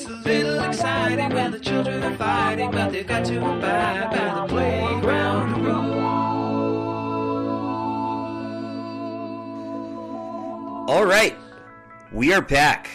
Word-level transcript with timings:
It's 0.00 0.06
a 0.06 0.10
little 0.10 0.62
exciting 0.62 1.30
when 1.30 1.50
the 1.50 1.58
children 1.58 2.00
are 2.04 2.14
fighting, 2.14 2.70
but 2.70 2.92
they've 2.92 3.04
got 3.04 3.24
to 3.24 3.38
abide 3.38 4.08
by 4.12 4.42
the 4.42 4.46
playground 4.46 5.64
rules. 5.64 5.96
All 10.88 11.04
right, 11.04 11.36
we 12.12 12.32
are 12.32 12.40
back. 12.40 12.88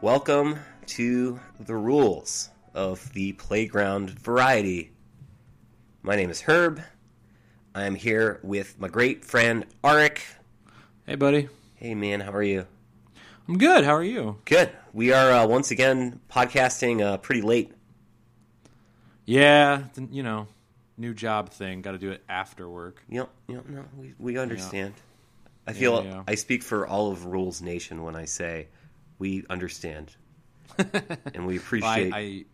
Welcome 0.00 0.58
to 0.86 1.38
the 1.60 1.76
rules 1.76 2.48
of 2.72 3.12
the 3.12 3.34
playground 3.34 4.18
variety. 4.18 4.92
My 6.00 6.16
name 6.16 6.30
is 6.30 6.40
Herb. 6.40 6.80
I 7.74 7.84
am 7.84 7.94
here 7.94 8.40
with 8.42 8.80
my 8.80 8.88
great 8.88 9.22
friend 9.22 9.66
Arik. 9.84 10.20
Hey, 11.06 11.16
buddy. 11.16 11.50
Hey, 11.74 11.94
man, 11.94 12.20
how 12.20 12.32
are 12.32 12.42
you? 12.42 12.66
I'm 13.48 13.58
good. 13.58 13.84
How 13.84 13.94
are 13.94 14.04
you? 14.04 14.38
Good. 14.44 14.70
We 14.92 15.12
are 15.12 15.30
uh, 15.32 15.46
once 15.46 15.70
again 15.70 16.20
podcasting 16.30 17.02
uh, 17.02 17.16
pretty 17.18 17.42
late. 17.42 17.72
Yeah, 19.24 19.84
you 20.10 20.22
know, 20.22 20.46
new 20.96 21.14
job 21.14 21.50
thing. 21.50 21.82
Got 21.82 21.92
to 21.92 21.98
do 21.98 22.10
it 22.10 22.22
after 22.28 22.68
work. 22.68 23.02
Yep, 23.08 23.28
yep, 23.48 23.68
no, 23.68 23.84
we, 23.96 24.14
we 24.18 24.38
understand. 24.38 24.94
I 25.66 25.72
feel 25.72 26.04
yeah. 26.04 26.22
I 26.26 26.34
speak 26.34 26.62
for 26.62 26.86
all 26.86 27.10
of 27.12 27.26
Rules 27.26 27.62
Nation 27.62 28.02
when 28.02 28.16
I 28.16 28.24
say 28.24 28.68
we 29.18 29.44
understand 29.48 30.16
and 30.78 31.46
we 31.46 31.54
Well, 31.54 31.56
appreciate 31.56 32.12
I, 32.12 32.44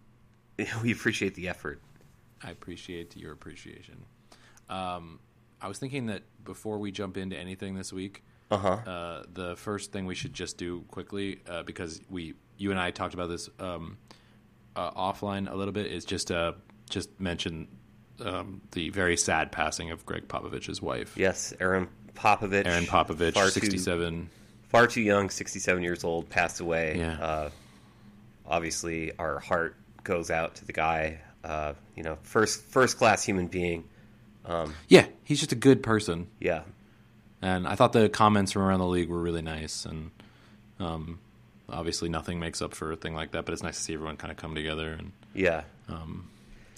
I 0.58 0.66
we 0.82 0.92
appreciate 0.92 1.34
the 1.34 1.48
effort. 1.48 1.80
I 2.42 2.50
appreciate 2.50 3.16
your 3.16 3.32
appreciation. 3.32 4.04
Um, 4.68 5.20
I 5.60 5.68
was 5.68 5.78
thinking 5.78 6.06
that 6.06 6.22
before 6.44 6.78
we 6.78 6.92
jump 6.92 7.16
into 7.16 7.36
anything 7.36 7.74
this 7.74 7.92
week, 7.92 8.22
Uh-huh. 8.50 8.68
uh, 8.68 9.22
the 9.32 9.56
first 9.56 9.92
thing 9.92 10.06
we 10.06 10.14
should 10.14 10.32
just 10.32 10.56
do 10.56 10.80
quickly, 10.88 11.40
uh, 11.48 11.62
because 11.64 12.00
we, 12.08 12.34
you 12.56 12.70
and 12.70 12.80
I 12.80 12.90
talked 12.90 13.12
about 13.14 13.28
this 13.28 13.48
um, 13.60 13.98
uh, 14.74 14.90
offline 14.92 15.50
a 15.50 15.54
little 15.54 15.72
bit, 15.72 15.86
is 15.86 16.04
just 16.04 16.30
uh, 16.30 16.52
just 16.88 17.20
mention 17.20 17.68
um, 18.24 18.60
the 18.72 18.88
very 18.90 19.16
sad 19.16 19.52
passing 19.52 19.90
of 19.90 20.06
Gregg 20.06 20.28
Popovich's 20.28 20.80
wife, 20.80 21.14
Yes, 21.16 21.52
Erin 21.60 21.88
Popovich. 22.14 22.66
Erin 22.66 22.84
Popovich, 22.84 23.34
far 23.34 23.44
too- 23.44 23.50
sixty-seven. 23.50 24.30
far 24.68 24.86
too 24.86 25.02
young, 25.02 25.30
67 25.30 25.82
years 25.82 26.02
old, 26.02 26.28
passed 26.30 26.60
away. 26.60 26.96
Yeah. 26.98 27.12
Uh, 27.20 27.50
obviously, 28.46 29.12
our 29.18 29.38
heart 29.38 29.76
goes 30.04 30.30
out 30.30 30.54
to 30.56 30.64
the 30.64 30.72
guy. 30.72 31.20
Uh, 31.44 31.74
you 31.94 32.02
know, 32.02 32.18
first 32.22 32.62
first 32.62 32.98
class 32.98 33.22
human 33.24 33.46
being. 33.46 33.84
Yeah, 34.88 35.06
he's 35.24 35.38
just 35.40 35.52
a 35.52 35.56
good 35.56 35.82
person. 35.82 36.26
Yeah, 36.40 36.62
And 37.40 37.66
I 37.68 37.74
thought 37.76 37.92
the 37.92 38.08
comments 38.08 38.52
from 38.52 38.62
around 38.62 38.80
the 38.80 38.86
league 38.86 39.08
were 39.08 39.20
really 39.20 39.42
nice. 39.42 39.84
And 39.86 40.10
um, 40.80 41.18
obviously, 41.68 42.08
nothing 42.08 42.40
makes 42.40 42.60
up 42.62 42.74
for 42.74 42.90
a 42.92 42.96
thing 42.96 43.14
like 43.14 43.30
that. 43.32 43.44
But 43.44 43.52
it's 43.52 43.62
nice 43.62 43.76
to 43.76 43.82
see 43.82 43.94
everyone 43.94 44.16
kind 44.16 44.30
of 44.30 44.36
come 44.36 44.54
together 44.54 44.92
and 44.92 45.12
yeah, 45.34 45.62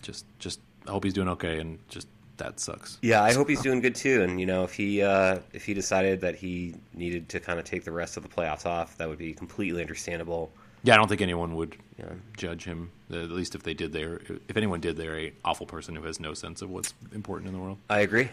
just, 0.03 0.25
just. 0.39 0.61
I 0.87 0.91
hope 0.93 1.05
he's 1.05 1.13
doing 1.15 1.29
okay. 1.31 1.59
And 1.61 1.79
just 1.89 2.09
that 2.39 2.59
sucks. 2.59 2.99
yeah. 3.03 3.23
I 3.23 3.33
hope 3.35 3.49
he's 3.49 3.61
doing 3.61 3.81
good 3.81 3.95
too. 3.95 4.23
And 4.23 4.41
you 4.41 4.47
know, 4.47 4.65
if 4.65 4.73
he 4.75 5.03
uh, 5.03 5.41
if 5.53 5.65
he 5.65 5.75
decided 5.75 6.23
that 6.23 6.35
he 6.37 6.75
needed 6.95 7.29
to 7.31 7.41
kind 7.41 7.59
of 7.59 7.65
take 7.65 7.85
the 7.85 7.93
rest 7.93 8.17
of 8.17 8.23
the 8.23 8.29
playoffs 8.29 8.67
off, 8.67 8.97
that 8.99 9.09
would 9.09 9.19
be 9.19 9.33
completely 9.35 9.81
understandable. 9.83 10.51
Yeah, 10.83 10.95
I 10.95 10.97
don't 10.97 11.09
think 11.09 11.21
anyone 11.21 11.57
would 11.57 11.77
Yeah. 11.99 12.07
judge 12.39 12.65
him. 12.65 12.91
At 13.11 13.31
least 13.31 13.55
if 13.55 13.63
they 13.63 13.75
did, 13.75 13.93
they're 13.93 14.21
if 14.49 14.57
anyone 14.57 14.81
did, 14.81 14.97
they're 14.97 15.19
a 15.19 15.33
awful 15.45 15.67
person 15.67 15.95
who 15.95 16.03
has 16.05 16.19
no 16.19 16.33
sense 16.33 16.63
of 16.63 16.71
what's 16.71 16.95
important 17.15 17.49
in 17.49 17.55
the 17.55 17.61
world. 17.61 17.77
I 17.91 18.01
agree. 18.01 18.31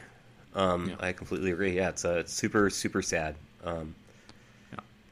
Um, 0.57 0.89
Yeah. 0.89 0.95
I 0.99 1.13
completely 1.13 1.51
agree. 1.51 1.75
Yeah, 1.75 1.89
it's 1.89 2.03
uh, 2.03 2.17
it's 2.19 2.33
super 2.33 2.69
super 2.69 3.01
sad. 3.01 3.35
Um, 3.63 3.95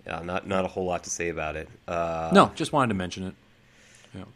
yeah, 0.06 0.22
not 0.22 0.48
not 0.48 0.66
a 0.66 0.68
whole 0.68 0.86
lot 0.86 1.04
to 1.06 1.10
say 1.10 1.30
about 1.30 1.56
it. 1.56 1.68
Uh, 1.88 2.30
no, 2.34 2.52
just 2.56 2.74
wanted 2.74 2.90
to 2.90 2.94
mention 2.96 3.28
it. 3.28 3.36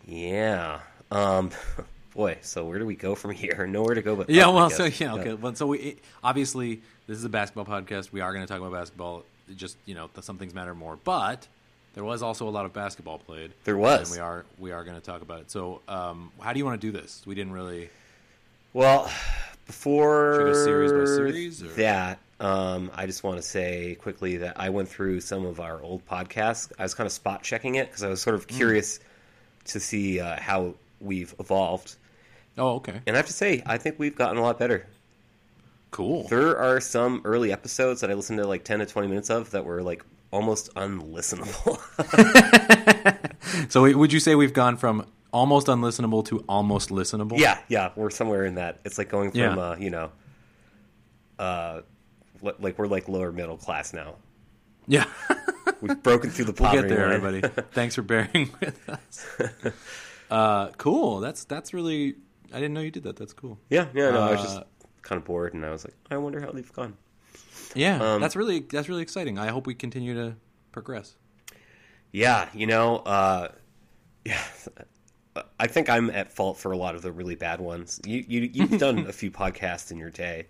Yeah. 0.05 0.79
Um, 1.11 1.51
boy, 2.16 2.38
so 2.41 2.66
where 2.66 2.79
do 2.79 2.85
we 2.85 2.95
go 2.95 3.16
from 3.16 3.31
here? 3.31 3.67
Nowhere 3.69 3.95
to 3.95 4.01
go 4.01 4.16
but 4.16 4.29
Yeah, 4.29 4.47
up, 4.47 4.56
well, 4.56 4.69
so 4.69 4.85
yeah, 4.85 5.13
okay. 5.16 5.34
Well, 5.34 5.56
so 5.56 5.67
we 5.67 5.97
obviously 6.23 6.81
this 7.07 7.17
is 7.17 7.23
a 7.23 7.29
basketball 7.29 7.66
podcast. 7.66 8.11
We 8.11 8.22
are 8.22 8.34
going 8.34 8.45
to 8.45 8.47
talk 8.47 8.59
about 8.59 8.73
basketball. 8.73 9.23
Just 9.55 9.78
you 9.85 9.95
know, 9.95 10.09
some 10.22 10.38
things 10.38 10.53
matter 10.53 10.75
more. 10.75 10.97
But 11.03 11.47
there 11.94 12.03
was 12.03 12.22
also 12.22 12.47
a 12.47 12.51
lot 12.51 12.66
of 12.66 12.73
basketball 12.73 13.19
played. 13.19 13.51
There 13.63 13.78
was. 13.78 14.09
and 14.09 14.17
we 14.17 14.22
are 14.23 14.45
we 14.57 14.72
are 14.72 14.84
going 14.84 14.95
to 14.95 15.01
talk 15.03 15.22
about 15.22 15.41
it. 15.41 15.51
So, 15.51 15.81
um, 15.88 16.31
how 16.39 16.53
do 16.53 16.59
you 16.59 16.66
want 16.66 16.79
to 16.79 16.88
do 16.88 16.91
this? 16.91 17.23
We 17.25 17.35
didn't 17.35 17.53
really. 17.53 17.89
Well, 18.73 19.11
before 19.69 20.34
Should 20.35 20.46
we 20.46 20.52
go 20.53 20.63
series 20.66 20.91
by 20.91 21.06
series, 21.06 21.59
that, 21.75 22.18
um, 22.40 22.90
I 22.96 23.06
just 23.06 23.24
want 23.24 23.38
to 23.38 23.44
say 23.44 23.94
quickly 24.02 24.38
that 24.38 24.59
I 24.59 24.72
went 24.72 24.90
through 24.90 25.22
some 25.22 25.46
of 25.46 25.59
our 25.59 25.80
old 25.84 26.03
podcasts. 26.07 26.72
I 26.80 26.84
was 26.84 26.96
kind 26.96 27.06
of 27.06 27.12
spot 27.12 27.44
checking 27.44 27.75
it 27.75 27.88
because 27.88 28.02
I 28.02 28.09
was 28.09 28.19
sort 28.19 28.35
of 28.35 28.47
curious 28.47 29.00
to 29.66 29.79
see 29.79 30.19
uh, 30.19 30.40
how 30.40 30.74
we've 31.00 31.35
evolved. 31.40 31.97
Oh, 32.58 32.78
okay, 32.78 33.00
And 33.06 33.16
I 33.16 33.18
have 33.18 33.28
to 33.28 33.34
say, 33.34 33.62
I 33.63 33.78
think 33.78 34.00
we've 34.00 34.16
gotten 34.16 34.38
a 34.38 34.41
lot 34.41 34.58
better. 34.58 34.88
cool. 35.91 36.28
There 36.29 36.58
are 36.58 36.79
some 36.81 37.22
early 37.24 37.52
episodes 37.52 38.02
that 38.02 38.09
I 38.09 38.16
listened 38.16 38.40
to 38.40 38.47
like 38.47 38.63
10 38.63 38.79
to 38.79 38.88
20 38.88 39.08
minutes 39.08 39.29
of 39.29 39.52
that 39.52 39.66
were 39.66 39.84
like 39.84 40.03
almost 40.31 40.74
unlistenable. 40.74 41.78
So, 43.69 43.81
would 43.97 44.13
you 44.13 44.19
say 44.19 44.35
we've 44.35 44.53
gone 44.53 44.78
from 44.78 45.06
almost 45.31 45.67
unlistenable 45.67 46.25
to 46.25 46.44
almost 46.50 46.90
listenable? 46.90 47.38
Yeah, 47.38 47.59
yeah, 47.67 47.91
we're 47.95 48.09
somewhere 48.09 48.45
in 48.45 48.56
that. 48.56 48.79
It's 48.85 48.97
like 48.97 49.09
going 49.09 49.31
from 49.31 49.40
Yeah. 49.40 49.56
uh, 49.57 49.75
you 49.79 49.90
know, 49.90 50.12
uh, 51.38 51.81
like 52.41 52.78
we're 52.78 52.88
like 52.88 53.07
lower 53.07 53.31
middle 53.31 53.57
class 53.57 53.94
now. 53.94 54.16
yeah. 54.88 55.06
We've 55.81 56.01
broken 56.03 56.29
through 56.29 56.45
the 56.45 56.62
We'll 56.62 56.73
get 56.73 56.90
there, 56.90 57.07
line. 57.07 57.16
everybody. 57.16 57.63
Thanks 57.72 57.95
for 57.95 58.01
bearing 58.01 58.51
with 58.59 58.90
us. 58.90 59.38
Uh, 60.29 60.69
cool. 60.78 61.19
That's 61.22 61.46
that's 61.46 61.73
really. 61.73 62.16
I 62.51 62.56
didn't 62.56 62.73
know 62.73 62.81
you 62.81 62.91
did 62.91 63.03
that. 63.03 63.16
That's 63.16 63.31
cool. 63.31 63.57
Yeah, 63.69 63.85
yeah. 63.94 64.09
No, 64.09 64.19
I 64.22 64.31
was 64.31 64.41
just 64.41 64.57
Uh, 64.57 64.63
kind 65.03 65.17
of 65.19 65.25
bored, 65.25 65.53
and 65.53 65.63
I 65.66 65.69
was 65.69 65.85
like, 65.85 65.94
I 66.11 66.17
wonder 66.17 66.41
how 66.41 66.51
they've 66.51 66.73
gone. 66.73 66.97
Yeah, 67.75 68.01
Um, 68.16 68.19
that's 68.22 68.35
really 68.35 68.59
that's 68.59 68.90
really 68.90 69.03
exciting. 69.03 69.38
I 69.40 69.47
hope 69.50 69.67
we 69.67 69.73
continue 69.75 70.13
to 70.16 70.35
progress. 70.73 71.16
Yeah, 72.11 72.50
you 72.53 72.66
know, 72.67 72.97
uh, 72.97 73.50
yeah. 74.25 74.41
I 75.59 75.67
think 75.67 75.89
I'm 75.89 76.09
at 76.09 76.31
fault 76.31 76.57
for 76.57 76.72
a 76.72 76.77
lot 76.77 76.95
of 76.95 77.01
the 77.01 77.11
really 77.11 77.35
bad 77.35 77.59
ones. 77.61 78.00
You 78.05 78.23
you 78.27 78.50
you've 78.53 78.79
done 78.79 79.00
a 79.07 79.11
few 79.13 79.31
podcasts 79.31 79.91
in 79.91 79.97
your 79.97 80.09
day, 80.09 80.47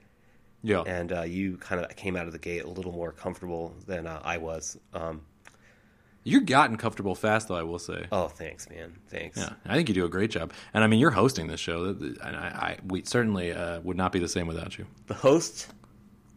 Yeah. 0.64 0.82
and 0.86 1.12
uh, 1.12 1.22
you 1.24 1.58
kind 1.58 1.84
of 1.84 1.96
came 1.96 2.16
out 2.16 2.26
of 2.28 2.32
the 2.34 2.40
gate 2.40 2.64
a 2.64 2.70
little 2.70 2.92
more 2.92 3.12
comfortable 3.12 3.74
than 3.88 4.08
uh, 4.08 4.22
I 4.24 4.38
was. 4.38 4.78
Um, 4.94 5.22
You've 6.26 6.46
gotten 6.46 6.76
comfortable 6.76 7.16
fast, 7.16 7.48
though. 7.48 7.56
I 7.56 7.64
will 7.64 7.80
say. 7.80 8.06
oh, 8.12 8.28
thanks, 8.28 8.70
man. 8.70 8.94
Thanks. 9.08 9.38
Yeah, 9.38 9.54
I 9.66 9.76
think 9.76 9.88
you 9.88 9.96
do 9.96 10.04
a 10.06 10.10
great 10.10 10.30
job, 10.32 10.52
and 10.74 10.84
I 10.84 10.88
mean 10.88 11.00
you're 11.00 11.12
hosting 11.12 11.48
this 11.48 11.62
show, 11.62 11.86
and 11.86 12.18
I, 12.22 12.30
I 12.50 12.78
we 12.86 13.04
certainly 13.06 13.52
uh, 13.54 13.80
would 13.82 13.96
not 13.98 14.12
be 14.12 14.20
the 14.20 14.28
same 14.28 14.46
without 14.46 14.78
you. 14.78 14.86
The 15.08 15.14
host 15.14 15.70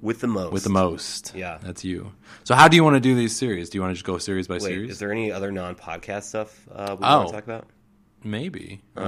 with 0.00 0.20
the 0.20 0.28
most. 0.28 0.52
With 0.52 0.62
the 0.64 0.70
most, 0.70 1.32
Yeah. 1.34 1.58
that's 1.60 1.84
you. 1.84 2.12
So 2.44 2.54
how 2.54 2.68
do 2.68 2.76
you 2.76 2.84
want 2.84 2.94
to 2.94 3.00
do 3.00 3.14
these 3.16 3.36
series? 3.36 3.70
Do 3.70 3.78
you 3.78 3.82
want 3.82 3.91
to 3.91 3.94
just 3.94 4.06
go 4.06 4.18
series 4.18 4.46
by 4.48 4.54
Wait, 4.54 4.62
series? 4.62 4.91
is 4.92 4.98
there 5.00 5.10
any 5.12 5.30
other 5.32 5.50
non-podcast 5.52 6.22
stuff 6.24 6.66
uh, 6.72 6.96
we 6.98 7.04
Oh. 7.04 7.16
want 7.18 7.28
to 7.28 7.34
talk 7.34 7.44
about? 7.44 7.66
Maybe. 8.25 8.81
Um, 8.97 9.05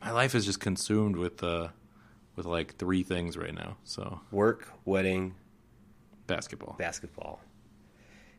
uh, 0.00 0.04
my 0.04 0.10
life 0.12 0.34
is 0.34 0.44
just 0.44 0.60
consumed 0.60 1.16
with 1.16 1.42
uh, 1.42 1.68
with 2.36 2.46
like 2.46 2.76
three 2.76 3.02
things 3.02 3.36
right 3.36 3.54
now. 3.54 3.76
So 3.84 4.20
Work, 4.30 4.68
wedding, 4.84 5.34
basketball. 6.26 6.76
basketball. 6.78 7.40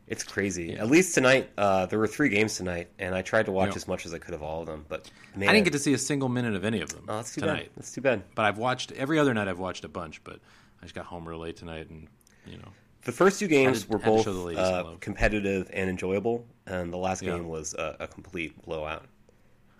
It's 0.06 0.22
crazy. 0.24 0.68
Yeah. 0.72 0.78
At 0.82 0.88
least 0.88 1.14
tonight, 1.14 1.50
uh, 1.58 1.84
there 1.86 1.98
were 1.98 2.06
three 2.06 2.30
games 2.30 2.56
tonight, 2.56 2.88
and 2.98 3.14
I 3.14 3.20
tried 3.20 3.44
to 3.46 3.52
watch 3.52 3.70
Yeah. 3.70 3.76
as 3.76 3.86
much 3.88 4.06
as 4.06 4.14
I 4.14 4.18
could 4.18 4.32
of 4.32 4.42
all 4.42 4.60
of 4.62 4.66
them. 4.66 4.86
But 4.88 5.10
man, 5.36 5.50
I 5.50 5.52
didn't 5.52 5.64
get 5.64 5.74
to 5.74 5.78
see 5.78 5.92
a 5.92 5.98
single 5.98 6.30
minute 6.30 6.54
of 6.54 6.64
any 6.64 6.80
of 6.80 6.88
them 6.94 7.04
Oh, 7.08 7.16
that's 7.16 7.34
too 7.34 7.42
tonight. 7.42 7.64
bad. 7.64 7.76
That's 7.76 7.92
too 7.92 8.00
bad. 8.00 8.22
But 8.34 8.46
I've 8.46 8.56
watched 8.56 8.90
every 8.92 9.18
other 9.18 9.34
night. 9.34 9.48
I've 9.48 9.58
watched 9.58 9.84
a 9.84 9.88
bunch, 9.88 10.24
but 10.24 10.40
I 10.80 10.84
just 10.84 10.94
got 10.94 11.04
home 11.04 11.28
real 11.28 11.40
late 11.40 11.56
tonight, 11.58 11.90
and 11.90 12.08
you 12.46 12.56
know, 12.56 12.68
The 13.08 13.12
first 13.12 13.40
two 13.40 13.48
games 13.48 13.88
were 13.88 13.96
both 13.96 14.24
show 14.24 14.34
the 14.34 14.38
ladies 14.40 14.66
some 14.66 14.86
uh, 14.86 14.90
competitive 15.00 15.70
and 15.72 15.88
enjoyable, 15.88 16.44
and 16.66 16.92
the 16.92 16.98
last 16.98 17.22
Yeah. 17.22 17.36
game 17.36 17.48
was 17.48 17.72
a, 17.72 17.96
a 18.00 18.06
complete 18.06 18.60
blowout. 18.66 19.06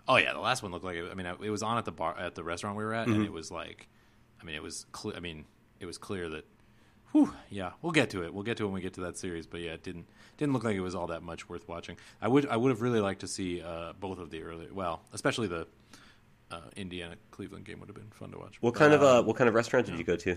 oh 0.07 0.15
yeah, 0.15 0.33
the 0.33 0.39
last 0.39 0.63
one 0.63 0.71
looked 0.71 0.83
like 0.83 0.95
it, 0.95 1.05
I 1.11 1.13
mean, 1.13 1.27
it 1.27 1.51
was 1.51 1.61
on 1.61 1.77
at 1.77 1.85
the 1.85 1.91
bar 1.91 2.17
at 2.17 2.33
the 2.33 2.43
restaurant 2.43 2.75
we 2.75 2.83
were 2.83 2.95
at, 2.95 3.05
Mm-hmm. 3.05 3.17
and 3.17 3.25
it 3.25 3.31
was 3.31 3.51
like, 3.51 3.87
I 4.41 4.45
mean, 4.45 4.55
it 4.55 4.63
was 4.63 4.87
clear. 4.93 5.15
I 5.15 5.19
mean, 5.19 5.45
it 5.79 5.85
was 5.85 5.99
clear 5.99 6.27
that. 6.29 6.43
Whew, 7.11 7.31
yeah, 7.51 7.73
we'll 7.83 7.91
get 7.91 8.09
to 8.11 8.23
it. 8.23 8.33
We'll 8.33 8.41
get 8.41 8.57
to 8.57 8.63
it 8.63 8.65
when 8.65 8.73
we 8.73 8.81
get 8.81 8.93
to 8.95 9.01
that 9.01 9.15
series. 9.15 9.45
But 9.45 9.61
yeah, 9.61 9.73
it 9.73 9.83
didn't 9.83 10.07
didn't 10.37 10.53
look 10.53 10.63
like 10.63 10.75
it 10.75 10.81
was 10.81 10.95
all 10.95 11.05
that 11.07 11.21
much 11.21 11.47
worth 11.47 11.67
watching. 11.67 11.97
I 12.23 12.27
would 12.27 12.47
I 12.47 12.57
would 12.57 12.69
have 12.69 12.81
really 12.81 12.99
liked 12.99 13.19
to 13.21 13.27
see 13.27 13.61
uh, 13.61 13.93
both 13.99 14.17
of 14.17 14.31
the 14.31 14.41
early, 14.41 14.69
well, 14.71 15.01
especially 15.13 15.47
the 15.47 15.67
uh, 16.49 16.61
Indiana 16.75 17.13
Cleveland 17.29 17.65
game 17.65 17.79
would 17.79 17.89
have 17.89 17.95
been 17.95 18.09
fun 18.09 18.31
to 18.31 18.39
watch. 18.39 18.55
What 18.61 18.73
kind 18.73 18.91
of 18.91 19.03
uh, 19.03 19.19
uh, 19.19 19.21
what 19.21 19.35
kind 19.35 19.47
of 19.47 19.53
restaurant 19.53 19.85
did 19.85 19.99
you 19.99 20.03
go 20.03 20.15
to? 20.15 20.35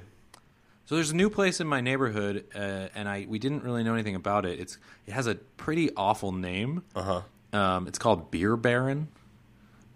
So 0.86 0.96
there's 0.96 1.10
a 1.10 1.16
new 1.16 1.30
place 1.30 1.60
in 1.60 1.66
my 1.66 1.80
neighborhood, 1.80 2.44
uh, 2.54 2.88
and 2.94 3.08
I 3.08 3.26
we 3.28 3.38
didn't 3.38 3.62
really 3.62 3.82
know 3.84 3.94
anything 3.94 4.14
about 4.14 4.44
it. 4.46 4.58
It's 4.60 4.78
it 5.06 5.12
has 5.12 5.26
a 5.26 5.36
pretty 5.36 5.90
awful 5.96 6.32
name. 6.32 6.82
Uh 6.94 7.02
huh. 7.52 7.58
Um, 7.58 7.86
it's 7.86 7.98
called 7.98 8.30
Beer 8.30 8.56
Baron, 8.56 9.08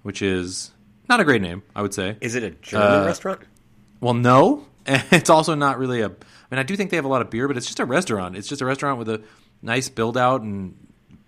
which 0.02 0.22
is 0.22 0.70
not 1.08 1.20
a 1.20 1.24
great 1.24 1.42
name, 1.42 1.62
I 1.74 1.82
would 1.82 1.94
say. 1.94 2.16
Is 2.20 2.34
it 2.34 2.42
a 2.42 2.50
German 2.50 3.02
Uh, 3.02 3.06
restaurant? 3.06 3.40
Well, 4.00 4.14
no, 4.14 4.66
it's 4.86 5.30
also 5.30 5.54
not 5.54 5.78
really 5.78 6.00
a. 6.02 6.06
I 6.08 6.54
mean, 6.54 6.58
I 6.60 6.62
do 6.62 6.76
think 6.76 6.90
they 6.90 6.96
have 6.96 7.04
a 7.04 7.08
lot 7.08 7.22
of 7.22 7.30
beer, 7.30 7.48
but 7.48 7.56
it's 7.56 7.66
just 7.66 7.80
a 7.80 7.84
restaurant. 7.84 8.36
It's 8.36 8.46
just 8.48 8.62
a 8.62 8.66
restaurant 8.66 8.98
with 8.98 9.08
a 9.08 9.22
nice 9.62 9.88
build 9.88 10.16
out 10.16 10.42
and 10.42 10.76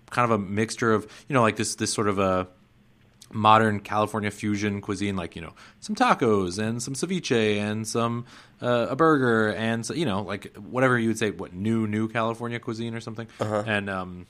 kind 0.09 0.23
of 0.25 0.31
a 0.31 0.41
mixture 0.41 0.93
of 0.93 1.05
you 1.27 1.33
know 1.33 1.41
like 1.41 1.57
this 1.57 1.75
this 1.75 1.91
sort 1.93 2.07
of 2.07 2.17
a 2.17 2.47
modern 3.31 3.79
California 3.79 4.31
fusion 4.31 4.81
cuisine, 4.81 5.15
like 5.15 5.35
you 5.35 5.41
know 5.41 5.53
some 5.79 5.95
tacos 5.95 6.59
and 6.59 6.81
some 6.81 6.93
ceviche 6.93 7.57
and 7.57 7.87
some 7.87 8.25
uh, 8.61 8.87
a 8.89 8.95
burger 8.95 9.53
and 9.53 9.85
so, 9.85 9.93
you 9.93 10.05
know 10.05 10.21
like 10.21 10.55
whatever 10.57 10.97
you 10.97 11.09
would 11.09 11.17
say 11.17 11.31
what 11.31 11.53
new 11.53 11.87
new 11.87 12.07
California 12.07 12.59
cuisine 12.59 12.95
or 12.95 13.01
something, 13.01 13.27
and 13.39 13.89
um, 13.89 14.25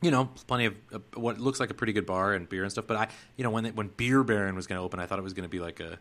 you 0.00 0.10
know 0.10 0.30
plenty 0.46 0.66
of 0.66 0.74
uh, 0.92 0.98
what 1.14 1.38
looks 1.38 1.60
like 1.60 1.70
a 1.70 1.74
pretty 1.74 1.92
good 1.92 2.06
bar 2.06 2.34
and 2.34 2.48
beer 2.48 2.62
and 2.62 2.72
stuff. 2.72 2.86
But 2.86 2.96
I 2.96 3.08
you 3.36 3.44
know 3.44 3.50
when 3.50 3.64
they, 3.64 3.70
when 3.70 3.88
Beer 3.88 4.22
Baron 4.22 4.54
was 4.54 4.66
going 4.66 4.78
to 4.78 4.84
open, 4.84 5.00
I 5.00 5.06
thought 5.06 5.18
it 5.18 5.22
was 5.22 5.34
going 5.34 5.48
to 5.48 5.50
be 5.50 5.60
like 5.60 5.80
a 5.80 5.98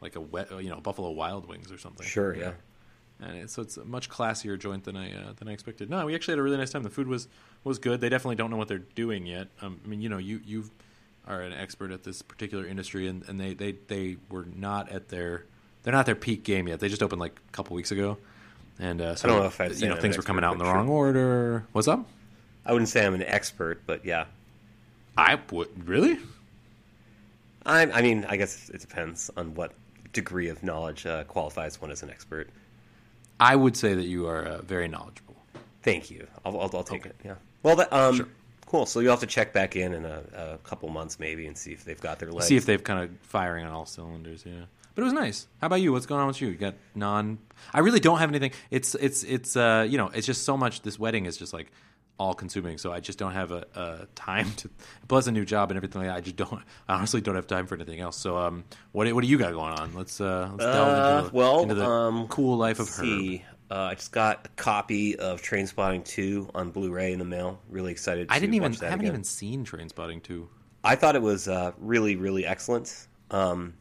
like 0.00 0.16
a 0.16 0.20
wet 0.20 0.50
you 0.62 0.70
know 0.70 0.80
Buffalo 0.80 1.10
Wild 1.10 1.48
Wings 1.48 1.70
or 1.70 1.78
something. 1.78 2.06
Sure, 2.06 2.34
yeah. 2.34 2.52
And 3.22 3.36
it, 3.36 3.50
so 3.50 3.60
it's 3.60 3.76
a 3.76 3.84
much 3.84 4.08
classier 4.08 4.58
joint 4.58 4.84
than 4.84 4.96
I 4.96 5.12
uh, 5.12 5.32
than 5.36 5.48
I 5.48 5.52
expected. 5.52 5.90
No, 5.90 6.06
we 6.06 6.14
actually 6.14 6.32
had 6.32 6.38
a 6.38 6.42
really 6.42 6.56
nice 6.56 6.70
time. 6.70 6.82
The 6.82 6.90
food 6.90 7.06
was 7.06 7.28
was 7.64 7.78
good. 7.78 8.00
They 8.00 8.08
definitely 8.08 8.36
don't 8.36 8.50
know 8.50 8.56
what 8.56 8.68
they're 8.68 8.78
doing 8.78 9.26
yet. 9.26 9.48
Um, 9.60 9.78
I 9.84 9.88
mean, 9.88 10.00
you 10.00 10.08
know, 10.08 10.18
you 10.18 10.40
you 10.44 10.70
are 11.26 11.42
an 11.42 11.52
expert 11.52 11.90
at 11.92 12.02
this 12.04 12.22
particular 12.22 12.66
industry, 12.66 13.06
and, 13.06 13.22
and 13.28 13.40
they, 13.40 13.54
they, 13.54 13.72
they 13.86 14.16
were 14.30 14.46
not 14.56 14.90
at 14.90 15.08
their 15.08 15.44
they're 15.82 15.92
not 15.92 16.00
at 16.00 16.06
their 16.06 16.14
peak 16.14 16.42
game 16.42 16.68
yet. 16.68 16.80
They 16.80 16.88
just 16.88 17.02
opened 17.02 17.20
like 17.20 17.38
a 17.48 17.52
couple 17.52 17.74
weeks 17.76 17.90
ago, 17.90 18.18
and 18.78 19.00
uh, 19.00 19.14
so 19.14 19.28
I 19.28 19.32
don't 19.32 19.40
know 19.40 19.46
if 19.46 19.60
I'd 19.60 19.76
you 19.76 19.88
know 19.88 19.96
things 19.96 20.16
were 20.16 20.22
coming 20.22 20.44
out 20.44 20.52
in 20.52 20.58
the 20.58 20.64
but 20.64 20.74
wrong 20.74 20.88
order. 20.88 21.64
What's 21.72 21.88
up? 21.88 22.06
I 22.66 22.72
wouldn't 22.72 22.88
say 22.88 23.06
I'm 23.06 23.14
an 23.14 23.22
expert, 23.22 23.82
but 23.86 24.04
yeah. 24.04 24.26
I 25.16 25.38
would 25.50 25.88
really. 25.88 26.18
I, 27.66 27.82
I 27.90 28.02
mean, 28.02 28.24
I 28.28 28.36
guess 28.36 28.70
it 28.70 28.80
depends 28.80 29.30
on 29.36 29.54
what 29.54 29.72
degree 30.12 30.48
of 30.48 30.62
knowledge 30.62 31.06
uh, 31.06 31.24
qualifies 31.24 31.80
one 31.80 31.90
as 31.90 32.02
an 32.02 32.10
expert. 32.10 32.48
I 33.38 33.56
would 33.56 33.76
say 33.76 33.94
that 33.94 34.06
you 34.06 34.26
are 34.26 34.42
uh, 34.44 34.62
very 34.62 34.88
knowledgeable. 34.88 35.36
Thank 35.82 36.10
you. 36.10 36.26
I'll, 36.44 36.58
I'll, 36.60 36.70
I'll 36.74 36.84
take 36.84 37.02
Okay. 37.02 37.10
it. 37.10 37.16
Yeah. 37.24 37.34
Well, 37.62 37.76
that, 37.76 37.92
um, 37.92 38.16
Sure. 38.16 38.28
Cool. 38.70 38.86
So 38.86 39.00
you'll 39.00 39.10
have 39.12 39.20
to 39.20 39.26
check 39.26 39.52
back 39.52 39.76
in 39.76 39.92
in 39.92 40.04
a, 40.04 40.22
a 40.34 40.58
couple 40.58 40.88
months 40.88 41.18
maybe 41.18 41.46
and 41.46 41.56
see 41.58 41.72
if 41.72 41.84
they've 41.84 42.00
got 42.00 42.18
their 42.18 42.30
legs. 42.30 42.46
See 42.46 42.56
if 42.56 42.66
they've 42.66 42.82
kind 42.82 43.02
of 43.04 43.10
firing 43.22 43.66
on 43.66 43.72
all 43.72 43.86
cylinders. 43.86 44.44
Yeah, 44.46 44.64
but 44.94 45.02
it 45.02 45.04
was 45.04 45.12
nice. 45.12 45.46
How 45.60 45.66
about 45.66 45.80
you? 45.80 45.92
What's 45.92 46.06
going 46.06 46.20
on 46.20 46.26
with 46.28 46.40
you? 46.40 46.48
You 46.48 46.54
got 46.56 46.74
non? 46.94 47.38
I 47.74 47.80
really 47.80 48.00
don't 48.00 48.18
have 48.18 48.28
anything. 48.30 48.52
It's 48.70 48.94
it's 48.94 49.22
it's 49.24 49.56
uh 49.56 49.86
you 49.88 49.98
know 49.98 50.08
it's 50.14 50.26
just 50.26 50.44
so 50.44 50.56
much. 50.56 50.82
This 50.82 50.98
wedding 50.98 51.26
is 51.26 51.36
just 51.36 51.52
like 51.52 51.70
all 52.18 52.34
consuming. 52.34 52.76
So 52.76 52.92
I 52.92 53.00
just 53.00 53.18
don't 53.18 53.32
have 53.32 53.50
a, 53.50 53.64
a 53.74 54.06
time 54.14 54.50
to. 54.56 54.68
Plus 55.08 55.26
a 55.26 55.32
new 55.32 55.46
job 55.46 55.70
and 55.70 55.76
everything 55.78 56.02
like 56.02 56.10
that. 56.10 56.16
I 56.18 56.20
just 56.20 56.36
don't. 56.36 56.62
I 56.88 56.94
honestly 56.94 57.20
don't 57.22 57.34
have 57.34 57.46
time 57.46 57.66
for 57.66 57.74
anything 57.76 58.00
else. 58.00 58.16
So 58.18 58.36
um, 58.36 58.64
what 58.92 59.06
do- 59.06 59.14
what 59.14 59.22
do 59.22 59.26
you 59.28 59.38
got 59.38 59.52
going 59.52 59.72
on? 59.72 59.94
Let's 59.94 60.20
uh 60.20 60.48
let's 60.52 60.64
delve 60.64 60.88
Uh, 60.88 61.18
into 61.18 61.30
the, 61.30 61.36
well, 61.36 61.62
into 61.62 61.74
the 61.74 61.86
um, 61.86 62.28
cool 62.28 62.56
life 62.58 62.78
of 62.78 62.88
Herb. 62.88 63.40
Uh, 63.70 63.74
I 63.92 63.94
just 63.94 64.10
got 64.12 64.46
a 64.46 64.48
copy 64.50 65.16
of 65.16 65.40
Trainspotting 65.42 66.04
2 66.04 66.50
on 66.54 66.70
Blu-ray 66.72 67.12
in 67.12 67.18
the 67.20 67.24
mail. 67.24 67.60
Really 67.68 67.92
excited. 67.92 68.28
To 68.28 68.34
I 68.34 68.40
didn't 68.40 68.54
even 68.54 68.72
watch 68.72 68.80
that 68.80 68.86
I 68.86 68.90
haven't 68.90 69.06
again. 69.06 69.14
even 69.14 69.24
seen 69.24 69.64
Trainspotting 69.64 70.22
two. 70.22 70.48
I 70.82 70.96
thought 70.96 71.14
it 71.14 71.22
was 71.22 71.46
uh, 71.48 71.72
really, 71.78 72.16
really 72.16 72.44
excellent. 72.46 73.06
Um, 73.30 73.74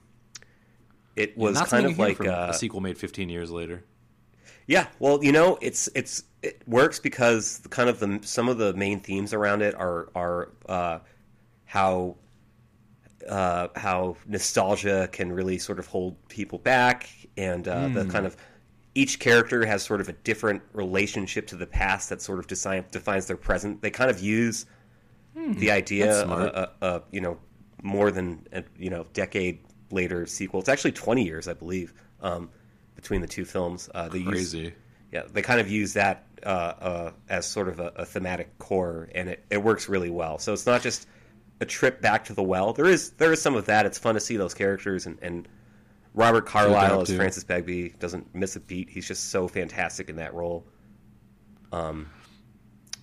it 1.16 1.38
was 1.38 1.56
Not 1.56 1.70
kind 1.70 1.86
of 1.86 1.98
like 2.00 2.24
uh, 2.26 2.48
a 2.50 2.54
sequel 2.54 2.82
made 2.82 2.98
15 2.98 3.30
years 3.30 3.52
later. 3.52 3.84
Yeah, 4.68 4.88
well, 5.00 5.24
you 5.24 5.32
know, 5.32 5.58
it's 5.62 5.90
it's 5.96 6.24
it 6.44 6.62
works 6.68 7.00
because 7.00 7.60
the, 7.60 7.70
kind 7.70 7.90
of 7.90 8.00
the 8.00 8.20
some 8.24 8.48
of 8.48 8.58
the 8.58 8.74
main 8.74 9.00
themes 9.00 9.34
around 9.34 9.62
it 9.62 9.74
are 9.76 10.10
are 10.16 10.52
uh, 10.68 11.00
how 11.66 12.18
uh, 13.28 13.68
how 13.76 14.16
nostalgia 14.28 15.10
can 15.12 15.32
really 15.32 15.58
sort 15.58 15.80
of 15.80 15.88
hold 15.88 16.16
people 16.30 16.60
back, 16.60 17.10
and 17.38 17.68
uh, 17.68 17.90
the 17.90 18.04
Hmm. 18.04 18.10
kind 18.10 18.26
of 18.26 18.38
each 18.96 19.20
character 19.20 19.66
has 19.66 19.84
sort 19.84 20.02
of 20.02 20.10
a 20.10 20.14
different 20.14 20.62
relationship 20.74 21.48
to 21.48 21.56
the 21.56 21.68
past 21.68 22.10
that 22.10 22.22
sort 22.22 22.40
of 22.40 22.48
design, 22.48 22.86
defines 22.92 23.28
their 23.28 23.38
present. 23.38 23.82
They 23.82 23.92
kind 23.92 24.10
of 24.10 24.20
use 24.20 24.66
the 25.36 25.72
idea 25.72 26.24
Hmm. 26.26 26.32
of 26.32 26.40
a, 26.42 26.72
a, 26.82 26.88
a 26.88 27.02
you 27.12 27.22
know 27.22 27.38
more 27.82 28.12
than 28.12 28.46
a, 28.52 28.64
you 28.78 28.90
know 28.90 29.06
decade 29.14 29.60
later 29.92 30.26
sequel. 30.26 30.60
It's 30.60 30.70
actually 30.70 30.92
twenty 30.94 31.24
years, 31.24 31.48
I 31.48 31.54
believe, 31.54 31.94
um, 32.22 32.50
between 32.96 33.22
the 33.22 33.28
two 33.28 33.46
films. 33.46 33.90
Uh, 33.94 34.10
they 34.10 34.20
use 34.20 34.54
yeah, 35.12 35.24
they 35.32 35.42
kind 35.42 35.60
of 35.60 35.70
use 35.70 35.94
that 35.94 36.26
uh, 36.44 36.50
uh, 36.50 37.12
as 37.30 37.46
sort 37.46 37.68
of 37.68 37.80
a, 37.80 37.92
a 37.96 38.06
thematic 38.06 38.58
core, 38.60 39.10
and 39.16 39.30
it, 39.30 39.44
it 39.50 39.64
works 39.64 39.88
really 39.90 40.10
well. 40.10 40.38
So 40.40 40.54
it's 40.54 40.66
not 40.66 40.82
just 40.82 41.08
a 41.62 41.66
trip 41.66 42.02
back 42.02 42.26
to 42.26 42.34
the 42.34 42.44
well. 42.44 42.74
There 42.74 42.86
is 42.86 43.12
there 43.12 43.32
is 43.32 43.42
some 43.42 43.56
of 43.56 43.66
that. 43.66 43.86
It's 43.86 43.98
fun 43.98 44.16
to 44.16 44.20
see 44.22 44.38
those 44.38 44.54
characters, 44.54 45.06
and, 45.06 45.18
and 45.22 45.48
Robert 46.14 46.46
Carlyle 46.46 47.02
as. 47.02 47.16
Francis 47.16 47.44
Begbie 47.44 47.90
doesn't 48.00 48.34
miss 48.34 48.56
a 48.56 48.60
beat. 48.60 48.90
He's 48.90 49.08
just 49.08 49.30
so 49.30 49.48
fantastic 49.48 50.10
in 50.10 50.18
that 50.18 50.34
role. 50.34 50.66
Um, 51.72 52.10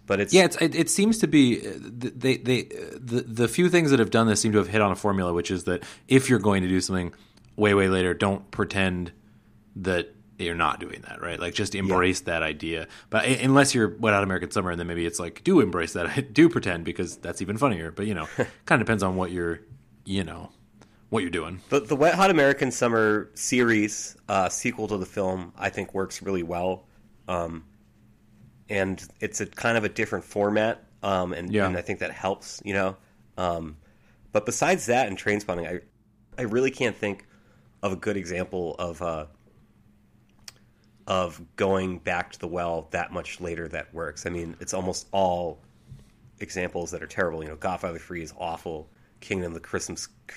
but 0.07 0.21
it's 0.21 0.33
Yeah, 0.33 0.45
it's, 0.45 0.57
it, 0.57 0.75
it 0.75 0.91
seems 0.91 1.19
to 1.19 1.27
be 1.27 1.67
uh, 1.67 1.73
they 1.81 2.37
they 2.37 2.63
the 2.63 3.25
the 3.27 3.49
few 3.49 3.69
things 3.69 3.91
that 3.91 3.99
have 3.99 4.11
done 4.11 4.27
this 4.27 4.41
seem 4.41 4.53
to 4.53 4.59
have 4.59 4.69
hit 4.69 4.81
on 4.81 4.93
a 4.93 4.97
formula, 4.97 5.33
which 5.33 5.51
is 5.51 5.65
that 5.65 5.83
if 6.09 6.29
you're 6.29 6.39
going 6.39 6.63
to 6.63 6.69
do 6.69 6.81
something 6.81 7.13
way 7.57 7.75
way 7.75 7.89
later, 7.89 8.15
don't 8.15 8.51
pretend 8.51 9.13
that 9.77 10.15
you're 10.39 10.55
not 10.55 10.81
doing 10.81 11.03
that, 11.09 11.21
right? 11.23 11.41
Like 11.41 11.55
just 11.55 11.75
embrace 11.75 12.21
that 12.21 12.43
idea. 12.43 12.89
But 13.11 13.27
unless 13.27 13.75
you're 13.75 13.97
Wet 13.97 14.15
Hot 14.15 14.23
American 14.23 14.51
Summer, 14.51 14.71
and 14.71 14.79
then 14.79 14.87
maybe 14.87 15.07
it's 15.07 15.19
like 15.19 15.43
do 15.45 15.61
embrace 15.61 15.95
that, 15.95 16.33
do 16.35 16.49
pretend 16.49 16.85
because 16.85 17.17
that's 17.17 17.43
even 17.43 17.57
funnier. 17.57 17.91
But 17.91 18.07
you 18.07 18.15
know, 18.15 18.27
kind 18.67 18.81
of 18.81 18.87
depends 18.87 19.03
on 19.03 19.17
what 19.17 19.31
you're, 19.31 19.61
you 20.05 20.25
know, 20.25 20.51
what 21.11 21.23
you're 21.23 21.31
doing. 21.31 21.61
The, 21.69 21.81
the 21.81 21.97
Wet 21.97 22.15
Hot 22.15 22.31
American 22.31 22.71
Summer 22.71 23.31
series 23.35 24.17
uh, 24.29 24.49
sequel 24.49 24.89
to 24.89 24.97
the 24.99 25.07
film, 25.07 25.53
I 25.57 25.71
think, 25.71 25.95
works 25.95 26.21
really 26.23 26.43
well, 26.43 26.87
um, 27.29 27.65
and 28.69 29.03
it's 29.21 29.41
a 29.41 29.47
kind 29.47 29.77
of 29.79 29.85
a 29.85 29.89
different 29.89 30.25
format, 30.25 30.85
um, 31.03 31.33
and, 31.33 31.53
Yeah. 31.53 31.67
and 31.67 31.77
I 31.77 31.81
think 31.83 32.01
that 32.01 32.11
helps, 32.11 32.61
you 32.65 32.75
know. 32.75 32.97
Um, 33.39 33.77
but 34.33 34.45
besides 34.47 34.87
that, 34.87 35.07
and 35.09 35.17
Trainspotting, 35.17 35.67
I 35.67 35.81
I 36.39 36.43
really 36.43 36.71
can't 36.71 36.97
think 36.97 37.27
of 37.83 37.93
a 37.93 37.97
good 37.97 38.17
example 38.17 38.75
of 38.79 39.01
uh, 39.01 39.27
of 41.07 41.41
going 41.57 41.99
back 41.99 42.33
to 42.33 42.39
the 42.39 42.49
well 42.49 42.89
that 42.91 43.13
much 43.13 43.41
later 43.41 43.69
that 43.69 43.95
works. 43.95 44.27
I 44.27 44.31
mean, 44.31 44.57
it's 44.61 44.75
almost 44.75 45.07
all 45.13 45.61
examples 46.41 46.91
that 46.91 47.03
are 47.03 47.07
terrible. 47.07 47.43
You 47.43 47.51
know, 47.51 47.57
Godfather 47.57 47.99
Three 47.99 48.23
is 48.23 48.35
awful. 48.39 48.91
Kingdom 49.21 49.49
of 49.49 49.55
the 49.55 49.61
Crystal, 49.61 49.97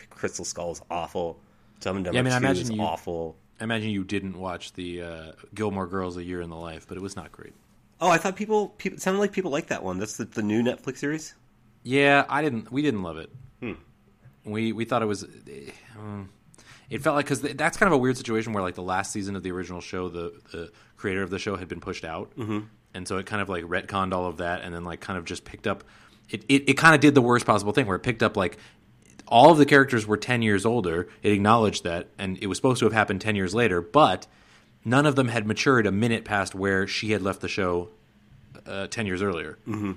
Crystal 0.09 0.45
Skull 0.45 0.71
is 0.71 0.81
awful. 0.89 1.39
Dumb 1.79 1.97
and 1.97 2.05
Dumber 2.05 2.15
Yeah, 2.15 2.19
I 2.19 2.23
mean, 2.23 2.33
I 2.33 2.39
2 2.39 2.45
imagine 2.45 2.63
is 2.63 2.71
you- 2.71 2.81
awful. 2.81 3.35
I 3.59 3.65
imagine 3.65 3.89
you 3.89 4.03
didn't 4.05 4.37
watch 4.39 4.73
the 4.73 5.01
uh, 5.01 5.31
Gilmore 5.53 5.87
Girls: 5.87 6.15
A 6.17 6.23
Year 6.23 6.41
in 6.41 6.49
the 6.49 6.55
Life, 6.55 6.85
but 6.87 6.97
it 6.97 7.01
was 7.01 7.15
not 7.15 7.31
great. 7.31 7.53
Oh, 8.01 8.09
I 8.09 8.17
thought 8.17 8.37
people, 8.37 8.69
people 8.69 8.97
it 8.97 9.01
sounded 9.01 9.19
like 9.19 9.33
people 9.33 9.51
like 9.51 9.67
that 9.67 9.83
one. 9.83 9.97
That's 9.97 10.15
the, 10.15 10.23
the 10.25 10.41
new 10.41 10.63
Netflix 10.63 10.97
series. 10.99 11.35
Yeah, 11.83 12.25
I 12.29 12.41
didn't. 12.41 12.71
We 12.71 12.81
didn't 12.81 13.03
love 13.03 13.17
it. 13.17 13.29
Hmm. 13.59 13.73
We 14.45 14.71
we 14.71 14.85
thought 14.85 15.01
it 15.01 15.07
was. 15.07 15.25
um, 15.97 16.29
it 16.89 17.01
felt 17.01 17.15
like 17.15 17.25
because 17.25 17.41
that's 17.41 17.77
kind 17.77 17.87
of 17.87 17.93
a 17.93 17.97
weird 17.97 18.17
situation 18.17 18.53
where 18.53 18.63
like 18.63 18.75
the 18.75 18.81
last 18.81 19.11
season 19.11 19.35
of 19.35 19.43
the 19.43 19.51
original 19.51 19.81
show, 19.81 20.07
the 20.09 20.33
the 20.51 20.71
creator 20.95 21.21
of 21.21 21.29
the 21.29 21.39
show 21.39 21.55
had 21.55 21.67
been 21.67 21.81
pushed 21.81 22.05
out, 22.05 22.31
mm-hmm. 22.37 22.59
and 22.93 23.07
so 23.07 23.17
it 23.17 23.25
kind 23.25 23.41
of 23.41 23.49
like 23.49 23.65
retconned 23.65 24.13
all 24.13 24.25
of 24.25 24.37
that, 24.37 24.61
and 24.61 24.73
then 24.73 24.85
like 24.85 25.01
kind 25.01 25.19
of 25.19 25.25
just 25.25 25.43
picked 25.43 25.67
up. 25.67 25.83
It 26.29 26.43
it, 26.47 26.69
it 26.69 26.73
kind 26.75 26.95
of 26.95 27.01
did 27.01 27.15
the 27.15 27.21
worst 27.21 27.45
possible 27.45 27.71
thing 27.71 27.85
where 27.87 27.95
it 27.95 28.03
picked 28.03 28.23
up 28.23 28.37
like 28.37 28.57
all 29.27 29.51
of 29.51 29.57
the 29.59 29.65
characters 29.65 30.07
were 30.07 30.17
10 30.17 30.41
years 30.41 30.65
older. 30.65 31.07
It 31.21 31.31
acknowledged 31.31 31.83
that, 31.83 32.07
and 32.17 32.37
it 32.41 32.47
was 32.47 32.57
supposed 32.57 32.79
to 32.79 32.85
have 32.85 32.93
happened 32.93 33.21
10 33.21 33.35
years 33.35 33.53
later, 33.53 33.79
but 33.79 34.25
none 34.83 35.05
of 35.05 35.15
them 35.15 35.27
had 35.27 35.45
matured 35.45 35.85
a 35.85 35.91
minute 35.91 36.25
past 36.25 36.55
where 36.55 36.87
she 36.87 37.11
had 37.11 37.21
left 37.21 37.41
the 37.41 37.47
show 37.47 37.89
uh, 38.65 38.87
10 38.87 39.05
years 39.05 39.21
earlier. 39.21 39.59
Mm-hmm. 39.67 39.91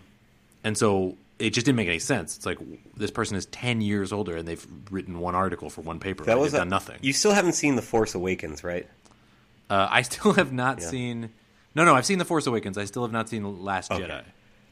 And 0.64 0.76
so 0.76 1.16
it 1.38 1.50
just 1.54 1.64
didn't 1.64 1.76
make 1.76 1.88
any 1.88 1.98
sense. 1.98 2.36
It's 2.36 2.44
like 2.44 2.58
this 2.96 3.10
person 3.10 3.36
is 3.38 3.46
10 3.46 3.80
years 3.80 4.12
older 4.12 4.36
and 4.36 4.46
they've 4.46 4.64
written 4.90 5.18
one 5.18 5.34
article 5.34 5.70
for 5.70 5.80
one 5.80 5.98
paper. 5.98 6.24
That 6.24 6.34
right? 6.34 6.40
was 6.42 6.52
a- 6.52 6.58
done 6.58 6.68
nothing. 6.68 6.98
You 7.00 7.14
still 7.14 7.32
haven't 7.32 7.54
seen 7.54 7.74
The 7.76 7.82
Force 7.82 8.14
Awakens, 8.14 8.62
right? 8.62 8.86
Uh, 9.70 9.88
I 9.90 10.02
still 10.02 10.34
have 10.34 10.52
not 10.52 10.80
Yeah. 10.80 10.88
seen. 10.88 11.30
No, 11.74 11.86
no, 11.86 11.94
I've 11.94 12.04
seen 12.04 12.18
The 12.18 12.26
Force 12.26 12.46
Awakens. 12.46 12.76
I 12.76 12.84
still 12.84 13.02
have 13.02 13.12
not 13.12 13.30
seen 13.30 13.64
Last 13.64 13.90
Jedi. 13.90 14.22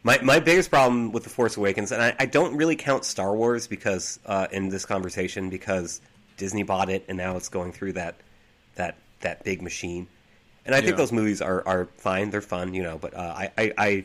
My 0.03 0.19
my 0.23 0.41
biggest 0.41 0.71
problem 0.71 1.13
with 1.13 1.25
The 1.25 1.31
Force 1.31 1.57
Awakens, 1.57 1.93
and 1.93 2.03
I, 2.03 2.15
I 2.19 2.27
don't 2.27 2.57
really 2.57 2.77
count 2.77 3.05
Star 3.05 3.35
Wars 3.35 3.67
because 3.67 4.19
uh, 4.27 4.47
in 4.51 4.69
this 4.71 4.87
conversation 4.87 5.51
because 5.51 6.01
Disney 6.39 6.63
bought 6.63 6.89
it 6.89 7.05
and 7.09 7.19
now 7.19 7.37
it's 7.37 7.49
going 7.51 7.73
through 7.73 7.93
that 7.95 8.15
that 8.77 8.97
that 9.21 9.45
big 9.45 9.61
machine. 9.63 10.07
And 10.67 10.75
I 10.75 10.83
think 10.83 10.97
those 10.99 11.11
movies 11.11 11.41
are, 11.43 11.67
are 11.67 11.87
fine. 11.97 12.31
They're 12.31 12.43
fun, 12.43 12.75
you 12.75 12.83
know. 12.83 12.99
But 12.99 13.15
uh, 13.15 13.19
I, 13.19 13.51
I, 13.59 13.73
I 13.79 14.05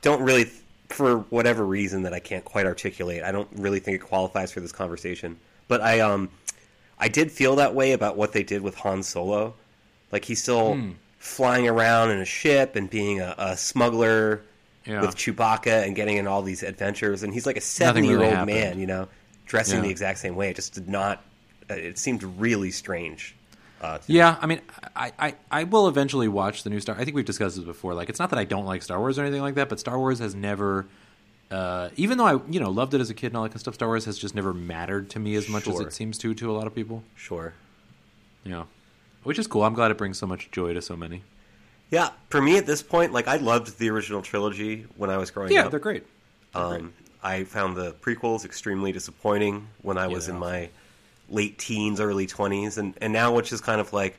don't 0.00 0.22
really, 0.22 0.44
for 0.88 1.18
whatever 1.18 1.66
reason 1.66 2.04
that 2.04 2.14
I 2.14 2.20
can't 2.20 2.44
quite 2.44 2.66
articulate, 2.66 3.24
I 3.24 3.32
don't 3.32 3.48
really 3.52 3.80
think 3.80 3.96
it 3.96 4.06
qualifies 4.06 4.52
for 4.52 4.60
this 4.60 4.70
conversation. 4.72 5.38
But 5.68 5.80
I, 5.82 6.00
um, 6.00 6.30
I 6.98 7.08
did 7.08 7.30
feel 7.32 7.56
that 7.56 7.74
way 7.74 7.92
about 7.92 8.16
what 8.16 8.32
they 8.32 8.44
did 8.44 8.62
with 8.62 8.76
Han 8.76 9.02
Solo. 9.02 9.54
Like 10.12 10.24
he's 10.24 10.40
still 10.40 10.74
Hmm. 10.76 10.90
flying 11.18 11.68
around 11.68 12.10
in 12.12 12.20
a 12.20 12.24
ship 12.24 12.76
and 12.76 12.88
being 12.88 13.20
a, 13.20 13.34
a 13.36 13.56
smuggler 13.56 14.42
Yeah. 14.86 15.00
with 15.00 15.16
Chewbacca 15.16 15.84
and 15.86 15.96
getting 15.96 16.16
in 16.16 16.26
all 16.26 16.42
these 16.42 16.62
adventures, 16.62 17.22
and 17.22 17.32
he's 17.34 17.44
like 17.46 17.56
a 17.56 17.60
seventy-year-old 17.60 18.46
man, 18.46 18.78
you 18.78 18.86
know, 18.86 19.08
dressing 19.46 19.76
Yeah. 19.78 19.82
the 19.82 19.90
exact 19.90 20.18
same 20.20 20.36
way. 20.36 20.50
It 20.50 20.56
just 20.56 20.74
did 20.74 20.88
not. 20.88 21.22
uh, 21.70 21.74
It 21.74 21.98
seemed 21.98 22.22
really 22.22 22.70
strange. 22.70 23.34
Uh, 23.80 23.98
Yeah, 24.06 24.36
I 24.40 24.46
mean, 24.46 24.60
I, 24.94 25.12
I, 25.18 25.34
I 25.50 25.64
will 25.64 25.88
eventually 25.88 26.28
watch 26.28 26.62
the 26.62 26.70
new 26.70 26.80
Star. 26.80 26.96
I 26.98 27.04
think 27.04 27.14
we've 27.16 27.24
discussed 27.26 27.56
this 27.56 27.64
before. 27.64 27.92
Like, 27.94 28.08
it's 28.08 28.18
not 28.18 28.30
that 28.30 28.38
I 28.38 28.44
don't 28.44 28.64
like 28.64 28.82
Star 28.82 28.98
Wars 28.98 29.18
or 29.18 29.22
anything 29.22 29.42
like 29.42 29.56
that, 29.56 29.68
but 29.68 29.78
Star 29.80 29.98
Wars 29.98 30.18
has 30.20 30.34
never 30.34 30.86
uh, 31.50 31.90
even 31.96 32.18
though 32.18 32.26
I 32.26 32.40
you 32.50 32.58
know 32.58 32.70
loved 32.70 32.94
it 32.94 33.00
as 33.00 33.08
a 33.10 33.14
kid 33.14 33.28
and 33.28 33.36
all 33.36 33.42
that 33.44 33.50
kind 33.50 33.56
of 33.56 33.60
stuff, 33.60 33.74
Star 33.74 33.88
Wars 33.88 34.04
has 34.06 34.18
just 34.18 34.34
never 34.34 34.52
mattered 34.54 35.10
to 35.10 35.18
me 35.20 35.34
as 35.36 35.48
much 35.48 35.68
as 35.68 35.78
it 35.80 35.92
seems 35.92 36.18
to 36.18 36.34
to 36.34 36.50
a 36.50 36.54
lot 36.54 36.66
of 36.66 36.74
people. 36.74 37.04
Sure. 37.14 37.52
Yeah, 38.44 38.64
which 39.24 39.38
is 39.38 39.46
cool. 39.46 39.62
I'm 39.64 39.74
glad 39.74 39.90
it 39.90 39.98
brings 39.98 40.18
so 40.18 40.26
much 40.26 40.50
joy 40.50 40.74
to 40.74 40.82
so 40.82 40.96
many. 40.96 41.22
Yeah, 41.90 42.10
for 42.30 42.40
me 42.42 42.58
at 42.58 42.66
this 42.66 42.82
point, 42.82 43.12
like 43.12 43.28
I 43.28 43.36
loved 43.36 43.78
the 43.78 43.90
original 43.90 44.22
trilogy 44.22 44.86
when 44.96 45.08
I 45.10 45.18
was 45.18 45.30
growing 45.30 45.52
Yeah, 45.52 45.66
up. 45.66 45.70
they're 45.70 45.80
great. 45.80 46.04
Um, 46.54 46.92
I 47.22 47.44
found 47.44 47.76
the 47.76 47.92
prequels 47.92 48.44
extremely 48.44 48.92
disappointing 48.92 49.68
when 49.82 49.98
I 49.98 50.06
was 50.06 50.28
in 50.28 50.38
my 50.38 50.68
late 51.28 51.58
teens, 51.58 52.00
early 52.00 52.26
twenties, 52.26 52.78
and 52.78 52.94
and 53.00 53.12
now 53.12 53.34
which 53.34 53.52
is 53.52 53.60
kind 53.60 53.80
of 53.80 53.92
like, 53.92 54.16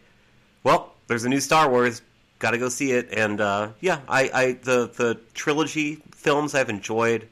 well, 0.63 0.93
there's 1.07 1.23
a 1.23 1.29
new 1.29 1.39
Star 1.39 1.69
Wars, 1.69 2.01
got 2.39 2.51
to 2.51 2.57
go 2.57 2.69
see 2.69 2.91
it, 2.91 3.09
and 3.11 3.41
uh, 3.41 3.69
yeah, 3.81 3.99
I, 4.07 4.29
I 4.33 4.51
the 4.63 4.87
the 4.95 5.19
trilogy 5.33 5.95
films 6.11 6.53
I've 6.55 6.69
enjoyed. 6.69 7.27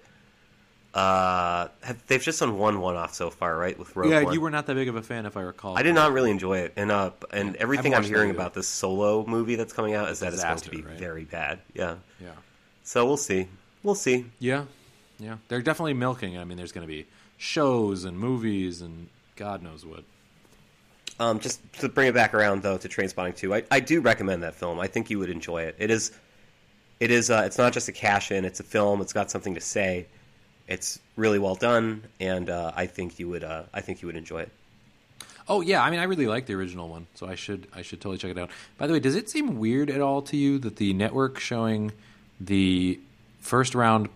Uh, 0.95 1.67
have, 1.81 2.01
they've 2.07 2.23
just 2.23 2.39
done 2.39 2.57
one 2.57 2.79
one 2.79 2.95
off 2.95 3.13
so 3.13 3.29
far, 3.29 3.57
right? 3.57 3.77
With 3.77 3.93
Rogue 3.97 4.11
yeah, 4.11 4.23
One. 4.23 4.33
you 4.33 4.39
were 4.39 4.49
not 4.49 4.65
that 4.67 4.75
big 4.75 4.87
of 4.87 4.95
a 4.95 5.01
fan, 5.01 5.25
if 5.25 5.35
I 5.35 5.41
recall. 5.41 5.77
I 5.77 5.83
did 5.83 5.93
not 5.93 6.13
really 6.13 6.31
enjoy 6.31 6.59
it, 6.59 6.73
and 6.77 6.89
uh, 6.89 7.11
and 7.31 7.57
everything 7.57 7.93
I'm 7.93 8.03
hearing 8.03 8.29
about 8.29 8.53
this 8.53 8.67
solo 8.67 9.25
movie 9.25 9.55
that's 9.55 9.73
coming 9.73 9.93
out 9.93 10.09
is 10.09 10.21
that 10.21 10.31
Disaster, 10.31 10.53
it's 10.53 10.61
going 10.67 10.77
to 10.77 10.83
be 10.83 10.89
right? 10.89 10.97
very 10.99 11.25
bad. 11.25 11.59
Yeah, 11.73 11.95
Yeah, 12.21 12.29
so 12.83 13.05
we'll 13.05 13.17
see. 13.17 13.49
We'll 13.83 13.93
see. 13.93 14.25
yeah, 14.39 14.65
yeah. 15.19 15.35
They're 15.49 15.61
definitely 15.61 15.95
milking. 15.95 16.35
It. 16.35 16.39
I 16.39 16.45
mean, 16.45 16.57
there's 16.57 16.71
going 16.71 16.87
to 16.87 16.91
be 16.93 17.05
shows 17.37 18.05
and 18.05 18.17
movies 18.17 18.81
and 18.81 19.09
God 19.35 19.61
knows 19.61 19.85
what. 19.85 20.03
Um, 21.19 21.39
just 21.39 21.61
to 21.79 21.89
bring 21.89 22.07
it 22.07 22.13
back 22.13 22.33
around 22.33 22.61
though 22.61 22.77
to 22.77 22.89
Trainspotting 22.89 23.35
2, 23.35 23.53
I, 23.53 23.63
I 23.71 23.79
do 23.79 24.01
recommend 24.01 24.43
that 24.43 24.55
film. 24.55 24.79
I 24.79 24.87
think 24.87 25.09
you 25.09 25.19
would 25.19 25.29
enjoy 25.29 25.63
it. 25.63 25.75
It 25.77 25.91
is, 25.91 26.11
it 26.99 27.11
is. 27.11 27.29
Uh, 27.29 27.43
it's 27.45 27.57
not 27.57 27.73
just 27.73 27.87
a 27.87 27.91
cash 27.91 28.31
in. 28.31 28.43
It's 28.45 28.59
a 28.59 28.63
film. 28.63 29.01
It's 29.01 29.13
got 29.13 29.31
something 29.31 29.55
to 29.55 29.61
say. 29.61 30.07
It's 30.67 30.99
really 31.15 31.37
well 31.39 31.55
done, 31.55 32.03
and 32.19 32.49
uh, 32.49 32.71
I 32.75 32.87
think 32.87 33.19
you 33.19 33.29
would. 33.29 33.43
Uh, 33.43 33.63
I 33.73 33.81
think 33.81 34.01
you 34.01 34.07
would 34.07 34.15
enjoy 34.15 34.41
it. 34.41 34.49
Oh 35.47 35.61
yeah, 35.61 35.83
I 35.83 35.91
mean, 35.91 35.99
I 35.99 36.03
really 36.05 36.25
like 36.25 36.47
the 36.47 36.55
original 36.55 36.89
one, 36.89 37.05
so 37.13 37.27
I 37.27 37.35
should 37.35 37.67
I 37.75 37.83
should 37.83 38.01
totally 38.01 38.17
check 38.17 38.31
it 38.31 38.37
out. 38.39 38.49
By 38.79 38.87
the 38.87 38.93
way, 38.93 38.99
does 38.99 39.15
it 39.15 39.29
seem 39.29 39.59
weird 39.59 39.91
at 39.91 40.01
all 40.01 40.21
to 40.23 40.35
you 40.37 40.57
that 40.59 40.77
the 40.77 40.93
network 40.93 41.39
showing 41.39 41.91
the 42.39 42.99
first 43.41 43.75
round 43.75 44.09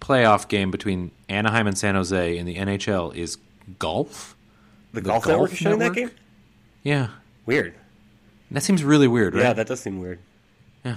playoff 0.00 0.46
game 0.48 0.70
between 0.70 1.10
Anaheim 1.28 1.66
and 1.66 1.76
San 1.76 1.96
Jose 1.96 2.38
in 2.38 2.46
the 2.46 2.54
NHL 2.56 3.14
is 3.16 3.36
golf? 3.80 4.36
The, 4.92 5.00
The 5.00 5.08
Golf, 5.08 5.24
Golf 5.24 5.26
Network 5.26 5.52
is 5.52 5.58
showing 5.58 5.78
that 5.80 5.92
game. 5.94 6.10
Yeah, 6.84 7.08
Weird. 7.46 7.74
that 8.52 8.62
seems 8.62 8.82
really 8.84 9.06
weird, 9.08 9.34
right? 9.34 9.42
Yeah, 9.42 9.52
that 9.54 9.66
does 9.66 9.80
seem 9.80 10.00
weird. 10.00 10.18
yeah. 10.84 10.96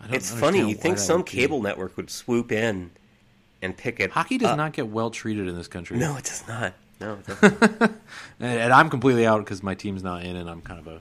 I 0.00 0.06
don't 0.06 0.14
It's 0.14 0.30
funny. 0.30 0.68
You 0.68 0.74
think 0.74 0.98
some 0.98 1.18
would 1.18 1.26
be. 1.26 1.32
cable 1.32 1.62
network 1.62 1.96
would 1.96 2.10
swoop 2.10 2.50
in 2.52 2.90
and 3.66 3.76
pick 3.76 4.00
it. 4.00 4.10
hockey 4.10 4.38
does 4.38 4.50
up. 4.50 4.56
not 4.56 4.72
get 4.72 4.88
well 4.88 5.10
treated 5.10 5.46
in 5.46 5.54
this 5.54 5.68
country. 5.68 5.98
No, 5.98 6.16
it 6.16 6.24
does 6.24 6.46
not. 6.48 6.72
No, 6.98 7.18
it 7.26 7.42
and, 7.82 7.92
and 8.40 8.72
I'm 8.72 8.88
completely 8.88 9.26
out 9.26 9.44
because 9.44 9.62
my 9.62 9.74
team's 9.74 10.02
not 10.02 10.24
in, 10.24 10.36
and 10.36 10.48
I'm 10.48 10.62
kind 10.62 10.80
of 10.80 10.86
a 10.86 11.00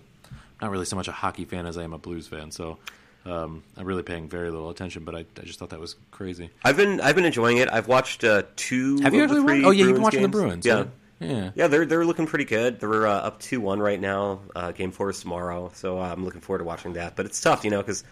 not 0.62 0.72
really 0.72 0.86
so 0.86 0.96
much 0.96 1.08
a 1.08 1.14
hockey 1.14 1.46
fan 1.46 1.66
as 1.66 1.78
I 1.78 1.84
am 1.84 1.94
a 1.94 1.98
Blues 1.98 2.28
fan. 2.28 2.52
So 2.52 2.78
um, 3.26 3.64
I'm 3.78 3.86
really 3.86 4.04
paying 4.04 4.28
very 4.30 4.52
little 4.52 4.70
attention. 4.70 5.04
But 5.04 5.16
I, 5.16 5.20
I 5.20 5.44
just 5.44 5.60
thought 5.60 5.70
that 5.70 5.80
was 5.80 5.96
crazy. 6.12 6.50
I've 6.64 6.78
been 6.78 7.02
I've 7.02 7.16
been 7.16 7.26
enjoying 7.26 7.58
it. 7.58 7.70
I've 7.72 7.88
watched 7.88 8.24
uh, 8.24 8.44
two. 8.56 9.00
Have 9.02 9.14
you 9.14 9.24
actually? 9.24 9.42
three 9.42 9.64
Watched? 9.64 9.66
Oh 9.66 9.72
yeah, 9.72 9.86
you've 9.86 9.94
been 9.96 10.04
watching 10.04 10.20
games. 10.22 10.32
the 10.32 10.38
Bruins. 10.38 10.66
Yeah. 10.66 10.76
right? 10.76 10.90
yeah. 11.20 11.52
Yeah, 11.56 11.68
they're 11.68 11.86
they're 11.86 12.06
looking 12.06 12.28
pretty 12.28 12.46
good. 12.46 12.80
They're 12.80 13.08
uh, 13.08 13.14
up 13.14 13.40
two 13.40 13.62
one 13.62 13.80
right 13.80 14.00
now. 14.00 14.42
Uh, 14.56 14.72
game 14.72 14.92
four 14.92 15.10
is 15.10 15.20
tomorrow, 15.20 15.72
so 15.74 16.00
uh, 16.00 16.12
I'm 16.12 16.24
looking 16.26 16.42
forward 16.42 16.60
to 16.60 16.66
watching 16.66 16.94
that. 16.94 17.16
But 17.16 17.26
it's 17.26 17.40
tough, 17.42 17.64
you 17.64 17.72
know, 17.72 17.82
because 17.82 18.04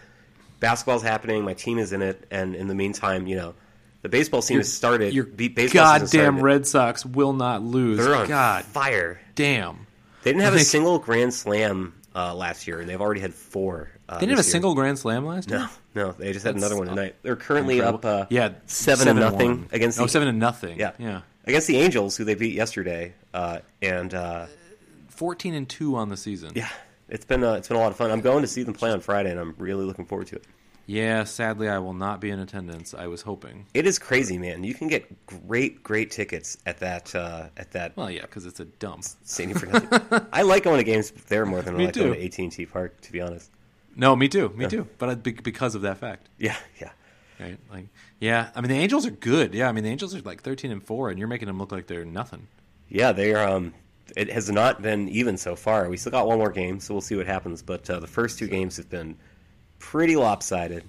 basketball's 0.60 1.02
happening. 1.02 1.44
My 1.44 1.54
team 1.54 1.78
is 1.78 1.92
in 1.92 2.02
it, 2.02 2.26
and 2.30 2.54
in 2.54 2.68
the 2.68 2.74
meantime, 2.74 3.26
you 3.26 3.36
know, 3.36 3.54
the 4.04 4.08
baseball 4.10 4.40
season 4.42 4.58
has 4.60 4.72
started. 4.72 5.12
Your 5.14 5.24
be- 5.24 5.48
baseball 5.48 5.98
season 5.98 6.20
goddamn. 6.20 6.40
Red 6.40 6.66
Sox 6.66 7.04
will 7.04 7.32
not 7.32 7.62
lose. 7.62 7.98
They're 7.98 8.14
on 8.14 8.28
God 8.28 8.64
fire. 8.64 9.18
damn. 9.34 9.86
They 10.22 10.30
didn't 10.30 10.42
have 10.44 10.54
a 10.54 10.60
single 10.60 10.98
grand 10.98 11.34
slam 11.34 11.94
uh, 12.14 12.34
last 12.34 12.66
year, 12.66 12.80
and 12.80 12.88
they've 12.88 13.00
already 13.00 13.20
had 13.20 13.34
four. 13.34 13.90
Uh, 14.08 14.14
They 14.18 14.26
didn't 14.26 14.36
have 14.36 14.44
a 14.44 14.46
year. 14.46 14.52
single 14.52 14.74
Grand 14.74 14.98
Slam 14.98 15.24
last 15.24 15.48
year. 15.50 15.60
No, 15.94 16.04
no, 16.08 16.12
they 16.12 16.32
just 16.34 16.44
had 16.44 16.54
That's 16.56 16.64
another 16.66 16.76
one 16.78 16.88
tonight. 16.88 17.16
They're 17.22 17.36
currently 17.36 17.76
Incredible. 17.78 18.06
up. 18.10 18.22
Uh, 18.24 18.26
yeah, 18.28 18.50
seven, 18.66 19.08
and 19.08 19.18
nothing 19.18 19.48
one. 19.48 19.68
against. 19.72 19.98
Oh, 19.98 20.02
the, 20.04 20.08
seven 20.10 20.28
and 20.28 20.38
nothing. 20.38 20.78
Yeah, 20.78 20.92
yeah. 20.98 21.22
against 21.46 21.66
the 21.68 21.78
Angels, 21.78 22.14
who 22.16 22.24
they 22.24 22.34
beat 22.34 22.52
yesterday, 22.54 23.14
uh, 23.32 23.60
and 23.80 24.12
uh, 24.12 24.46
Fourteen 25.08 25.54
and 25.54 25.66
two 25.68 25.96
on 25.96 26.08
the 26.10 26.16
season. 26.18 26.50
yeah, 26.54 26.68
it's 27.08 27.24
been 27.24 27.42
uh, 27.42 27.54
it's 27.54 27.68
been 27.68 27.76
a 27.78 27.80
lot 27.80 27.90
of 27.92 27.96
fun. 27.96 28.10
I'm 28.10 28.20
going 28.20 28.42
to 28.42 28.48
see 28.48 28.62
them 28.62 28.74
play 28.74 28.90
on 28.90 29.00
Friday, 29.00 29.30
and 29.30 29.40
I'm 29.40 29.54
really 29.58 29.84
looking 29.86 30.04
forward 30.04 30.26
to 30.28 30.36
it. 30.36 30.44
Yeah, 30.86 31.24
Sadly, 31.24 31.68
I 31.68 31.78
will 31.78 31.94
not 31.94 32.20
be 32.20 32.30
in 32.30 32.38
attendance. 32.40 32.92
I 32.94 33.06
was 33.06 33.22
hoping. 33.22 33.66
It 33.72 33.86
is 33.86 33.98
crazy, 33.98 34.36
man. 34.36 34.64
You 34.64 34.74
can 34.74 34.88
get 34.88 35.26
great, 35.26 35.82
great 35.82 36.10
tickets 36.10 36.58
at 36.66 36.78
that 36.80 37.14
uh, 37.14 37.48
at 37.56 37.70
that 37.72 37.96
Well, 37.96 38.10
yeah, 38.10 38.22
because 38.22 38.44
it's 38.44 38.60
a 38.60 38.66
dump. 38.66 39.04
stadium 39.24 39.58
for 39.58 39.66
nothing. 39.66 40.26
I 40.32 40.42
like 40.42 40.64
going 40.64 40.78
to 40.78 40.84
games 40.84 41.10
there 41.28 41.46
more 41.46 41.62
than 41.62 41.74
I 41.76 41.84
like 41.86 41.94
going 41.94 42.12
to 42.12 42.42
AT&T 42.44 42.66
Park, 42.66 43.00
to 43.02 43.12
be 43.12 43.20
honest. 43.20 43.50
No, 43.96 44.14
me 44.14 44.28
too. 44.28 44.50
Me 44.50 44.66
too. 44.66 44.86
But 44.98 45.08
I, 45.08 45.14
because 45.14 45.74
of 45.74 45.82
that 45.82 45.98
fact. 45.98 46.28
Yeah, 46.38 46.56
yeah. 46.80 46.90
Right? 47.40 47.58
Like, 47.72 47.86
yeah. 48.20 48.50
I 48.54 48.60
mean, 48.60 48.68
the 48.68 48.76
Angels 48.76 49.06
are 49.06 49.10
good. 49.10 49.54
Yeah. 49.54 49.68
I 49.68 49.72
mean, 49.72 49.84
the 49.84 49.90
Angels 49.90 50.14
are 50.14 50.20
like 50.20 50.42
thirteen 50.42 50.70
and 50.70 50.82
four, 50.82 51.10
and 51.10 51.18
you're 51.18 51.28
making 51.28 51.46
them 51.46 51.58
look 51.58 51.72
like 51.72 51.86
they're 51.86 52.04
nothing. 52.04 52.46
Yeah, 52.88 53.12
they 53.12 53.32
are. 53.34 53.48
Um, 53.48 53.72
it 54.16 54.30
has 54.30 54.50
not 54.50 54.82
been 54.82 55.08
even 55.08 55.36
so 55.38 55.56
far. 55.56 55.88
We 55.88 55.96
still 55.96 56.12
got 56.12 56.26
one 56.26 56.38
more 56.38 56.50
game, 56.50 56.78
so 56.78 56.92
we'll 56.92 57.00
see 57.00 57.16
what 57.16 57.26
happens. 57.26 57.62
But 57.62 57.88
uh, 57.88 58.00
the 58.00 58.06
first 58.06 58.38
two 58.38 58.46
games 58.48 58.76
have 58.76 58.90
been 58.90 59.16
pretty 59.84 60.16
lopsided. 60.16 60.82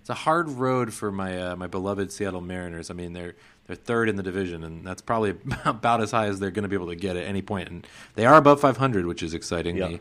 It's 0.00 0.10
a 0.10 0.14
hard 0.14 0.48
road 0.50 0.92
for 0.92 1.12
my 1.12 1.40
uh, 1.40 1.56
my 1.56 1.68
beloved 1.68 2.10
Seattle 2.10 2.40
Mariners. 2.40 2.90
I 2.90 2.94
mean, 2.94 3.12
they're 3.12 3.34
they're 3.66 3.76
third 3.76 4.08
in 4.08 4.16
the 4.16 4.22
division, 4.22 4.64
and 4.64 4.84
that's 4.84 5.00
probably 5.00 5.34
about 5.64 6.00
as 6.00 6.10
high 6.10 6.26
as 6.26 6.40
they're 6.40 6.50
going 6.50 6.64
to 6.64 6.68
be 6.68 6.74
able 6.74 6.88
to 6.88 6.96
get 6.96 7.16
at 7.16 7.24
any 7.24 7.40
point. 7.40 7.68
And 7.68 7.86
they 8.16 8.26
are 8.26 8.36
above 8.36 8.60
500, 8.60 9.06
which 9.06 9.22
is 9.22 9.32
exciting. 9.32 9.76
Yeah. 9.76 9.88
The, 9.88 10.00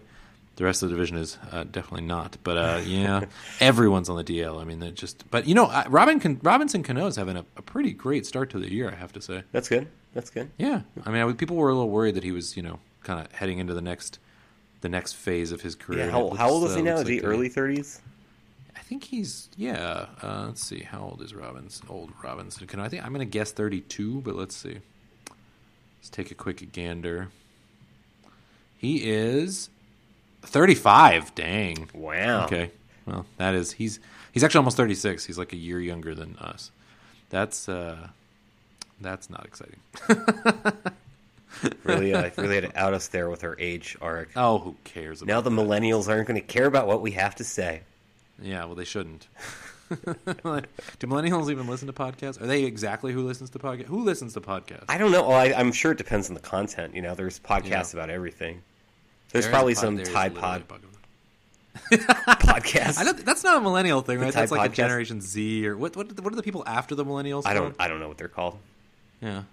the 0.57 0.63
rest 0.65 0.81
of 0.83 0.89
the 0.89 0.95
division 0.95 1.17
is 1.17 1.37
uh, 1.51 1.63
definitely 1.65 2.07
not. 2.07 2.37
But 2.43 2.57
uh, 2.57 2.81
yeah, 2.83 3.25
everyone's 3.59 4.09
on 4.09 4.17
the 4.17 4.23
DL. 4.23 4.59
I 4.59 4.63
mean, 4.63 4.79
they're 4.79 4.89
just. 4.91 5.29
But 5.29 5.47
you 5.47 5.53
know, 5.53 5.71
Robin 5.87 6.19
Can- 6.19 6.39
Robinson 6.41 6.81
Cano 6.81 7.05
is 7.05 7.15
having 7.15 7.37
a, 7.37 7.45
a 7.55 7.61
pretty 7.61 7.93
great 7.93 8.25
start 8.25 8.49
to 8.51 8.59
the 8.59 8.71
year. 8.71 8.89
I 8.89 8.95
have 8.95 9.13
to 9.13 9.21
say. 9.21 9.43
That's 9.51 9.69
good. 9.69 9.87
That's 10.13 10.31
good. 10.31 10.49
Yeah, 10.57 10.81
I 11.05 11.11
mean, 11.11 11.21
I, 11.21 11.31
people 11.33 11.55
were 11.55 11.69
a 11.69 11.73
little 11.73 11.89
worried 11.89 12.15
that 12.15 12.23
he 12.23 12.31
was, 12.31 12.57
you 12.57 12.63
know, 12.63 12.79
kind 13.03 13.23
of 13.23 13.31
heading 13.31 13.59
into 13.59 13.73
the 13.75 13.81
next 13.81 14.17
the 14.81 14.89
next 14.89 15.13
phase 15.13 15.51
of 15.51 15.61
his 15.61 15.75
career. 15.75 16.05
Yeah. 16.05 16.11
How, 16.11 16.27
it 16.27 16.37
how 16.37 16.49
old 16.49 16.63
looks, 16.63 16.71
is 16.71 16.77
he 16.77 16.81
now? 16.83 16.95
Is 16.97 17.07
he 17.07 17.13
like 17.13 17.21
they're- 17.21 17.31
early 17.31 17.49
thirties? 17.49 18.01
I 18.91 18.93
think 18.93 19.05
he's 19.05 19.47
yeah. 19.55 20.07
Uh, 20.21 20.47
let's 20.47 20.67
see, 20.67 20.81
how 20.81 20.99
old 20.99 21.21
is 21.21 21.33
Robinson? 21.33 21.87
Old 21.89 22.11
Robinson? 22.21 22.67
Can 22.67 22.81
I 22.81 22.89
think 22.89 23.05
I'm 23.05 23.13
going 23.13 23.25
to 23.25 23.31
guess 23.31 23.53
32, 23.53 24.19
but 24.19 24.35
let's 24.35 24.53
see. 24.53 24.79
Let's 25.29 26.09
take 26.11 26.29
a 26.29 26.35
quick 26.35 26.73
gander. 26.73 27.29
He 28.77 29.09
is 29.09 29.69
35. 30.41 31.33
Dang. 31.35 31.89
Wow. 31.93 32.43
Okay. 32.43 32.71
Well, 33.05 33.25
that 33.37 33.55
is 33.55 33.71
he's 33.71 34.01
he's 34.33 34.43
actually 34.43 34.57
almost 34.57 34.75
36. 34.75 35.23
He's 35.23 35.37
like 35.37 35.53
a 35.53 35.57
year 35.57 35.79
younger 35.79 36.13
than 36.13 36.35
us. 36.35 36.69
That's 37.29 37.69
uh 37.69 38.09
that's 38.99 39.29
not 39.29 39.45
exciting. 39.45 39.79
Really, 41.85 42.13
uh, 42.13 42.29
really 42.37 42.55
had 42.55 42.63
to 42.65 42.77
out 42.77 42.93
us 42.93 43.07
there 43.07 43.29
with 43.29 43.45
our 43.45 43.55
age 43.57 43.95
Arik. 44.01 44.31
Oh, 44.35 44.57
who 44.57 44.75
cares 44.83 45.21
about 45.21 45.33
Now 45.33 45.39
the 45.39 45.49
that? 45.49 45.55
millennials 45.55 46.09
aren't 46.09 46.27
going 46.27 46.41
to 46.41 46.45
care 46.45 46.65
about 46.65 46.87
what 46.87 47.01
we 47.01 47.11
have 47.11 47.35
to 47.35 47.45
say. 47.45 47.83
Yeah, 48.41 48.65
well, 48.65 48.75
they 48.75 48.85
shouldn't. 48.85 49.27
Do 49.89 51.07
millennials 51.07 51.49
even 51.51 51.67
listen 51.67 51.87
to 51.87 51.93
podcasts? 51.93 52.41
Are 52.41 52.47
they 52.47 52.63
exactly 52.63 53.11
who 53.11 53.23
listens 53.25 53.49
to 53.51 53.59
podcasts? 53.59 53.85
Who 53.87 54.03
listens 54.03 54.33
to 54.33 54.41
podcasts? 54.41 54.85
I 54.87 54.97
don't 54.97 55.11
know. 55.11 55.27
Well, 55.27 55.37
I, 55.37 55.47
I'm 55.53 55.71
sure 55.71 55.91
it 55.91 55.97
depends 55.97 56.29
on 56.29 56.33
the 56.33 56.39
content. 56.41 56.95
You 56.95 57.01
know, 57.01 57.13
there's 57.13 57.39
podcasts 57.39 57.93
Yeah. 57.93 57.99
about 57.99 58.09
everything. 58.09 58.61
There's 59.31 59.31
There 59.31 59.39
is 59.41 59.45
a 59.47 59.49
probably 59.49 59.73
pod- 59.75 59.81
some 59.81 59.95
there 59.95 60.05
is 60.07 60.11
Tide 60.13 60.35
Pod 60.35 60.63
podcast. 60.67 60.87
podcast. 61.91 62.97
I 62.97 63.03
don't, 63.05 63.25
that's 63.25 63.43
not 63.43 63.57
a 63.57 63.61
millennial 63.61 64.01
thing, 64.01 64.19
right? 64.19 64.33
Tide 64.33 64.41
That's 64.41 64.51
like 64.51 64.71
podcast? 64.71 64.73
a 64.73 64.75
Generation 64.75 65.21
Z 65.21 65.67
or 65.67 65.77
what? 65.77 65.95
What? 65.95 66.19
What 66.21 66.33
are 66.33 66.35
the 66.35 66.43
people 66.43 66.63
after 66.67 66.95
the 66.95 67.05
millennials? 67.05 67.43
I 67.45 67.53
don't. 67.53 67.63
called? 67.63 67.75
I 67.79 67.87
don't 67.87 67.99
know 67.99 68.07
what 68.09 68.17
they're 68.17 68.27
called. 68.27 68.57
Yeah, 69.21 69.43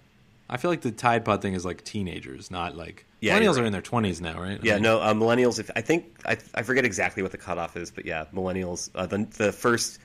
I 0.49 0.57
feel 0.57 0.69
like 0.71 0.81
the 0.81 0.91
Tide 0.91 1.23
Pod 1.23 1.41
thing 1.41 1.53
is 1.53 1.63
like 1.65 1.83
teenagers, 1.83 2.49
not 2.51 2.75
like 2.75 3.05
Yeah, 3.21 3.39
millennials 3.39 3.55
right. 3.55 3.59
are 3.59 3.65
in 3.65 3.71
their 3.73 3.81
twenties 3.81 4.21
now, 4.21 4.39
right? 4.41 4.59
I 4.63 4.63
Yeah, 4.63 4.73
mean, 4.73 4.83
no, 4.83 5.01
uh, 5.01 5.13
millennials. 5.13 5.59
If 5.59 5.69
I 5.75 5.81
think 5.81 6.05
I, 6.25 6.37
I 6.55 6.63
forget 6.63 6.85
exactly 6.85 7.23
what 7.23 7.31
the 7.31 7.37
cutoff 7.37 7.75
is, 7.77 7.91
but 7.91 8.05
yeah, 8.05 8.25
millennials. 8.33 8.89
Uh, 8.95 9.05
the 9.05 9.25
the 9.37 9.51
first 9.51 9.99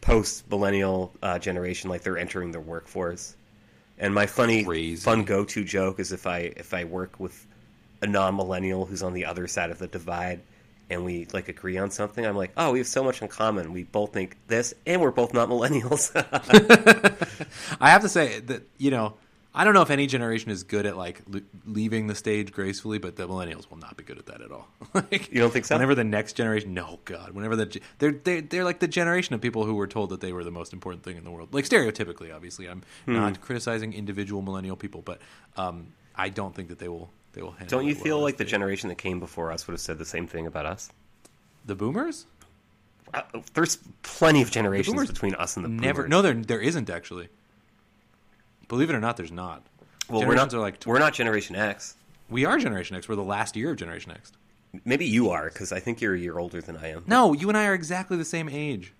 post 0.00 0.48
millennial 0.50 1.14
uh, 1.22 1.38
generation, 1.38 1.90
like 1.90 2.02
they're 2.02 2.18
entering 2.18 2.52
the 2.52 2.60
workforce. 2.60 3.36
And 3.98 4.14
my 4.14 4.26
funny, 4.26 4.64
Crazy. 4.64 5.02
fun 5.04 5.24
go 5.24 5.44
to 5.44 5.64
joke 5.64 6.00
is 6.00 6.12
if 6.12 6.26
I 6.26 6.38
if 6.56 6.74
I 6.74 6.84
work 6.84 7.20
with 7.20 7.46
a 8.02 8.06
non 8.06 8.36
millennial 8.36 8.86
who's 8.86 9.02
on 9.02 9.14
the 9.14 9.26
other 9.26 9.46
side 9.48 9.70
of 9.70 9.78
the 9.78 9.86
divide, 9.88 10.42
and 10.90 11.04
we 11.04 11.26
like 11.32 11.48
agree 11.48 11.78
on 11.78 11.90
something, 11.90 12.24
I'm 12.26 12.36
like, 12.36 12.52
oh, 12.56 12.72
we 12.72 12.78
have 12.78 12.88
so 12.88 13.04
much 13.04 13.22
in 13.22 13.28
common. 13.28 13.72
We 13.72 13.84
both 13.84 14.12
think 14.12 14.36
this, 14.48 14.74
and 14.86 15.00
we're 15.00 15.12
both 15.12 15.34
not 15.34 15.48
millennials. 15.48 16.12
I 17.80 17.90
have 17.90 18.02
to 18.02 18.08
say 18.08 18.40
that 18.40 18.62
you 18.78 18.90
know 18.90 19.14
I 19.56 19.62
don't 19.62 19.72
know 19.72 19.82
if 19.82 19.90
any 19.90 20.06
generation 20.08 20.50
is 20.50 20.64
good 20.64 20.84
at 20.84 20.96
like 20.96 21.22
l- 21.32 21.40
leaving 21.64 22.08
the 22.08 22.14
stage 22.16 22.50
gracefully, 22.52 22.98
but 22.98 23.14
the 23.14 23.28
millennials 23.28 23.70
will 23.70 23.76
not 23.78 23.96
be 23.96 24.02
good 24.02 24.18
at 24.18 24.26
that 24.26 24.40
at 24.40 24.50
all. 24.50 24.66
like, 24.94 25.30
You 25.32 25.38
don't 25.40 25.52
think 25.52 25.64
so? 25.64 25.76
Whenever 25.76 25.94
the 25.94 26.02
next 26.02 26.32
generation, 26.32 26.74
no, 26.74 26.98
God, 27.04 27.30
whenever 27.30 27.54
the 27.54 27.80
they're 27.98 28.12
they're 28.12 28.40
they're 28.40 28.64
like 28.64 28.80
the 28.80 28.88
generation 28.88 29.34
of 29.34 29.40
people 29.40 29.64
who 29.64 29.74
were 29.74 29.86
told 29.86 30.10
that 30.10 30.20
they 30.20 30.32
were 30.32 30.42
the 30.42 30.50
most 30.50 30.72
important 30.72 31.04
thing 31.04 31.16
in 31.16 31.22
the 31.24 31.30
world. 31.30 31.54
Like 31.54 31.64
stereotypically, 31.66 32.34
obviously, 32.34 32.68
I'm 32.68 32.82
Hmm. 33.04 33.14
not 33.14 33.40
criticizing 33.40 33.92
individual 33.92 34.42
millennial 34.42 34.76
people, 34.76 35.02
but 35.02 35.20
um, 35.56 35.88
I 36.16 36.30
don't 36.30 36.54
think 36.54 36.68
that 36.68 36.78
they 36.80 36.88
will 36.88 37.10
they 37.32 37.42
will. 37.42 37.52
handle 37.52 37.78
Don't 37.78 37.86
you 37.88 37.94
well 37.94 38.04
feel 38.04 38.16
as 38.18 38.22
like 38.24 38.36
the 38.38 38.44
generation 38.44 38.88
that 38.88 38.98
came 38.98 39.20
before 39.20 39.52
us 39.52 39.66
would 39.68 39.72
have 39.74 39.80
said 39.80 39.98
the 39.98 40.04
same 40.04 40.26
thing 40.26 40.46
about 40.46 40.66
us? 40.66 40.90
the 41.66 41.74
boomers? 41.76 42.26
Uh, 43.14 43.22
there's 43.54 43.78
plenty 44.02 44.42
of 44.42 44.50
generations 44.50 45.06
between 45.06 45.34
us 45.36 45.56
and 45.56 45.64
the 45.64 45.68
Never. 45.68 46.08
No, 46.08 46.22
there 46.22 46.34
there 46.34 46.60
isn't 46.60 46.90
actually. 46.90 47.28
Believe 48.68 48.90
it 48.90 48.96
or 48.96 49.00
not, 49.00 49.16
there's 49.16 49.32
not. 49.32 49.62
well, 50.08 50.26
we're 50.26 50.34
not. 50.34 50.52
are 50.54 50.58
like 50.58 50.84
we're 50.86 50.98
not 50.98 51.14
Generation 51.14 51.56
X. 51.56 51.96
we 52.28 52.44
are 52.44 52.58
Generation 52.58 52.96
X. 52.96 53.08
We're 53.08 53.16
the 53.16 53.22
last 53.22 53.56
year 53.56 53.70
of 53.70 53.76
Generation 53.76 54.12
X. 54.12 54.32
Maybe 54.84 55.06
you 55.06 55.30
are, 55.30 55.48
because 55.50 55.70
I 55.72 55.78
think 55.78 56.00
you're 56.00 56.14
a 56.14 56.18
year 56.18 56.38
older 56.38 56.60
than 56.60 56.76
I 56.76 56.90
am. 56.90 57.04
No, 57.06 57.32
you 57.32 57.48
and 57.48 57.56
I 57.56 57.66
are 57.66 57.74
exactly 57.74 58.16
the 58.16 58.24
same 58.24 58.48
age. 58.48 58.92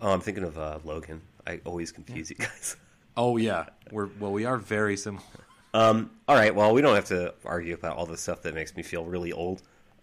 Oh, 0.00 0.12
I'm 0.12 0.20
thinking 0.20 0.44
of 0.44 0.56
uh, 0.56 0.78
Logan. 0.84 1.20
I 1.46 1.60
always 1.64 1.90
confuse 1.92 2.30
you 2.30 2.36
guys. 2.36 2.76
Oh 3.16 3.36
yeah, 3.36 3.66
we're 3.90 4.08
well, 4.20 4.30
we 4.32 4.44
are 4.44 4.56
very 4.56 4.96
similar. 4.96 5.24
Um, 5.74 6.12
all 6.28 6.36
right. 6.36 6.54
Well, 6.54 6.72
we 6.72 6.80
don't 6.80 6.94
have 6.94 7.06
to 7.06 7.34
argue 7.44 7.74
about 7.74 7.96
all 7.96 8.06
the 8.06 8.16
stuff 8.16 8.42
that 8.42 8.54
makes 8.54 8.74
me 8.76 8.84
feel 8.84 9.04
really 9.04 9.32
old. 9.32 9.62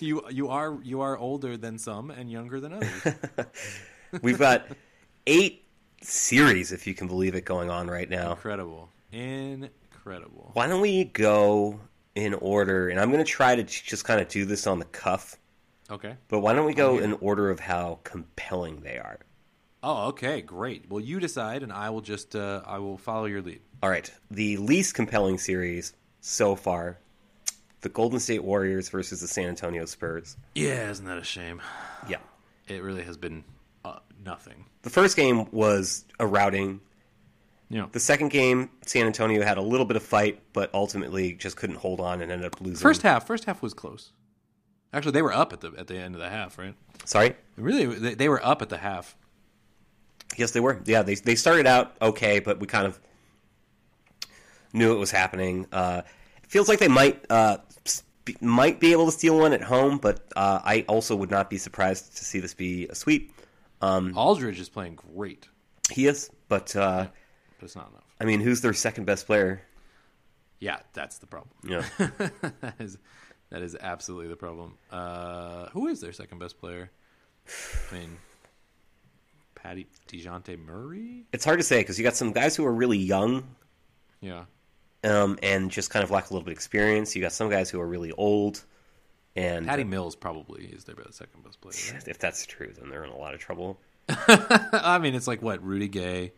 You 0.00 0.22
you 0.28 0.48
are 0.48 0.76
you 0.82 1.00
are 1.02 1.16
older 1.16 1.56
than 1.56 1.78
some 1.78 2.10
and 2.10 2.30
younger 2.30 2.58
than 2.60 2.72
others. 2.72 3.14
We've 4.22 4.38
got 4.38 4.66
eight 5.26 5.61
series, 6.04 6.72
if 6.72 6.86
you 6.86 6.94
can 6.94 7.08
believe 7.08 7.34
it, 7.34 7.44
going 7.44 7.70
on 7.70 7.88
right 7.88 8.08
now. 8.08 8.32
Incredible, 8.32 8.90
incredible. 9.10 10.50
Why 10.54 10.66
don't 10.66 10.80
we 10.80 11.04
go 11.04 11.80
in 12.14 12.34
order? 12.34 12.88
And 12.88 13.00
I'm 13.00 13.10
going 13.10 13.24
to 13.24 13.30
try 13.30 13.54
to 13.54 13.62
just 13.62 14.04
kind 14.04 14.20
of 14.20 14.28
do 14.28 14.44
this 14.44 14.66
on 14.66 14.78
the 14.78 14.84
cuff. 14.86 15.36
Okay. 15.90 16.16
But 16.28 16.40
why 16.40 16.54
don't 16.54 16.66
we 16.66 16.74
go 16.74 16.98
in 16.98 17.14
order 17.14 17.50
of 17.50 17.60
how 17.60 18.00
compelling 18.04 18.80
they 18.80 18.98
are? 18.98 19.18
Oh, 19.82 20.08
okay, 20.08 20.40
great. 20.40 20.88
Well, 20.88 21.00
you 21.00 21.18
decide, 21.18 21.62
and 21.62 21.72
I 21.72 21.90
will 21.90 22.00
just 22.00 22.36
uh, 22.36 22.62
I 22.64 22.78
will 22.78 22.96
follow 22.96 23.24
your 23.24 23.42
lead. 23.42 23.60
All 23.82 23.90
right. 23.90 24.10
The 24.30 24.56
least 24.58 24.94
compelling 24.94 25.38
series 25.38 25.92
so 26.20 26.54
far 26.54 26.98
the 27.82 27.88
Golden 27.88 28.20
State 28.20 28.44
Warriors 28.44 28.88
versus 28.88 29.20
the 29.20 29.28
San 29.28 29.48
Antonio 29.48 29.84
Spurs. 29.84 30.36
Yeah, 30.54 30.88
isn't 30.88 31.04
that 31.04 31.18
a 31.18 31.24
shame? 31.24 31.60
Yeah. 32.08 32.18
It 32.68 32.82
really 32.82 33.02
has 33.02 33.16
been 33.16 33.44
nothing. 34.24 34.66
The 34.82 34.90
first 34.90 35.16
game 35.16 35.50
was 35.52 36.04
a 36.18 36.26
routing. 36.26 36.80
Know, 37.70 37.88
The 37.90 38.00
second 38.00 38.28
game, 38.28 38.68
San 38.84 39.06
Antonio 39.06 39.42
had 39.42 39.56
a 39.56 39.62
little 39.62 39.86
bit 39.86 39.96
of 39.96 40.02
fight, 40.02 40.42
but 40.52 40.68
ultimately 40.74 41.32
just 41.32 41.56
couldn't 41.56 41.76
hold 41.76 42.00
on 42.00 42.20
and 42.20 42.30
ended 42.30 42.46
up 42.46 42.60
losing. 42.60 42.82
first 42.82 43.00
half, 43.00 43.26
first 43.26 43.44
half 43.46 43.62
was 43.62 43.72
close. 43.72 44.12
Actually, 44.92 45.12
they 45.12 45.22
were 45.22 45.32
up 45.32 45.54
at 45.54 45.62
the 45.62 45.72
at 45.78 45.86
the 45.86 45.96
end 45.96 46.14
of 46.14 46.20
the 46.20 46.28
half, 46.28 46.58
right? 46.58 46.74
Sorry? 47.06 47.34
Really, 47.56 47.86
they, 47.86 48.14
they 48.14 48.28
were 48.28 48.44
up 48.44 48.60
at 48.60 48.68
the 48.68 48.76
half. 48.76 49.16
Yes, 50.36 50.50
they 50.50 50.60
were. 50.60 50.82
Yeah, 50.84 51.00
they 51.00 51.14
they 51.14 51.34
started 51.34 51.66
out 51.66 51.96
okay, 52.02 52.40
but 52.40 52.60
we 52.60 52.66
kind 52.66 52.86
of 52.86 53.00
knew 54.74 54.92
it 54.94 54.98
was 54.98 55.10
happening. 55.10 55.66
Uh, 55.72 56.02
it 56.42 56.50
feels 56.50 56.68
like 56.68 56.78
they 56.78 56.88
might 56.88 57.24
uh, 57.30 57.56
be, 58.26 58.36
might 58.42 58.80
be 58.80 58.92
able 58.92 59.06
to 59.06 59.12
steal 59.12 59.38
one 59.38 59.54
at 59.54 59.62
home, 59.62 59.96
but 59.96 60.26
uh, 60.36 60.60
I 60.62 60.84
also 60.88 61.16
would 61.16 61.30
not 61.30 61.48
be 61.48 61.56
surprised 61.56 62.16
to 62.18 62.24
see 62.26 62.38
this 62.40 62.52
be 62.52 62.86
a 62.88 62.94
sweep. 62.94 63.32
Aldridge 63.82 64.60
is 64.60 64.68
playing 64.68 64.94
great, 64.96 65.48
He 65.90 66.06
is, 66.06 66.30
but 66.48 66.74
uh, 66.76 67.06
but 67.58 67.64
it's 67.64 67.76
not 67.76 67.90
enough. 67.90 68.04
I 68.20 68.24
mean, 68.24 68.40
who's 68.40 68.60
their 68.60 68.72
second 68.72 69.04
best 69.04 69.26
player? 69.26 69.62
Yeah, 70.60 70.78
that's 70.92 71.18
the 71.18 71.26
problem. 71.26 71.50
Yeah, 71.66 71.84
that 72.60 72.74
is 72.78 72.96
that 73.50 73.62
is 73.62 73.76
absolutely 73.80 74.28
the 74.28 74.36
problem. 74.36 74.74
Uh, 74.90 75.66
who 75.70 75.88
is 75.88 76.00
their 76.00 76.12
second 76.12 76.38
best 76.38 76.58
player? 76.60 76.90
I 77.90 77.94
mean, 77.98 78.16
Patty 79.56 79.86
Dejounte 80.08 80.56
Murray. 80.64 81.26
it's 81.32 81.44
hard 81.44 81.58
to 81.58 81.64
say 81.64 81.80
because 81.80 81.98
you 81.98 82.04
got 82.04 82.14
some 82.16 82.32
guys 82.32 82.54
who 82.56 82.64
are 82.64 82.72
really 82.72 82.98
young 82.98 83.42
Yeah, 84.20 84.44
um, 85.04 85.38
and 85.42 85.70
just 85.70 85.90
kind 85.90 86.04
of 86.04 86.10
lack 86.12 86.30
a 86.30 86.32
little 86.32 86.44
bit 86.44 86.52
of 86.52 86.56
experience. 86.56 87.14
You 87.16 87.22
got 87.22 87.32
some 87.32 87.50
guys 87.50 87.68
who 87.70 87.80
are 87.80 87.86
really 87.86 88.12
old, 88.12 88.62
and 89.36 89.66
Patty 89.66 89.84
Mills 89.84 90.14
probably 90.16 90.64
is 90.66 90.84
their 90.84 90.94
best, 90.94 91.14
second 91.14 91.44
best 91.44 91.60
player. 91.60 91.94
right? 91.94 92.08
if 92.08 92.18
that's 92.18 92.44
true, 92.46 92.72
then 92.78 92.90
they're 92.90 93.04
in 93.04 93.10
a 93.10 93.16
lot 93.16 93.34
of 93.34 93.40
trouble. 93.40 93.78
I 94.08 94.98
mean, 95.00 95.14
it's 95.14 95.26
like 95.26 95.42
what 95.42 95.64
Rudy 95.64 95.88
Gay. 95.88 96.32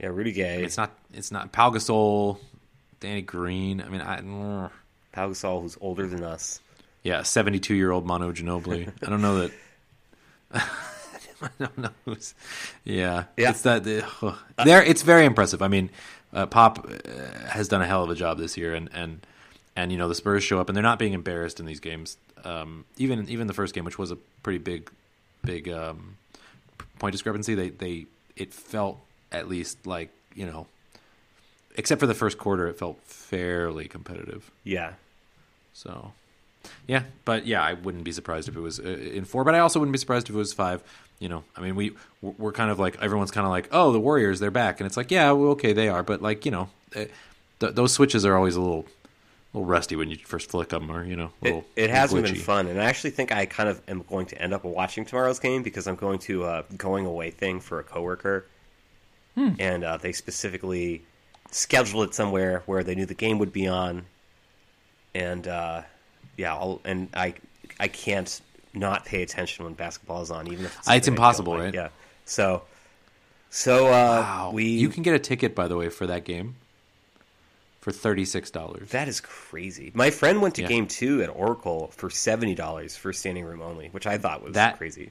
Yeah, 0.00 0.08
Rudy 0.08 0.32
Gay, 0.32 0.64
It's 0.64 0.76
not. 0.76 0.96
It's 1.12 1.30
not 1.30 1.52
Pau 1.52 1.70
Gasol, 1.70 2.38
Danny 3.00 3.22
Green. 3.22 3.80
I 3.82 3.88
mean, 3.88 4.00
I. 4.00 4.20
mm. 4.20 4.70
Pau 5.12 5.28
Gasol, 5.28 5.62
who's 5.62 5.76
older 5.80 6.06
than 6.06 6.22
us. 6.24 6.60
Yeah, 7.02 7.22
seventy-two-year-old 7.22 8.06
Manu 8.06 8.32
Ginobili. 8.32 8.92
I 9.04 9.10
don't 9.10 9.22
know 9.22 9.40
that. 9.40 9.52
I 11.42 11.48
don't 11.58 11.78
know. 11.78 11.90
Who's, 12.04 12.34
yeah, 12.84 13.24
Yeah. 13.36 13.50
It's 13.50 13.62
that 13.62 13.86
uh, 14.22 14.34
there. 14.64 14.82
It's 14.82 15.02
very 15.02 15.24
impressive. 15.24 15.62
I 15.62 15.68
mean, 15.68 15.90
uh, 16.32 16.46
Pop 16.46 16.86
uh, 16.88 17.48
has 17.48 17.68
done 17.68 17.82
a 17.82 17.86
hell 17.86 18.04
of 18.04 18.10
a 18.10 18.14
job 18.14 18.38
this 18.38 18.56
year, 18.56 18.74
and 18.74 18.88
and 18.92 19.26
and 19.76 19.92
you 19.92 19.98
know 19.98 20.08
the 20.08 20.14
Spurs 20.14 20.44
show 20.44 20.60
up, 20.60 20.68
and 20.68 20.76
they're 20.76 20.82
not 20.82 20.98
being 20.98 21.12
embarrassed 21.12 21.60
in 21.60 21.66
these 21.66 21.80
games. 21.80 22.16
Um, 22.44 22.84
even 22.96 23.28
even 23.28 23.46
the 23.46 23.54
first 23.54 23.74
game, 23.74 23.84
which 23.84 23.98
was 23.98 24.10
a 24.10 24.16
pretty 24.42 24.58
big, 24.58 24.90
big 25.44 25.68
um, 25.68 26.16
point 26.98 27.12
discrepancy, 27.12 27.54
they 27.54 27.70
they 27.70 28.06
it 28.36 28.52
felt 28.54 28.98
at 29.32 29.48
least 29.48 29.86
like 29.86 30.10
you 30.34 30.46
know, 30.46 30.66
except 31.76 32.00
for 32.00 32.06
the 32.06 32.14
first 32.14 32.38
quarter, 32.38 32.68
it 32.68 32.78
felt 32.78 33.00
fairly 33.04 33.88
competitive. 33.88 34.50
Yeah, 34.64 34.92
So, 35.72 36.12
yeah, 36.86 37.04
but 37.24 37.46
yeah, 37.46 37.62
I 37.62 37.74
wouldn't 37.74 38.04
be 38.04 38.12
surprised 38.12 38.48
if 38.48 38.56
it 38.56 38.60
was 38.60 38.78
uh, 38.80 38.84
in 38.84 39.24
four. 39.24 39.44
But 39.44 39.54
I 39.54 39.60
also 39.60 39.78
wouldn't 39.80 39.92
be 39.92 39.98
surprised 39.98 40.28
if 40.28 40.34
it 40.34 40.38
was 40.38 40.52
five. 40.52 40.82
You 41.18 41.28
know, 41.28 41.44
I 41.56 41.60
mean, 41.60 41.74
we 41.76 41.92
we're 42.22 42.52
kind 42.52 42.70
of 42.70 42.78
like 42.78 43.00
everyone's 43.02 43.30
kind 43.30 43.44
of 43.44 43.50
like, 43.50 43.68
oh, 43.72 43.92
the 43.92 44.00
Warriors, 44.00 44.40
they're 44.40 44.50
back, 44.50 44.80
and 44.80 44.86
it's 44.86 44.96
like, 44.96 45.10
yeah, 45.10 45.30
well, 45.32 45.50
okay, 45.50 45.72
they 45.72 45.88
are, 45.88 46.02
but 46.02 46.22
like 46.22 46.44
you 46.44 46.50
know, 46.50 46.70
uh, 46.96 47.04
th- 47.60 47.74
those 47.74 47.92
switches 47.92 48.24
are 48.24 48.36
always 48.36 48.56
a 48.56 48.60
little, 48.60 48.86
little 49.52 49.66
rusty 49.66 49.96
when 49.96 50.10
you 50.10 50.16
first 50.16 50.50
flick 50.50 50.68
them, 50.68 50.90
or 50.90 51.04
you 51.04 51.16
know, 51.16 51.30
a 51.42 51.46
it, 51.46 51.54
little, 51.54 51.64
it 51.76 51.90
hasn't 51.90 52.24
been 52.24 52.34
fun, 52.36 52.66
and 52.68 52.80
I 52.80 52.84
actually 52.84 53.10
think 53.10 53.32
I 53.32 53.46
kind 53.46 53.68
of 53.68 53.80
am 53.88 54.02
going 54.08 54.26
to 54.26 54.40
end 54.40 54.54
up 54.54 54.64
watching 54.64 55.04
tomorrow's 55.04 55.38
game 55.40 55.62
because 55.62 55.86
I'm 55.86 55.96
going 55.96 56.18
to 56.20 56.44
a 56.44 56.64
going 56.76 57.06
away 57.06 57.30
thing 57.30 57.60
for 57.60 57.80
a 57.80 57.84
coworker, 57.84 58.46
Hmm. 59.34 59.50
and 59.58 59.84
uh, 59.84 59.96
they 59.96 60.12
specifically 60.12 61.02
scheduled 61.50 62.08
it 62.08 62.14
somewhere 62.14 62.62
where 62.66 62.82
they 62.84 62.94
knew 62.94 63.06
the 63.06 63.14
game 63.14 63.38
would 63.38 63.52
be 63.52 63.66
on, 63.68 64.04
and 65.14 65.46
uh, 65.48 65.82
yeah, 66.36 66.54
I'll, 66.54 66.80
and 66.84 67.08
I 67.14 67.34
I 67.78 67.88
can't 67.88 68.40
not 68.74 69.04
pay 69.04 69.22
attention 69.22 69.64
when 69.64 69.74
basketball 69.74 70.22
is 70.22 70.30
on, 70.30 70.46
even 70.46 70.64
if 70.64 70.76
it's, 70.78 70.88
Uh, 70.88 70.92
it's 70.94 71.06
something 71.06 71.24
I 71.24 71.32
don't 71.32 71.46
impossible, 71.46 71.52
like. 71.54 71.62
right? 71.64 71.74
Yeah, 71.74 71.88
so 72.24 72.62
so 73.50 73.88
uh, 73.88 74.20
Wow, 74.22 74.50
we 74.54 74.64
you 74.64 74.88
can 74.88 75.02
get 75.02 75.14
a 75.14 75.18
ticket 75.18 75.54
by 75.54 75.66
the 75.68 75.76
way 75.76 75.88
for 75.88 76.06
that 76.06 76.24
game 76.24 76.54
for 77.80 77.92
thirty 77.92 78.24
six 78.24 78.50
dollars. 78.50 78.90
That 78.90 79.08
is 79.08 79.20
crazy. 79.20 79.90
My 79.94 80.10
friend 80.10 80.42
went 80.42 80.54
to 80.56 80.62
Yeah. 80.62 80.68
game 80.68 80.86
two 80.86 81.22
at 81.22 81.28
Oracle 81.28 81.88
for 81.96 82.10
seventy 82.10 82.54
dollars 82.54 82.96
for 82.96 83.12
standing 83.12 83.44
room 83.44 83.62
only, 83.62 83.88
which 83.88 84.06
I 84.06 84.18
thought 84.18 84.42
was 84.42 84.52
That- 84.54 84.76
crazy. 84.78 85.10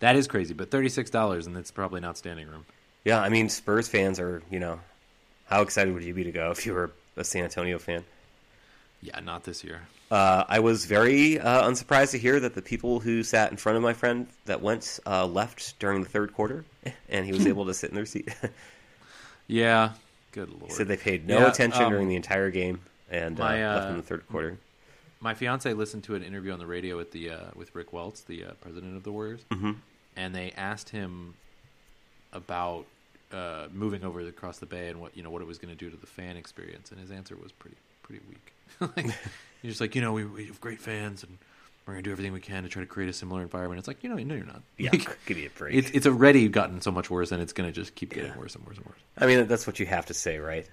That 0.00 0.16
is 0.16 0.26
crazy, 0.26 0.52
but 0.52 0.70
thirty 0.70 0.88
six 0.88 1.10
dollars, 1.10 1.46
and 1.46 1.56
it's 1.56 1.70
probably 1.70 2.00
not 2.00 2.18
standing 2.18 2.48
room. 2.48 2.66
Yeah, 3.04 3.20
I 3.20 3.28
mean 3.28 3.48
Spurs 3.48 3.88
fans 3.88 4.18
are, 4.20 4.42
you 4.50 4.58
know, 4.60 4.80
how 5.46 5.62
excited 5.62 5.94
would 5.94 6.02
you 6.04 6.12
be 6.14 6.24
to 6.24 6.32
go 6.32 6.50
if 6.56 6.66
you 6.66 6.72
were 6.74 6.90
a 7.16 7.24
San 7.24 7.44
Antonio 7.44 7.78
fan? 7.78 8.04
Yeah, 9.00 9.18
not 9.20 9.44
this 9.44 9.64
year. 9.64 9.80
Uh, 10.10 10.44
I 10.48 10.60
was 10.60 10.84
very 10.84 11.40
uh, 11.40 11.66
unsurprised 11.66 12.12
to 12.12 12.18
hear 12.18 12.38
that 12.38 12.54
the 12.54 12.62
people 12.62 13.00
who 13.00 13.22
sat 13.22 13.50
in 13.50 13.56
front 13.56 13.76
of 13.76 13.82
my 13.82 13.94
friend 13.94 14.26
that 14.44 14.60
went 14.60 15.00
uh, 15.06 15.26
left 15.26 15.78
during 15.78 16.02
the 16.02 16.08
third 16.08 16.34
quarter, 16.34 16.64
and 17.08 17.24
he 17.24 17.32
was 17.32 17.46
able 17.52 17.64
to 17.66 17.74
sit 17.74 17.90
in 17.90 17.96
their 17.96 18.04
seat. 18.06 18.28
Yeah, 19.46 19.90
good 20.32 20.50
lord. 20.50 20.64
he 20.68 20.72
said 20.72 20.88
they 20.88 20.96
paid 20.96 21.26
no 21.26 21.38
Yeah, 21.40 21.48
attention 21.48 21.84
um, 21.84 21.90
during 21.92 22.08
the 22.08 22.16
entire 22.16 22.50
game 22.50 22.80
and 23.10 23.38
uh, 23.38 23.42
my, 23.44 23.64
uh, 23.64 23.74
left 23.76 23.90
in 23.90 23.96
the 23.98 24.02
third 24.02 24.26
quarter. 24.28 24.58
my 25.20 25.34
fiance 25.34 25.72
listened 25.72 26.02
to 26.04 26.14
an 26.14 26.22
interview 26.22 26.52
on 26.52 26.58
the 26.58 26.66
radio 26.66 26.96
with 26.96 27.12
the 27.12 27.30
uh, 27.30 27.36
with 27.54 27.74
Rick 27.74 27.92
Welts, 27.92 28.22
the 28.22 28.44
uh, 28.46 28.50
president 28.60 28.96
of 28.96 29.02
the 29.04 29.12
Warriors, 29.12 29.40
Mhm. 29.50 29.76
and 30.16 30.34
they 30.34 30.52
asked 30.56 30.88
him 30.90 31.34
about 32.32 32.86
uh, 33.32 33.68
moving 33.72 34.04
over 34.04 34.20
across 34.20 34.58
the 34.58 34.66
bay 34.66 34.88
and 34.88 35.00
what 35.00 35.16
you 35.16 35.22
know 35.22 35.30
what 35.30 35.42
it 35.42 35.48
was 35.48 35.58
going 35.58 35.72
to 35.74 35.78
do 35.78 35.90
to 35.90 35.96
the 35.96 36.06
fan 36.06 36.36
experience, 36.36 36.90
and 36.90 37.00
his 37.00 37.10
answer 37.10 37.36
was 37.36 37.52
pretty 37.52 37.76
pretty 38.02 38.20
weak. 38.28 38.52
like, 38.96 39.06
he's 39.62 39.72
just 39.72 39.80
like, 39.80 39.94
you 39.94 40.00
know, 40.02 40.12
we, 40.12 40.24
we 40.24 40.46
have 40.46 40.60
great 40.60 40.80
fans, 40.80 41.22
and 41.22 41.38
we're 41.86 41.94
going 41.94 42.04
to 42.04 42.08
do 42.08 42.12
everything 42.12 42.32
we 42.32 42.40
can 42.40 42.62
to 42.62 42.68
try 42.68 42.80
to 42.80 42.86
create 42.86 43.08
a 43.10 43.12
similar 43.12 43.42
environment. 43.42 43.78
It's 43.78 43.88
like, 43.88 44.02
you 44.04 44.08
know, 44.08 44.16
no, 44.16 44.34
you're 44.34 44.44
not. 44.46 44.62
Yeah, 44.78 44.90
Like, 44.92 45.18
give 45.26 45.36
me 45.36 45.46
a 45.46 45.50
break. 45.50 45.74
it's 45.74 45.90
it's 45.90 46.06
already 46.06 46.48
gotten 46.48 46.80
so 46.80 46.90
much 46.92 47.10
worse, 47.10 47.32
and 47.32 47.42
it's 47.42 47.52
going 47.52 47.68
to 47.68 47.72
just 47.74 47.94
keep 47.94 48.10
getting 48.14 48.30
Yeah. 48.32 48.38
worse 48.38 48.54
and 48.54 48.64
worse 48.66 48.76
and 48.76 48.86
worse. 48.86 48.98
I 49.18 49.26
mean, 49.26 49.46
that's 49.48 49.66
what 49.66 49.80
you 49.80 49.86
have 49.86 50.06
to 50.06 50.14
say, 50.14 50.38
right? 50.38 50.68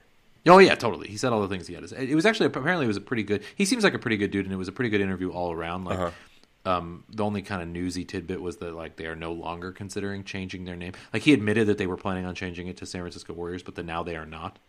Oh 0.47 0.59
yeah, 0.59 0.75
totally. 0.75 1.07
He 1.09 1.17
said 1.17 1.33
all 1.33 1.41
the 1.41 1.47
things 1.49 1.67
he 1.67 1.73
had 1.73 1.83
to 1.83 1.89
say. 1.89 2.07
It 2.07 2.15
was 2.15 2.25
actually 2.25 2.45
apparently 2.47 2.85
it 2.85 2.87
was 2.87 2.97
a 2.97 3.01
pretty 3.01 3.23
good. 3.23 3.43
He 3.55 3.65
seems 3.65 3.83
like 3.83 3.93
a 3.93 3.99
pretty 3.99 4.17
good 4.17 4.31
dude, 4.31 4.45
and 4.45 4.53
it 4.53 4.57
was 4.57 4.67
a 4.67 4.71
pretty 4.71 4.89
good 4.89 5.01
interview 5.01 5.31
all 5.31 5.51
around. 5.51 5.83
Like, 5.85 5.99
Uh-huh. 5.99 6.11
Um, 6.65 7.05
the 7.09 7.23
only 7.23 7.41
kind 7.41 7.61
of 7.61 7.69
newsy 7.69 8.03
tidbit 8.03 8.41
was 8.41 8.57
that 8.57 8.73
like 8.75 8.97
they 8.97 9.05
are 9.05 9.15
no 9.15 9.31
longer 9.31 9.71
considering 9.71 10.25
changing 10.25 10.65
their 10.65 10.75
name. 10.75 10.91
Like 11.13 11.21
he 11.23 11.31
admitted 11.33 11.67
that 11.67 11.77
they 11.77 11.87
were 11.87 11.95
planning 11.97 12.25
on 12.25 12.35
changing 12.35 12.67
it 12.67 12.77
to 12.77 12.85
San 12.85 13.01
Francisco 13.01 13.33
Warriors, 13.33 13.63
but 13.63 13.75
that 13.75 13.85
now 13.85 14.03
they 14.03 14.17
are 14.17 14.25
not 14.25 14.59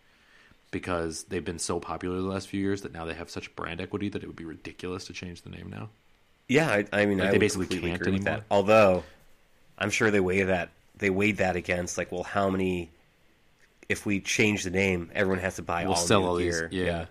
because 0.71 1.25
they've 1.25 1.45
been 1.45 1.59
so 1.59 1.81
popular 1.81 2.17
the 2.17 2.29
last 2.29 2.47
few 2.49 2.61
years 2.61 2.83
that 2.83 2.93
now 2.93 3.05
they 3.05 3.15
have 3.15 3.29
such 3.29 3.55
brand 3.57 3.81
equity 3.81 4.09
that 4.09 4.23
it 4.23 4.27
would 4.29 4.37
be 4.37 4.45
ridiculous 4.45 5.05
to 5.07 5.13
change 5.13 5.43
the 5.43 5.51
name 5.51 5.69
now. 5.69 5.89
Yeah, 6.51 6.69
I, 6.71 6.85
I 6.93 7.07
mean, 7.07 7.19
Like, 7.19 7.29
I 7.29 7.33
they 7.33 7.39
basically 7.39 7.67
completely 7.67 7.91
can't 7.91 8.01
agree 8.03 8.13
with 8.15 8.25
that. 8.25 8.31
anymore. 8.31 8.45
Although, 8.51 9.05
I'm 9.79 9.91
sure 9.91 10.11
they 10.11 10.21
weigh 10.21 10.43
that 10.43 10.71
they 10.99 11.09
weighed 11.11 11.39
that 11.39 11.57
against 11.57 11.97
like, 11.97 12.11
well, 12.13 12.25
how 12.25 12.51
many? 12.51 12.91
If 13.89 14.07
we 14.07 14.21
change 14.21 14.63
the 14.65 14.71
name, 14.71 15.11
everyone 15.15 15.41
has 15.41 15.57
to 15.57 15.63
buy 15.63 15.83
We'll 15.85 15.93
all 15.95 15.97
sell 15.99 16.21
new 16.21 16.27
all 16.27 16.35
these. 16.37 16.61
gear. 16.61 16.69
Yeah. 16.71 17.07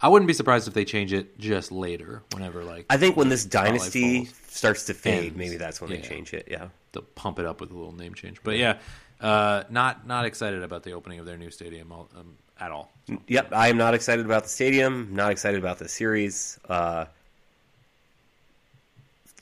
I 0.00 0.08
wouldn't 0.08 0.26
be 0.26 0.34
surprised 0.34 0.68
if 0.68 0.74
they 0.74 0.84
change 0.84 1.12
it 1.12 1.38
just 1.38 1.72
later, 1.72 2.22
whenever 2.32 2.62
like 2.62 2.86
I 2.90 2.96
think 2.98 3.16
when 3.16 3.28
this 3.30 3.44
dynasty 3.44 4.26
starts 4.48 4.84
to 4.86 4.94
fade, 4.94 5.24
Ends. 5.28 5.36
maybe 5.36 5.56
that's 5.56 5.80
when 5.80 5.90
they 5.90 6.00
change 6.00 6.34
it. 6.34 6.46
Yeah. 6.50 6.68
they'll 6.92 7.02
pump 7.14 7.38
it 7.38 7.46
up 7.46 7.60
with 7.60 7.70
a 7.70 7.74
little 7.74 7.94
name 7.94 8.14
change. 8.14 8.38
But 8.44 8.56
yeah, 8.58 8.78
uh, 9.20 9.64
not 9.70 10.06
not 10.06 10.24
excited 10.26 10.62
about 10.62 10.82
the 10.82 10.92
opening 10.92 11.20
of 11.20 11.26
their 11.26 11.36
new 11.38 11.50
stadium 11.50 11.90
all, 11.90 12.08
um, 12.16 12.36
at 12.60 12.70
all. 12.70 12.92
Yep, 13.28 13.52
I 13.52 13.68
am 13.68 13.76
not 13.78 13.94
excited 13.94 14.24
about 14.26 14.42
the 14.44 14.50
stadium. 14.50 15.08
Not 15.12 15.30
excited 15.32 15.58
about 15.58 15.78
the 15.78 15.88
series. 15.88 16.58
Uh, 16.68 17.06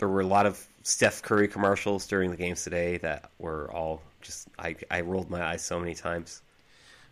there 0.03 0.09
were 0.09 0.21
a 0.21 0.27
lot 0.27 0.47
of 0.47 0.67
Steph 0.83 1.23
Curry 1.23 1.47
commercials 1.47 2.09
during 2.09 2.33
the 2.33 2.37
games 2.37 2.65
today 2.65 2.97
that 2.99 3.31
were 3.39 3.71
all 3.71 4.03
just 4.21 4.49
I, 4.59 4.75
I 4.91 5.03
rolled 5.03 5.31
my 5.31 5.41
eyes 5.41 5.63
so 5.63 5.79
many 5.79 5.95
times. 5.95 6.43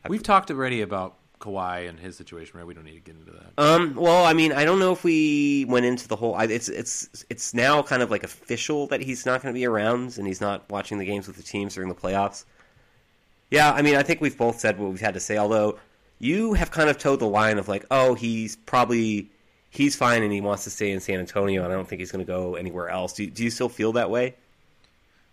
We've 0.08 0.24
talked 0.24 0.50
already 0.50 0.80
about 0.80 1.14
Kawhi 1.38 1.88
and 1.88 2.00
his 2.00 2.16
situation, 2.16 2.58
right? 2.58 2.66
We 2.66 2.74
don't 2.74 2.82
need 2.84 2.94
to 2.94 3.00
get 3.00 3.14
into 3.14 3.30
that. 3.30 3.52
Um, 3.62 3.94
well, 3.94 4.24
I 4.24 4.32
mean, 4.32 4.52
I 4.52 4.64
don't 4.64 4.80
know 4.80 4.90
if 4.90 5.04
we 5.04 5.66
went 5.68 5.86
into 5.86 6.08
the 6.08 6.16
whole. 6.16 6.36
It's 6.40 6.68
it's 6.68 7.24
it's 7.30 7.54
now 7.54 7.80
kind 7.80 8.02
of 8.02 8.10
like 8.10 8.24
official 8.24 8.88
that 8.88 9.00
he's 9.00 9.24
not 9.24 9.40
going 9.40 9.54
to 9.54 9.56
be 9.56 9.66
around 9.66 10.18
and 10.18 10.26
he's 10.26 10.40
not 10.40 10.68
watching 10.68 10.98
the 10.98 11.04
games 11.04 11.28
with 11.28 11.36
the 11.36 11.44
teams 11.44 11.76
during 11.76 11.88
the 11.88 11.94
playoffs. 11.94 12.44
Yeah, 13.52 13.72
I 13.72 13.82
mean, 13.82 13.94
I 13.94 14.02
think 14.02 14.20
we've 14.20 14.36
both 14.36 14.58
said 14.58 14.80
what 14.80 14.90
we've 14.90 15.00
had 15.00 15.14
to 15.14 15.20
say. 15.20 15.38
Although 15.38 15.78
you 16.18 16.54
have 16.54 16.72
kind 16.72 16.90
of 16.90 16.98
toed 16.98 17.20
the 17.20 17.28
line 17.28 17.58
of 17.58 17.68
like, 17.68 17.86
oh, 17.92 18.14
he's 18.14 18.56
probably 18.56 19.30
he's 19.70 19.96
fine 19.96 20.22
and 20.22 20.32
he 20.32 20.40
wants 20.40 20.64
to 20.64 20.70
stay 20.70 20.90
in 20.90 21.00
San 21.00 21.18
Antonio, 21.20 21.62
and 21.64 21.72
I 21.72 21.76
don't 21.76 21.88
think 21.88 22.00
he's 22.00 22.12
going 22.12 22.24
to 22.24 22.30
go 22.30 22.54
anywhere 22.56 22.88
else. 22.88 23.12
Do 23.14 23.26
do 23.26 23.42
you 23.44 23.50
still 23.50 23.68
feel 23.68 23.92
that 23.92 24.10
way? 24.10 24.34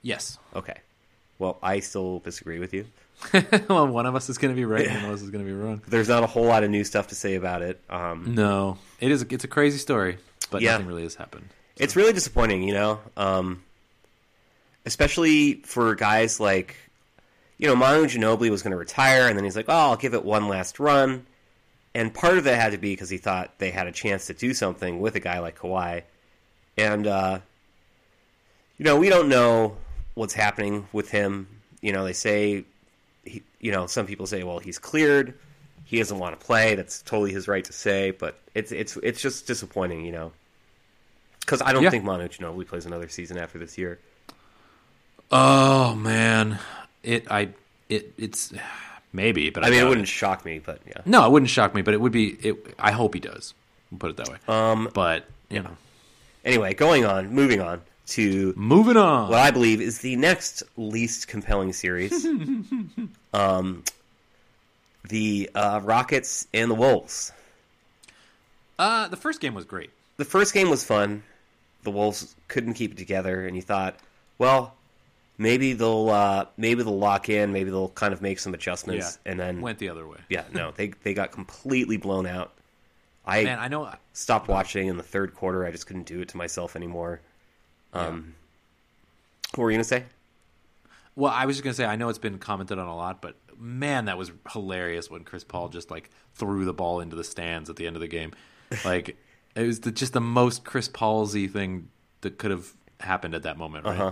yes. 0.02 0.38
Okay. 0.56 0.78
Well, 1.40 1.58
I 1.62 1.82
still 1.82 2.20
disagree 2.20 2.58
with 2.60 2.74
you. 2.74 2.86
well, 3.70 3.88
one 3.88 4.06
of 4.06 4.16
us 4.16 4.30
is 4.30 4.38
going 4.38 4.54
to 4.54 4.56
be 4.56 4.64
right, 4.66 4.88
and 4.88 4.96
one 5.04 5.06
of 5.06 5.12
us 5.16 5.22
is 5.22 5.30
going 5.30 5.44
to 5.44 5.50
be 5.52 5.56
wrong. 5.56 5.82
There's 5.88 6.08
not 6.08 6.24
a 6.24 6.28
whole 6.28 6.46
lot 6.46 6.64
of 6.64 6.70
new 6.72 6.84
stuff 6.84 7.08
to 7.08 7.16
say 7.16 7.36
about 7.36 7.62
it. 7.62 7.80
Um, 7.90 8.34
No, 8.36 8.78
it 9.00 9.12
is. 9.12 9.24
It's 9.30 9.44
a 9.44 9.48
crazy 9.48 9.78
story, 9.78 10.18
but 10.50 10.62
Yeah. 10.62 10.74
nothing 10.74 10.88
really 10.88 11.04
has 11.04 11.16
happened. 11.16 11.50
It's 11.76 11.96
really 11.96 12.14
disappointing, 12.14 12.64
you 12.64 12.74
know, 12.74 13.00
um, 13.18 13.64
especially 14.86 15.56
for 15.66 15.96
guys 15.96 16.40
like, 16.40 16.76
you 17.58 17.68
know, 17.68 17.76
Manu 17.76 18.06
Ginobili 18.06 18.50
was 18.50 18.62
going 18.62 18.72
to 18.72 18.78
retire, 18.78 19.28
and 19.28 19.38
then 19.38 19.44
he's 19.44 19.56
like, 19.56 19.66
"Oh, 19.68 19.74
I'll 19.92 19.96
give 19.98 20.14
it 20.14 20.24
one 20.24 20.48
last 20.48 20.80
run," 20.80 21.26
and 21.98 22.14
part 22.14 22.38
of 22.38 22.44
that 22.44 22.62
had 22.62 22.72
to 22.74 22.78
be 22.78 22.94
because 22.94 23.10
he 23.10 23.18
thought 23.18 23.58
they 23.58 23.72
had 23.72 23.88
a 23.88 23.92
chance 23.92 24.28
to 24.28 24.34
do 24.34 24.54
something 24.54 25.00
with 25.00 25.16
a 25.16 25.20
guy 25.20 25.40
like 25.40 25.58
Kawhi, 25.58 26.04
and 26.78 27.08
uh, 27.08 27.40
you 28.78 28.86
know, 28.86 28.98
we 28.98 29.10
don't 29.10 29.28
know 29.30 29.76
what's 30.14 30.34
happening 30.36 30.88
with 30.94 31.10
him. 31.10 31.48
You 31.82 31.94
know, 31.94 32.04
they 32.06 32.14
say, 32.14 32.66
he, 33.26 33.42
you 33.60 33.72
know, 33.72 33.88
some 33.88 34.06
people 34.06 34.28
say, 34.28 34.44
well, 34.44 34.60
he's 34.60 34.78
cleared. 34.78 35.34
He 35.86 35.98
doesn't 35.98 36.20
want 36.20 36.40
to 36.40 36.46
play. 36.46 36.76
That's 36.76 37.02
totally 37.02 37.32
his 37.32 37.48
right 37.48 37.64
to 37.66 37.74
say, 37.74 38.12
but 38.12 38.38
it's 38.54 38.72
it's 38.72 38.98
it's 38.98 39.20
just 39.22 39.48
disappointing, 39.48 40.06
you 40.06 40.12
know. 40.12 40.32
Because 41.40 41.62
I 41.62 41.74
don't 41.74 41.82
Yeah. 41.84 41.90
think 41.90 42.04
Manu 42.04 42.28
Ginobili 42.28 42.68
plays 42.68 42.86
another 42.86 43.08
season 43.08 43.38
after 43.38 43.58
this 43.58 43.78
year. 43.78 44.00
Oh 45.32 45.96
man, 45.96 46.60
it 47.04 47.30
I 47.32 47.50
it 47.90 48.14
it's 48.18 48.54
maybe, 49.14 49.50
but 49.50 49.64
I, 49.64 49.68
I 49.68 49.70
mean, 49.72 49.82
it 49.84 49.88
wouldn't 49.90 50.08
shock 50.08 50.46
me, 50.46 50.60
but 50.60 50.80
yeah. 50.88 51.02
No, 51.06 51.26
it 51.26 51.32
wouldn't 51.32 51.50
shock 51.50 51.74
me, 51.76 51.82
but 51.82 51.94
it 51.94 52.02
would 52.02 52.12
be. 52.12 52.30
It, 52.30 52.76
I 52.80 52.92
hope 52.92 53.14
he 53.14 53.20
does. 53.20 53.54
We'll 53.92 54.00
put 54.00 54.10
it 54.12 54.18
that 54.18 54.30
way. 54.30 54.38
Um. 54.48 54.90
but 54.94 55.26
you 55.50 55.62
know, 55.62 55.72
Anyway, 56.46 56.74
going 56.74 57.04
on, 57.06 57.30
moving 57.34 57.60
on 57.62 57.82
to 58.08 58.54
moving 58.56 58.96
on. 58.96 59.30
what 59.30 59.40
I 59.40 59.52
believe 59.52 59.82
is 59.82 60.00
the 60.00 60.16
next 60.16 60.64
least 60.78 61.28
compelling 61.28 61.74
series. 61.74 62.26
um, 63.34 63.84
the 65.10 65.50
uh, 65.54 65.82
Rockets 65.84 66.48
and 66.54 66.72
the 66.72 66.76
Wolves. 66.76 67.34
uh, 68.80 69.08
the 69.10 69.18
first 69.18 69.42
game 69.42 69.54
was 69.54 69.66
great. 69.66 69.90
The 70.18 70.26
first 70.26 70.54
game 70.54 70.70
was 70.70 70.84
fun. 70.86 71.22
The 71.84 71.92
Wolves 71.92 72.34
couldn't 72.48 72.76
keep 72.76 72.94
it 72.94 72.98
together, 72.98 73.46
and 73.46 73.56
you 73.56 73.62
thought, 73.62 73.96
well, 74.38 74.74
maybe 75.38 75.74
they'll 75.74 76.10
uh, 76.10 76.46
maybe 76.58 76.84
they'll 76.84 76.98
lock 76.98 77.30
in, 77.30 77.52
maybe 77.54 77.70
they'll 77.70 77.90
kind 77.90 78.14
of 78.14 78.22
make 78.22 78.40
some 78.40 78.54
adjustments, 78.54 79.20
Yeah, 79.26 79.32
and 79.32 79.40
then 79.40 79.62
went 79.62 79.80
the 79.80 79.90
other 79.90 80.08
way. 80.08 80.18
yeah, 80.30 80.44
no, 80.54 80.72
they 80.72 80.90
they 81.04 81.14
got 81.14 81.32
completely 81.32 81.98
blown 81.98 82.26
out. 82.26 82.54
I 83.26 83.44
Man, 83.44 83.60
I 83.60 83.68
know. 83.68 83.92
stopped 84.14 84.48
watching 84.48 84.88
in 84.88 84.96
the 84.98 85.04
third 85.04 85.34
quarter. 85.34 85.66
I 85.66 85.72
just 85.72 85.86
couldn't 85.86 86.06
do 86.06 86.22
it 86.22 86.30
to 86.30 86.38
myself 86.38 86.76
anymore. 86.78 87.20
Um, 87.94 88.36
What 89.56 89.64
were 89.66 89.72
you 89.72 89.78
gonna 89.78 89.84
say? 89.84 90.06
Well, 91.16 91.32
I 91.34 91.46
was 91.46 91.56
just 91.58 91.64
gonna 91.64 91.74
say 91.74 91.86
I 91.86 91.96
know 91.96 92.10
it's 92.10 92.20
been 92.20 92.38
commented 92.38 92.80
on 92.80 92.88
a 92.88 92.96
lot, 92.96 93.22
but 93.22 93.36
man, 93.58 94.06
that 94.06 94.18
was 94.18 94.32
hilarious 94.52 95.10
when 95.10 95.24
Chris 95.24 95.44
Paul 95.44 95.70
just 95.70 95.90
like 95.92 96.10
threw 96.36 96.64
the 96.64 96.74
ball 96.74 97.00
into 97.02 97.16
the 97.16 97.24
stands 97.24 97.70
at 97.70 97.76
the 97.76 97.88
end 97.88 97.96
of 97.96 98.02
the 98.02 98.08
game. 98.08 98.32
Like 98.86 99.18
it 99.56 99.66
was 99.66 99.80
the, 99.80 99.92
just 99.92 100.12
the 100.14 100.22
most 100.22 100.64
Chris 100.66 100.88
Paulsy 100.90 101.50
thing 101.50 101.88
that 102.22 102.38
could 102.38 102.52
have 102.52 102.74
happened 103.00 103.34
at 103.34 103.44
that 103.44 103.58
moment, 103.58 103.86
right? 103.86 103.98
Uh-huh. 104.00 104.12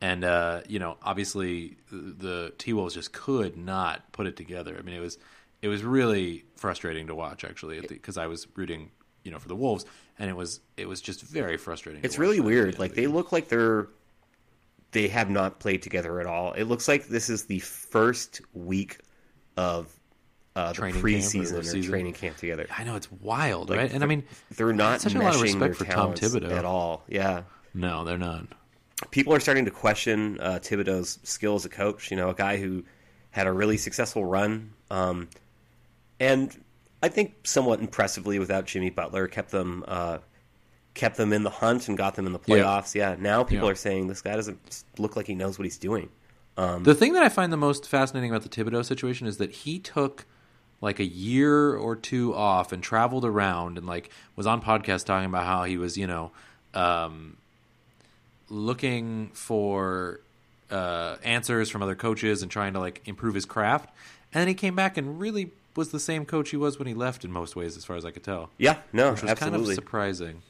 And 0.00 0.22
uh, 0.24 0.60
you 0.68 0.78
know, 0.78 0.96
obviously 1.02 1.76
the 1.90 2.52
T 2.58 2.72
Wolves 2.72 2.94
just 2.94 3.12
could 3.12 3.56
not 3.56 4.12
put 4.12 4.26
it 4.26 4.36
together. 4.36 4.76
I 4.78 4.82
mean, 4.82 4.94
it 4.94 5.00
was 5.00 5.18
it 5.60 5.68
was 5.68 5.82
really 5.82 6.44
frustrating 6.56 7.08
to 7.08 7.14
watch 7.14 7.44
actually 7.44 7.80
because 7.80 8.16
I 8.16 8.28
was 8.28 8.46
rooting, 8.54 8.90
you 9.24 9.32
know, 9.32 9.38
for 9.40 9.48
the 9.48 9.56
Wolves, 9.56 9.84
and 10.18 10.30
it 10.30 10.36
was 10.36 10.60
it 10.76 10.88
was 10.88 11.00
just 11.00 11.22
very 11.22 11.56
frustrating. 11.56 12.02
It's 12.04 12.18
really 12.18 12.36
the 12.36 12.44
weird. 12.44 12.78
Like 12.78 12.94
the 12.94 13.02
they 13.02 13.06
look 13.08 13.32
like 13.32 13.48
they're 13.48 13.88
they 14.92 15.08
have 15.08 15.30
not 15.30 15.58
played 15.58 15.82
together 15.82 16.20
at 16.20 16.26
all. 16.26 16.52
It 16.52 16.64
looks 16.64 16.88
like 16.88 17.08
this 17.08 17.28
is 17.28 17.44
the 17.44 17.58
first 17.58 18.40
week 18.54 18.98
of 19.56 19.92
uh, 20.56 20.68
the 20.68 20.74
Training 20.74 20.94
camp 20.94 21.04
or 21.04 21.08
preseason 21.08 21.58
or 21.58 21.62
season. 21.62 21.90
training 21.90 22.12
camp 22.14 22.36
together. 22.36 22.66
I 22.76 22.84
know 22.84 22.96
it's 22.96 23.10
wild, 23.12 23.70
Like, 23.70 23.78
right? 23.78 23.92
And 23.92 24.02
I 24.02 24.06
mean, 24.06 24.24
They're 24.56 24.72
not 24.72 25.00
such 25.00 25.14
a 25.14 25.18
lot 25.18 25.34
of 25.34 25.42
respect 25.42 25.76
for 25.76 25.84
Tom 25.84 26.14
Thibodeau. 26.14 26.50
at 26.50 26.64
all. 26.64 27.04
Yeah. 27.08 27.42
no, 27.74 28.04
they're 28.04 28.18
not. 28.18 28.46
People 29.10 29.32
are 29.34 29.40
starting 29.40 29.64
to 29.64 29.70
question 29.70 30.38
uh, 30.40 30.58
Thibodeau's 30.60 31.18
skill 31.22 31.54
as 31.54 31.64
a 31.64 31.68
coach. 31.68 32.10
You 32.10 32.16
know, 32.16 32.30
a 32.30 32.34
guy 32.34 32.56
who 32.56 32.84
had 33.30 33.46
a 33.46 33.52
really 33.52 33.76
successful 33.76 34.24
run, 34.24 34.72
um, 34.90 35.28
and 36.20 36.56
I 37.02 37.08
think 37.08 37.34
somewhat 37.46 37.80
impressively 37.80 38.38
without 38.38 38.66
Jimmy 38.66 38.90
Butler, 38.90 39.28
kept 39.28 39.50
them 39.50 39.84
uh, 39.86 40.18
kept 40.94 41.16
them 41.16 41.32
in 41.32 41.44
the 41.44 41.50
hunt 41.50 41.88
and 41.88 41.96
got 41.96 42.16
them 42.16 42.26
in 42.26 42.32
the 42.32 42.38
playoffs. 42.40 42.94
Yeah, 42.94 43.14
now 43.18 43.44
people 43.44 43.66
Yeah. 43.68 43.72
are 43.72 43.76
saying 43.76 44.08
this 44.08 44.20
guy 44.22 44.34
doesn't 44.34 44.84
look 44.98 45.14
like 45.14 45.26
he 45.26 45.34
knows 45.34 45.58
what 45.58 45.64
he's 45.64 45.78
doing. 45.78 46.08
The 46.56 46.92
thing 46.92 47.12
that 47.12 47.22
I 47.22 47.28
find 47.28 47.52
the 47.52 47.56
most 47.56 47.86
fascinating 47.86 48.32
about 48.32 48.42
the 48.42 48.48
Thibodeau 48.48 48.84
situation 48.84 49.28
is 49.28 49.36
that 49.36 49.52
he 49.52 49.78
took 49.78 50.26
like 50.80 50.98
a 50.98 51.04
year 51.04 51.76
or 51.76 51.94
two 51.94 52.34
off 52.34 52.72
and 52.72 52.82
traveled 52.82 53.24
around 53.24 53.78
and 53.78 53.86
like 53.86 54.10
was 54.34 54.44
on 54.44 54.60
podcasts 54.60 55.04
talking 55.04 55.26
about 55.26 55.46
how 55.46 55.62
he 55.62 55.76
was, 55.76 55.96
you 55.96 56.08
know, 56.08 56.32
um, 56.74 57.36
looking 58.50 59.28
for 59.34 60.20
uh, 60.70 61.16
answers 61.22 61.70
from 61.70 61.82
other 61.82 61.94
coaches 61.94 62.42
and 62.42 62.50
trying 62.50 62.72
to 62.74 62.80
like 62.80 63.02
improve 63.06 63.34
his 63.34 63.44
craft. 63.44 63.88
And 64.32 64.40
then 64.42 64.48
he 64.48 64.54
came 64.54 64.74
back 64.76 64.96
and 64.96 65.18
really 65.20 65.50
was 65.76 65.90
the 65.90 66.00
same 66.00 66.24
coach 66.26 66.50
he 66.50 66.56
was 66.56 66.78
when 66.78 66.86
he 66.88 66.94
left 66.94 67.24
in 67.24 67.30
most 67.32 67.56
ways, 67.56 67.76
as 67.76 67.84
far 67.84 67.96
as 67.96 68.04
I 68.04 68.10
could 68.10 68.22
tell. 68.24 68.50
Yeah, 68.58 68.78
no, 68.92 69.12
Which 69.12 69.22
was 69.22 69.30
absolutely. 69.30 69.58
kind 69.60 69.68
of 69.70 69.74
surprising. 69.74 70.42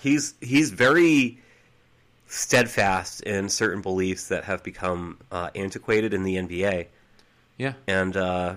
he's 0.00 0.34
he's 0.40 0.70
very 0.70 1.38
steadfast 2.26 3.20
in 3.22 3.48
certain 3.48 3.80
beliefs 3.82 4.28
that 4.28 4.44
have 4.44 4.62
become 4.62 5.18
uh, 5.30 5.50
antiquated 5.54 6.12
in 6.12 6.24
the 6.24 6.36
NBA, 6.36 6.86
Yeah. 7.56 7.74
and 7.86 8.16
uh, 8.16 8.56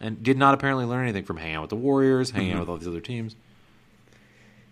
And 0.00 0.22
did 0.22 0.36
not 0.36 0.52
apparently 0.54 0.84
learn 0.84 1.02
anything 1.04 1.24
from 1.24 1.38
hanging 1.38 1.56
out 1.56 1.62
with 1.62 1.70
the 1.70 1.76
Warriors, 1.76 2.30
hanging 2.30 2.50
Mm-hmm. 2.50 2.56
out 2.58 2.60
with 2.60 2.68
all 2.68 2.76
these 2.78 2.88
other 2.88 3.00
teams. 3.00 3.34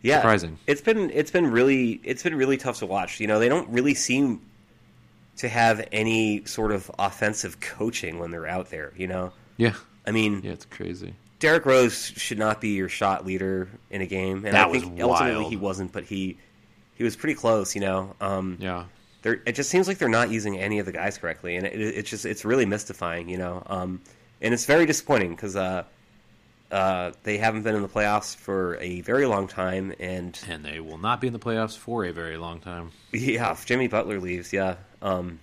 Yeah, 0.05 0.19
Surprising. 0.19 0.59
It's 0.67 0.81
been 0.81 1.11
it's 1.11 1.31
been 1.31 1.51
really 1.51 2.01
it's 2.05 2.23
been 2.23 2.35
really 2.37 2.57
tough 2.57 2.79
to 2.79 2.87
watch. 2.87 3.19
You 3.21 3.27
know, 3.27 3.39
they 3.39 3.49
don't 3.49 3.69
really 3.71 3.95
seem 3.95 4.41
to 5.39 5.49
have 5.49 5.89
any 5.91 6.45
sort 6.45 6.71
of 6.71 6.91
offensive 6.99 7.59
coaching 7.61 8.19
when 8.21 8.31
they're 8.31 8.47
out 8.47 8.71
there. 8.71 8.93
You 8.97 9.09
know, 9.09 9.33
Yeah. 9.57 9.75
I 10.07 10.11
mean, 10.13 10.43
Yeah, 10.45 10.53
it's 10.53 10.67
crazy. 10.67 11.15
Derrick 11.41 11.67
Rose 11.67 12.13
should 12.17 12.39
not 12.39 12.61
be 12.61 12.69
your 12.71 12.89
shot 12.89 13.27
leader 13.27 13.69
in 13.91 14.01
a 14.01 14.07
game, 14.07 14.45
and 14.45 14.55
That 14.55 14.69
I 14.69 14.73
think 14.73 14.95
was 14.95 15.03
ultimately 15.03 15.37
wild. 15.41 15.51
he 15.51 15.57
wasn't, 15.57 15.93
but 15.93 16.05
he 16.05 16.37
he 16.95 17.03
was 17.03 17.17
pretty 17.17 17.35
close. 17.35 17.75
You 17.75 17.81
know, 17.81 18.15
um, 18.21 18.57
Yeah. 18.61 18.85
they're, 19.23 19.41
it 19.47 19.53
just 19.57 19.69
seems 19.71 19.89
like 19.89 19.99
they're 19.99 20.09
not 20.09 20.31
using 20.31 20.59
any 20.59 20.79
of 20.79 20.87
the 20.87 20.93
guys 20.93 21.19
correctly, 21.19 21.57
and 21.57 21.67
it, 21.67 21.81
it's 21.81 22.09
just 22.11 22.25
it's 22.27 22.45
really 22.45 22.67
mystifying, 22.67 23.29
you 23.29 23.39
know. 23.39 23.63
Um, 23.67 24.01
and 24.41 24.53
it's 24.55 24.67
very 24.67 24.87
disappointing 24.87 25.31
because 25.35 25.57
uh, 25.57 25.83
uh, 26.71 27.13
they 27.23 27.39
haven't 27.39 27.63
been 27.63 27.75
in 27.77 27.83
the 27.83 27.89
playoffs 27.89 28.35
for 28.37 28.77
a 28.81 29.01
very 29.03 29.27
long 29.27 29.47
time, 29.49 29.95
and 30.01 30.39
and 30.49 30.65
they 30.65 30.81
will 30.81 30.99
not 30.99 31.21
be 31.21 31.27
in 31.29 31.33
the 31.33 31.39
playoffs 31.39 31.77
for 31.77 32.05
a 32.05 32.13
very 32.13 32.37
long 32.37 32.61
time. 32.61 32.91
yeah, 33.13 33.53
if 33.53 33.65
Jimmy 33.67 33.89
Butler 33.89 34.21
leaves, 34.21 34.53
yeah, 34.53 34.77
um, 35.03 35.39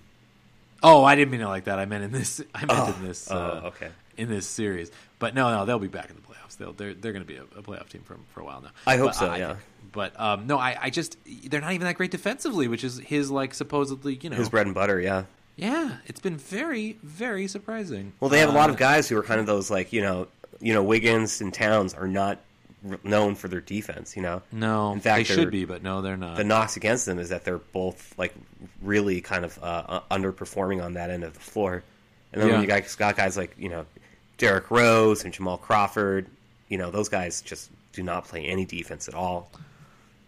Oh, 0.82 1.04
I 1.04 1.14
didn't 1.14 1.30
mean 1.30 1.40
it 1.42 1.46
like 1.46 1.64
that. 1.64 1.78
I 1.78 1.84
meant 1.86 2.04
in 2.04 2.10
this. 2.12 2.40
I 2.54 2.64
meant 2.66 2.70
Oh, 2.80 2.94
in 2.98 3.06
this. 3.06 3.28
oh, 3.30 3.36
Uh, 3.36 3.60
okay. 3.66 3.88
In 4.18 4.28
this 4.28 4.46
series, 4.46 4.90
but 5.18 5.34
no, 5.34 5.50
no, 5.56 5.64
they'll 5.64 5.78
be 5.78 5.88
back 5.88 6.10
in 6.10 6.16
the 6.16 6.22
playoffs. 6.22 6.56
They'll 6.58 6.72
they're 6.74 6.92
they're 6.92 7.12
going 7.12 7.24
to 7.24 7.28
be 7.28 7.36
a, 7.36 7.44
a 7.58 7.62
playoff 7.62 7.88
team 7.88 8.02
for 8.04 8.16
for 8.34 8.40
a 8.40 8.44
while 8.44 8.60
now. 8.60 8.70
I 8.86 8.96
hope 8.98 9.06
But 9.08 9.14
so, 9.14 9.26
I- 9.30 9.36
yeah. 9.38 9.56
But 9.90 10.18
um, 10.18 10.46
no, 10.46 10.58
I, 10.58 10.76
I 10.80 10.90
just 10.90 11.16
they're 11.50 11.60
not 11.60 11.72
even 11.72 11.86
that 11.86 11.96
great 11.96 12.10
defensively, 12.10 12.66
which 12.66 12.82
is 12.84 12.98
his 12.98 13.30
like 13.30 13.52
supposedly 13.54 14.18
you 14.22 14.30
know 14.30 14.36
his 14.36 14.48
bread 14.48 14.66
and 14.66 14.74
butter, 14.74 14.98
yeah. 15.00 15.24
yeah. 15.56 15.96
It's 16.06 16.20
been 16.20 16.36
very 16.38 16.98
very 17.02 17.46
surprising. 17.46 18.12
Well, 18.20 18.30
they 18.30 18.40
have 18.40 18.48
a 18.48 18.52
lot 18.52 18.70
Uh, 18.70 18.72
of 18.72 18.78
guys 18.78 19.08
who 19.08 19.16
are 19.18 19.22
kind 19.22 19.38
of 19.40 19.46
those 19.46 19.70
like 19.70 19.92
you 19.92 20.00
know, 20.02 20.28
you 20.62 20.72
know, 20.72 20.82
Wiggins 20.82 21.40
and 21.42 21.52
Towns 21.52 21.92
are 21.92 22.08
not 22.08 22.38
known 23.04 23.34
for 23.34 23.48
their 23.48 23.60
defense. 23.60 24.16
You 24.16 24.22
know, 24.22 24.42
No, 24.50 24.92
In 24.92 25.00
fact, 25.00 25.28
they 25.28 25.34
should 25.34 25.50
be, 25.50 25.64
but 25.66 25.82
no, 25.82 26.00
they're 26.02 26.16
not. 26.16 26.36
the 26.36 26.44
knocks 26.44 26.76
against 26.76 27.04
them 27.06 27.18
is 27.18 27.28
that 27.28 27.44
they're 27.44 27.58
both 27.58 28.14
like 28.18 28.34
really 28.80 29.20
kind 29.20 29.44
of 29.44 29.58
uh, 29.62 30.00
underperforming 30.10 30.82
on 30.82 30.94
that 30.94 31.10
end 31.10 31.24
of 31.24 31.34
the 31.34 31.40
floor. 31.40 31.82
And 32.32 32.40
then 32.40 32.48
Yeah. 32.48 32.54
when 32.54 32.62
you 32.62 32.68
guys 32.68 32.94
got 32.96 33.16
guys 33.16 33.36
like 33.36 33.54
you 33.58 33.68
know, 33.68 33.84
Derrick 34.38 34.70
Rose 34.70 35.24
and 35.24 35.32
Jamal 35.34 35.58
Crawford, 35.58 36.26
you 36.68 36.78
know, 36.78 36.90
those 36.90 37.08
guys 37.08 37.42
just 37.42 37.70
do 37.92 38.02
not 38.02 38.24
play 38.24 38.46
any 38.46 38.64
defense 38.64 39.06
at 39.06 39.14
all. 39.14 39.50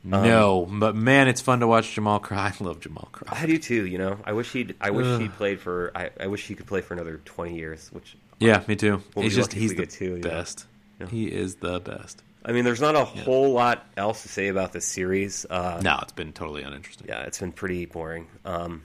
no, 0.04 0.68
but 0.70 0.94
man, 0.94 1.28
it's 1.28 1.40
fun 1.40 1.60
to 1.60 1.66
watch 1.66 1.94
Jamal 1.94 2.18
Crawford. 2.20 2.62
I 2.66 2.68
love 2.68 2.80
Jamal 2.80 3.08
Crawford. 3.10 3.38
I 3.42 3.46
do 3.46 3.58
too. 3.58 3.86
You 3.86 3.98
know, 3.98 4.18
I 4.24 4.32
wish 4.32 4.52
he'd. 4.52 4.74
I 4.80 4.90
wish 4.90 5.06
Ugh. 5.06 5.20
he 5.22 5.28
played 5.28 5.60
for. 5.60 5.90
I, 5.94 6.10
I 6.20 6.26
wish 6.26 6.46
he 6.46 6.54
could 6.54 6.66
play 6.66 6.82
for 6.82 6.94
another 6.94 7.20
twenty 7.24 7.56
years. 7.56 7.88
Which 7.92 8.16
Yeah, 8.44 8.62
me 8.66 8.76
too. 8.76 9.02
We'll 9.14 9.24
he's 9.24 9.34
just 9.34 9.52
he's 9.52 9.74
the 9.74 9.86
two, 9.86 10.20
best. 10.20 10.66
Yeah. 11.00 11.06
He 11.08 11.26
is 11.26 11.56
the 11.56 11.80
best. 11.80 12.22
I 12.44 12.52
mean, 12.52 12.64
there's 12.64 12.80
not 12.80 12.94
a 12.94 13.04
whole 13.04 13.52
lot 13.52 13.86
else 13.96 14.22
to 14.22 14.28
say 14.28 14.48
about 14.48 14.72
this 14.72 14.84
series. 14.84 15.46
Uh, 15.48 15.80
No, 15.82 15.98
it's 16.02 16.12
been 16.12 16.32
totally 16.32 16.62
uninteresting. 16.62 17.06
yeah, 17.08 17.22
it's 17.22 17.38
been 17.40 17.52
pretty 17.52 17.86
boring. 17.86 18.26
Um, 18.44 18.82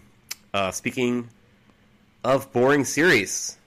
uh, 0.53 0.71
speaking 0.71 1.29
of 2.23 2.51
boring 2.53 2.85
series, 2.85 3.57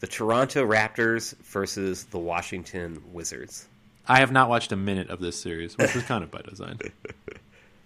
the 0.00 0.06
Toronto 0.06 0.66
Raptors 0.66 1.36
versus 1.44 2.04
the 2.04 2.18
Washington 2.18 3.02
Wizards. 3.12 3.68
I 4.08 4.20
have 4.20 4.32
not 4.32 4.48
watched 4.48 4.72
a 4.72 4.76
minute 4.76 5.10
of 5.10 5.20
this 5.20 5.38
series, 5.40 5.76
which 5.76 5.94
was 5.94 6.02
kind 6.04 6.24
of 6.24 6.30
by 6.30 6.40
design. 6.42 6.78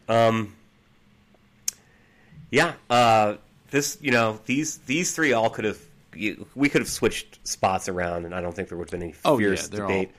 Um, 0.09 0.55
Yeah, 2.51 2.75
uh, 2.90 3.37
this 3.70 3.99
you 4.01 4.11
know 4.11 4.38
these 4.47 4.77
these 4.79 5.14
three 5.14 5.33
all 5.33 5.51
could 5.51 5.64
have 5.64 5.79
you, 6.16 6.46
we 6.55 6.68
could 6.68 6.81
have 6.81 6.88
switched 6.88 7.46
spots 7.46 7.88
around, 7.88 8.24
and 8.24 8.35
I 8.35 8.40
don't 8.40 8.55
think 8.55 8.68
there 8.68 8.79
would 8.79 8.90
have 8.90 8.98
been 8.98 9.09
any 9.09 9.14
Oh, 9.24 9.38
yeah, 9.38 9.48
fierce 9.48 9.68
they're 9.68 9.83
debate. 9.83 10.11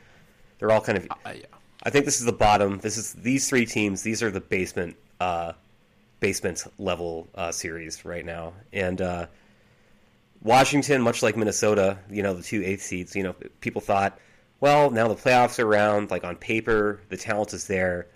They're 0.60 0.71
all 0.71 0.81
kind 0.81 0.97
of. 0.97 1.08
Uh, 1.12 1.34
yeah. 1.36 1.45
I 1.84 1.89
think 1.89 2.05
this 2.05 2.19
is 2.19 2.25
the 2.25 2.34
bottom. 2.34 2.79
This 2.79 2.97
is 2.97 3.13
these 3.13 3.47
three 3.47 3.65
teams. 3.65 4.01
These 4.01 4.23
are 4.23 4.31
the 4.31 4.41
basement 4.41 4.95
uh, 5.19 5.53
basement 6.19 6.63
level 6.77 7.27
uh, 7.36 7.51
series 7.51 8.05
right 8.05 8.25
now, 8.25 8.53
and 8.73 9.01
uh, 9.01 9.27
Washington, 10.41 11.01
much 11.01 11.21
like 11.21 11.38
Minnesota, 11.38 11.97
you 12.10 12.23
know 12.23 12.34
the 12.34 12.43
two 12.43 12.63
eighth 12.63 12.81
seeds. 12.81 13.15
You 13.15 13.23
know, 13.23 13.36
people 13.62 13.81
thought, 13.81 14.19
well, 14.60 14.89
now 14.89 15.08
the 15.08 15.15
playoffs 15.15 15.60
are 15.60 15.67
around. 15.67 16.12
Like 16.12 16.23
on 16.23 16.36
paper, 16.36 17.01
the 17.10 17.17
talent 17.17 17.53
is 17.53 17.67
there. 17.67 18.08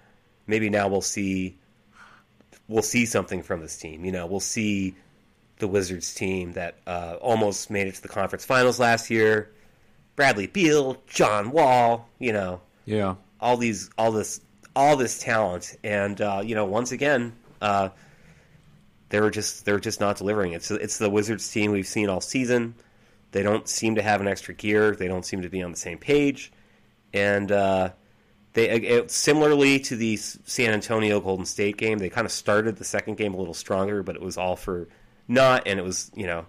Maybe 0.48 0.70
now 0.70 0.88
we'll 0.88 1.02
see 1.02 1.58
we'll 2.68 2.84
see 2.84 3.06
something 3.06 3.44
from 3.44 3.62
this 3.62 3.78
team. 3.78 4.06
You 4.06 4.12
know, 4.12 4.26
we'll 4.26 4.40
see 4.40 4.96
the 5.60 5.68
Wizards 5.68 6.14
team 6.16 6.54
that 6.54 6.80
uh, 6.88 7.16
almost 7.22 7.70
made 7.70 7.88
it 7.88 7.96
to 7.96 8.02
the 8.02 8.08
conference 8.08 8.44
finals 8.46 8.80
last 8.80 9.10
year. 9.10 9.52
Bradley 10.16 10.48
Beal, 10.48 10.98
John 11.08 11.52
Wall, 11.52 12.10
you 12.20 12.34
know, 12.34 12.60
Yeah. 12.86 13.16
all 13.40 13.56
these, 13.58 13.90
all 13.98 14.12
this, 14.12 14.42
all 14.76 14.96
this 14.98 15.20
talent, 15.20 15.78
and 15.84 16.20
uh, 16.22 16.42
you 16.44 16.56
know, 16.56 16.66
once 16.66 16.92
again, 16.92 17.34
uh, 17.62 17.90
they 19.10 19.20
were 19.20 19.32
just 19.32 19.66
they're 19.66 19.80
just 19.80 20.00
not 20.00 20.18
delivering. 20.18 20.54
It's 20.54 20.70
it's 20.72 20.98
the 20.98 21.10
Wizards 21.10 21.50
team 21.52 21.72
we've 21.72 21.88
seen 21.88 22.10
all 22.10 22.22
season. 22.22 22.76
They 23.32 23.44
don't 23.44 23.68
seem 23.68 23.96
to 23.96 24.02
have 24.02 24.22
an 24.22 24.28
extra 24.28 24.54
gear. 24.54 24.96
They 24.96 25.08
don't 25.08 25.26
seem 25.26 25.42
to 25.42 25.50
be 25.50 25.62
on 25.64 25.72
the 25.72 25.78
same 25.78 25.98
page, 25.98 26.52
and 27.14 27.52
uh, 27.52 27.90
they 28.54 28.70
it, 28.70 29.12
similarly 29.12 29.80
to 29.80 29.96
the 29.96 30.16
San 30.18 30.72
Antonio 30.72 31.20
Golden 31.20 31.46
State 31.46 31.78
game. 31.78 31.98
They 31.98 32.10
kind 32.10 32.26
of 32.26 32.32
started 32.32 32.78
the 32.78 32.84
second 32.86 33.18
game 33.18 33.34
a 33.34 33.38
little 33.38 33.54
stronger, 33.54 34.04
but 34.04 34.16
it 34.16 34.22
was 34.22 34.38
all 34.38 34.56
for 34.56 34.88
not, 35.30 35.64
and 35.66 35.80
it 35.80 35.84
was 35.84 36.12
you 36.16 36.28
know. 36.28 36.46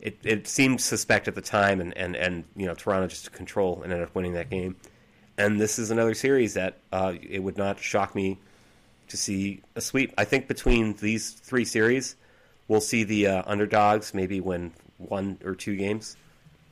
It, 0.00 0.18
it 0.22 0.46
seemed 0.46 0.82
suspect 0.82 1.28
at 1.28 1.34
the 1.34 1.40
time, 1.40 1.80
and, 1.80 1.96
and, 1.96 2.14
and 2.14 2.44
you 2.54 2.66
know 2.66 2.74
Toronto 2.74 3.06
just 3.08 3.24
took 3.24 3.32
control 3.32 3.82
and 3.82 3.90
ended 3.90 4.06
up 4.06 4.14
winning 4.14 4.34
that 4.34 4.50
game. 4.50 4.76
And 5.38 5.58
this 5.58 5.78
is 5.78 5.90
another 5.90 6.12
series 6.12 6.54
that 6.54 6.76
uh, 6.92 7.14
it 7.22 7.42
would 7.42 7.56
not 7.56 7.78
shock 7.80 8.14
me 8.14 8.38
to 9.08 9.16
see 9.16 9.62
a 9.74 9.80
sweep. 9.80 10.12
I 10.18 10.24
think 10.24 10.46
between 10.46 10.92
these 10.94 11.30
three 11.30 11.64
series, 11.64 12.16
we'll 12.68 12.82
see 12.82 13.04
the 13.04 13.28
uh, 13.28 13.42
underdogs 13.46 14.12
maybe 14.12 14.40
win 14.40 14.72
one 14.98 15.38
or 15.44 15.54
two 15.54 15.76
games 15.76 16.16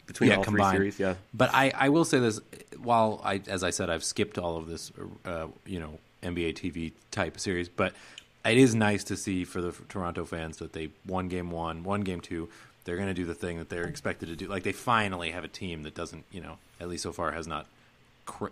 between 0.06 0.30
yeah, 0.30 0.36
all 0.36 0.44
combined. 0.44 0.76
three 0.76 0.90
series. 0.90 1.00
Yeah, 1.00 1.14
But 1.34 1.50
I, 1.54 1.72
I 1.74 1.88
will 1.88 2.04
say 2.04 2.18
this: 2.18 2.40
while 2.78 3.20
I, 3.24 3.40
as 3.46 3.64
I 3.64 3.70
said, 3.70 3.90
I've 3.90 4.04
skipped 4.04 4.38
all 4.38 4.56
of 4.56 4.66
this, 4.66 4.92
uh, 5.24 5.46
you 5.66 5.80
know, 5.80 5.98
NBA 6.22 6.54
TV 6.54 6.92
type 7.10 7.38
series, 7.38 7.68
but 7.68 7.94
it 8.44 8.58
is 8.58 8.74
nice 8.74 9.04
to 9.04 9.16
see 9.16 9.44
for 9.44 9.60
the 9.60 9.72
Toronto 9.88 10.24
fans 10.24 10.58
that 10.58 10.72
they 10.72 10.90
won 11.06 11.28
game 11.28 11.50
one, 11.50 11.84
won 11.84 12.00
game 12.02 12.20
two. 12.20 12.48
They're 12.84 12.96
going 12.96 13.08
to 13.08 13.14
do 13.14 13.24
the 13.24 13.34
thing 13.34 13.58
that 13.58 13.68
they're 13.68 13.84
expected 13.84 14.28
to 14.30 14.36
do. 14.36 14.48
Like 14.48 14.64
they 14.64 14.72
finally 14.72 15.30
have 15.30 15.44
a 15.44 15.48
team 15.48 15.84
that 15.84 15.94
doesn't, 15.94 16.24
you 16.32 16.40
know, 16.40 16.58
at 16.80 16.88
least 16.88 17.04
so 17.04 17.12
far 17.12 17.30
has 17.30 17.46
not, 17.46 17.66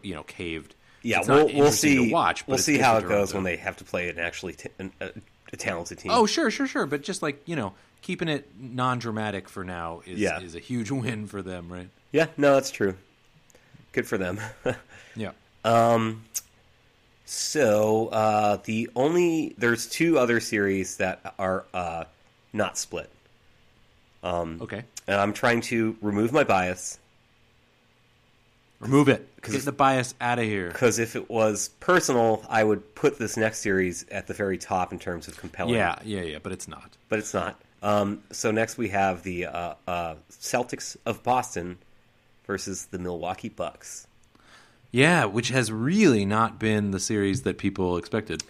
you 0.02 0.14
know, 0.14 0.22
caved. 0.22 0.74
yeah. 1.02 1.22
We'll 1.26 1.46
we'll 1.52 1.72
see. 1.72 1.96
To 2.08 2.12
watch, 2.12 2.46
we'll 2.46 2.58
see 2.58 2.78
how 2.78 2.96
it 2.98 3.08
goes 3.08 3.34
when 3.34 3.42
they 3.42 3.56
have 3.56 3.76
to 3.78 3.84
play 3.84 4.08
an 4.08 4.18
actually 4.20 4.52
t- 4.52 4.68
an, 4.78 4.92
a, 5.00 5.10
a 5.52 5.56
talented 5.56 5.98
team. 5.98 6.12
Oh, 6.12 6.26
sure, 6.26 6.50
sure, 6.50 6.68
sure. 6.68 6.86
But 6.86 7.02
just 7.02 7.22
like 7.22 7.42
you 7.48 7.56
know, 7.56 7.72
keeping 8.02 8.28
it 8.28 8.48
non-dramatic 8.56 9.48
for 9.48 9.64
now 9.64 10.02
is 10.06 10.20
Yeah. 10.20 10.38
is 10.40 10.54
a 10.54 10.60
huge 10.60 10.90
win 10.92 11.26
for 11.26 11.42
them, 11.42 11.72
right? 11.72 11.88
yeah. 12.12 12.26
No, 12.36 12.54
that's 12.54 12.70
true. 12.70 12.94
Good 13.92 14.06
for 14.06 14.16
them. 14.18 14.38
Yeah. 15.16 15.32
Um, 15.64 16.22
So 17.32 18.08
uh, 18.08 18.58
the 18.64 18.90
only 18.96 19.54
there's 19.56 19.86
two 19.88 20.18
other 20.18 20.40
series 20.40 20.96
that 20.96 21.32
are 21.38 21.64
uh, 21.72 22.04
not 22.52 22.76
split, 22.76 23.08
Okay. 24.24 24.82
and 25.06 25.20
I'm 25.20 25.32
trying 25.32 25.60
to 25.62 25.96
remove 26.02 26.32
my 26.32 26.42
bias 26.42 26.98
Remove 28.80 29.08
it. 29.10 29.28
Get 29.42 29.62
the 29.66 29.72
bias 29.72 30.14
out 30.22 30.38
of 30.38 30.46
here. 30.46 30.68
because 30.70 30.98
if 30.98 31.14
it 31.14 31.28
was 31.30 31.68
personal, 31.80 32.42
I 32.48 32.64
would 32.64 32.94
put 32.94 33.18
this 33.18 33.36
next 33.36 33.60
series 33.60 34.06
at 34.10 34.26
the 34.26 34.32
very 34.34 34.56
top 34.58 34.90
in 34.90 34.98
terms 34.98 35.28
of 35.28 35.36
compelling. 35.36 35.74
Yeah, 35.74 35.98
yeah, 36.02 36.22
yeah. 36.22 36.38
But 36.42 36.52
it's 36.52 36.66
not. 36.66 36.96
but 37.10 37.18
it's 37.20 37.32
not. 37.34 37.60
Um, 37.82 38.22
so 38.32 38.50
next 38.50 38.76
we 38.78 38.88
have 38.88 39.22
the 39.22 39.46
uh, 39.46 39.74
uh, 39.86 40.14
Celtics 40.32 40.96
of 41.06 41.22
Boston 41.22 41.76
versus 42.46 42.86
the 42.86 42.98
Milwaukee 42.98 43.50
Bucks. 43.50 44.06
Yeah, 44.90 45.24
which 45.26 45.48
has 45.50 45.70
really 45.70 46.24
not 46.24 46.58
been 46.58 46.90
the 46.90 47.00
series 47.00 47.42
that 47.42 47.58
people 47.58 47.96
expected. 47.96 48.42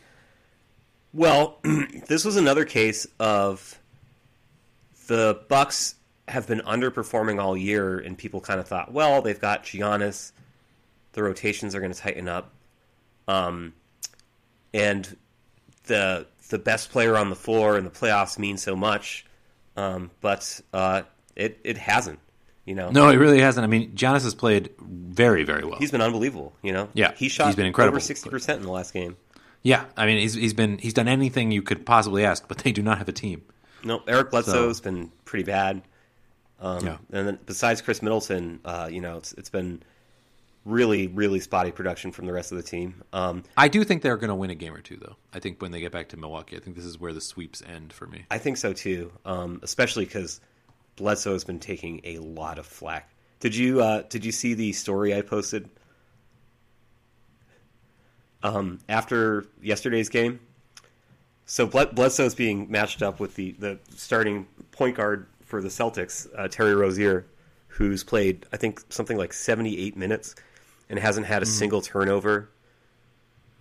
Well, 1.13 1.59
this 2.09 2.25
was 2.25 2.37
another 2.37 2.65
case 2.65 3.07
of 3.19 3.79
the 5.07 5.41
Bucks 5.49 5.97
have 6.29 6.47
been 6.47 6.61
underperforming 6.61 7.43
all 7.43 7.57
year, 7.57 7.99
and 7.99 8.17
people 8.17 8.41
kind 8.41 8.61
of 8.61 8.69
thought, 8.69 8.93
well, 8.93 9.21
they've 9.21 9.41
got 9.41 9.65
Giannis, 9.65 10.33
the 11.13 11.23
rotations 11.23 11.75
are 11.75 11.81
going 11.81 11.93
to 11.93 11.99
tighten 11.99 12.29
up, 12.29 12.53
um, 13.27 13.75
and 14.73 15.17
the 15.85 16.27
the 16.51 16.59
best 16.59 16.91
player 16.91 17.17
on 17.17 17.31
the 17.31 17.37
floor 17.37 17.77
in 17.77 17.85
the 17.85 17.91
playoffs 17.91 18.39
means 18.39 18.63
so 18.63 18.77
much, 18.77 19.27
um, 19.77 20.11
but 20.21 20.61
uh, 20.73 21.03
it 21.35 21.59
it 21.65 21.77
hasn't. 21.77 22.21
You 22.67 22.75
know, 22.75 22.91
No, 22.91 23.09
it 23.09 23.17
really 23.17 23.41
hasn't. 23.41 23.65
I 23.65 23.67
mean, 23.67 23.93
Giannis 23.93 24.23
has 24.23 24.35
played 24.35 24.71
very, 24.81 25.45
very 25.45 25.65
well. 25.65 25.79
he's 25.79 25.91
been 25.91 26.03
unbelievable. 26.03 26.55
You 26.63 26.73
know, 26.73 26.89
Yeah, 26.95 27.13
he 27.17 27.29
shot 27.29 27.47
he's 27.47 27.57
been 27.57 27.67
incredible, 27.67 27.97
over 27.97 28.01
sixty 28.01 28.29
percent 28.31 28.61
in 28.61 28.67
the 28.67 28.73
last 28.73 28.93
game. 28.93 29.17
yeah, 29.63 29.87
I 29.97 30.07
mean, 30.07 30.19
he's 30.19 30.35
he's 30.35 30.55
been 30.55 30.79
he's 30.79 30.95
done 30.95 31.09
anything 31.09 31.51
you 31.51 31.63
could 31.63 31.85
possibly 31.87 32.25
ask, 32.25 32.47
but 32.49 32.59
they 32.59 32.73
do 32.73 32.83
not 32.83 32.99
have 32.99 33.09
a 33.09 33.13
team. 33.13 33.43
No, 33.83 34.03
Eric 34.07 34.31
Bledsoe's 34.31 34.77
So- 34.79 34.85
been 34.85 35.11
pretty 35.25 35.45
bad. 35.45 35.83
Um, 36.61 36.85
Yeah. 36.85 36.99
And 37.11 37.27
then 37.27 37.39
besides 37.47 37.81
Khris 37.81 38.03
Middleton, 38.03 38.61
uh, 38.65 38.89
you 38.93 39.01
know, 39.01 39.17
it's 39.17 39.33
it's 39.33 39.49
been 39.51 39.83
really, 40.67 41.07
really 41.07 41.41
spotty 41.41 41.71
production 41.73 42.13
from 42.13 42.27
the 42.27 42.33
rest 42.35 42.53
of 42.53 42.59
the 42.59 42.63
team. 42.63 43.03
Um, 43.15 43.45
I 43.57 43.69
do 43.69 43.83
think 43.83 44.03
they're 44.03 44.19
going 44.19 44.29
to 44.29 44.35
win 44.35 44.51
a 44.51 44.55
game 44.55 44.75
or 44.75 44.83
two, 44.83 44.97
though. 44.99 45.17
I 45.33 45.39
think 45.39 45.63
when 45.63 45.71
they 45.73 45.81
get 45.81 45.91
back 45.91 46.11
to 46.11 46.19
Milwaukee, 46.19 46.57
I 46.57 46.61
think 46.61 46.77
this 46.77 46.85
is 46.85 47.01
where 47.01 47.15
the 47.15 47.21
sweeps 47.23 47.63
end 47.67 47.95
for 47.95 48.07
me. 48.07 48.27
I 48.31 48.37
think 48.37 48.59
so 48.59 48.75
too, 48.75 49.11
um, 49.25 49.61
especially 49.63 50.05
because 50.05 50.41
Bledsoe 51.01 51.33
has 51.33 51.45
been 51.45 51.59
taking 51.59 52.03
a 52.05 52.19
lot 52.19 52.59
of 52.59 52.67
flack. 52.67 53.09
Did 53.41 53.57
you 53.57 53.81
uh, 53.81 54.03
did 54.11 54.23
you 54.23 54.33
see 54.33 54.53
the 54.53 54.73
story 54.75 55.15
I 55.15 55.23
posted 55.23 55.69
um, 58.43 58.79
after 58.89 59.47
yesterday's 59.63 60.11
game? 60.11 60.41
So 61.47 61.67
Bled- 61.67 61.95
Bledsoe's 61.95 62.35
being 62.35 62.71
matched 62.71 63.03
up 63.03 63.19
with 63.19 63.35
the, 63.35 63.53
the 63.59 63.79
starting 63.97 64.47
point 64.73 64.97
guard 64.97 65.27
for 65.45 65.61
the 65.63 65.69
Celtics, 65.69 66.29
uh, 66.37 66.49
Terry 66.49 66.75
Rozier, 66.75 67.25
who's 67.69 68.05
played 68.05 68.45
I 68.53 68.57
think 68.59 68.83
something 68.91 69.17
like 69.17 69.33
78 69.33 69.97
minutes 69.97 70.35
and 70.91 70.99
hasn't 70.99 71.27
had 71.27 71.43
a 71.43 71.47
Mm-hmm. 71.47 71.55
single 71.55 71.81
turnover. 71.81 72.51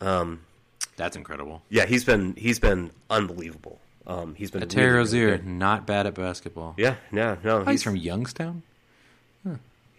Um, 0.02 0.42
That's 0.98 1.16
incredible. 1.16 1.62
Yeah, 1.70 1.86
he's 1.86 2.04
been 2.04 2.36
he's 2.36 2.60
been 2.60 2.92
unbelievable. 3.10 3.80
Um, 4.10 4.34
he's 4.36 4.50
been 4.52 4.68
Terry 4.68 4.88
really, 4.88 4.98
Rozier, 4.98 5.38
not 5.38 5.86
bad 5.86 6.08
at 6.08 6.16
basketball. 6.16 6.74
Yeah, 6.78 6.96
no, 7.12 7.38
no, 7.44 7.64
Oh, 7.66 7.72
he's 7.72 7.84
from 7.84 7.96
Youngstown. 7.96 8.64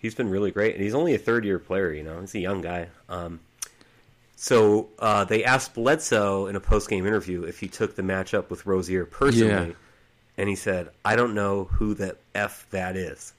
he's 0.02 0.14
been 0.14 0.28
really 0.30 0.50
great, 0.50 0.74
and 0.74 0.82
he's 0.82 0.94
only 0.94 1.14
a 1.14 1.18
third 1.18 1.44
year 1.44 1.58
player. 1.58 1.92
You 1.92 2.02
know, 2.02 2.20
he's 2.20 2.34
a 2.34 2.40
young 2.40 2.60
guy. 2.60 2.88
Um, 3.08 3.38
so 4.36 4.88
uh, 4.98 5.24
they 5.24 5.44
asked 5.44 5.74
Bledsoe 5.74 6.46
in 6.46 6.56
a 6.56 6.60
post 6.60 6.88
game 6.88 7.06
interview 7.06 7.42
if 7.44 7.60
he 7.60 7.68
took 7.68 7.94
the 7.96 8.02
matchup 8.02 8.50
with 8.50 8.66
Rozier 8.66 9.04
personally, 9.04 9.68
Yeah. 9.68 9.72
and 10.38 10.48
he 10.48 10.56
said, 10.56 10.88
"I 11.04 11.14
don't 11.16 11.34
know 11.34 11.64
who 11.64 11.94
that 11.94 12.16
f 12.34 12.66
that 12.70 12.96
is," 12.96 13.32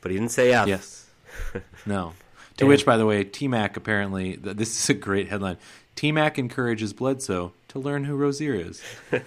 but 0.00 0.10
he 0.10 0.16
didn't 0.16 0.32
say 0.32 0.52
f. 0.52 0.66
Yes. 0.66 1.06
No. 1.86 2.14
To 2.56 2.64
And- 2.64 2.68
which, 2.70 2.84
by 2.84 2.96
the 2.96 3.06
way, 3.06 3.22
T 3.22 3.46
Mac 3.46 3.76
apparently, 3.76 4.34
this 4.34 4.82
is 4.82 4.90
a 4.90 4.94
great 4.94 5.28
headline. 5.28 5.58
T 5.94 6.10
Mac 6.10 6.38
encourages 6.38 6.92
Bledsoe 6.92 7.52
to 7.68 7.78
learn 7.78 8.04
who 8.04 8.16
Rozier 8.16 8.54
is. 8.54 8.82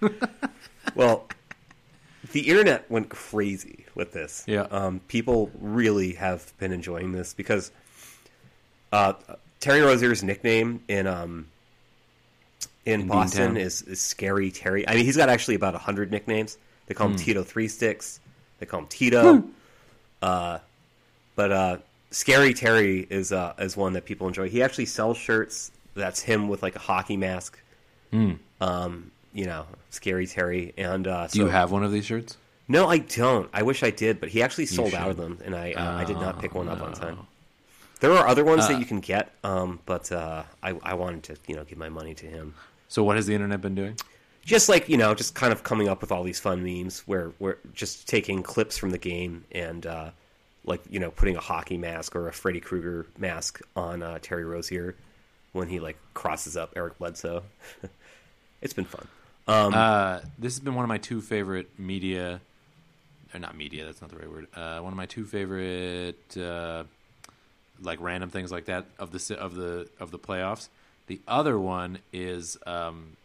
Well, 0.94 1.28
the 2.32 2.48
internet 2.48 2.90
went 2.90 3.10
crazy 3.10 3.84
with 3.94 4.12
this. 4.12 4.44
Yeah. 4.46 4.62
Um, 4.70 5.00
people 5.08 5.50
really 5.60 6.12
have 6.14 6.52
been 6.58 6.72
enjoying 6.72 7.12
this 7.12 7.34
because 7.34 7.70
uh, 8.92 9.12
Terry 9.60 9.80
Rozier's 9.82 10.22
nickname 10.22 10.82
in 10.88 11.06
um, 11.06 11.48
in, 12.86 13.02
In 13.02 13.08
Boston 13.08 13.56
is, 13.56 13.82
is 13.82 14.00
Scary 14.00 14.50
Terry. 14.50 14.88
I 14.88 14.94
mean, 14.94 15.04
he's 15.04 15.16
got 15.16 15.28
actually 15.28 15.56
about 15.56 15.74
hundred 15.74 16.10
nicknames. 16.10 16.56
They 16.86 16.94
call 16.94 17.08
Hmm. 17.08 17.14
him 17.14 17.18
Tito 17.18 17.42
Three 17.42 17.68
Sticks. 17.68 18.20
They 18.58 18.64
call 18.66 18.80
him 18.80 18.86
Tito. 18.86 19.44
uh, 20.22 20.58
but 21.34 21.52
uh, 21.52 21.76
Scary 22.10 22.54
Terry 22.54 23.06
is 23.10 23.32
uh, 23.32 23.52
is 23.58 23.76
one 23.76 23.92
that 23.94 24.04
people 24.06 24.28
enjoy. 24.28 24.48
He 24.48 24.62
actually 24.62 24.86
sells 24.86 25.18
shirts. 25.18 25.72
That's 25.94 26.22
him 26.22 26.48
with 26.48 26.62
like 26.62 26.76
a 26.76 26.80
hockey 26.80 27.16
mask. 27.18 27.58
Um, 28.60 29.10
you 29.36 29.44
know, 29.46 29.66
Scary 29.90 30.26
Terry. 30.26 30.72
And 30.78 31.06
uh, 31.06 31.28
Do 31.28 31.38
you 31.40 31.46
have 31.48 31.70
one 31.70 31.84
of 31.84 31.92
these 31.92 32.06
shirts? 32.06 32.36
no, 32.68 32.88
I 32.88 32.98
don't. 32.98 33.48
I 33.52 33.62
wish 33.62 33.82
I 33.84 33.90
did, 33.90 34.18
but 34.18 34.28
he 34.30 34.42
actually 34.42 34.66
sold 34.66 34.94
out 34.94 35.10
of 35.10 35.16
them, 35.16 35.38
and 35.44 35.54
I 35.54 35.72
uh, 35.72 35.92
I 35.98 36.04
did 36.04 36.16
not 36.16 36.40
pick 36.40 36.54
one 36.54 36.68
up 36.68 36.80
on 36.80 36.94
time. 36.94 37.18
There 38.00 38.12
are 38.12 38.26
other 38.26 38.44
ones 38.44 38.64
Uh, 38.64 38.68
that 38.68 38.78
you 38.80 38.84
can 38.86 39.00
get, 39.00 39.32
um, 39.44 39.78
but 39.86 40.10
uh, 40.10 40.42
I 40.62 40.70
I 40.82 40.94
wanted 40.94 41.22
to 41.24 41.36
you 41.46 41.54
know 41.54 41.64
give 41.64 41.78
my 41.78 41.88
money 41.88 42.14
to 42.14 42.26
him. 42.26 42.54
So, 42.88 43.02
what 43.04 43.16
has 43.16 43.26
the 43.26 43.34
internet 43.34 43.60
been 43.60 43.74
doing? 43.74 43.96
Just 44.44 44.68
like 44.68 44.88
you 44.88 44.96
know, 44.96 45.14
just 45.14 45.34
kind 45.34 45.52
of 45.52 45.62
coming 45.62 45.88
up 45.88 46.00
with 46.00 46.10
all 46.12 46.22
these 46.24 46.40
fun 46.40 46.62
memes 46.64 47.00
where 47.06 47.32
we're 47.38 47.58
just 47.74 48.06
taking 48.08 48.42
clips 48.42 48.76
from 48.78 48.90
the 48.90 48.98
game 48.98 49.44
and 49.52 49.86
uh, 49.86 50.10
like 50.64 50.80
you 50.90 50.98
know 51.00 51.10
putting 51.10 51.36
a 51.36 51.40
hockey 51.40 51.76
mask 51.78 52.14
or 52.16 52.28
a 52.28 52.32
Freddy 52.32 52.60
Krueger 52.60 53.06
mask 53.18 53.60
on 53.76 54.02
uh, 54.02 54.18
Terry 54.22 54.44
Rozier 54.44 54.94
when 55.52 55.68
he 55.68 55.78
like 55.80 55.96
crosses 56.14 56.56
up 56.56 56.72
Eric 56.76 56.98
Bledsoe. 56.98 57.42
it's 58.62 58.72
been 58.74 58.84
fun. 58.84 59.06
Um, 59.46 59.74
Uh, 59.74 60.20
this 60.38 60.54
has 60.54 60.60
been 60.60 60.74
one 60.74 60.84
of 60.84 60.88
my 60.88 60.98
two 60.98 61.20
favorite 61.20 61.78
media, 61.78 62.40
or 63.32 63.40
not 63.40 63.56
media. 63.56 63.84
That's 63.84 64.00
not 64.00 64.10
the 64.10 64.16
right 64.16 64.30
word. 64.30 64.46
Uh, 64.54 64.80
one 64.80 64.92
of 64.92 64.96
my 64.96 65.06
two 65.06 65.24
favorite, 65.24 66.36
uh, 66.36 66.84
like 67.80 68.00
random 68.00 68.30
things 68.30 68.50
like 68.50 68.66
that 68.66 68.86
of 68.98 69.12
the 69.12 69.38
of 69.38 69.54
the 69.54 69.88
of 70.00 70.10
the 70.10 70.18
playoffs. 70.18 70.68
The 71.06 71.20
other 71.28 71.58
one 71.58 71.98
is 72.12 72.58
um, 72.66 73.16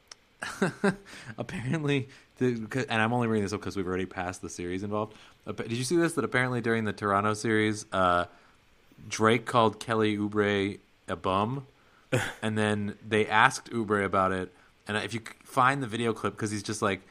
apparently, 1.37 2.09
the, 2.37 2.85
and 2.89 3.01
I'm 3.01 3.13
only 3.13 3.27
bringing 3.27 3.43
this 3.43 3.53
up 3.53 3.59
because 3.61 3.75
we've 3.75 3.87
already 3.87 4.05
passed 4.05 4.41
the 4.41 4.49
series 4.49 4.83
involved. 4.83 5.15
Did 5.55 5.71
you 5.71 5.83
see 5.83 5.97
this? 5.97 6.13
That 6.13 6.23
apparently 6.23 6.61
during 6.61 6.85
the 6.85 6.93
Toronto 6.93 7.33
series, 7.33 7.85
uh, 7.91 8.25
Drake 9.09 9.45
called 9.45 9.79
Kelly 9.79 10.17
Oubre 10.17 10.77
a 11.07 11.15
bum, 11.15 11.65
and 12.43 12.57
then 12.57 12.95
they 13.07 13.25
asked 13.25 13.71
Oubre 13.71 14.05
about 14.05 14.31
it. 14.31 14.53
And 14.87 14.97
if 14.97 15.13
you 15.13 15.21
find 15.43 15.81
the 15.81 15.87
video 15.87 16.13
clip, 16.13 16.33
because 16.35 16.51
he's 16.51 16.63
just 16.63 16.81
like, 16.81 17.01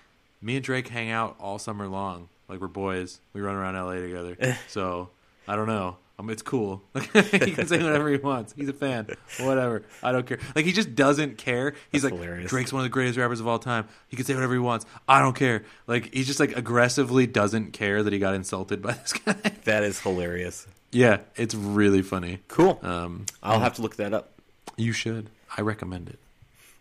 me 0.43 0.57
and 0.57 0.65
Drake 0.65 0.89
hang 0.89 1.11
out 1.11 1.37
all 1.39 1.59
summer 1.59 1.87
long, 1.87 2.29
like 2.49 2.61
we're 2.61 2.69
boys. 2.69 3.21
We 3.33 3.41
run 3.41 3.55
around 3.55 3.75
LA 3.75 3.95
together. 4.01 4.57
so 4.69 5.11
I 5.47 5.57
don't 5.57 5.67
know. 5.69 5.97
Um, 6.19 6.29
it's 6.29 6.43
cool. 6.43 6.83
he 6.95 7.01
can 7.53 7.67
say 7.67 7.83
whatever 7.83 8.11
he 8.11 8.19
wants. 8.19 8.53
He's 8.55 8.69
a 8.69 8.75
fan. 8.75 9.07
Whatever. 9.39 9.85
I 10.03 10.13
don't 10.13 10.27
care. 10.27 10.39
Like 10.55 10.67
he 10.67 10.73
just 10.73 10.95
doesn't 10.95 11.39
care. 11.39 11.75
He's 11.91 12.03
That's 12.03 12.13
like 12.13 12.21
hilarious. 12.21 12.51
Drake's 12.51 12.73
one 12.75 12.81
of 12.81 12.85
the 12.85 12.91
greatest 12.91 13.17
rappers 13.19 13.41
of 13.41 13.49
all 13.49 13.59
time. 13.59 13.89
He 14.09 14.17
can 14.17 14.27
say 14.27 14.35
whatever 14.35 14.53
he 14.53 14.59
wants. 14.59 14.85
I 15.09 15.21
don't 15.21 15.35
care. 15.35 15.63
Like 15.87 16.13
he's 16.13 16.27
just 16.27 16.39
like 16.39 16.55
aggressively 16.57 17.27
doesn't 17.27 17.73
care 17.73 18.03
that 18.03 18.13
he 18.13 18.19
got 18.19 18.35
insulted 18.35 18.83
by 18.83 18.93
this 19.03 19.15
guy. 19.15 19.33
that 19.65 19.83
is 19.83 19.99
hilarious. 20.01 20.67
yeah, 20.93 21.21
it's 21.37 21.55
really 21.55 22.03
funny. 22.03 22.41
Cool. 22.49 22.79
Um, 22.83 23.25
I'll 23.43 23.61
have 23.61 23.75
to 23.77 23.83
look 23.83 23.97
that 23.97 24.13
up. 24.13 24.31
you 24.77 24.93
should. 24.93 25.31
I 25.57 25.63
recommend 25.63 26.11
it. 26.11 26.19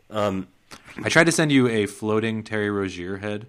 Um, 0.09 0.47
I 1.03 1.09
tried 1.09 1.25
to 1.25 1.31
send 1.31 1.51
you 1.51 1.67
a 1.67 1.85
floating 1.85 2.43
Terry 2.43 2.69
Rozier 2.69 3.17
head 3.17 3.47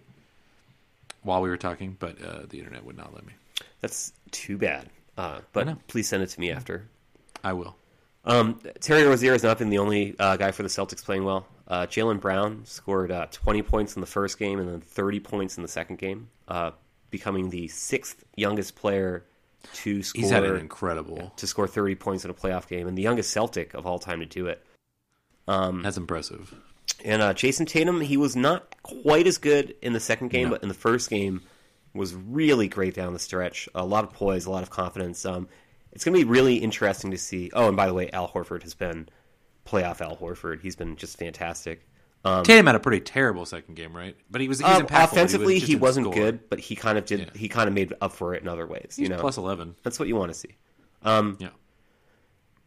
while 1.22 1.42
we 1.42 1.48
were 1.48 1.56
talking, 1.56 1.96
but 1.98 2.22
uh, 2.22 2.40
the 2.48 2.58
internet 2.58 2.84
would 2.84 2.96
not 2.96 3.12
let 3.14 3.26
me. 3.26 3.32
that's 3.80 4.12
too 4.30 4.56
bad. 4.56 4.88
Uh, 5.18 5.40
but 5.52 5.86
please 5.88 6.08
send 6.08 6.22
it 6.22 6.28
to 6.28 6.40
me 6.40 6.50
after. 6.50 6.88
I 7.44 7.52
will. 7.52 7.76
Um, 8.24 8.60
Terry 8.80 9.04
Rozier 9.04 9.32
has 9.32 9.42
not 9.42 9.58
been 9.58 9.70
the 9.70 9.78
only 9.78 10.14
uh, 10.18 10.36
guy 10.36 10.50
for 10.50 10.62
the 10.62 10.68
Celtics 10.68 11.04
playing 11.04 11.24
well. 11.24 11.46
Uh, 11.66 11.86
Jaylen 11.86 12.20
Brown 12.20 12.62
scored 12.64 13.10
uh, 13.10 13.26
20 13.30 13.62
points 13.62 13.94
in 13.96 14.00
the 14.00 14.06
first 14.06 14.38
game 14.38 14.58
and 14.58 14.68
then 14.68 14.80
30 14.80 15.20
points 15.20 15.56
in 15.56 15.62
the 15.62 15.68
second 15.68 15.98
game, 15.98 16.28
uh, 16.48 16.72
becoming 17.10 17.50
the 17.50 17.68
sixth 17.68 18.24
youngest 18.36 18.76
player 18.76 19.24
to 19.74 20.02
score 20.02 20.20
He's 20.20 20.30
had 20.30 20.44
an 20.44 20.56
incredible. 20.56 21.32
to 21.36 21.46
score 21.46 21.66
30 21.66 21.94
points 21.96 22.24
in 22.24 22.30
a 22.30 22.34
playoff 22.34 22.66
game 22.68 22.86
and 22.88 22.96
the 22.96 23.02
youngest 23.02 23.30
Celtic 23.30 23.74
of 23.74 23.86
all 23.86 23.98
time 23.98 24.20
to 24.20 24.26
do 24.26 24.46
it. 24.46 24.64
That's 25.82 25.96
impressive. 25.96 26.54
And 27.04 27.22
uh, 27.22 27.32
Jayson 27.34 27.66
Tatum, 27.66 28.00
he 28.00 28.16
was 28.16 28.36
not 28.36 28.74
quite 28.82 29.26
as 29.26 29.38
good 29.38 29.74
in 29.82 29.92
the 29.92 30.00
second 30.00 30.28
game, 30.28 30.44
No. 30.48 30.54
but 30.54 30.62
in 30.62 30.68
the 30.68 30.74
first 30.74 31.08
game 31.10 31.42
was 31.94 32.14
really 32.14 32.68
great 32.68 32.94
down 32.94 33.12
the 33.12 33.18
stretch. 33.18 33.68
A 33.74 33.84
lot 33.84 34.04
of 34.04 34.12
poise, 34.12 34.46
a 34.46 34.50
lot 34.50 34.62
of 34.62 34.70
confidence. 34.70 35.24
Um, 35.24 35.48
it's 35.92 36.04
going 36.04 36.16
to 36.18 36.24
be 36.24 36.30
really 36.30 36.56
interesting 36.56 37.10
to 37.10 37.18
see. 37.18 37.50
Oh, 37.52 37.68
and 37.68 37.76
by 37.76 37.86
the 37.86 37.94
way, 37.94 38.10
Al 38.10 38.28
Horford 38.28 38.62
has 38.62 38.74
been 38.74 39.08
playoff 39.66 40.00
Al 40.00 40.16
Horford. 40.16 40.60
He's 40.60 40.76
been 40.76 40.96
just 40.96 41.18
fantastic. 41.18 41.86
Tatum 42.22 42.66
had 42.66 42.74
a 42.74 42.80
pretty 42.80 43.00
terrible 43.00 43.46
second 43.46 43.76
game, 43.76 43.96
right? 43.96 44.14
But 44.30 44.42
he 44.42 44.48
was, 44.48 44.58
he 44.58 44.64
was 44.64 44.80
Um, 44.80 44.86
offensively, 44.90 45.58
he 45.58 45.74
wasn't 45.74 46.04
score. 46.04 46.14
good, 46.14 46.50
but 46.50 46.60
he 46.60 46.76
kind 46.76 46.98
of 46.98 47.06
did. 47.06 47.20
Yeah. 47.20 47.26
He 47.34 47.48
kind 47.48 47.66
of 47.66 47.72
made 47.74 47.94
up 48.02 48.12
for 48.12 48.34
it 48.34 48.42
in 48.42 48.48
other 48.48 48.66
ways. 48.66 48.94
He's 48.96 48.98
you 48.98 49.08
know, 49.08 49.18
plus 49.18 49.38
eleven. 49.38 49.74
that's 49.82 49.98
what 49.98 50.06
you 50.06 50.16
want 50.16 50.30
to 50.30 50.38
see. 50.38 50.54
Um, 51.02 51.38
Yeah. 51.40 51.48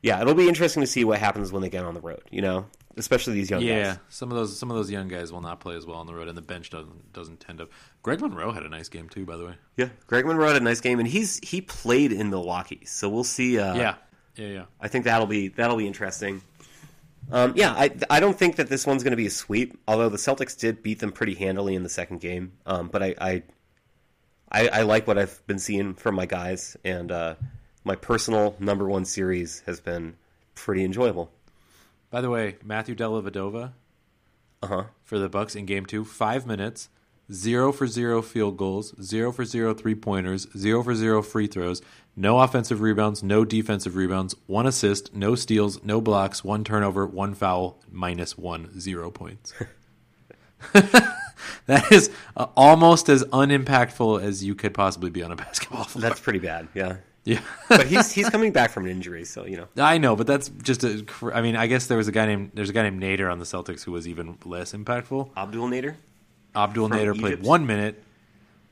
yeah, 0.01 0.21
it'll 0.21 0.33
be 0.33 0.47
interesting 0.47 0.81
to 0.81 0.88
see 0.88 1.03
what 1.03 1.19
happens 1.19 1.51
when 1.51 1.62
they 1.62 1.69
get 1.69 1.86
on 1.86 1.93
the 1.93 2.01
road. 2.01 2.23
You 2.31 2.41
know, 2.41 2.65
especially 2.97 3.34
these 3.34 3.49
young 3.49 3.62
guys. 3.62 3.67
Yeah, 3.67 3.84
guys. 3.84 3.97
some 4.10 4.32
of 4.32 4.38
those 4.38 4.58
some 4.58 4.69
of 4.71 4.77
those 4.77 4.91
young 4.91 5.08
guys 5.08 5.32
will 5.32 5.41
not 5.41 5.60
play 5.60 5.75
as 5.75 5.86
well 5.86 5.97
on 5.97 6.08
the 6.08 6.13
road, 6.13 6.27
and 6.27 6.38
the 6.38 6.41
bench 6.41 6.69
doesn't 6.69 7.13
doesn't 7.13 7.39
tend 7.39 7.60
to. 7.60 7.67
Greg 8.01 8.21
Monroe 8.21 8.51
had 8.51 8.63
a 8.63 8.69
nice 8.69 8.89
game 8.89 9.10
too, 9.10 9.25
by 9.25 9.38
the 9.38 9.45
way. 9.45 9.56
Yeah, 9.77 9.89
Greg 10.08 10.25
Monroe 10.25 10.47
had 10.47 10.58
a 10.58 10.63
nice 10.63 10.82
game, 10.82 10.99
and 10.99 11.08
he's 11.08 11.39
he 11.43 11.62
played 11.62 12.12
in 12.12 12.29
Milwaukee, 12.29 12.86
so 12.86 13.10
we'll 13.10 13.23
see. 13.23 13.60
Uh, 13.60 13.75
yeah, 13.75 13.95
yeah, 14.36 14.47
yeah. 14.47 14.65
I 14.79 14.88
think 14.88 15.06
that'll 15.06 15.27
be 15.27 15.49
that'll 15.49 15.77
be 15.77 15.88
interesting. 15.88 16.41
Um, 17.32 17.53
yeah, 17.56 17.71
I 17.71 17.91
I 18.10 18.19
don't 18.19 18.38
think 18.38 18.58
that 18.58 18.69
this 18.69 18.86
one's 18.86 19.03
going 19.03 19.12
to 19.12 19.17
be 19.17 19.27
a 19.27 19.32
sweep. 19.32 19.79
Although 19.88 20.10
the 20.10 20.17
Celtics 20.17 20.58
did 20.58 20.84
beat 20.84 20.99
them 20.99 21.12
pretty 21.12 21.36
handily 21.36 21.75
in 21.75 21.84
the 21.84 21.89
second 21.89 22.19
game, 22.21 22.53
um, 22.65 22.89
but 22.89 23.01
I, 23.01 23.15
I 23.19 23.43
I 24.51 24.67
I 24.67 24.82
like 24.84 25.08
what 25.08 25.17
I've 25.17 25.45
been 25.47 25.60
seeing 25.60 25.93
from 25.95 26.15
my 26.15 26.25
guys, 26.25 26.77
and 26.84 27.12
uh, 27.12 27.36
my 27.84 27.95
personal 27.95 28.56
number 28.60 28.88
one 28.88 29.06
series 29.06 29.62
has 29.65 29.79
been 29.79 30.15
pretty 30.56 30.84
enjoyable. 30.84 31.32
By 32.13 32.21
the 32.21 32.30
way, 32.30 32.58
Matthew 32.63 32.93
Dellavedova 32.93 33.71
Uh 34.62 34.67
huh. 34.67 34.84
for 35.04 35.17
the 35.17 35.28
Bucks 35.28 35.56
in 35.56 35.65
Game 35.65 35.88
Two, 35.88 36.06
five 36.06 36.45
minutes, 36.45 36.89
zero 37.32 37.71
for 37.71 37.88
zero 37.88 38.21
field 38.21 38.56
goals, 38.56 38.93
zero 39.02 39.32
for 39.32 39.43
zero 39.43 39.73
three 39.73 39.95
pointers, 39.95 40.47
zero 40.56 40.84
for 40.84 40.93
zero 40.93 41.23
free 41.23 41.47
throws, 41.47 41.82
no 42.15 42.39
offensive 42.39 42.82
rebounds, 42.82 43.23
no 43.23 43.43
defensive 43.43 43.95
rebounds, 43.95 44.36
one 44.45 44.67
assist, 44.67 45.15
no 45.15 45.34
steals, 45.34 45.84
no 45.84 45.99
blocks, 45.99 46.43
one 46.43 46.63
turnover, 46.63 47.08
one 47.08 47.34
foul, 47.34 47.80
minus 47.91 48.38
one, 48.38 48.80
zero 48.80 49.10
points. 49.10 49.52
that 50.73 51.91
is 51.91 52.12
uh, 52.38 52.45
almost 52.56 53.10
as 53.10 53.23
unimpactful 53.34 54.21
as 54.21 54.43
you 54.43 54.54
could 54.54 54.76
possibly 54.76 55.10
be 55.10 55.23
on 55.23 55.32
a 55.32 55.36
basketball 55.36 55.84
floor. 55.86 56.04
That's 56.04 56.19
pretty 56.19 56.38
bad. 56.38 56.67
Yeah, 56.76 56.97
yeah. 57.23 57.41
but 57.69 57.88
he's 57.88 58.12
he's 58.12 58.29
coming 58.29 58.51
back 58.51 58.71
from 58.71 58.86
an 58.86 58.91
injury, 58.91 59.25
so 59.25 59.45
you 59.45 59.57
know. 59.57 59.67
I 59.77 59.97
know, 59.97 60.15
but 60.15 60.27
that's 60.27 60.49
just 60.49 60.84
a. 60.84 61.05
I 61.34 61.41
mean, 61.41 61.55
I 61.55 61.67
guess 61.67 61.88
there 61.88 61.97
was 61.97 62.07
a 62.07 62.11
guy 62.11 62.26
named 62.26 62.51
there's 62.53 62.69
a 62.69 62.74
guy 62.74 62.84
named 62.84 63.01
Nader 63.01 63.32
on 63.32 63.39
the 63.39 63.45
Celtics 63.45 63.84
who 63.84 63.91
was 63.91 64.07
even 64.07 64.38
less 64.45 64.74
impactful. 64.74 65.30
Abdel 65.36 65.67
Nader. 65.67 65.95
Abdul 66.55 66.89
From 66.89 66.97
Nader 66.97 67.19
played 67.19 67.41
one 67.41 67.65
minute, 67.65 68.03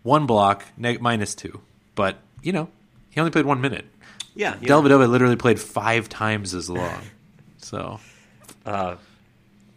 one 0.04 0.26
block, 0.28 0.64
neg- 0.78 1.02
minus 1.02 1.34
two. 1.34 1.62
But 1.95 2.18
you 2.43 2.52
know, 2.52 2.70
he 3.10 3.20
only 3.20 3.32
played 3.32 3.45
one 3.45 3.62
minute. 3.62 3.86
Yeah, 4.36 4.56
yeah. 4.62 4.70
Dellavedova 4.70 5.10
literally 5.10 5.36
played 5.36 5.60
five 5.60 6.10
times 6.10 6.54
as 6.54 6.70
long. 6.70 7.02
So 7.64 7.99
uh, 8.66 8.95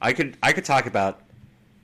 I 0.00 0.14
could 0.14 0.38
I 0.42 0.54
could 0.54 0.64
talk 0.64 0.86
about 0.86 1.20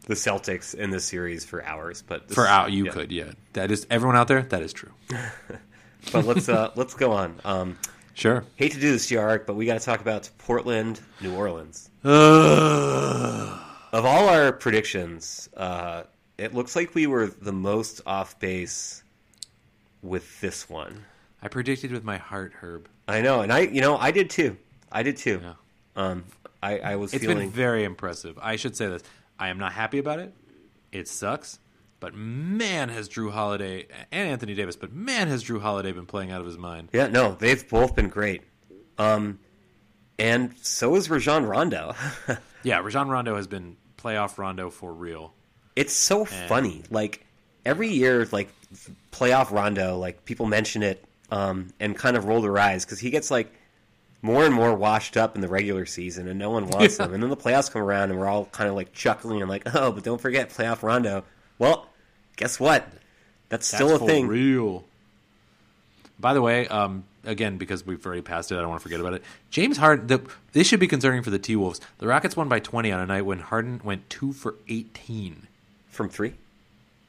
the 0.07 0.15
Celtics 0.15 0.75
in 0.75 0.89
this 0.89 1.05
series 1.05 1.45
for 1.45 1.63
hours, 1.63 2.03
but 2.03 2.27
this 2.27 2.35
for 2.35 2.47
out, 2.47 2.73
you 2.73 2.87
yeah. 2.87 2.91
could, 2.91 3.13
yeah. 3.13 3.33
That 3.53 3.71
is 3.71 3.87
everyone 3.91 4.17
out 4.17 4.27
there. 4.27 4.43
That 4.45 4.63
is 4.63 4.73
true. 4.73 4.91
but 6.13 6.25
let's 6.25 6.49
uh, 6.49 6.71
let's 6.77 6.95
go 6.95 7.13
on. 7.13 7.41
Um, 7.45 7.79
Sure. 8.15 8.45
hate 8.57 8.73
to 8.73 8.81
do 8.81 8.93
this, 8.93 9.11
Arik, 9.11 9.47
but 9.47 9.55
we 9.57 9.65
got 9.65 9.79
to 9.79 9.85
talk 9.85 10.01
about 10.03 10.29
Portland, 10.39 11.01
New 11.23 11.35
Orleans. 11.35 11.89
Ugh. 12.05 13.61
Of 13.93 14.05
all 14.05 14.29
our 14.29 14.53
predictions, 14.53 15.49
uh, 15.57 16.03
it 16.39 16.55
looks 16.55 16.77
like 16.77 16.95
we 16.95 17.07
were 17.07 17.27
the 17.29 17.53
most 17.53 18.03
off 18.07 18.39
base 18.39 19.03
with 20.03 20.41
this 20.41 20.69
one. 20.69 21.05
I 21.43 21.49
predicted 21.49 21.93
with 21.93 22.05
my 22.05 22.19
heart, 22.19 22.53
Herb. 22.61 22.89
I 23.09 23.21
know, 23.23 23.41
and 23.41 23.53
I, 23.53 23.61
you 23.61 23.81
know, 23.81 23.97
I 23.97 24.11
did 24.11 24.29
too. 24.31 24.57
I 24.93 25.03
did 25.03 25.17
too. 25.17 25.41
Yeah. 25.43 25.55
Um, 25.97 26.25
I, 26.63 26.79
I 26.79 26.97
was 26.97 27.15
It's 27.15 27.23
feeling. 27.25 27.39
been 27.39 27.51
very 27.51 27.85
impressive. 27.85 28.39
I 28.41 28.57
should 28.57 28.77
say 28.77 28.87
this. 28.89 29.03
I 29.39 29.49
am 29.49 29.59
not 29.59 29.73
happy 29.73 29.99
about 29.99 30.19
it. 30.19 30.33
It 30.93 31.09
sucks. 31.09 31.59
But 32.01 32.15
man, 32.15 32.89
has 32.89 33.09
Jrue 33.09 33.31
Holiday 33.31 33.87
and 34.11 34.29
Anthony 34.31 34.55
Davis, 34.55 34.75
but 34.77 34.93
man, 34.93 35.29
has 35.29 35.45
Jrue 35.45 35.61
Holiday 35.61 35.93
been 35.93 36.07
playing 36.07 36.31
out 36.33 36.41
of 36.41 36.47
his 36.47 36.57
mind. 36.59 36.89
yeah, 36.93 37.07
no, 37.09 37.37
they've 37.39 37.69
both 37.69 37.95
been 37.95 38.09
great. 38.09 38.43
Um, 38.99 39.39
and 40.19 40.55
so 40.63 40.95
is 40.97 41.09
Rajon 41.11 41.45
Rondo. 41.47 41.95
Yeah, 42.63 42.81
Rajon 42.81 43.09
Rondo 43.09 43.37
has 43.37 43.47
been 43.47 43.79
playoff 43.97 44.37
Rondo 44.37 44.69
for 44.69 44.93
real. 44.93 45.33
it's 45.77 45.95
so 45.95 46.27
funny. 46.27 46.83
Like 46.91 47.25
every 47.65 47.89
year, 47.89 48.29
like 48.33 48.51
playoff 49.13 49.51
Rondo, 49.51 49.97
like 49.97 50.27
people 50.27 50.45
mention 50.45 50.83
it 50.83 51.03
um, 51.31 51.69
and 51.81 51.97
kind 51.97 52.19
of 52.19 52.27
roll 52.27 52.43
their 52.43 52.59
eyes 52.59 52.85
because 52.85 52.99
he 52.99 53.09
gets 53.09 53.31
like 53.31 53.51
more 54.21 54.45
and 54.45 54.55
more 54.55 54.75
washed 54.75 55.17
up 55.17 55.37
in 55.37 55.41
the 55.41 55.49
regular 55.49 55.87
season, 55.87 56.29
and 56.29 56.39
no 56.39 56.51
one 56.51 56.67
wants 56.67 56.99
Yeah. 56.99 57.07
him. 57.07 57.15
And 57.15 57.23
then 57.23 57.31
the 57.31 57.37
playoffs 57.37 57.71
come 57.71 57.81
around, 57.81 58.11
and 58.11 58.21
we're 58.21 58.29
all 58.29 58.45
kind 58.45 58.69
of 58.69 58.77
like 58.77 58.93
chuckling 58.93 59.41
and 59.41 59.49
like, 59.49 59.63
oh, 59.75 59.91
but 59.93 60.05
don't 60.05 60.21
forget 60.21 60.51
playoff 60.51 60.83
Rondo. 60.83 61.25
Well, 61.59 61.87
guess 62.41 62.59
what? 62.59 62.89
That's 63.51 63.67
still 63.67 63.89
That's 63.91 64.03
a 64.03 64.07
thing. 64.07 64.27
Real. 64.27 64.85
By 66.19 66.35
the 66.35 66.43
way, 66.43 66.67
um, 66.69 67.05
again, 67.25 67.59
because 67.59 67.85
we've 67.87 68.05
already 68.05 68.23
passed 68.23 68.51
it, 68.51 68.57
I 68.57 68.61
don't 68.61 68.71
want 68.71 68.81
to 68.81 68.83
forget 68.83 69.01
about 69.01 69.15
it. 69.15 69.23
James 69.51 69.77
Harden, 69.77 70.07
the, 70.07 70.23
this 70.53 70.67
should 70.67 70.81
be 70.81 70.89
concerning 70.89 71.23
for 71.23 71.31
the 71.31 71.39
T 71.39 71.55
Wolves. 71.55 71.81
The 71.99 72.07
Rockets 72.07 72.37
won 72.37 72.49
by 72.49 72.59
20 72.59 72.91
on 72.91 73.01
a 73.01 73.07
night 73.07 73.23
when 73.23 73.41
Harden 73.41 73.81
went 73.85 74.09
2 74.11 74.33
for 74.33 74.57
18 74.69 75.47
From 75.89 76.09
three? 76.09 76.35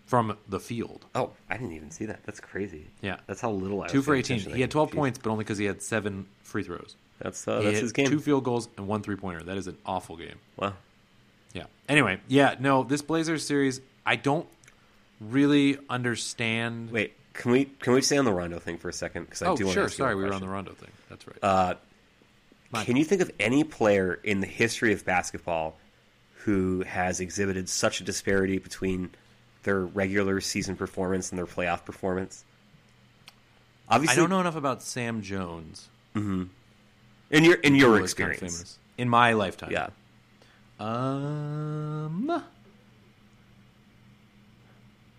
from 0.05 0.37
the 0.49 0.59
field. 0.59 1.05
Oh, 1.15 1.31
I 1.49 1.55
didn't 1.55 1.71
even 1.71 1.89
see 1.89 2.05
that. 2.07 2.19
That's 2.25 2.41
crazy. 2.41 2.87
Yeah. 3.01 3.17
That's 3.27 3.39
how 3.39 3.49
little 3.51 3.79
I 3.79 3.83
was 3.83 3.93
2 3.93 4.01
for 4.01 4.13
18. 4.13 4.39
He 4.41 4.59
had 4.59 4.69
12 4.69 4.91
Jeez. 4.91 4.95
points, 4.95 5.19
but 5.19 5.29
only 5.29 5.45
because 5.45 5.57
he 5.57 5.63
had 5.63 5.81
7 5.81 6.25
free 6.43 6.63
throws. 6.63 6.97
That's 7.19 7.47
uh, 7.47 7.61
that's 7.61 7.79
his 7.79 7.93
game. 7.93 8.07
Two 8.07 8.19
field 8.19 8.43
goals 8.43 8.67
and 8.77 8.87
one 8.87 9.03
three 9.03 9.15
pointer. 9.15 9.43
That 9.43 9.55
is 9.55 9.67
an 9.67 9.77
awful 9.85 10.17
game. 10.17 10.35
Wow. 10.57 10.73
Yeah. 11.53 11.65
Anyway, 11.87 12.19
yeah, 12.27 12.55
no, 12.59 12.83
this 12.83 13.01
Blazers 13.01 13.45
series, 13.45 13.79
I 14.05 14.15
don't 14.15 14.47
really 15.21 15.77
understand. 15.89 16.91
Wait, 16.91 17.13
can 17.33 17.51
we 17.51 17.65
can 17.65 17.93
we 17.93 18.01
stay 18.01 18.17
on 18.17 18.25
the 18.25 18.33
Rondo 18.33 18.59
thing 18.59 18.77
for 18.77 18.89
a 18.89 18.93
second? 18.93 19.25
Because 19.25 19.41
I 19.41 19.47
oh, 19.47 19.55
do 19.55 19.65
want 19.65 19.75
sure. 19.75 19.83
to 19.83 19.85
ask 19.85 19.93
you 19.97 20.03
Sorry, 20.03 20.15
we 20.15 20.23
were 20.23 20.33
on 20.33 20.41
the 20.41 20.49
Rondo 20.49 20.73
thing. 20.73 20.89
That's 21.09 21.27
right. 21.27 21.37
Uh, 21.41 21.75
can 22.83 22.95
you 22.95 23.03
think 23.03 23.21
of 23.21 23.31
any 23.39 23.63
player 23.63 24.19
in 24.23 24.39
the 24.39 24.47
history 24.47 24.93
of 24.93 25.05
basketball 25.05 25.77
who 26.45 26.83
has 26.83 27.19
exhibited 27.19 27.67
such 27.69 27.99
a 27.99 28.03
disparity 28.03 28.57
between 28.57 29.11
their 29.63 29.81
regular 29.81 30.41
season 30.41 30.75
performance 30.75 31.29
and 31.31 31.37
their 31.37 31.45
playoff 31.45 31.85
performance? 31.85 32.43
Obviously, 33.89 34.13
I 34.13 34.19
don't 34.19 34.29
know 34.29 34.39
enough 34.39 34.55
about 34.55 34.81
Sam 34.81 35.21
Jones. 35.21 35.89
in 37.29 37.43
your 37.43 37.55
in 37.55 37.75
your 37.75 38.01
was 38.01 38.13
kind 38.13 38.29
of 38.29 38.41
experience. 38.41 38.79
in 38.97 39.09
my 39.09 39.33
lifetime. 39.33 39.71
Yeah, 39.71 39.89
Um, 40.79 42.43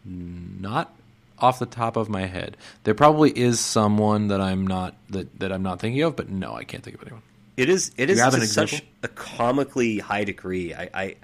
not 0.04 0.94
off 1.38 1.58
the 1.58 1.66
top 1.66 1.96
of 1.96 2.08
my 2.08 2.26
head. 2.26 2.56
There 2.84 2.94
probably 2.94 3.30
is 3.30 3.60
someone 3.60 4.28
that 4.28 4.40
I'm 4.40 4.66
not 4.66 4.94
that, 5.10 5.38
that 5.40 5.52
I'm 5.52 5.62
not 5.62 5.80
thinking 5.80 6.02
of, 6.02 6.16
but 6.16 6.28
no, 6.28 6.54
I 6.54 6.64
can't 6.64 6.82
think 6.82 6.96
of 6.96 7.02
anyone. 7.02 7.22
it 7.56 7.68
is. 7.68 7.90
It 7.96 8.08
is 8.08 8.20
to 8.20 8.46
such 8.46 8.82
a 9.02 9.08
comically 9.08 9.98
high 9.98 10.24
degree. 10.24 10.72
I, 10.72 10.88
I, 10.94 11.16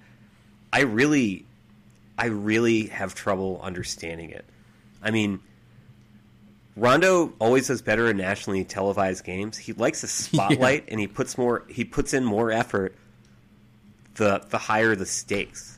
I 0.73 0.81
really, 0.83 1.47
I 2.19 2.27
really 2.27 2.87
have 2.87 3.15
trouble 3.15 3.61
understanding 3.63 4.31
it. 4.31 4.45
I 5.03 5.13
mean, 5.13 5.41
Rondo 6.79 7.33
always 7.39 7.69
does 7.69 7.83
better 7.83 8.09
in 8.11 8.17
nationally 8.17 8.65
televised 8.65 9.25
games. 9.25 9.57
He 9.57 9.73
likes 9.73 10.01
the 10.01 10.07
spotlight, 10.09 10.85
and 10.89 10.99
he 10.99 11.07
puts 11.07 11.39
more. 11.39 11.65
He 11.69 11.85
puts 11.85 12.13
in 12.13 12.25
more 12.25 12.51
effort. 12.51 12.95
The 14.15 14.45
the 14.49 14.59
higher 14.59 14.97
the 14.97 15.07
stakes, 15.07 15.78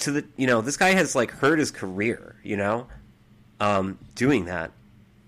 to 0.00 0.12
the 0.12 0.24
you 0.36 0.46
know 0.46 0.60
this 0.60 0.76
guy 0.76 0.90
has 0.90 1.14
like 1.14 1.30
hurt 1.30 1.58
his 1.58 1.70
career. 1.70 2.36
You 2.42 2.56
know, 2.56 2.86
um, 3.60 3.98
doing 4.14 4.46
that, 4.46 4.72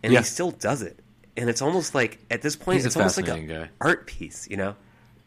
and 0.03 0.13
Yeah. 0.13 0.21
he 0.21 0.25
still 0.25 0.51
does 0.51 0.83
it. 0.83 0.99
And 1.37 1.49
it's 1.49 1.63
almost 1.63 1.95
like 1.95 2.19
at 2.31 2.43
this 2.43 2.57
point, 2.57 2.77
He's 2.77 2.87
it's 2.87 2.97
almost 2.97 3.17
like 3.17 3.29
an 3.29 3.47
guy. 3.47 3.69
art 3.81 4.07
piece. 4.07 4.47
You 4.51 4.57
know, 4.59 4.77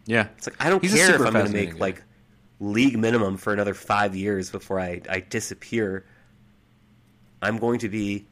Yeah, 0.05 0.27
it's 0.37 0.47
like 0.47 0.55
I 0.63 0.69
don't 0.69 0.81
He's 0.83 0.93
care 0.93 1.15
if 1.15 1.21
I'm 1.21 1.33
going 1.33 1.45
to 1.47 1.51
make 1.51 1.71
guy. 1.73 1.77
like 1.79 2.03
league 2.59 2.97
minimum 2.97 3.37
for 3.37 3.51
another 3.53 3.73
five 3.73 4.15
years 4.15 4.49
before 4.51 4.79
I, 4.79 5.01
I 5.09 5.19
disappear. 5.19 6.05
I'm 7.41 7.57
going 7.57 7.79
to 7.79 7.89
be 7.89 8.25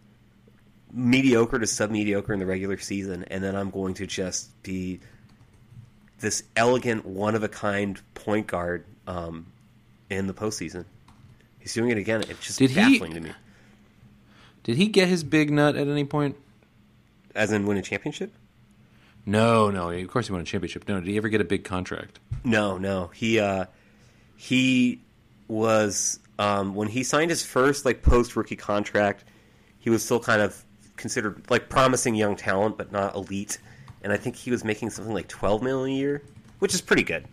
mediocre 0.92 1.58
to 1.60 1.68
sub 1.68 1.90
mediocre 1.92 2.34
in 2.34 2.40
the 2.40 2.46
regular 2.46 2.78
season, 2.78 3.24
and 3.26 3.44
then 3.44 3.56
I'm 3.56 3.70
going 3.72 3.96
to 3.96 4.06
just 4.08 4.50
be 4.64 5.00
this 6.20 6.44
elegant, 6.56 7.06
one 7.06 7.36
of 7.36 7.44
a 7.44 7.50
kind 7.50 8.00
point 8.14 8.48
guard 8.48 8.86
um, 9.08 9.48
in 10.10 10.28
the 10.28 10.34
postseason. 10.34 10.86
He's 11.64 11.74
doing 11.74 11.90
it 11.92 11.98
again. 11.98 12.22
It's 12.30 12.46
just 12.46 12.60
Did 12.60 12.72
he- 12.72 12.76
baffling 12.76 13.14
to 13.14 13.22
me. 13.22 13.32
Did 14.64 14.76
he 14.78 14.88
get 14.88 15.08
his 15.08 15.24
big 15.24 15.50
nut 15.50 15.76
at 15.76 15.88
any 15.88 16.04
point? 16.06 16.36
As 17.34 17.52
in 17.52 17.66
win 17.66 17.78
a 17.78 17.82
championship? 17.82 18.34
No, 19.26 19.72
no. 19.72 19.90
Of 19.90 20.08
course, 20.10 20.28
he 20.28 20.34
won 20.34 20.42
a 20.42 20.46
championship. 20.46 20.88
No, 20.88 21.00
did 21.00 21.08
he 21.10 21.18
ever 21.18 21.30
get 21.30 21.42
a 21.42 21.46
big 21.46 21.64
contract? 21.64 22.20
No, 22.44 22.78
no. 22.78 23.08
He 23.14 23.40
uh 23.40 23.66
he 24.36 25.02
was 25.48 26.20
um 26.38 26.76
when 26.76 26.90
he 26.90 27.04
signed 27.04 27.30
his 27.30 27.44
first 27.46 27.86
like 27.86 28.02
post 28.04 28.36
rookie 28.36 28.56
contract, 28.58 29.24
he 29.80 29.90
was 29.90 30.04
still 30.04 30.20
kind 30.20 30.42
of 30.42 30.64
considered 30.98 31.42
like 31.50 31.70
promising 31.70 32.16
young 32.16 32.36
talent 32.36 32.78
but 32.78 32.92
not 32.92 33.16
elite. 33.16 33.58
And 34.04 34.12
I 34.12 34.18
think 34.18 34.36
he 34.36 34.52
was 34.52 34.64
making 34.66 34.90
something 34.90 35.14
like 35.14 35.30
12 35.30 35.62
million 35.64 35.96
a 35.96 36.00
year, 36.00 36.22
which 36.60 36.74
is 36.74 36.82
pretty 36.82 37.04
good. 37.04 37.26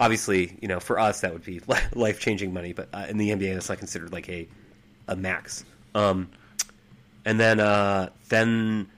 Obviously, 0.00 0.56
you 0.62 0.68
know, 0.68 0.80
for 0.80 0.98
us 0.98 1.22
that 1.22 1.32
would 1.32 1.44
be 1.44 1.60
life-changing 1.94 2.52
money, 2.52 2.72
but 2.72 2.88
uh, 2.92 3.06
in 3.08 3.18
the 3.18 3.30
NBA 3.30 3.54
that's 3.54 3.68
not 3.68 3.78
considered 3.78 4.12
like 4.12 4.28
a 4.28 4.48
a 5.08 5.16
max. 5.16 5.64
Um 5.94 6.30
and 7.24 7.40
then 7.40 7.60
uh 7.60 8.10
then 8.28 8.88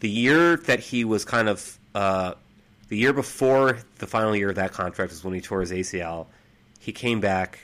the 0.00 0.08
year 0.08 0.56
that 0.56 0.80
he 0.80 1.04
was 1.04 1.24
kind 1.24 1.48
of 1.48 1.78
uh, 1.94 2.34
the 2.88 2.96
year 2.96 3.12
before 3.12 3.78
the 3.98 4.06
final 4.06 4.34
year 4.34 4.48
of 4.50 4.56
that 4.56 4.72
contract 4.72 5.12
was 5.12 5.22
when 5.22 5.34
he 5.34 5.40
tore 5.40 5.60
his 5.60 5.70
ACL. 5.70 6.26
He 6.80 6.92
came 6.92 7.20
back. 7.20 7.60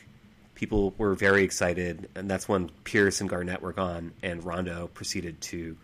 People 0.55 0.95
were 0.97 1.15
very 1.15 1.43
excited, 1.43 2.09
and 2.15 2.31
that's 2.31 2.49
when 2.49 2.71
Pierce 2.85 3.21
and 3.21 3.29
Garnett 3.29 3.61
were 3.61 3.73
gone, 3.73 4.13
and 4.23 4.45
Rondo 4.45 4.87
proceeded 4.89 5.41
to 5.43 5.77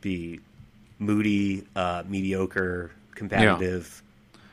be 0.00 0.40
moody, 0.98 1.66
uh, 1.74 2.02
mediocre, 2.06 2.92
competitive. 3.14 4.02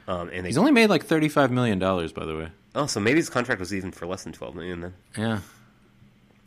Um, 0.07 0.29
and 0.33 0.45
they, 0.45 0.49
He's 0.49 0.57
only 0.57 0.71
made 0.71 0.89
like 0.89 1.05
thirty-five 1.05 1.51
million 1.51 1.79
dollars, 1.79 2.11
by 2.11 2.25
the 2.25 2.35
way. 2.35 2.49
oh, 2.75 2.87
so 2.87 2.99
maybe 2.99 3.17
his 3.17 3.29
contract 3.29 3.59
was 3.59 3.73
even 3.73 3.91
for 3.91 4.05
less 4.05 4.23
than 4.23 4.33
twelve 4.33 4.55
million 4.55 4.81
then. 4.81 4.93
Yeah, 5.17 5.39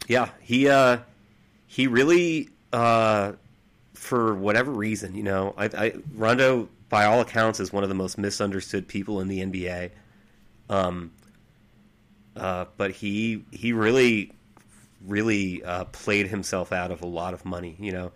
Yeah, 0.09 0.30
he 0.40 0.68
uh, 0.68 0.98
he 1.66 1.86
really 1.86 2.50
uh, 2.72 3.32
for 3.94 4.34
whatever 4.34 4.70
reason, 4.70 5.14
you 5.14 5.22
know, 5.22 5.54
I, 5.57 5.64
I 5.66 5.92
Rondo 6.14 6.68
by 6.88 7.07
all 7.07 7.20
accounts 7.20 7.61
is 7.61 7.72
one 7.72 7.82
of 7.82 7.88
the 7.88 7.94
most 7.94 8.18
misunderstood 8.18 8.86
people 8.86 9.20
in 9.20 9.28
the 9.28 9.40
NBA. 9.40 9.90
Um, 10.68 11.12
uh, 12.36 12.66
but 12.76 12.90
he 12.90 13.44
he 13.50 13.72
really 13.72 14.32
really 15.04 15.62
uh, 15.64 15.84
played 15.86 16.28
himself 16.28 16.72
out 16.72 16.90
of 16.90 17.02
a 17.02 17.07
lot 17.07 17.34
of 17.34 17.44
money. 17.44 17.76
You 17.78 17.92
know, 17.92 18.12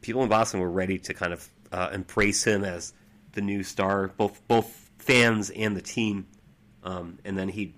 people 0.00 0.22
in 0.22 0.28
Boston 0.28 0.60
were 0.60 0.70
ready 0.70 0.98
to 0.98 1.14
kind 1.14 1.32
of 1.32 1.48
uh, 1.72 1.90
embrace 1.92 2.44
him 2.44 2.64
as 2.64 2.92
the 3.38 3.42
new 3.44 3.62
star, 3.62 4.08
both 4.08 4.40
both 4.48 4.90
fans 4.98 5.50
and 5.50 5.76
the 5.76 5.80
team. 5.82 6.26
Um, 6.82 7.18
and 7.24 7.38
then 7.38 7.48
he 7.48 7.74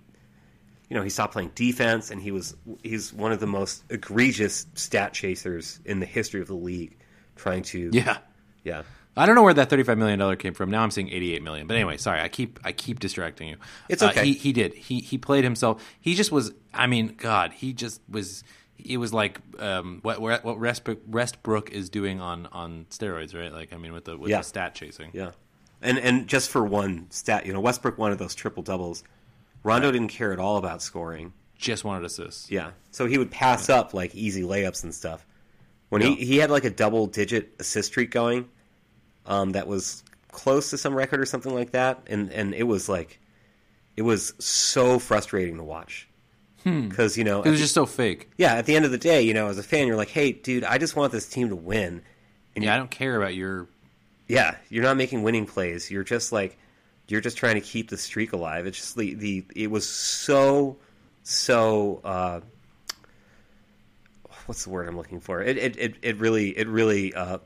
you 0.89 0.97
know, 0.97 1.03
he 1.05 1.11
stopped 1.11 1.35
playing 1.35 1.53
defense, 1.55 2.11
and 2.11 2.21
he 2.21 2.33
was 2.33 2.57
he's 2.83 3.13
one 3.13 3.31
of 3.33 3.39
the 3.41 3.47
most 3.47 3.85
egregious 3.91 4.67
stat 4.75 5.13
chasers 5.13 5.79
in 5.85 6.01
the 6.01 6.07
history 6.07 6.41
of 6.41 6.49
the 6.49 6.55
league, 6.55 6.97
trying 7.37 7.63
to 7.63 7.91
yeah. 7.93 8.19
yeah. 8.65 8.83
I 9.17 9.27
don't 9.27 9.35
know 9.35 9.43
where 9.43 9.55
that 9.55 9.69
thirty-five 9.71 9.99
million 9.99 10.19
dollar 10.19 10.37
came 10.37 10.55
from. 10.55 10.71
Now 10.71 10.83
I'm 10.83 10.91
seeing 10.91 11.09
eighty-eight 11.11 11.43
million. 11.43 11.67
But 11.67 11.75
anyway, 11.77 11.97
sorry, 11.99 12.21
I 12.21 12.29
keep 12.29 12.59
I 12.65 12.73
keep 12.73 12.99
distracting 13.01 13.49
you. 13.49 13.57
It's 13.89 14.03
Uh, 14.03 14.09
okay. 14.09 14.25
he 14.25 14.33
he 14.33 14.53
did. 14.53 14.75
He 14.75 15.01
he 15.01 15.19
played 15.19 15.45
himself. 15.45 15.85
He 16.01 16.15
just 16.15 16.33
was. 16.33 16.53
I 16.73 16.87
mean, 16.87 17.15
God, 17.17 17.53
he 17.53 17.73
just 17.73 18.01
was. 18.09 18.43
It 18.83 18.97
was 18.97 19.13
like 19.13 19.39
um, 19.59 20.01
what 20.03 20.21
what 20.21 20.59
Westbrook 21.07 21.71
is 21.71 21.91
doing 21.91 22.21
on 22.21 22.47
on 22.47 22.87
steroids, 22.91 23.35
right? 23.39 23.53
Like 23.53 23.73
I 23.73 23.77
mean, 23.77 23.93
with 23.93 24.07
the 24.07 24.17
with 24.17 24.31
Yeah. 24.31 24.39
the 24.39 24.45
stat 24.45 24.75
chasing. 24.75 25.11
Yeah, 25.13 25.33
and 25.83 25.99
and 25.99 26.27
just 26.29 26.51
for 26.51 26.65
one 26.65 27.07
stat, 27.11 27.47
you 27.47 27.53
know, 27.53 27.61
Westbrook 27.61 27.99
wanted 27.99 28.19
those 28.19 28.35
triple 28.35 28.63
doubles. 28.63 29.03
Rondo 29.63 29.91
didn't 29.91 30.09
care 30.09 30.33
at 30.33 30.39
all 30.39 30.57
about 30.57 30.83
scoring. 30.83 31.33
Just 31.57 31.85
wanted 31.85 32.05
assists. 32.07 32.51
Yeah, 32.51 32.71
so 32.91 33.07
he 33.07 33.19
would 33.19 33.31
pass 33.31 33.69
up 33.69 33.93
like 33.93 34.15
easy 34.15 34.43
layups 34.43 34.83
and 34.83 34.95
stuff. 34.95 35.27
when 35.91 36.01
he 36.03 36.09
Yeah. 36.11 36.15
he 36.25 36.37
had 36.39 36.51
like 36.51 36.65
a 36.65 36.71
double 36.71 37.07
digit 37.07 37.53
assist 37.59 37.89
streak 37.93 38.11
going, 38.11 38.49
um, 39.27 39.51
that 39.53 39.67
was 39.67 40.03
close 40.33 40.71
to 40.71 40.79
some 40.79 40.95
record 40.95 41.21
or 41.21 41.27
something 41.27 41.55
like 41.55 41.73
that, 41.73 42.01
and 42.07 42.31
and 42.33 42.55
it 42.55 42.63
was 42.63 42.89
like, 42.89 43.19
it 43.97 44.03
was 44.03 44.33
so 44.39 44.99
frustrating 44.99 45.57
to 45.59 45.63
watch 45.65 46.09
because 46.65 47.17
you 47.19 47.25
know 47.25 47.43
It 47.43 47.49
was 47.51 47.59
just 47.61 47.73
so 47.75 47.87
fake. 47.87 48.31
yeah 48.37 48.55
at 48.55 48.67
the 48.67 48.77
end 48.77 48.85
of 48.85 48.91
the 48.91 48.99
day 48.99 49.23
you 49.23 49.33
know 49.33 49.49
as 49.49 49.57
a 49.57 49.63
fan 49.63 49.87
you're 49.87 49.97
like 49.97 50.11
hey 50.11 50.33
dude 50.33 50.63
I 50.63 50.77
just 50.77 50.95
want 50.95 51.11
this 51.11 51.27
team 51.27 51.49
to 51.49 51.57
win 51.57 52.03
and 52.55 52.63
Yeah, 52.65 52.75
I 52.75 52.77
don't 52.77 52.91
care 52.91 53.17
about 53.17 53.35
your. 53.35 53.67
Yeah, 54.31 54.57
you're 54.69 54.85
not 54.85 54.97
making 54.97 55.23
winning 55.23 55.47
plays. 55.47 55.91
You're 55.91 56.05
just 56.05 56.33
like 56.33 56.59
you're 57.09 57.21
just 57.21 57.37
trying 57.37 57.57
to 57.57 57.61
keep 57.61 57.91
the 57.91 57.97
streak 57.97 58.33
alive. 58.33 58.67
It's 58.67 58.79
just 58.79 58.97
the, 58.97 59.15
the 59.15 59.45
it 59.57 59.71
was 59.71 59.89
so 59.89 60.77
so 61.23 62.01
uh 62.05 62.41
what's 64.47 64.65
the 64.65 64.71
word 64.71 64.89
I'm 64.89 64.97
looking 64.97 65.21
for? 65.21 65.43
It 65.43 65.57
it 65.59 65.77
it, 65.79 65.95
it 66.03 66.17
really 66.19 66.57
it 66.57 66.69
really 66.69 67.15
uh 67.15 67.39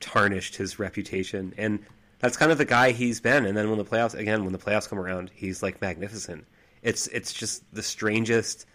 tarnished 0.00 0.56
his 0.56 0.78
reputation 0.80 1.54
and 1.56 1.78
that's 2.18 2.36
kind 2.36 2.50
of 2.50 2.58
the 2.58 2.64
guy 2.64 2.90
he's 2.90 3.20
been 3.20 3.46
and 3.46 3.56
then 3.56 3.68
when 3.68 3.78
the 3.78 3.84
playoffs 3.84 4.14
again 4.14 4.42
when 4.44 4.52
the 4.52 4.58
playoffs 4.58 4.88
come 4.88 4.98
around 4.98 5.30
he's 5.34 5.62
like 5.62 5.80
magnificent. 5.80 6.44
It's 6.82 7.06
it's 7.08 7.32
just 7.32 7.62
the 7.72 7.82
strangest 7.82 8.66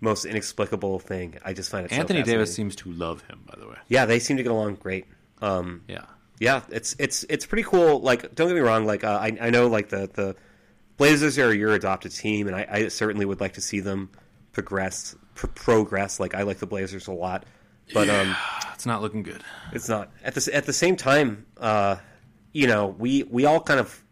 most 0.00 0.24
inexplicable 0.24 0.98
thing. 0.98 1.36
I 1.44 1.52
just 1.52 1.70
find 1.70 1.84
it 1.84 1.90
so 1.90 1.96
Anthony 1.96 2.22
Davis 2.22 2.54
seems 2.54 2.74
to 2.76 2.90
love 2.90 3.22
him. 3.28 3.40
By 3.44 3.58
the 3.60 3.68
way, 3.68 3.76
Yeah, 3.88 4.06
they 4.06 4.18
seem 4.18 4.38
to 4.38 4.42
get 4.42 4.52
along 4.52 4.76
great. 4.76 5.06
Um 5.42 5.82
yeah. 5.86 6.06
Yeah, 6.40 6.62
it's 6.70 6.96
it's 6.98 7.24
it's 7.28 7.46
pretty 7.46 7.62
cool. 7.62 8.00
Like, 8.00 8.34
don't 8.34 8.48
get 8.48 8.54
me 8.54 8.60
wrong. 8.60 8.84
Like, 8.86 9.04
uh, 9.04 9.18
I 9.20 9.36
I 9.40 9.50
know 9.50 9.68
like 9.68 9.90
the 9.90 10.10
the 10.12 10.34
Blazers 10.96 11.38
are 11.38 11.54
your 11.54 11.72
adopted 11.74 12.10
team, 12.12 12.46
and 12.48 12.56
I, 12.56 12.66
I 12.68 12.88
certainly 12.88 13.24
would 13.24 13.40
like 13.40 13.52
to 13.54 13.60
see 13.60 13.78
them 13.80 14.10
progress 14.52 15.14
pr- 15.34 15.46
progress. 15.46 16.18
Like, 16.18 16.34
I 16.34 16.42
like 16.42 16.58
the 16.58 16.66
Blazers 16.66 17.06
a 17.06 17.12
lot, 17.12 17.44
but 17.94 18.08
um, 18.10 18.34
It's 18.74 18.84
not 18.86 19.00
looking 19.00 19.22
good. 19.22 19.42
it's 19.72 19.88
not 19.88 20.10
at 20.24 20.34
the 20.34 20.50
at 20.54 20.64
the 20.66 20.72
same 20.72 20.96
time. 20.96 21.46
Uh, 21.56 21.96
you 22.52 22.66
know, 22.66 22.88
we 22.98 23.22
we 23.24 23.44
all 23.44 23.60
kind 23.60 23.78
of 23.80 24.02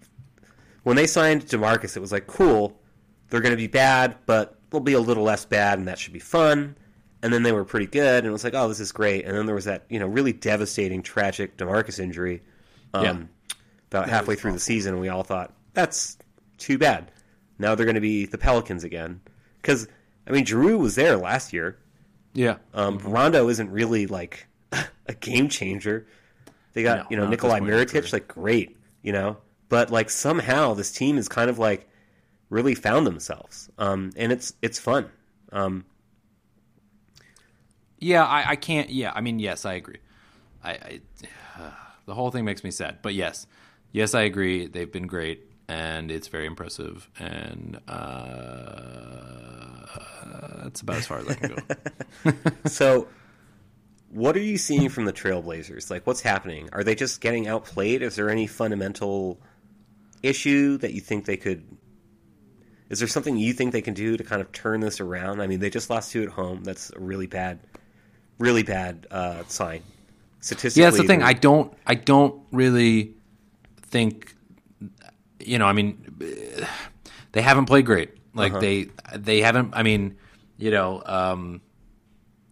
when 0.84 0.96
they 0.96 1.06
signed 1.06 1.46
Demarcus, 1.46 1.96
it 1.96 2.00
was 2.00 2.12
like 2.12 2.26
cool. 2.26 2.80
They're 3.30 3.40
going 3.42 3.52
to 3.52 3.56
be 3.58 3.66
bad, 3.66 4.16
but 4.24 4.58
they'll 4.70 4.80
be 4.80 4.94
a 4.94 5.00
little 5.00 5.24
less 5.24 5.44
bad, 5.44 5.78
and 5.78 5.88
that 5.88 5.98
should 5.98 6.12
be 6.14 6.18
fun. 6.20 6.76
And 7.22 7.32
then 7.32 7.42
they 7.42 7.52
were 7.52 7.64
pretty 7.64 7.86
good, 7.86 8.18
and 8.18 8.26
it 8.26 8.30
was 8.30 8.44
like, 8.44 8.54
oh, 8.54 8.68
this 8.68 8.78
is 8.80 8.92
great. 8.92 9.24
And 9.24 9.36
then 9.36 9.46
there 9.46 9.54
was 9.54 9.64
that 9.64 9.84
you 9.88 9.98
know 9.98 10.06
really 10.06 10.32
devastating, 10.32 11.02
tragic 11.02 11.56
Demarcus 11.56 11.98
injury. 11.98 12.42
Um, 12.94 13.04
Yeah. 13.04 13.56
about 13.90 14.08
halfway 14.08 14.34
through 14.36 14.52
the 14.52 14.60
season, 14.60 14.92
and 14.94 15.00
we 15.00 15.08
all 15.08 15.22
thought 15.24 15.52
that's 15.74 16.16
too 16.58 16.78
bad. 16.78 17.10
Now 17.58 17.74
they're 17.74 17.86
going 17.86 17.94
to 17.96 18.00
be 18.00 18.26
the 18.26 18.38
Pelicans 18.38 18.84
again, 18.84 19.20
because 19.60 19.88
I 20.26 20.30
mean, 20.30 20.44
Jrue 20.44 20.78
was 20.78 20.94
there 20.94 21.16
last 21.16 21.52
year. 21.52 21.78
Yeah. 22.34 22.56
Um, 22.74 22.98
Rondo 22.98 23.48
isn't 23.48 23.70
really 23.70 24.06
like 24.06 24.46
a 25.06 25.14
game 25.14 25.48
changer. 25.48 26.06
They 26.74 26.82
got 26.82 26.98
No, 26.98 27.06
you 27.10 27.16
know 27.16 27.22
not 27.24 27.30
Nikolai 27.30 27.58
point 27.60 27.72
Mirotic, 27.72 28.12
like 28.12 28.28
great, 28.28 28.76
you 29.02 29.12
know, 29.12 29.38
but 29.68 29.90
like 29.90 30.08
somehow 30.10 30.74
this 30.74 30.92
team 30.92 31.18
is 31.18 31.28
kind 31.28 31.50
of 31.50 31.58
like 31.58 31.88
really 32.50 32.74
found 32.76 33.06
themselves, 33.06 33.68
um, 33.78 34.12
and 34.16 34.30
it's 34.30 34.52
it's 34.62 34.78
fun. 34.78 35.10
Um, 35.50 35.84
Yeah, 37.98 38.24
I, 38.24 38.50
I 38.50 38.56
can't. 38.56 38.90
Yeah, 38.90 39.12
I 39.14 39.20
mean, 39.20 39.38
yes, 39.38 39.64
I 39.64 39.74
agree. 39.74 39.98
I, 40.62 40.70
I 40.70 41.00
the 42.06 42.14
whole 42.14 42.30
thing 42.30 42.44
makes 42.44 42.64
me 42.64 42.70
sad, 42.70 42.98
but 43.02 43.14
yes, 43.14 43.46
yes, 43.92 44.14
I 44.14 44.22
agree. 44.22 44.66
They've 44.66 44.90
been 44.90 45.06
great, 45.06 45.50
and 45.68 46.10
it's 46.10 46.28
very 46.28 46.46
impressive, 46.46 47.08
and 47.18 47.80
uh, 47.88 49.86
that's 50.62 50.80
about 50.80 50.96
as 50.96 51.06
far 51.06 51.18
as 51.18 51.28
I 51.28 51.34
can 51.34 51.54
go. 51.54 52.32
so, 52.66 53.08
what 54.10 54.36
are 54.36 54.42
you 54.42 54.58
seeing 54.58 54.88
from 54.88 55.04
the 55.04 55.12
Trailblazers? 55.12 55.90
Like, 55.90 56.06
what's 56.06 56.20
happening? 56.20 56.68
Are 56.72 56.84
they 56.84 56.94
just 56.94 57.20
getting 57.20 57.48
outplayed? 57.48 58.02
Is 58.02 58.16
there 58.16 58.30
any 58.30 58.46
fundamental 58.46 59.40
issue 60.22 60.78
that 60.78 60.94
you 60.94 61.00
think 61.00 61.24
they 61.26 61.36
could? 61.36 61.64
Is 62.90 63.00
there 63.00 63.08
something 63.08 63.36
you 63.36 63.52
think 63.52 63.72
they 63.72 63.82
can 63.82 63.94
do 63.94 64.16
to 64.16 64.24
kind 64.24 64.40
of 64.40 64.50
turn 64.52 64.80
this 64.80 65.00
around? 65.00 65.40
I 65.42 65.46
mean, 65.46 65.60
they 65.60 65.68
just 65.68 65.90
lost 65.90 66.12
two 66.12 66.22
at 66.22 66.30
home. 66.30 66.64
That's 66.64 66.90
a 66.96 67.00
really 67.00 67.26
bad, 67.26 67.60
really 68.38 68.62
bad 68.62 69.06
uh, 69.10 69.42
sign. 69.48 69.82
Statistically, 70.40 70.82
yeah, 70.82 70.90
that's 70.90 71.02
the 71.02 71.06
thing. 71.06 71.22
I 71.22 71.32
don't. 71.32 71.72
I 71.86 71.94
don't 71.94 72.40
really 72.52 73.14
think. 73.82 74.34
You 75.40 75.58
know, 75.58 75.66
I 75.66 75.72
mean, 75.72 76.16
they 77.32 77.42
haven't 77.42 77.66
played 77.66 77.86
great. 77.86 78.10
Like 78.34 78.52
Uh-huh. 78.52 78.60
they 78.60 78.86
they 79.16 79.40
haven't. 79.40 79.74
I 79.74 79.82
mean, 79.82 80.16
you 80.56 80.70
know, 80.70 81.02
um, 81.06 81.60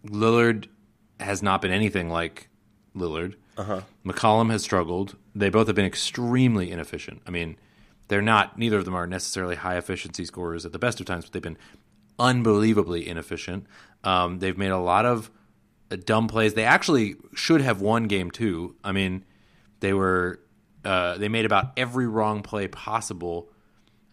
Lillard 0.05 0.67
has 1.19 1.41
not 1.41 1.61
been 1.61 1.71
anything 1.71 2.09
like 2.09 2.49
Lillard. 2.95 3.35
Uh-huh. 3.57 3.81
McCollum 4.05 4.51
has 4.51 4.61
struggled. 4.63 5.15
They 5.33 5.49
both 5.49 5.67
have 5.67 5.75
been 5.75 5.85
extremely 5.85 6.71
inefficient. 6.71 7.21
I 7.25 7.31
mean, 7.31 7.55
they're 8.07 8.21
not. 8.21 8.57
Neither 8.59 8.77
of 8.77 8.85
them 8.85 8.95
are 8.95 9.07
necessarily 9.07 9.55
high 9.55 9.77
efficiency 9.77 10.25
scorers 10.25 10.65
at 10.65 10.71
the 10.73 10.79
best 10.79 10.99
of 10.99 11.05
times, 11.05 11.25
but 11.25 11.33
they've 11.33 11.41
been 11.41 11.57
unbelievably 12.19 13.07
inefficient. 13.07 13.65
Um, 14.03 14.39
they've 14.39 14.57
made 14.57 14.69
a 14.71 14.77
lot 14.77 15.05
of 15.05 15.31
dumb 15.95 16.27
plays. 16.27 16.53
They 16.55 16.65
actually 16.65 17.15
should 17.33 17.61
have 17.61 17.79
won 17.79 18.05
game 18.05 18.31
two. 18.31 18.75
I 18.83 18.91
mean, 18.91 19.23
they 19.79 19.93
were 19.93 20.41
uh, 20.83 21.17
they 21.17 21.29
made 21.29 21.45
about 21.45 21.71
every 21.77 22.07
wrong 22.07 22.41
play 22.41 22.67
possible. 22.67 23.49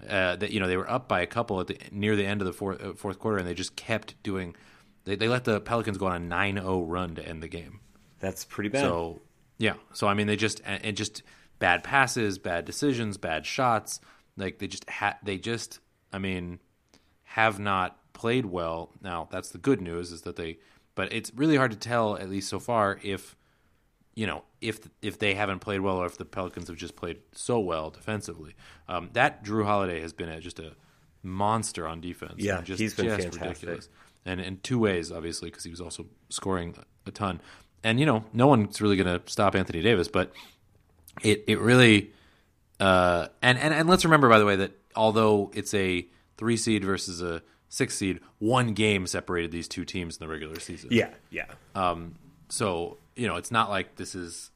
Uh, 0.09 0.37
that 0.37 0.51
you 0.51 0.61
know 0.61 0.69
they 0.69 0.77
were 0.77 0.91
up 0.91 1.09
by 1.09 1.23
a 1.23 1.27
couple 1.27 1.59
at 1.61 1.67
the 1.67 1.79
near 1.91 2.15
the 2.15 2.27
end 2.27 2.43
of 2.43 2.47
the 2.47 2.53
fourth, 2.53 2.83
uh, 2.83 2.93
fourth 2.93 3.19
quarter, 3.19 3.39
and 3.39 3.49
they 3.49 3.55
just 3.55 3.75
kept 3.75 4.23
doing. 4.23 4.55
They, 5.05 5.17
they 5.17 5.29
let 5.29 5.45
the 5.45 5.61
Pelicans 5.61 5.99
go 5.99 6.07
on 6.07 6.31
a 6.31 6.35
9-0 6.35 6.85
run 6.87 7.15
to 7.17 7.27
end 7.27 7.43
the 7.43 7.49
game. 7.49 7.81
That's 8.21 8.45
pretty 8.45 8.71
bad. 8.71 8.83
So 8.83 9.23
yeah, 9.59 9.75
so 9.93 10.07
I 10.07 10.15
mean 10.15 10.27
they 10.27 10.37
just 10.37 10.61
and 10.65 10.97
just 10.97 11.23
bad 11.59 11.85
passes, 11.85 12.39
bad 12.39 12.65
decisions, 12.65 13.17
bad 13.17 13.47
shots. 13.47 14.01
Like 14.37 14.59
they 14.59 14.67
just 14.67 14.89
ha- 14.89 15.19
they 15.23 15.39
just 15.39 15.79
I 16.13 16.19
mean 16.19 16.59
have 17.23 17.59
not 17.59 17.99
played 18.13 18.47
well. 18.47 18.91
Now 19.03 19.29
that's 19.31 19.51
the 19.51 19.59
good 19.59 19.81
news 19.81 20.13
is 20.13 20.23
that 20.23 20.37
they, 20.37 20.59
but 20.95 21.13
it's 21.13 21.33
really 21.35 21.57
hard 21.57 21.71
to 21.71 21.77
tell 21.77 22.17
at 22.17 22.29
least 22.29 22.49
so 22.49 22.59
far 22.59 22.99
if 23.03 23.37
you 24.15 24.27
know 24.27 24.43
if 24.61 24.81
if 25.03 25.19
they 25.19 25.35
haven't 25.35 25.61
played 25.61 25.81
well 25.81 25.97
or 25.97 26.07
if 26.07 26.19
the 26.19 26.25
Pelicans 26.25 26.69
have 26.69 26.77
just 26.77 26.97
played 26.97 27.19
so 27.33 27.59
well 27.59 27.91
defensively. 27.91 28.55
Um, 28.89 29.11
that 29.13 29.45
Jrue 29.45 29.65
Holiday 29.65 30.01
has 30.01 30.13
been 30.13 30.29
a, 30.29 30.41
just 30.41 30.59
a 30.59 30.73
monster 31.23 31.87
on 31.87 32.01
defense. 32.01 32.35
Yeah, 32.39 32.61
just, 32.63 32.81
he's 32.81 32.95
been 32.95 33.07
just 33.07 33.21
fantastic. 33.21 33.43
ridiculous. 33.43 33.89
And 34.27 34.41
in 34.41 34.59
two 34.59 34.79
ways, 34.79 35.13
obviously, 35.13 35.51
because 35.51 35.65
he 35.65 35.71
was 35.71 35.81
also 35.81 36.07
scoring 36.31 36.75
a 37.07 37.11
ton. 37.11 37.41
And 37.83 38.01
you 38.01 38.07
know, 38.07 38.25
no 38.33 38.47
one's 38.47 38.81
really 38.81 38.97
going 38.97 39.21
to 39.21 39.31
stop 39.31 39.55
Anthony 39.55 39.83
Davis, 39.83 40.09
but 40.09 40.33
it 41.23 41.45
it 41.47 41.59
really 41.61 42.13
uh, 42.81 43.29
and, 43.43 43.59
and 43.59 43.75
and 43.75 43.89
let's 43.89 44.05
remember 44.05 44.29
by 44.29 44.39
the 44.39 44.47
way 44.47 44.57
that 44.57 44.73
although 44.97 45.51
it's 45.55 45.75
a 45.75 46.07
three 46.37 46.57
seed 46.57 46.85
versus 46.85 47.23
a 47.23 47.43
six 47.69 47.97
seed, 47.97 48.21
one 48.39 48.75
game 48.75 49.07
separated 49.07 49.51
these 49.51 49.69
two 49.69 49.85
teams 49.85 50.17
in 50.17 50.25
the 50.25 50.31
regular 50.31 50.59
season. 50.61 50.91
yeah, 50.93 51.11
yeah. 51.31 51.47
So 52.49 52.99
you 53.17 53.27
know, 53.29 53.37
it's 53.37 53.51
not 53.51 53.71
like 53.71 53.97
this 53.97 54.15
is 54.15 54.51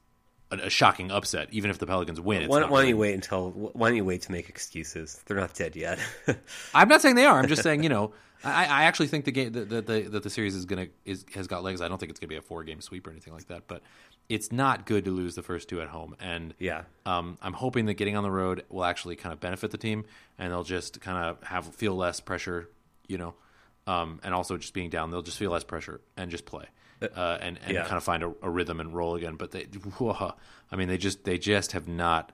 a, 0.51 0.57
a 0.57 0.69
shocking 0.69 1.11
upset. 1.11 1.49
Even 1.51 1.69
if 1.69 1.77
the 1.77 1.85
Pelicans 1.85 2.19
win, 2.19 2.43
it's 2.43 2.49
Why, 2.49 2.59
not 2.59 2.69
why 2.69 2.81
don't 2.81 2.89
you 2.89 2.97
wait 2.97 3.13
until? 3.13 3.51
Why 3.51 3.89
don't 3.89 3.97
you 3.97 4.05
wait 4.05 4.23
to 4.23 4.31
make 4.31 4.49
excuses? 4.49 5.21
They're 5.25 5.37
not 5.37 5.53
dead 5.53 5.75
yet. 5.75 5.99
I'm 6.73 6.87
not 6.87 7.01
saying 7.01 7.15
they 7.15 7.25
are. 7.25 7.39
I'm 7.39 7.47
just 7.47 7.63
saying, 7.63 7.83
you 7.83 7.89
know, 7.89 8.13
I, 8.43 8.65
I 8.65 8.83
actually 8.83 9.07
think 9.07 9.25
the 9.25 9.31
game 9.31 9.51
that 9.53 9.69
the, 9.69 9.81
the, 9.81 10.01
that 10.01 10.23
the 10.23 10.29
series 10.29 10.55
is 10.55 10.65
gonna 10.65 10.87
is 11.05 11.25
has 11.35 11.47
got 11.47 11.63
legs. 11.63 11.81
I 11.81 11.87
don't 11.87 11.97
think 11.97 12.09
it's 12.09 12.19
gonna 12.19 12.29
be 12.29 12.37
a 12.37 12.41
four 12.41 12.63
game 12.63 12.81
sweep 12.81 13.07
or 13.07 13.11
anything 13.11 13.33
like 13.33 13.47
that. 13.47 13.67
But 13.67 13.81
it's 14.27 14.51
not 14.51 14.85
good 14.85 15.05
to 15.05 15.11
lose 15.11 15.35
the 15.35 15.43
first 15.43 15.69
two 15.69 15.81
at 15.81 15.89
home. 15.89 16.15
And 16.19 16.53
yeah, 16.59 16.83
um, 17.05 17.37
I'm 17.41 17.53
hoping 17.53 17.85
that 17.87 17.95
getting 17.95 18.15
on 18.15 18.23
the 18.23 18.31
road 18.31 18.63
will 18.69 18.85
actually 18.85 19.15
kind 19.15 19.33
of 19.33 19.39
benefit 19.39 19.71
the 19.71 19.77
team, 19.77 20.05
and 20.37 20.51
they'll 20.51 20.63
just 20.63 21.01
kind 21.01 21.17
of 21.17 21.43
have 21.43 21.73
feel 21.75 21.95
less 21.95 22.19
pressure, 22.19 22.69
you 23.09 23.17
know, 23.17 23.33
um, 23.87 24.21
and 24.23 24.33
also 24.33 24.55
just 24.55 24.73
being 24.73 24.89
down, 24.89 25.11
they'll 25.11 25.21
just 25.21 25.37
feel 25.37 25.51
less 25.51 25.65
pressure 25.65 25.99
and 26.15 26.31
just 26.31 26.45
play, 26.45 26.65
uh, 27.01 27.37
and 27.41 27.59
and 27.65 27.73
yeah. 27.73 27.83
kind 27.83 27.97
of 27.97 28.03
find 28.03 28.23
a, 28.23 28.31
a 28.41 28.49
rhythm 28.49 28.79
and 28.79 28.93
roll 28.93 29.15
again. 29.15 29.35
But 29.35 29.51
they, 29.51 29.63
whoa, 29.97 30.33
I 30.71 30.75
mean, 30.77 30.87
they 30.87 30.97
just 30.97 31.25
they 31.25 31.37
just 31.37 31.73
have 31.73 31.87
not. 31.89 32.31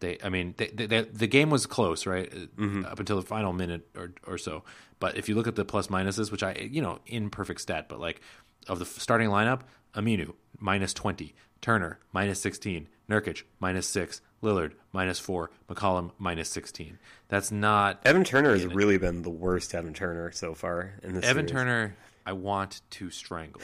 They, 0.00 0.16
I 0.24 0.30
mean, 0.30 0.54
they, 0.56 0.68
they, 0.68 0.86
they, 0.86 1.02
the 1.02 1.26
game 1.26 1.50
was 1.50 1.66
close, 1.66 2.06
right, 2.06 2.30
Mm-hmm. 2.30 2.86
up 2.86 2.98
until 2.98 3.16
the 3.16 3.26
final 3.26 3.52
minute 3.52 3.86
or, 3.94 4.12
or 4.26 4.38
so. 4.38 4.64
But 4.98 5.16
if 5.18 5.28
you 5.28 5.34
look 5.34 5.46
at 5.46 5.56
the 5.56 5.64
plus 5.64 5.88
minuses, 5.88 6.32
which 6.32 6.42
I, 6.42 6.52
you 6.54 6.80
know, 6.80 7.00
imperfect 7.06 7.60
stat, 7.60 7.86
but 7.88 8.00
like 8.00 8.22
of 8.66 8.78
the 8.78 8.86
starting 8.86 9.28
lineup, 9.28 9.60
Aminu 9.94 10.32
minus 10.58 10.94
twenty, 10.94 11.34
Turner 11.60 11.98
minus 12.12 12.40
sixteen, 12.40 12.88
Nurkic 13.10 13.42
minus 13.58 13.86
six, 13.88 14.20
Lillard 14.42 14.72
minus 14.92 15.18
four, 15.18 15.50
McCollum 15.68 16.12
minus 16.18 16.48
sixteen. 16.48 16.98
That's 17.28 17.50
not 17.50 18.00
Evan 18.04 18.24
Turner 18.24 18.50
has 18.52 18.64
really 18.66 18.96
been 18.98 19.22
the 19.22 19.30
worst 19.30 19.74
Evan 19.74 19.92
Turner 19.94 20.30
so 20.32 20.54
far 20.54 20.94
in 21.02 21.14
this. 21.14 21.24
Evan 21.24 21.46
series. 21.48 21.50
Turner. 21.50 21.96
I 22.24 22.32
want 22.32 22.80
to 22.90 23.10
strangle, 23.10 23.62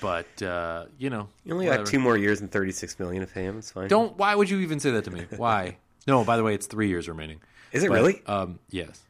but 0.00 0.42
uh, 0.42 0.86
you 0.98 1.10
know, 1.10 1.28
You 1.44 1.54
only 1.54 1.66
whatever. 1.66 1.84
got 1.84 1.90
two 1.90 1.98
more 1.98 2.16
years 2.16 2.40
and 2.40 2.50
thirty 2.50 2.72
six 2.72 2.98
million 2.98 3.26
to 3.26 3.32
pay 3.32 3.44
him. 3.44 3.58
It's 3.58 3.70
fine. 3.72 3.88
Don't. 3.88 4.16
Why 4.16 4.34
would 4.34 4.48
you 4.48 4.58
even 4.60 4.80
say 4.80 4.90
that 4.92 5.04
to 5.04 5.10
me? 5.10 5.26
Why? 5.36 5.76
No. 6.06 6.24
By 6.24 6.36
the 6.36 6.42
way, 6.42 6.54
it's 6.54 6.66
three 6.66 6.88
years 6.88 7.08
remaining. 7.08 7.40
Is 7.72 7.82
it 7.82 7.88
But, 7.88 7.94
really? 7.94 8.22
Um, 8.26 8.58
yes. 8.70 9.00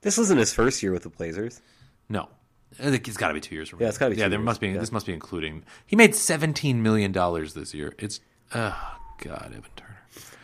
This 0.00 0.16
wasn't 0.16 0.38
his 0.40 0.52
first 0.52 0.82
year 0.82 0.92
with 0.92 1.02
the 1.02 1.08
Blazers. 1.10 1.60
No. 2.08 2.28
I 2.80 2.90
think 2.90 3.08
it's 3.08 3.16
got 3.16 3.28
to 3.28 3.34
be 3.34 3.40
two 3.40 3.54
years 3.54 3.68
from 3.68 3.80
Yeah, 3.80 3.88
it's 3.88 3.98
gotta 3.98 4.14
be 4.14 4.20
Yeah, 4.20 4.28
there 4.28 4.38
years, 4.38 4.44
must 4.44 4.60
be. 4.60 4.68
yeah. 4.68 4.78
This 4.78 4.92
must 4.92 5.06
be 5.06 5.12
including. 5.12 5.64
He 5.86 5.96
made 5.96 6.14
seventeen 6.14 6.82
million 6.82 7.12
dollars 7.12 7.54
this 7.54 7.74
year. 7.74 7.94
It's 7.98 8.20
oh 8.54 8.96
god, 9.18 9.46
Evan 9.50 9.62
Turner. 9.76 9.84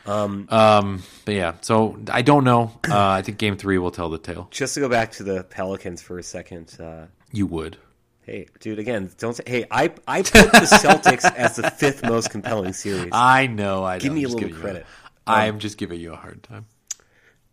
Um, 0.07 0.46
Um, 0.50 1.02
but 1.24 1.34
yeah, 1.34 1.55
so 1.62 1.98
I 2.11 2.22
don't 2.22 2.44
know. 2.44 2.78
Uh, 2.88 3.09
I 3.09 3.22
think 3.22 3.38
Game 3.38 3.57
Three 3.57 3.78
will 3.78 3.90
tell 3.90 4.11
the 4.11 4.18
tale. 4.18 4.48
just 4.50 4.74
to 4.74 4.80
go 4.80 4.88
back 4.88 5.12
to 5.12 5.22
the 5.22 5.44
Pelicans 5.44 6.02
for 6.02 6.18
a 6.18 6.22
second. 6.22 6.76
Uh, 6.78 7.07
You 7.32 7.46
would. 7.46 7.78
hey, 8.22 8.46
dude, 8.61 8.78
again, 8.78 9.11
don't 9.18 9.34
say. 9.34 9.44
Hey, 9.46 9.64
I 9.70 9.92
I 10.07 10.22
put 10.22 10.32
the 10.52 10.78
Celtics 10.82 11.24
as 11.34 11.57
the 11.57 11.70
fifth 11.70 12.02
most 12.05 12.30
compelling 12.30 12.72
series. 12.74 13.11
I 13.12 13.46
know. 13.46 13.82
I 13.84 13.98
Give 13.98 14.12
know. 14.12 14.16
me 14.16 14.24
I'm 14.24 14.30
a 14.30 14.34
little 14.34 14.59
credit. 14.61 14.86
I'm 15.26 15.59
just 15.59 15.78
giving 15.78 15.98
you 16.00 16.12
a 16.12 16.16
hard 16.16 16.42
time. 16.42 16.66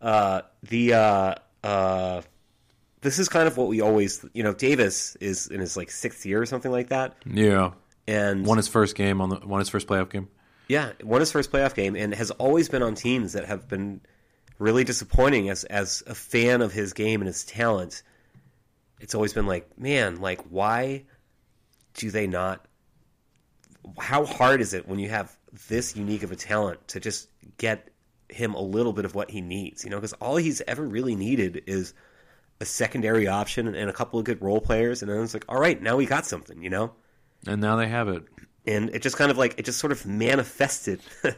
uh, 0.02 0.42
the 0.64 0.94
uh, 0.94 1.36
uh, 1.64 2.22
this 3.00 3.18
is 3.18 3.30
kind 3.30 3.48
of 3.48 3.56
what 3.56 3.68
we 3.70 3.80
always, 3.80 4.26
you 4.34 4.44
know, 4.44 4.54
Davis 4.54 5.16
is 5.22 5.48
in 5.48 5.62
his 5.62 5.78
like 5.78 5.90
sixth 5.90 6.26
year 6.26 6.42
or 6.42 6.46
something 6.46 6.72
like 6.72 6.90
that, 6.90 7.16
Yeah, 7.26 7.72
and 8.08 8.46
won 8.46 8.58
his 8.58 8.68
first 8.68 8.96
game 8.96 9.22
on 9.22 9.30
the 9.30 9.40
won 9.46 9.60
his 9.60 9.70
first 9.70 9.88
playoff 9.88 10.10
game. 10.10 10.28
Yeah, 10.68 10.94
won 11.04 11.20
his 11.20 11.32
first 11.32 11.52
playoff 11.52 11.76
game, 11.76 11.96
and 11.96 12.14
has 12.14 12.32
always 12.32 12.70
been 12.70 12.84
on 12.84 12.96
teams 12.96 13.34
that 13.34 13.46
have 13.46 13.68
been 13.68 14.02
really 14.60 14.84
disappointing. 14.84 15.50
As 15.50 15.64
as 15.66 16.04
a 16.08 16.16
fan 16.16 16.62
of 16.62 16.72
his 16.72 16.94
game 16.94 17.22
and 17.22 17.28
his 17.28 17.44
talent, 17.44 18.04
it's 19.00 19.16
always 19.16 19.34
been 19.34 19.48
like, 19.48 19.78
man, 19.78 20.22
like 20.22 20.42
why 20.50 21.04
do 21.96 22.12
they 22.12 22.28
not? 22.28 22.66
How 24.00 24.26
hard 24.26 24.62
is 24.62 24.74
it 24.74 24.88
when 24.88 25.00
you 25.00 25.10
have 25.10 25.36
this 25.68 25.96
unique 25.96 26.24
of 26.24 26.32
a 26.32 26.36
talent 26.36 26.88
to 26.90 27.00
just 27.00 27.28
get 27.58 27.90
him 28.30 28.54
a 28.54 28.62
little 28.62 28.94
bit 28.94 29.06
of 29.06 29.16
what 29.16 29.32
he 29.32 29.42
needs? 29.42 29.84
You 29.84 29.90
know, 29.90 29.98
because 29.98 30.14
all 30.14 30.38
he's 30.38 30.62
ever 30.62 30.88
really 30.88 31.16
needed 31.16 31.64
is 31.68 31.94
a 32.62 32.66
secondary 32.66 33.28
option 33.28 33.74
and 33.74 33.90
a 33.90 33.94
couple 33.94 34.20
of 34.20 34.26
good 34.26 34.42
role 34.42 34.62
players, 34.62 35.02
and 35.02 35.12
then 35.12 35.22
it's 35.22 35.34
like, 35.34 35.46
all 35.50 35.60
right, 35.60 35.82
now 35.82 35.98
we 35.98 36.06
got 36.06 36.26
something, 36.26 36.62
you 36.62 36.70
know. 36.70 36.94
And 37.48 37.60
now 37.60 37.76
they 37.76 37.88
have 37.88 38.08
it. 38.08 38.24
And 38.68 38.90
it 38.92 39.02
just 39.02 39.18
kind 39.18 39.32
of 39.32 39.38
like 39.38 39.56
it 39.58 39.66
just 39.66 39.80
sort 39.80 39.92
of 39.92 40.06
manifested. 40.06 41.02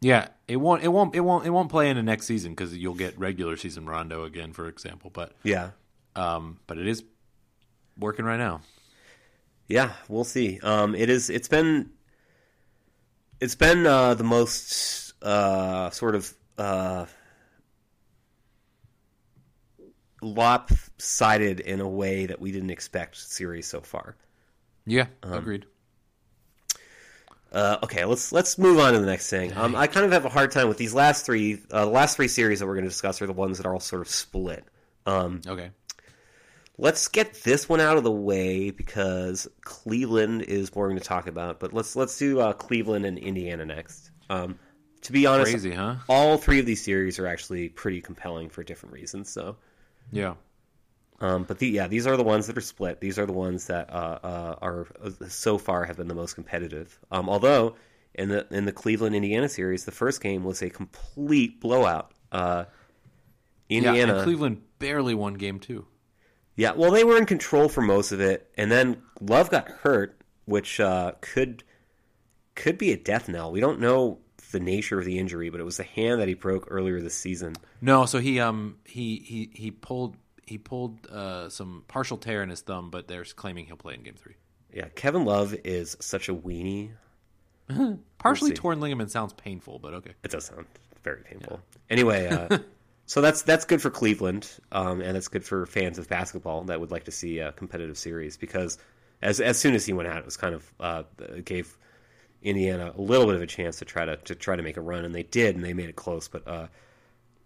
Yeah, 0.00 0.28
it 0.48 0.56
won't. 0.56 0.82
It 0.82 0.88
won't. 0.88 1.14
It 1.14 1.20
won't. 1.20 1.46
It 1.46 1.50
won't 1.50 1.70
play 1.70 1.88
into 1.88 2.02
next 2.02 2.26
season 2.26 2.52
because 2.52 2.76
you'll 2.76 2.92
get 2.92 3.18
regular 3.18 3.56
season 3.56 3.86
Rondo 3.86 4.24
again, 4.24 4.52
for 4.52 4.68
example. 4.68 5.08
But 5.10 5.32
yeah, 5.44 5.70
um, 6.14 6.58
but 6.66 6.76
it 6.76 6.86
is 6.86 7.02
working 7.98 8.26
right 8.26 8.36
now. 8.36 8.60
Yeah, 9.66 9.92
we'll 10.08 10.24
see. 10.24 10.60
Um, 10.62 10.94
it 10.94 11.08
is. 11.08 11.30
It's 11.30 11.48
been. 11.48 11.90
It's 13.40 13.54
been 13.54 13.86
uh, 13.86 14.12
the 14.12 14.24
most 14.24 15.14
uh, 15.22 15.88
sort 15.88 16.16
of 16.16 16.34
uh, 16.58 17.06
lopsided 20.20 21.60
in 21.60 21.80
a 21.80 21.88
way 21.88 22.26
that 22.26 22.40
we 22.40 22.52
didn't 22.52 22.70
expect 22.70 23.16
series 23.16 23.66
so 23.66 23.80
far. 23.80 24.16
Yeah, 24.84 25.06
Um, 25.22 25.34
agreed. 25.34 25.64
Uh, 27.54 27.78
okay, 27.84 28.04
let's 28.04 28.32
let's 28.32 28.58
move 28.58 28.78
on 28.80 28.92
to 28.94 28.98
the 28.98 29.06
next 29.06 29.30
thing. 29.30 29.56
Um, 29.56 29.76
I 29.76 29.86
kind 29.86 30.04
of 30.04 30.10
have 30.12 30.24
a 30.24 30.28
hard 30.28 30.50
time 30.50 30.66
with 30.68 30.76
these 30.76 30.92
last 30.92 31.24
three. 31.24 31.62
Uh, 31.70 31.84
the 31.84 31.90
last 31.90 32.16
three 32.16 32.26
series 32.28 32.58
that 32.58 32.66
we're 32.66 32.74
going 32.74 32.84
to 32.84 32.90
discuss 32.90 33.22
are 33.22 33.26
the 33.26 33.32
ones 33.32 33.58
that 33.58 33.66
are 33.66 33.72
all 33.72 33.80
sort 33.80 34.02
of 34.02 34.08
split. 34.08 34.64
Um, 35.06 35.40
Okay. 35.46 35.70
let's 36.78 37.08
get 37.08 37.34
this 37.44 37.68
one 37.68 37.80
out 37.80 37.96
of 37.96 38.02
the 38.04 38.10
way 38.10 38.70
because 38.70 39.46
Cleveland 39.60 40.42
is 40.42 40.70
boring 40.70 40.96
to 40.98 41.02
talk 41.04 41.26
about. 41.28 41.60
But 41.60 41.72
let's 41.72 41.94
let's 41.94 42.18
do 42.18 42.40
uh, 42.40 42.52
Cleveland 42.54 43.06
and 43.06 43.18
Indiana 43.18 43.64
next. 43.64 44.10
Um, 44.28 44.58
to 45.02 45.12
be 45.12 45.26
honest, 45.26 45.52
Crazy, 45.52 45.72
huh? 45.72 45.96
all 46.08 46.38
three 46.38 46.58
of 46.58 46.66
these 46.66 46.82
series 46.82 47.18
are 47.18 47.26
actually 47.26 47.68
pretty 47.68 48.00
compelling 48.00 48.48
for 48.48 48.62
different 48.64 48.94
reasons. 48.94 49.28
So, 49.30 49.56
Yeah. 50.10 50.34
Um, 51.20 51.44
but 51.44 51.58
the, 51.58 51.68
yeah, 51.68 51.86
these 51.86 52.06
are 52.06 52.16
the 52.16 52.24
ones 52.24 52.46
that 52.48 52.58
are 52.58 52.62
split. 52.62 53.00
These 53.00 53.18
are 53.18 53.26
the 53.26 53.32
ones 53.32 53.66
that 53.66 53.90
uh, 53.90 54.18
uh, 54.22 54.54
are 54.60 54.86
uh, 55.02 55.10
so 55.28 55.58
far 55.58 55.84
have 55.84 55.96
been 55.96 56.08
the 56.08 56.14
most 56.14 56.34
competitive. 56.34 56.98
Um, 57.10 57.28
although 57.28 57.76
in 58.14 58.28
the 58.28 58.46
in 58.50 58.64
the 58.64 58.72
Cleveland 58.72 59.14
Indiana 59.14 59.48
series, 59.48 59.84
the 59.84 59.92
first 59.92 60.20
game 60.20 60.44
was 60.44 60.62
a 60.62 60.70
complete 60.70 61.60
blowout. 61.60 62.12
Uh, 62.32 62.64
Indiana, 63.68 63.96
Yeah, 63.96 64.14
and 64.16 64.24
Cleveland 64.24 64.62
barely 64.78 65.14
won 65.14 65.34
game 65.34 65.58
two. 65.60 65.86
Yeah, 66.56 66.72
well, 66.72 66.90
they 66.90 67.04
were 67.04 67.16
in 67.16 67.26
control 67.26 67.68
for 67.68 67.80
most 67.80 68.12
of 68.12 68.20
it, 68.20 68.50
and 68.56 68.70
then 68.70 69.02
Love 69.20 69.50
got 69.50 69.68
hurt, 69.68 70.20
which 70.44 70.78
uh, 70.80 71.12
could 71.20 71.64
could 72.54 72.78
be 72.78 72.92
a 72.92 72.96
death 72.96 73.28
knell. 73.28 73.50
We 73.50 73.60
don't 73.60 73.80
know 73.80 74.18
the 74.52 74.60
nature 74.60 74.98
of 74.98 75.04
the 75.04 75.18
injury, 75.18 75.50
but 75.50 75.60
it 75.60 75.64
was 75.64 75.78
the 75.78 75.84
hand 75.84 76.20
that 76.20 76.28
he 76.28 76.34
broke 76.34 76.68
earlier 76.70 77.00
this 77.00 77.14
season. 77.14 77.54
No, 77.80 78.06
so 78.06 78.18
he 78.20 78.38
um 78.40 78.76
he 78.84 79.16
he 79.24 79.50
he 79.52 79.70
pulled 79.70 80.16
he 80.46 80.58
pulled 80.58 81.06
uh, 81.06 81.48
some 81.48 81.84
partial 81.88 82.16
tear 82.16 82.42
in 82.42 82.50
his 82.50 82.60
thumb, 82.60 82.90
but 82.90 83.08
they're 83.08 83.24
claiming 83.24 83.66
he'll 83.66 83.76
play 83.76 83.94
in 83.94 84.02
game 84.02 84.14
three. 84.16 84.34
Yeah, 84.72 84.88
Kevin 84.94 85.24
Love 85.24 85.54
is 85.64 85.96
such 86.00 86.28
a 86.28 86.34
weenie. 86.34 86.90
Partially 88.18 88.50
see. 88.50 88.56
torn 88.56 88.80
ligament 88.80 89.10
sounds 89.10 89.32
painful, 89.34 89.78
but 89.78 89.94
okay. 89.94 90.12
It 90.22 90.30
does 90.30 90.46
sound 90.46 90.66
very 91.02 91.22
painful. 91.22 91.60
Anyway, 91.88 92.26
uh, 92.26 92.58
so 93.06 93.20
that's 93.20 93.42
that's 93.42 93.64
good 93.64 93.80
for 93.80 93.90
Cleveland, 93.90 94.50
um, 94.72 95.00
and 95.00 95.14
that's 95.14 95.28
good 95.28 95.44
for 95.44 95.66
fans 95.66 95.98
of 95.98 96.08
basketball 96.08 96.64
that 96.64 96.80
would 96.80 96.90
like 96.90 97.04
to 97.04 97.12
see 97.12 97.38
a 97.38 97.52
competitive 97.52 97.96
series 97.96 98.36
because 98.36 98.78
as 99.22 99.40
as 99.40 99.58
soon 99.58 99.74
as 99.74 99.86
he 99.86 99.92
went 99.92 100.08
out, 100.08 100.18
it 100.18 100.24
was 100.24 100.36
kind 100.36 100.54
of 100.54 100.74
uh, 100.80 101.02
gave 101.44 101.76
Indiana 102.42 102.92
a 102.96 103.00
little 103.00 103.26
bit 103.26 103.36
of 103.36 103.42
a 103.42 103.46
chance 103.46 103.78
to 103.78 103.84
try 103.84 104.04
to 104.04 104.16
to 104.16 104.34
try 104.34 104.56
to 104.56 104.62
make 104.62 104.76
a 104.76 104.80
run, 104.80 105.04
and 105.04 105.14
they 105.14 105.22
did, 105.22 105.54
and 105.54 105.64
they 105.64 105.72
made 105.72 105.88
it 105.88 105.96
close. 105.96 106.28
But 106.28 106.46
uh, 106.46 106.66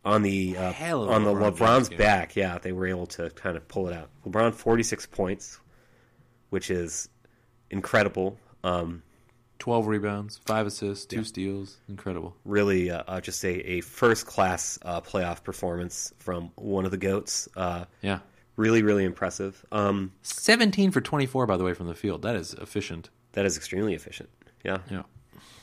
on 0.09 0.23
the 0.23 0.57
uh, 0.57 0.73
Hell 0.73 1.09
on 1.11 1.25
the 1.25 1.31
LeBron 1.33 1.41
James 1.57 1.61
LeBron's 1.61 1.89
game. 1.91 1.99
back, 1.99 2.37
yeah, 2.37 2.59
they 2.59 2.73
were 2.73 2.87
able 2.87 3.07
to 3.07 3.31
kind 3.31 3.57
of 3.57 3.67
pull 3.69 3.89
it 3.89 3.95
out. 3.95 4.09
LeBron 4.27 4.55
forty 4.55 4.83
six 4.83 5.07
points, 5.07 5.59
which 6.51 6.71
is 6.71 7.09
incredible. 7.71 8.39
Um, 8.65 9.03
Twelve 9.59 9.89
rebounds, 9.89 10.39
five 10.47 10.69
assists, 10.69 11.05
two 11.05 11.25
steals, 11.25 11.79
incredible. 11.89 12.37
really 12.45 12.93
uh, 12.93 13.03
uh, 13.09 13.21
just 13.21 13.45
a, 13.45 13.51
a 13.73 13.81
first 13.81 14.25
class 14.25 14.79
uh, 14.83 15.01
playoff 15.01 15.43
performance 15.43 16.13
from 16.21 16.53
one 16.55 16.85
of 16.85 16.93
the 16.93 16.97
goats. 16.97 17.49
Uh, 17.57 17.85
Yeah, 18.01 18.21
really, 18.55 18.85
really 18.85 19.03
impressive. 19.05 19.65
Um, 19.73 20.13
seventeen 20.23 20.93
for 20.93 21.01
twenty 21.01 21.27
four 21.27 21.45
by 21.47 21.57
the 21.57 21.65
way 21.65 21.75
from 21.75 21.89
the 21.89 21.95
field. 21.97 22.23
That 22.23 22.37
is 22.37 22.55
efficient. 22.55 23.11
that 23.33 23.47
is 23.47 23.57
extremely 23.57 23.95
efficient. 23.95 24.29
Yeah. 24.65 24.79
Yeah. 24.93 25.03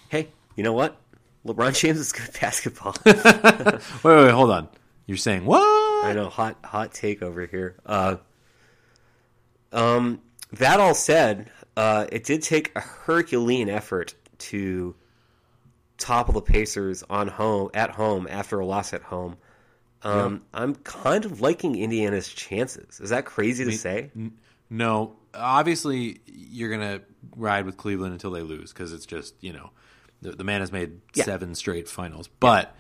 Hey, 0.10 0.28
you 0.58 0.64
know 0.64 0.74
what? 0.74 0.98
LeBron 1.46 1.80
James 1.80 2.00
is 2.00 2.12
good 2.12 2.28
at 2.28 2.34
basketball. 2.42 2.96
Wait, 3.06 3.24
wait, 3.26 3.80
wait, 4.04 4.32
hold 4.32 4.52
on. 4.52 4.68
You're 5.06 5.18
saying 5.18 5.46
what? 5.46 5.62
I 6.06 6.14
know, 6.14 6.30
hot 6.30 6.58
hot 6.64 6.94
take 6.94 7.22
over 7.22 7.46
here. 7.46 7.76
Uh, 7.86 8.18
um, 9.72 10.22
that 10.54 10.80
all 10.80 10.96
said, 10.96 11.52
uh, 11.78 12.08
it 12.12 12.24
did 12.24 12.42
take 12.42 12.72
a 12.76 12.82
Herculean 12.82 13.70
effort 13.70 14.16
to 14.38 14.96
topple 15.98 16.34
the 16.34 16.42
Pacers 16.42 17.04
on 17.10 17.28
home 17.28 17.70
at 17.74 17.92
home 17.92 18.28
after 18.30 18.60
a 18.60 18.66
loss 18.66 18.94
at 18.94 19.04
home. 19.04 19.38
Um, 20.02 20.44
I'm 20.54 20.76
kind 20.76 21.26
of 21.26 21.42
liking 21.42 21.76
Indiana's 21.76 22.28
chances. 22.28 23.00
Is 23.00 23.10
that 23.10 23.26
crazy 23.26 23.66
to 23.66 23.72
say? 23.72 24.12
No, 24.70 25.16
obviously 25.34 26.20
you're 26.28 26.70
gonna 26.70 27.02
ride 27.36 27.66
with 27.66 27.78
Cleveland 27.78 28.14
until 28.14 28.32
they 28.32 28.42
lose 28.42 28.72
because 28.72 28.94
it's 28.94 29.06
just 29.06 29.36
you 29.42 29.54
know 29.54 29.72
the, 30.22 30.32
the 30.32 30.44
man 30.44 30.62
has 30.62 30.72
made 30.72 31.02
Yeah. 31.14 31.24
seven 31.26 31.56
straight 31.56 31.88
finals, 31.90 32.28
but 32.40 32.76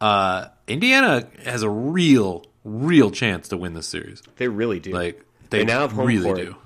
uh, 0.00 0.46
Indiana 0.66 1.28
has 1.44 1.62
a 1.62 1.70
real, 1.70 2.44
real 2.64 3.10
chance 3.10 3.48
to 3.48 3.56
win 3.56 3.74
this 3.74 3.86
series. 3.86 4.22
They 4.36 4.48
really 4.48 4.80
do. 4.80 4.92
Like 4.92 5.24
they, 5.50 5.58
They 5.58 5.64
now 5.64 5.80
have 5.80 5.92
home 5.92 6.06
really 6.06 6.24
court. 6.24 6.36
do. 6.38 6.56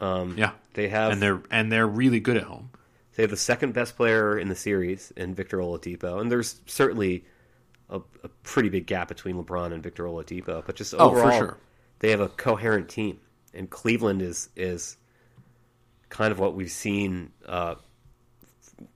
Um, 0.00 0.36
yeah, 0.38 0.52
they 0.74 0.88
have 0.88 1.12
and 1.12 1.20
they're 1.22 1.42
and 1.50 1.72
they're 1.72 1.86
really 1.86 2.20
good 2.20 2.36
at 2.36 2.44
home. 2.44 2.70
They 3.16 3.22
have 3.24 3.30
the 3.30 3.36
second 3.36 3.72
best 3.74 3.96
player 3.96 4.38
in 4.38 4.48
the 4.48 4.54
series 4.54 5.12
in 5.16 5.34
Victor 5.34 5.58
Oladipo, 5.58 6.20
and 6.20 6.30
there's 6.30 6.60
certainly 6.66 7.24
a, 7.90 8.00
a 8.22 8.28
pretty 8.44 8.68
big 8.68 8.86
gap 8.86 9.08
between 9.08 9.34
LeBron 9.42 9.72
and 9.72 9.82
Victor 9.82 10.04
Oladipo. 10.04 10.62
But 10.64 10.76
just 10.76 10.94
Oh, 10.94 11.10
for 11.10 11.18
overall, 11.18 11.38
sure. 11.38 11.58
they 11.98 12.10
have 12.12 12.20
a 12.20 12.28
coherent 12.28 12.88
team, 12.88 13.18
and 13.52 13.68
Cleveland 13.68 14.22
is 14.22 14.50
is 14.54 14.96
kind 16.10 16.30
of 16.30 16.38
what 16.38 16.54
we've 16.54 16.70
seen 16.70 17.32
uh, 17.44 17.74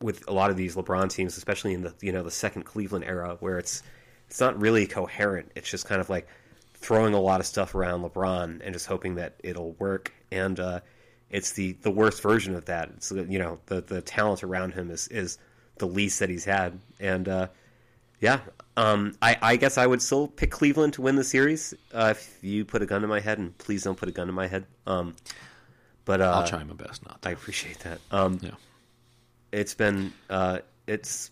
with 0.00 0.28
a 0.28 0.32
lot 0.32 0.50
of 0.50 0.56
these 0.56 0.76
LeBron 0.76 1.10
teams, 1.10 1.36
especially 1.36 1.74
in 1.74 1.82
the 1.82 1.94
you 2.00 2.12
know 2.12 2.22
the 2.22 2.30
second 2.30 2.64
Cleveland 2.64 3.04
era, 3.04 3.36
where 3.40 3.58
it's 3.58 3.82
it's 4.28 4.40
not 4.40 4.60
really 4.60 4.86
coherent. 4.86 5.50
It's 5.54 5.70
just 5.70 5.86
kind 5.86 6.00
of 6.00 6.08
like 6.08 6.28
throwing 6.74 7.14
a 7.14 7.20
lot 7.20 7.40
of 7.40 7.46
stuff 7.46 7.74
around 7.74 8.02
LeBron 8.02 8.60
and 8.62 8.72
just 8.72 8.86
hoping 8.86 9.14
that 9.16 9.34
it'll 9.42 9.72
work. 9.72 10.12
And 10.30 10.58
uh, 10.58 10.80
it's 11.30 11.52
the 11.52 11.72
the 11.82 11.90
worst 11.90 12.22
version 12.22 12.54
of 12.54 12.64
that. 12.66 12.90
It's 12.96 13.10
you 13.12 13.38
know 13.38 13.58
the 13.66 13.80
the 13.80 14.00
talent 14.02 14.42
around 14.42 14.74
him 14.74 14.90
is 14.90 15.08
is 15.08 15.38
the 15.78 15.86
least 15.86 16.18
that 16.20 16.28
he's 16.28 16.44
had. 16.44 16.78
And 17.00 17.28
uh, 17.28 17.48
yeah, 18.20 18.40
um, 18.76 19.16
I, 19.20 19.36
I 19.42 19.56
guess 19.56 19.78
I 19.78 19.86
would 19.86 20.02
still 20.02 20.28
pick 20.28 20.50
Cleveland 20.50 20.94
to 20.94 21.02
win 21.02 21.16
the 21.16 21.24
series 21.24 21.74
uh, 21.92 22.14
if 22.16 22.38
you 22.42 22.64
put 22.64 22.82
a 22.82 22.86
gun 22.86 23.02
to 23.02 23.08
my 23.08 23.20
head. 23.20 23.38
And 23.38 23.56
please 23.58 23.82
don't 23.82 23.96
put 23.96 24.08
a 24.08 24.12
gun 24.12 24.26
to 24.28 24.32
my 24.32 24.46
head. 24.46 24.66
Um, 24.86 25.14
but 26.04 26.20
uh, 26.20 26.32
I'll 26.36 26.46
try 26.46 26.62
my 26.64 26.74
best 26.74 27.06
not. 27.06 27.22
To. 27.22 27.28
I 27.28 27.32
appreciate 27.32 27.80
that. 27.80 28.00
Um, 28.10 28.38
Yeah. 28.42 28.50
It's 29.52 29.74
been 29.74 30.12
uh, 30.30 30.60
it's 30.86 31.30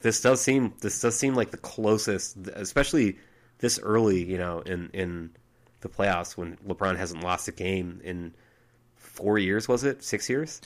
this 0.00 0.20
does 0.20 0.40
seem 0.40 0.74
this 0.80 1.00
does 1.00 1.16
seem 1.16 1.34
like 1.34 1.50
the 1.50 1.56
closest, 1.56 2.36
especially 2.54 3.18
this 3.58 3.78
early, 3.82 4.22
you 4.22 4.38
know, 4.38 4.60
in 4.60 4.90
in 4.92 5.30
the 5.80 5.88
playoffs 5.88 6.36
when 6.36 6.56
LeBron 6.66 6.96
hasn't 6.96 7.22
lost 7.22 7.48
a 7.48 7.52
game 7.52 8.00
in 8.04 8.34
four 8.96 9.38
years. 9.38 9.68
Was 9.68 9.84
it 9.84 10.02
six 10.02 10.28
years? 10.28 10.60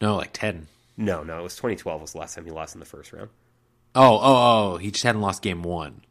No, 0.00 0.16
like 0.16 0.32
ten. 0.32 0.68
No, 0.96 1.22
no, 1.22 1.40
it 1.40 1.42
was 1.42 1.56
2012 1.56 2.00
was 2.00 2.12
the 2.12 2.18
last 2.18 2.34
time 2.34 2.46
he 2.46 2.50
lost 2.50 2.74
in 2.74 2.80
the 2.80 2.86
first 2.86 3.12
round. 3.12 3.28
Oh, 3.94 4.16
oh, 4.16 4.72
oh! 4.72 4.76
He 4.78 4.90
just 4.90 5.04
hadn't 5.04 5.20
lost 5.20 5.42
game 5.42 5.62
one. 5.62 6.02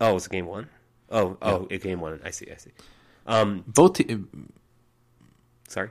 Oh, 0.00 0.10
it 0.10 0.14
was 0.14 0.28
game 0.28 0.46
one. 0.46 0.68
Oh, 1.10 1.36
oh, 1.42 1.66
it 1.70 1.82
game 1.82 2.00
one. 2.00 2.20
I 2.24 2.30
see, 2.30 2.50
I 2.50 2.56
see. 2.56 2.70
Both 3.66 3.94
te- 3.94 4.24
Sorry. 5.68 5.90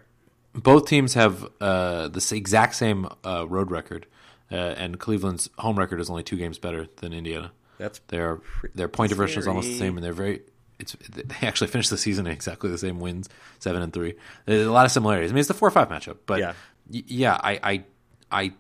Both 0.54 0.88
teams 0.88 1.14
have 1.14 1.48
uh, 1.62 2.08
the 2.08 2.28
exact 2.36 2.76
same 2.76 3.08
uh, 3.26 3.46
road 3.48 3.72
record, 3.72 4.06
uh, 4.52 4.56
and 4.56 5.00
Cleveland's 5.00 5.50
home 5.60 5.78
record 5.78 6.00
is 6.00 6.10
only 6.10 6.24
two 6.24 6.38
games 6.38 6.58
better 6.58 6.88
than 6.98 7.14
Indiana. 7.14 7.52
That's 7.78 8.00
Their 8.08 8.40
their 8.76 8.88
point 8.90 9.10
differential 9.10 9.40
is 9.40 9.48
almost 9.48 9.68
the 9.68 9.78
same, 9.78 9.96
and 9.98 10.04
they're 10.04 10.14
very. 10.14 10.42
It's 10.80 10.96
they 11.10 11.48
actually 11.48 11.68
finished 11.76 11.90
the 11.90 11.98
season 11.98 12.26
in 12.28 12.34
exactly 12.34 12.70
the 12.70 12.78
same 12.78 13.00
wins, 13.00 13.30
seven 13.60 13.82
and 13.82 13.94
three. 13.94 14.16
There's 14.46 14.66
a 14.68 14.72
lot 14.72 14.86
of 14.86 14.92
similarities. 14.92 15.32
I 15.32 15.34
mean, 15.34 15.40
it's 15.40 15.48
the 15.48 15.54
four 15.54 15.72
five 15.72 15.88
matchup, 15.90 16.18
but 16.26 16.40
Yeah. 16.40 16.54
y- 16.92 17.04
yeah, 17.08 17.40
I, 17.42 17.60
I 17.64 17.84
I 18.32 18.54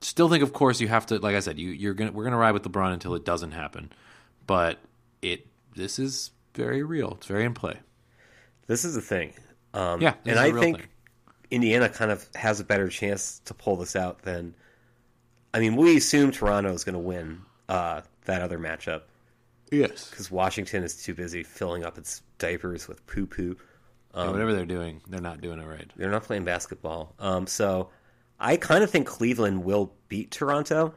still 0.00 0.28
think, 0.28 0.42
of 0.42 0.52
course, 0.52 0.80
you 0.80 0.88
have 0.88 1.06
to. 1.06 1.18
Like 1.18 1.34
I 1.36 1.40
said, 1.40 1.58
you 1.58 1.70
you're 1.70 1.94
gonna 1.94 2.12
we're 2.12 2.24
gonna 2.24 2.36
ride 2.36 2.52
with 2.52 2.64
LeBron 2.64 2.92
until 2.92 3.14
it 3.14 3.24
doesn't 3.24 3.52
happen, 3.52 3.90
but 4.46 4.78
it 5.22 5.46
this 5.76 5.98
is 5.98 6.30
very 6.54 6.82
real. 6.82 7.12
It's 7.12 7.26
very 7.26 7.44
in 7.44 7.54
play. 7.54 7.78
this 8.66 8.84
is 8.84 8.94
the 8.94 9.00
thing. 9.00 9.32
Um, 9.72 10.02
Yeah, 10.02 10.14
and 10.26 10.38
I 10.38 10.52
think 10.52 10.78
thing. 10.78 10.86
Indiana 11.52 11.88
kind 11.88 12.10
of 12.10 12.26
has 12.34 12.58
a 12.58 12.64
better 12.64 12.88
chance 12.88 13.40
to 13.44 13.54
pull 13.54 13.76
this 13.76 13.94
out 13.94 14.22
than. 14.22 14.54
I 15.54 15.60
mean, 15.60 15.76
we 15.76 15.96
assume 15.98 16.32
Toronto 16.32 16.72
is 16.72 16.82
going 16.82 16.94
to 16.94 16.98
win 16.98 17.42
uh, 17.68 18.00
that 18.24 18.40
other 18.40 18.58
matchup 18.58 19.02
Yes, 19.72 20.10
because 20.10 20.30
Washington 20.30 20.84
is 20.84 21.02
too 21.02 21.14
busy 21.14 21.42
filling 21.42 21.82
up 21.82 21.96
its 21.96 22.20
diapers 22.38 22.86
with 22.86 23.04
poo 23.06 23.26
poo. 23.26 23.56
whatever 24.12 24.52
they're 24.52 24.66
doing, 24.66 25.00
they're 25.08 25.22
not 25.22 25.40
doing 25.40 25.58
it 25.58 25.64
right. 25.64 25.90
They're 25.96 26.10
not 26.10 26.24
playing 26.24 26.44
basketball. 26.44 27.14
Um, 27.18 27.46
so 27.46 27.88
I 28.38 28.58
kind 28.58 28.84
of 28.84 28.90
think 28.90 29.06
Cleveland 29.06 29.64
will 29.64 29.94
beat 30.08 30.30
Toronto. 30.30 30.94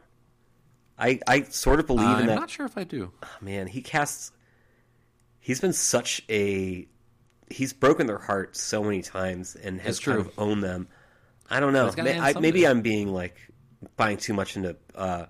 I 0.99 1.21
I 1.25 1.43
sort 1.43 1.79
of 1.79 1.87
believe 1.87 2.19
in 2.19 2.25
that 2.27 2.33
I'm 2.33 2.39
not 2.41 2.49
sure 2.49 2.65
if 2.65 2.77
I 2.77 2.83
do. 2.83 3.13
man, 3.39 3.67
he 3.67 3.81
casts. 3.81 4.33
He's 5.39 5.61
been 5.61 5.73
such 5.73 6.21
a. 6.29 6.85
He's 7.49 7.73
broken 7.73 8.07
their 8.07 8.17
heart 8.17 8.55
so 8.55 8.83
many 8.83 9.01
times 9.01 9.55
and 9.55 9.79
has 9.81 9.99
kind 9.99 10.19
of 10.19 10.31
owned 10.37 10.63
them. 10.63 10.87
I 11.49 11.59
don't 11.59 11.73
know. 11.73 11.91
May- 11.97 12.19
I, 12.19 12.39
maybe. 12.39 12.65
I'm 12.65 12.81
being 12.81 13.13
like 13.13 13.35
buying 13.95 14.17
too 14.17 14.33
much 14.33 14.55
into 14.57 14.75
uh, 14.95 15.25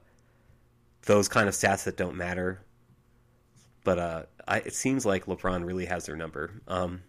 those 1.05 1.27
kind 1.27 1.49
of 1.49 1.53
stats 1.53 1.83
that 1.85 1.97
don't 1.97 2.15
matter. 2.15 2.61
But 3.83 3.99
uh, 3.99 4.23
I, 4.47 4.57
it 4.57 4.73
seems 4.73 5.05
like 5.05 5.25
LeBron 5.25 5.65
really 5.65 5.85
has 5.85 6.05
their 6.05 6.15
number. 6.15 6.61
Um, 6.67 7.03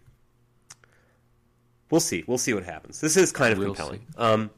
we'll 1.89 2.01
see. 2.01 2.23
We'll 2.27 2.37
see 2.37 2.53
what 2.53 2.63
happens. 2.63 3.01
This 3.01 3.17
is 3.17 3.31
kind 3.31 3.53
of 3.53 3.59
We'll 3.59 3.69
compelling. 3.69 4.05
Um, 4.17 4.51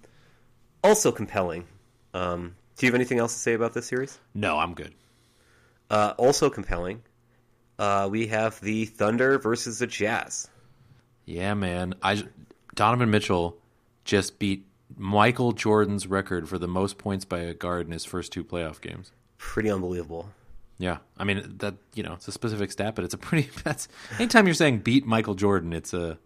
also 0.84 1.12
compelling. 1.12 1.66
Um, 2.14 2.56
do 2.78 2.86
you 2.86 2.92
have 2.92 2.96
anything 2.96 3.20
else 3.20 3.34
to 3.34 3.40
say 3.40 3.54
about 3.54 3.74
this 3.74 3.86
series? 3.86 4.18
No, 4.34 4.58
I'm 4.58 4.74
good. 4.74 4.94
Uh, 5.90 6.14
also 6.18 6.50
compelling, 6.50 7.02
uh, 7.80 8.08
we 8.12 8.28
have 8.28 8.60
the 8.62 8.86
Thunder 8.86 9.40
versus 9.40 9.80
the 9.80 9.88
Jazz. 9.88 10.48
Yeah, 11.26 11.56
man. 11.56 11.96
I 12.04 12.24
Donovan 12.76 13.10
Mitchell 13.10 13.58
just 14.06 14.38
beat 14.40 14.66
Michael 14.98 15.52
Jordan's 15.54 16.06
record 16.08 16.48
for 16.50 16.58
the 16.58 16.68
most 16.68 16.98
points 16.98 17.26
by 17.26 17.40
a 17.40 17.54
guard 17.54 17.86
in 17.88 17.92
his 17.92 18.06
first 18.06 18.32
two 18.32 18.44
playoff 18.44 18.82
games. 18.82 19.12
Pretty 19.38 19.70
unbelievable. 19.72 20.30
Yeah, 20.78 20.98
I 21.18 21.24
mean 21.26 21.56
that 21.58 21.76
you 21.94 22.04
know 22.04 22.14
it's 22.14 22.28
a 22.28 22.32
specific 22.32 22.72
stat, 22.72 22.96
but 22.96 23.04
it's 23.06 23.14
a 23.14 23.18
pretty. 23.18 23.50
That's 23.64 23.88
anytime 24.18 24.46
you're 24.48 24.54
saying 24.54 24.80
beat 24.80 25.06
Michael 25.06 25.36
Jordan, 25.36 25.74
it's 25.74 25.94
a 25.94 26.18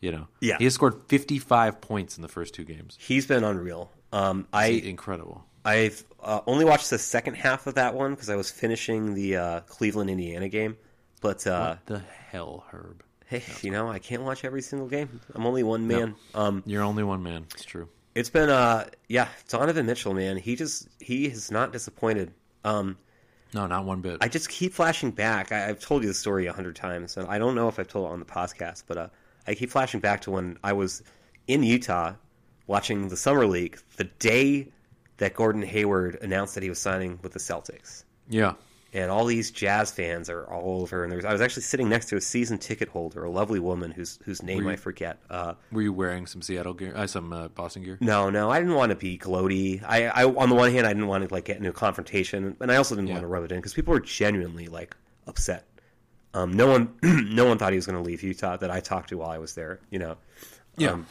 you 0.00 0.12
know 0.12 0.28
Yeah. 0.40 0.56
he 0.58 0.64
has 0.64 0.74
scored 0.74 1.02
55 1.08 1.80
points 1.80 2.16
in 2.16 2.22
the 2.22 2.28
first 2.28 2.54
two 2.54 2.64
games. 2.64 2.96
He's 3.00 3.26
been 3.26 3.44
unreal. 3.44 3.90
Um, 4.12 4.46
I 4.52 4.66
Incredible. 4.68 5.44
I've 5.64 6.02
uh, 6.22 6.40
only 6.46 6.64
watched 6.64 6.88
the 6.90 6.98
second 6.98 7.34
half 7.34 7.66
of 7.66 7.74
that 7.74 7.94
one 7.94 8.12
because 8.14 8.30
I 8.30 8.36
was 8.36 8.50
finishing 8.50 9.14
the 9.14 9.36
uh, 9.36 9.60
Cleveland 9.62 10.08
Indiana 10.08 10.48
game. 10.48 10.76
But 11.20 11.46
uh, 11.46 11.76
What 11.76 11.86
the 11.86 11.98
hell, 12.30 12.64
Herb? 12.70 13.02
hey, 13.26 13.42
you 13.62 13.70
know 13.70 13.88
I 13.90 13.98
can't 13.98 14.22
watch 14.22 14.44
every 14.44 14.62
single 14.62 14.88
game. 14.88 15.20
I'm 15.34 15.44
only 15.46 15.62
one 15.62 15.86
man. 15.86 16.14
Um, 16.34 16.62
You're 16.66 16.82
only 16.82 17.02
one 17.04 17.22
man. 17.22 17.46
It's 17.54 17.64
true. 17.64 17.88
it's 18.14 18.30
been 18.30 18.48
uh, 18.50 18.86
yeah, 19.08 19.28
Donovan 19.48 19.86
Mitchell, 19.86 20.14
man. 20.14 20.36
He 20.36 20.56
just 20.56 20.88
he 21.00 21.28
has 21.28 21.50
not 21.50 21.72
disappointed. 21.72 22.32
Um, 22.64 22.96
No, 23.54 23.66
not 23.66 23.84
one 23.84 24.00
bit. 24.00 24.18
I 24.20 24.28
just 24.28 24.48
keep 24.48 24.72
flashing 24.74 25.10
back. 25.10 25.52
I, 25.52 25.68
I've 25.68 25.80
told 25.80 26.02
you 26.02 26.08
the 26.08 26.14
story 26.14 26.46
a 26.46 26.52
hundred 26.52 26.76
times, 26.76 27.16
and 27.16 27.28
I 27.28 27.38
don't 27.38 27.54
know 27.54 27.68
if 27.68 27.78
I've 27.78 27.88
told 27.88 28.08
it 28.08 28.12
on 28.12 28.18
the 28.18 28.24
podcast, 28.26 28.84
but 28.86 28.96
uh, 28.98 29.08
I 29.46 29.54
keep 29.54 29.70
flashing 29.70 30.00
back 30.00 30.20
to 30.22 30.30
when 30.30 30.58
I 30.64 30.72
was 30.72 31.02
in 31.46 31.62
Utah 31.62 32.14
watching 32.66 33.08
the 33.08 33.16
summer 33.16 33.46
league 33.46 33.78
the 33.96 34.04
day 34.04 34.68
that 35.18 35.34
Gordon 35.34 35.62
Hayward 35.62 36.18
announced 36.22 36.54
that 36.54 36.62
he 36.62 36.68
was 36.68 36.78
signing 36.78 37.18
with 37.22 37.32
the 37.32 37.38
Celtics, 37.40 38.04
yeah. 38.28 38.52
And 38.94 39.10
all 39.10 39.26
these 39.26 39.50
Jazz 39.50 39.90
fans 39.90 40.30
are 40.30 40.44
all 40.46 40.80
over. 40.80 41.02
And 41.02 41.12
there 41.12 41.16
was, 41.18 41.24
I 41.26 41.32
was 41.32 41.40
actually 41.42 41.62
sitting 41.62 41.88
next 41.90 42.06
to 42.06 42.16
a 42.16 42.20
season 42.20 42.56
ticket 42.58 42.88
holder, 42.88 43.22
a 43.24 43.30
lovely 43.30 43.60
woman 43.60 43.90
whose 43.90 44.18
whose 44.24 44.42
name 44.42 44.62
you- 44.64 44.70
I 44.70 44.76
forget. 44.76 45.18
Uh, 45.28 45.54
Were 45.72 45.82
you 45.82 45.92
wearing 45.92 46.26
some 46.26 46.40
Seattle 46.42 46.72
gear? 46.74 46.92
Uh, 46.96 47.06
some 47.06 47.32
uh, 47.32 47.48
Boston 47.48 47.82
gear? 47.84 47.98
no, 48.00 48.30
no, 48.30 48.50
I 48.50 48.58
didn't 48.58 48.74
want 48.74 48.90
to 48.90 48.96
be 48.96 49.18
gloaty. 49.18 49.82
I, 49.86 50.06
I, 50.06 50.24
on 50.24 50.48
the 50.48 50.54
one 50.54 50.72
hand, 50.72 50.86
I 50.86 50.90
didn't 50.94 51.06
want 51.08 51.28
to 51.28 51.34
like 51.34 51.44
get 51.44 51.58
into 51.58 51.68
a 51.68 51.72
confrontation, 51.72 52.56
and 52.60 52.72
I 52.72 52.76
also 52.76 52.94
didn't 52.94 53.08
Yeah. 53.08 53.14
want 53.14 53.24
to 53.24 53.28
rub 53.28 53.44
it 53.44 53.52
in 53.52 53.58
because 53.58 53.74
people 53.74 53.92
were 53.92 54.00
genuinely 54.00 54.68
like 54.68 54.96
upset. 55.26 55.64
Um, 56.34 56.52
no 56.52 56.66
one, 56.66 56.94
no 57.02 57.44
one 57.46 57.58
thought 57.58 57.72
he 57.72 57.76
was 57.76 57.86
going 57.86 57.96
to 58.02 58.02
leave 58.06 58.22
Utah 58.22 58.56
that 58.58 58.70
I 58.70 58.80
talked 58.80 59.10
to 59.10 59.18
while 59.18 59.30
I 59.30 59.38
was 59.38 59.54
there. 59.54 59.80
You 59.90 59.98
know, 59.98 60.16
Yeah. 60.76 60.92
Um, 60.92 61.06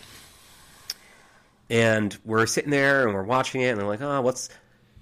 and 1.69 2.17
we're 2.23 2.45
sitting 2.45 2.71
there 2.71 3.05
and 3.05 3.13
we're 3.13 3.23
watching 3.23 3.61
it, 3.61 3.67
and 3.69 3.79
they're 3.79 3.87
like, 3.87 4.01
"Oh, 4.01 4.21
what's, 4.21 4.49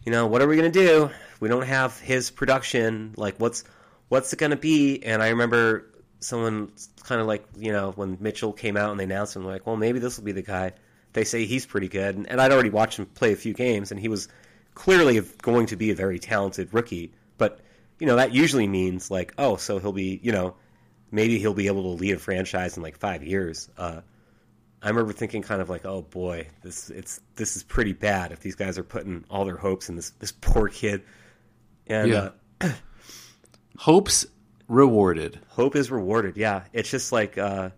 you 0.06 0.12
know, 0.12 0.26
what 0.28 0.42
are 0.42 0.48
we 0.48 0.56
going 0.58 0.72
to 0.72 0.80
do? 0.88 1.10
We 1.40 1.50
don't 1.50 1.66
have 1.66 2.00
his 2.00 2.32
production. 2.32 3.14
Like, 3.18 3.38
what's, 3.38 3.64
what's 4.10 4.34
it 4.34 4.40
going 4.40 4.52
to 4.52 4.58
be?" 4.58 5.04
And 5.04 5.22
I 5.22 5.30
remember 5.30 5.92
someone 6.20 6.72
kind 7.04 7.22
of 7.22 7.28
like, 7.28 7.46
you 7.58 7.72
know, 7.72 7.92
when 7.92 8.18
Mitchell 8.20 8.54
came 8.54 8.78
out 8.78 8.92
and 8.92 9.00
they 9.00 9.04
announced 9.06 9.36
him, 9.36 9.46
like, 9.46 9.66
"Well, 9.66 9.78
maybe 9.78 10.00
this 10.00 10.18
will 10.18 10.26
be 10.26 10.32
the 10.32 10.42
guy." 10.42 10.74
They 11.14 11.24
say 11.24 11.46
he's 11.46 11.66
pretty 11.66 11.88
good, 11.88 12.16
and, 12.16 12.30
and 12.30 12.42
I'd 12.42 12.52
already 12.52 12.70
watched 12.70 13.00
him 13.00 13.06
play 13.06 13.32
a 13.32 13.38
few 13.38 13.54
games, 13.54 13.92
and 13.92 14.00
he 14.00 14.10
was 14.10 14.28
clearly 14.74 15.22
going 15.42 15.68
to 15.68 15.78
be 15.78 15.92
a 15.92 15.96
very 15.96 16.20
talented 16.20 16.74
rookie. 16.74 17.14
But 17.38 17.62
you 18.00 18.08
know, 18.08 18.18
that 18.18 18.34
usually 18.34 18.68
means 18.68 19.10
like, 19.10 19.34
oh, 19.38 19.56
so 19.56 19.80
he'll 19.80 19.94
be, 19.94 20.20
you 20.22 20.32
know, 20.32 20.56
maybe 21.12 21.40
he'll 21.40 21.54
be 21.54 21.68
able 21.68 21.84
to 21.84 22.02
lead 22.02 22.16
a 22.16 22.20
franchise 22.20 22.78
in 22.78 22.84
like 22.84 22.98
five 22.98 23.24
years. 23.24 23.70
Uh, 23.78 24.02
I 24.82 24.90
remember 24.90 25.14
thinking 25.14 25.42
kind 25.42 25.62
of 25.62 25.70
like, 25.70 25.86
oh 25.86 26.04
boy, 26.04 26.48
this 26.62 26.90
it's 26.90 27.20
this 27.36 27.56
is 27.56 27.64
pretty 27.64 27.94
bad 27.94 28.32
if 28.32 28.42
these 28.42 28.56
guys 28.56 28.78
are 28.78 28.84
putting 28.84 29.26
all 29.30 29.46
their 29.46 29.58
hopes 29.58 29.90
in 29.90 29.96
this 29.96 30.12
this 30.12 30.32
poor 30.32 30.68
kid. 30.68 31.04
And 31.88 32.10
Yeah. 32.12 32.30
uh, 32.62 32.72
Hopes 33.78 34.26
rewarded. 34.68 35.40
hope 35.50 35.76
is 35.76 35.92
rewarded. 35.92 36.38
Yeah, 36.38 36.64
it's 36.74 36.90
just 36.90 37.12
like 37.12 37.38
uh, 37.38 37.70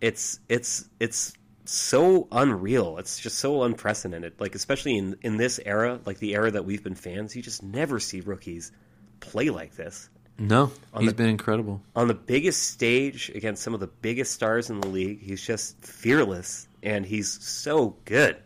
it's 0.00 0.40
it's 0.48 0.88
it's 1.00 1.32
so 1.64 2.28
unreal. 2.32 2.98
It's 2.98 3.18
just 3.18 3.38
so 3.38 3.62
unprecedented. 3.64 4.34
Like 4.40 4.54
especially 4.54 4.96
in 4.96 5.16
in 5.22 5.36
this 5.36 5.60
era, 5.64 6.00
like 6.06 6.18
the 6.18 6.34
era 6.34 6.50
that 6.50 6.64
we've 6.64 6.82
been 6.82 6.94
fans, 6.94 7.34
you 7.36 7.42
just 7.42 7.62
never 7.62 8.00
see 8.00 8.20
rookies 8.20 8.72
play 9.20 9.50
like 9.50 9.74
this. 9.76 10.08
No, 10.38 10.72
he's 10.98 11.10
the- 11.10 11.14
been 11.14 11.28
incredible. 11.28 11.82
on 11.94 12.08
the 12.08 12.14
biggest 12.14 12.62
stage 12.70 13.30
against 13.34 13.62
some 13.62 13.74
of 13.74 13.80
the 13.80 13.86
biggest 13.86 14.32
stars 14.32 14.70
in 14.70 14.80
the 14.80 14.88
league. 14.88 15.20
He's 15.20 15.42
just 15.44 15.84
fearless, 15.84 16.66
and 16.82 17.04
he's 17.04 17.30
so 17.44 17.96
good. 18.06 18.36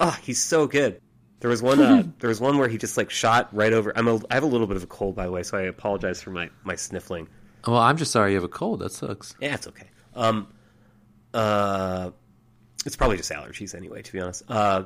Oh, 0.00 0.16
he's 0.22 0.42
so 0.42 0.66
good. 0.66 1.00
There 1.44 1.50
was 1.50 1.60
one. 1.60 1.78
Uh, 1.78 2.04
there 2.20 2.28
was 2.28 2.40
one 2.40 2.56
where 2.56 2.68
he 2.68 2.78
just 2.78 2.96
like 2.96 3.10
shot 3.10 3.54
right 3.54 3.74
over. 3.74 3.92
I'm 3.94 4.08
a, 4.08 4.16
I 4.30 4.34
have 4.34 4.44
a 4.44 4.46
little 4.46 4.66
bit 4.66 4.78
of 4.78 4.82
a 4.82 4.86
cold, 4.86 5.14
by 5.14 5.26
the 5.26 5.30
way, 5.30 5.42
so 5.42 5.58
I 5.58 5.64
apologize 5.64 6.22
for 6.22 6.30
my 6.30 6.48
my 6.62 6.74
sniffling. 6.74 7.28
Well, 7.66 7.76
I'm 7.76 7.98
just 7.98 8.12
sorry 8.12 8.30
you 8.30 8.36
have 8.36 8.44
a 8.44 8.48
cold. 8.48 8.80
That 8.80 8.92
sucks. 8.92 9.34
Yeah, 9.38 9.52
it's 9.52 9.66
okay. 9.66 9.90
Um, 10.14 10.48
uh, 11.34 12.12
it's 12.86 12.96
probably 12.96 13.18
just 13.18 13.30
allergies 13.30 13.74
anyway. 13.74 14.00
To 14.00 14.10
be 14.10 14.20
honest, 14.20 14.44
uh, 14.48 14.84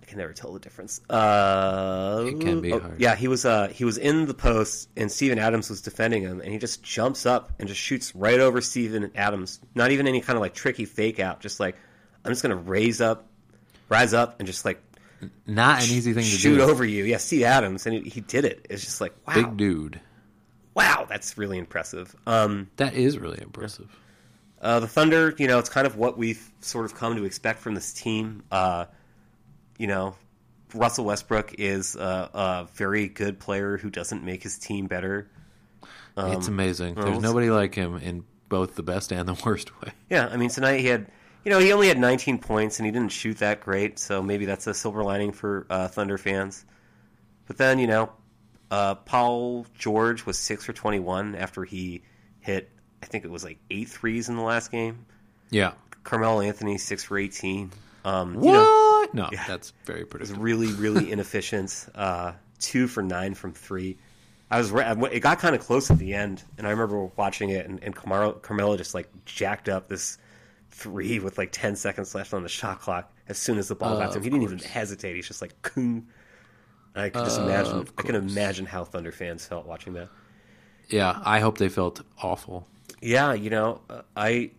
I 0.00 0.04
can 0.04 0.18
never 0.18 0.32
tell 0.32 0.52
the 0.52 0.60
difference. 0.60 1.00
Uh, 1.10 2.24
It 2.28 2.38
can 2.38 2.60
be 2.60 2.72
oh, 2.72 2.78
hard. 2.78 3.00
Yeah, 3.00 3.16
he 3.16 3.26
was. 3.26 3.44
Uh, 3.44 3.66
he 3.66 3.84
was 3.84 3.98
in 3.98 4.26
the 4.26 4.34
post, 4.34 4.88
and 4.96 5.10
Steven 5.10 5.40
Adams 5.40 5.68
was 5.68 5.82
defending 5.82 6.22
him, 6.22 6.40
and 6.40 6.52
he 6.52 6.58
just 6.58 6.84
jumps 6.84 7.26
up 7.26 7.50
and 7.58 7.66
just 7.66 7.80
shoots 7.80 8.14
right 8.14 8.38
over 8.38 8.60
Steven 8.60 9.10
Adams. 9.16 9.58
Not 9.74 9.90
even 9.90 10.06
any 10.06 10.20
kind 10.20 10.36
of 10.36 10.42
like 10.42 10.54
tricky 10.54 10.84
fake 10.84 11.18
out. 11.18 11.40
Just 11.40 11.58
like 11.58 11.74
I'm 12.24 12.30
just 12.30 12.42
gonna 12.42 12.54
raise 12.54 13.00
up, 13.00 13.26
rise 13.88 14.14
up, 14.14 14.38
and 14.38 14.46
just 14.46 14.64
like 14.64 14.80
Not 15.46 15.82
an 15.84 15.90
easy 15.90 16.12
thing 16.12 16.22
to 16.24 16.28
shoot 16.28 16.56
do. 16.56 16.62
over 16.62 16.84
you. 16.84 17.04
Yeah, 17.04 17.16
Steve 17.16 17.42
Adams, 17.42 17.86
and 17.86 17.94
he, 17.96 18.08
he 18.10 18.20
did 18.20 18.44
it. 18.44 18.66
It's 18.70 18.84
just 18.84 19.00
like 19.00 19.14
wow, 19.26 19.34
Big 19.34 19.56
dude. 19.56 20.00
wow, 20.74 21.06
that's 21.08 21.36
really 21.36 21.58
impressive. 21.58 22.14
Um, 22.26 22.70
That 22.76 22.94
is 22.94 23.18
really 23.18 23.40
impressive. 23.42 23.88
Uh, 24.60 24.80
the 24.80 24.88
Thunder, 24.88 25.34
you 25.38 25.46
know, 25.46 25.58
it's 25.58 25.68
kind 25.68 25.86
of 25.86 25.96
what 25.96 26.18
we've 26.18 26.50
sort 26.60 26.84
of 26.84 26.94
come 26.94 27.14
to 27.16 27.24
expect 27.24 27.60
from 27.60 27.74
this 27.74 27.92
team. 27.92 28.42
Uh, 28.50 28.86
you 29.78 29.86
know, 29.86 30.16
Russell 30.74 31.04
Westbrook 31.04 31.54
is 31.58 31.94
a, 31.96 32.30
a 32.34 32.68
very 32.74 33.08
good 33.08 33.38
player 33.38 33.76
who 33.76 33.90
doesn't 33.90 34.24
make 34.24 34.42
his 34.42 34.58
team 34.58 34.86
better. 34.86 35.30
it's 36.16 36.48
amazing. 36.48 36.94
There's 36.96 37.20
nobody 37.20 37.50
like 37.50 37.74
him 37.74 37.96
in 37.98 38.24
both 38.48 38.74
the 38.74 38.82
best 38.82 39.12
and 39.12 39.28
the 39.28 39.40
worst 39.46 39.80
way. 39.80 39.92
Yeah, 40.10 40.26
I 40.26 40.36
mean 40.36 40.48
tonight 40.50 40.78
he 40.80 40.86
had, 40.86 41.06
you 41.48 41.54
know, 41.54 41.60
he 41.60 41.72
only 41.72 41.88
had 41.88 41.98
19 41.98 42.40
points 42.40 42.78
and 42.78 42.84
he 42.84 42.92
didn't 42.92 43.10
shoot 43.10 43.38
that 43.38 43.62
great, 43.62 43.98
so 43.98 44.20
maybe 44.20 44.44
that's 44.44 44.66
a 44.66 44.74
silver 44.74 45.02
lining 45.02 45.32
for 45.32 45.66
uh, 45.70 45.88
Thunder 45.88 46.18
fans. 46.18 46.66
But 47.46 47.56
then 47.56 47.78
you 47.78 47.86
know, 47.86 48.12
uh, 48.70 48.96
Paul 48.96 49.64
George 49.78 50.26
was 50.26 50.38
six 50.38 50.66
for 50.66 50.74
21 50.74 51.34
after 51.36 51.64
he 51.64 52.02
hit, 52.40 52.70
I 53.02 53.06
think 53.06 53.24
it 53.24 53.30
was 53.30 53.44
like 53.44 53.58
eight 53.70 53.88
threes 53.88 54.28
in 54.28 54.36
the 54.36 54.42
last 54.42 54.70
game. 54.70 55.06
Yeah. 55.48 55.72
Carmelo 56.04 56.42
Anthony 56.42 56.76
six 56.76 57.02
for 57.02 57.16
18. 57.16 57.72
Um, 58.04 58.34
What? 58.34 58.44
You 58.44 58.52
know, 58.52 59.08
no, 59.14 59.30
that's 59.46 59.72
very 59.86 60.02
was 60.02 60.10
predictable. 60.10 60.42
really 60.42 60.72
really 60.74 61.10
inefficient. 61.12 61.88
Uh, 61.94 62.32
two 62.58 62.88
for 62.88 63.02
nine 63.02 63.32
from 63.32 63.54
three. 63.54 63.96
I 64.50 64.58
was 64.58 64.70
it 64.70 65.20
got 65.20 65.38
kind 65.38 65.54
of 65.54 65.62
close 65.62 65.90
at 65.90 65.98
the 65.98 66.12
end, 66.12 66.42
and 66.58 66.66
I 66.66 66.70
remember 66.72 67.06
watching 67.16 67.48
it, 67.48 67.64
and, 67.66 67.82
and 67.82 67.96
Carmelo, 67.96 68.34
Carmelo 68.34 68.76
just 68.76 68.92
like 68.92 69.08
jacked 69.24 69.70
up 69.70 69.88
this 69.88 70.18
three 70.70 71.18
with 71.18 71.38
like 71.38 71.50
ten 71.52 71.76
seconds 71.76 72.14
left 72.14 72.34
on 72.34 72.42
the 72.42 72.48
shot 72.48 72.80
clock. 72.80 73.12
As 73.28 73.38
soon 73.38 73.58
as 73.58 73.68
the 73.68 73.74
ball 73.74 73.96
Uh, 73.96 73.98
got 74.00 74.12
to 74.12 74.18
him, 74.18 74.24
he 74.24 74.30
didn't 74.30 74.44
even 74.44 74.58
hesitate. 74.58 75.16
He's 75.16 75.26
just 75.28 75.42
like. 75.42 75.52
I 76.94 77.10
can 77.10 77.24
just 77.24 77.38
Uh, 77.38 77.44
imagine. 77.44 77.88
I 77.96 78.02
can 78.02 78.14
imagine 78.14 78.66
how 78.66 78.84
Thunder 78.84 79.12
fans 79.12 79.46
felt 79.46 79.66
watching 79.66 79.92
that. 79.94 80.08
Yeah, 80.88 81.20
I 81.24 81.40
hope 81.40 81.58
they 81.58 81.68
felt 81.68 82.02
awful. 82.22 82.66
Yeah, 83.00 83.34
you 83.34 83.50
know, 83.50 83.82
uh, 83.90 84.02
I, 84.16 84.50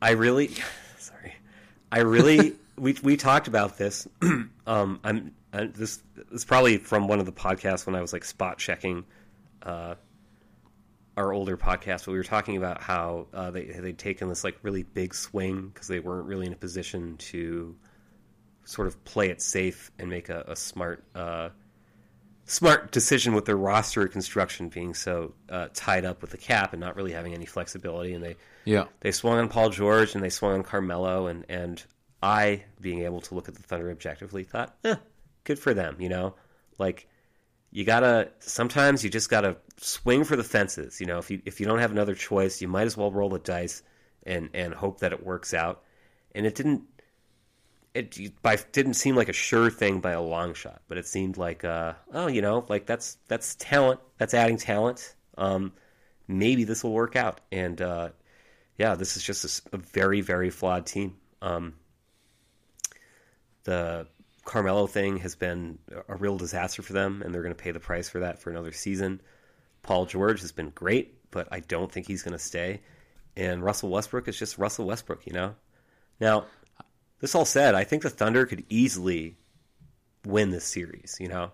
I 0.00 0.12
really, 0.12 0.50
sorry, 0.98 1.34
I 1.92 2.00
really, 2.00 2.54
we 2.76 2.96
we 3.02 3.16
talked 3.16 3.46
about 3.46 3.76
this. 3.78 4.08
um, 4.66 5.00
I'm 5.04 5.32
I, 5.52 5.66
this 5.66 6.02
this 6.16 6.40
is 6.40 6.44
probably 6.44 6.78
from 6.78 7.06
one 7.06 7.20
of 7.20 7.26
the 7.26 7.32
podcasts 7.32 7.86
when 7.86 7.94
I 7.94 8.00
was 8.00 8.12
like 8.12 8.24
spot 8.24 8.58
checking, 8.58 9.04
uh, 9.62 9.94
our 11.16 11.32
older 11.32 11.56
podcast. 11.56 12.04
But 12.06 12.12
we 12.12 12.18
were 12.18 12.24
talking 12.24 12.56
about 12.56 12.82
how 12.82 13.26
uh, 13.32 13.50
they 13.50 13.64
they'd 13.64 13.98
taken 13.98 14.28
this 14.28 14.44
like 14.44 14.58
really 14.62 14.82
big 14.82 15.14
swing 15.14 15.68
because 15.68 15.88
they 15.88 16.00
weren't 16.00 16.26
really 16.26 16.46
in 16.46 16.52
a 16.52 16.56
position 16.56 17.16
to 17.18 17.74
sort 18.64 18.88
of 18.88 19.02
play 19.04 19.30
it 19.30 19.40
safe 19.40 19.90
and 19.98 20.08
make 20.10 20.28
a, 20.28 20.44
a 20.48 20.56
smart. 20.56 21.04
Uh, 21.14 21.50
smart 22.48 22.92
decision 22.92 23.34
with 23.34 23.44
their 23.44 23.56
roster 23.56 24.06
construction 24.06 24.68
being 24.68 24.94
so 24.94 25.34
uh, 25.48 25.66
tied 25.74 26.04
up 26.04 26.20
with 26.22 26.30
the 26.30 26.36
cap 26.36 26.72
and 26.72 26.80
not 26.80 26.94
really 26.94 27.10
having 27.12 27.34
any 27.34 27.44
flexibility. 27.46 28.12
And 28.14 28.22
they 28.22 28.36
Yeah. 28.64 28.86
they 29.00 29.10
swung 29.10 29.38
on 29.38 29.48
Paul 29.48 29.70
George 29.70 30.14
and 30.14 30.22
they 30.22 30.30
swung 30.30 30.52
on 30.54 30.62
Carmelo, 30.62 31.26
and 31.26 31.44
and 31.48 31.82
I, 32.22 32.64
being 32.80 33.00
able 33.02 33.20
to 33.22 33.34
look 33.34 33.48
at 33.48 33.54
the 33.56 33.62
Thunder 33.62 33.90
objectively, 33.90 34.44
thought, 34.44 34.76
eh, 34.84 34.94
good 35.44 35.58
for 35.58 35.74
them. 35.74 35.96
You 36.00 36.08
know, 36.08 36.34
like 36.78 37.08
you 37.76 37.84
gotta 37.84 38.30
sometimes 38.38 39.04
you 39.04 39.10
just 39.10 39.28
gotta 39.28 39.58
swing 39.76 40.24
for 40.24 40.34
the 40.34 40.42
fences. 40.42 40.98
You 40.98 41.04
know, 41.04 41.18
if 41.18 41.30
you 41.30 41.42
if 41.44 41.60
you 41.60 41.66
don't 41.66 41.78
have 41.78 41.90
another 41.90 42.14
choice, 42.14 42.62
you 42.62 42.68
might 42.68 42.86
as 42.86 42.96
well 42.96 43.12
roll 43.12 43.28
the 43.28 43.38
dice 43.38 43.82
and 44.24 44.48
and 44.54 44.72
hope 44.72 45.00
that 45.00 45.12
it 45.12 45.22
works 45.22 45.52
out. 45.52 45.82
And 46.34 46.46
it 46.46 46.54
didn't. 46.54 46.84
It 47.92 48.40
by 48.40 48.56
didn't 48.72 48.94
seem 48.94 49.14
like 49.14 49.28
a 49.28 49.34
sure 49.34 49.68
thing 49.68 50.00
by 50.00 50.12
a 50.12 50.22
long 50.22 50.54
shot, 50.54 50.80
but 50.88 50.96
it 50.96 51.06
seemed 51.06 51.36
like, 51.36 51.64
uh, 51.64 51.92
oh, 52.14 52.28
you 52.28 52.40
know, 52.40 52.64
like 52.66 52.86
that's 52.86 53.18
that's 53.28 53.56
talent, 53.56 54.00
that's 54.16 54.32
adding 54.32 54.56
talent. 54.56 55.14
Um, 55.36 55.74
maybe 56.26 56.64
this 56.64 56.82
will 56.82 56.94
work 56.94 57.14
out, 57.14 57.42
and 57.52 57.78
uh, 57.82 58.08
yeah, 58.78 58.94
this 58.94 59.18
is 59.18 59.22
just 59.22 59.68
a 59.74 59.76
very 59.76 60.22
very 60.22 60.48
flawed 60.48 60.86
team. 60.86 61.18
Um, 61.42 61.74
the 63.64 64.06
Carmelo 64.46 64.86
thing 64.86 65.18
has 65.18 65.34
been 65.34 65.78
a 66.08 66.14
real 66.16 66.38
disaster 66.38 66.80
for 66.80 66.94
them, 66.94 67.20
and 67.22 67.34
they're 67.34 67.42
going 67.42 67.54
to 67.54 67.62
pay 67.62 67.72
the 67.72 67.80
price 67.80 68.08
for 68.08 68.20
that 68.20 68.38
for 68.38 68.48
another 68.50 68.72
season. 68.72 69.20
Paul 69.82 70.06
George 70.06 70.40
has 70.40 70.52
been 70.52 70.70
great, 70.70 71.30
but 71.30 71.48
I 71.50 71.60
don't 71.60 71.92
think 71.92 72.06
he's 72.06 72.22
going 72.22 72.32
to 72.32 72.38
stay. 72.38 72.80
And 73.36 73.62
Russell 73.62 73.90
Westbrook 73.90 74.28
is 74.28 74.38
just 74.38 74.56
Russell 74.56 74.86
Westbrook, 74.86 75.26
you 75.26 75.32
know. 75.32 75.56
Now, 76.20 76.46
this 77.20 77.34
all 77.34 77.44
said, 77.44 77.74
I 77.74 77.84
think 77.84 78.02
the 78.02 78.08
Thunder 78.10 78.46
could 78.46 78.64
easily 78.68 79.36
win 80.24 80.50
this 80.50 80.64
series. 80.64 81.16
You 81.20 81.28
know, 81.28 81.50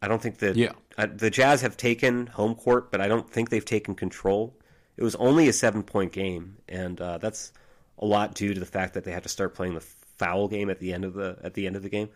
I 0.00 0.08
don't 0.08 0.22
think 0.22 0.38
that 0.38 0.56
Yeah. 0.56 0.72
uh, 0.96 1.08
the 1.12 1.28
Jazz 1.28 1.60
have 1.62 1.76
taken 1.76 2.28
home 2.28 2.54
court, 2.54 2.90
but 2.90 3.00
I 3.00 3.08
don't 3.08 3.28
think 3.28 3.50
they've 3.50 3.64
taken 3.64 3.94
control. 3.94 4.56
It 4.96 5.02
was 5.02 5.16
only 5.16 5.48
a 5.48 5.52
seven 5.52 5.82
point 5.82 6.12
game, 6.12 6.56
and 6.68 7.00
uh, 7.00 7.18
that's 7.18 7.52
a 7.98 8.06
lot 8.06 8.34
due 8.34 8.54
to 8.54 8.60
the 8.60 8.66
fact 8.66 8.94
that 8.94 9.04
they 9.04 9.10
had 9.12 9.24
to 9.24 9.28
start 9.28 9.54
playing 9.54 9.74
the 9.74 9.84
foul 10.18 10.48
game 10.48 10.70
at 10.70 10.78
the 10.78 10.92
end 10.92 11.04
of 11.04 11.14
the 11.14 11.38
at 11.42 11.54
the 11.54 11.66
end 11.66 11.76
of 11.76 11.82
the 11.82 11.88
game. 11.88 12.08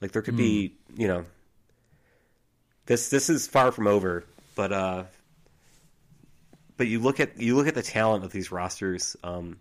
Like 0.00 0.12
there 0.12 0.22
could 0.22 0.36
be, 0.36 0.74
you 0.94 1.08
know, 1.08 1.24
this 2.84 3.08
this 3.08 3.30
is 3.30 3.46
far 3.46 3.72
from 3.72 3.86
over, 3.86 4.24
but 4.54 4.72
uh, 4.72 5.04
but 6.76 6.86
you 6.86 7.00
look 7.00 7.18
at 7.18 7.40
you 7.40 7.56
look 7.56 7.66
at 7.66 7.74
the 7.74 7.82
talent 7.82 8.24
of 8.24 8.32
these 8.32 8.52
rosters. 8.52 9.16
Um, 9.24 9.58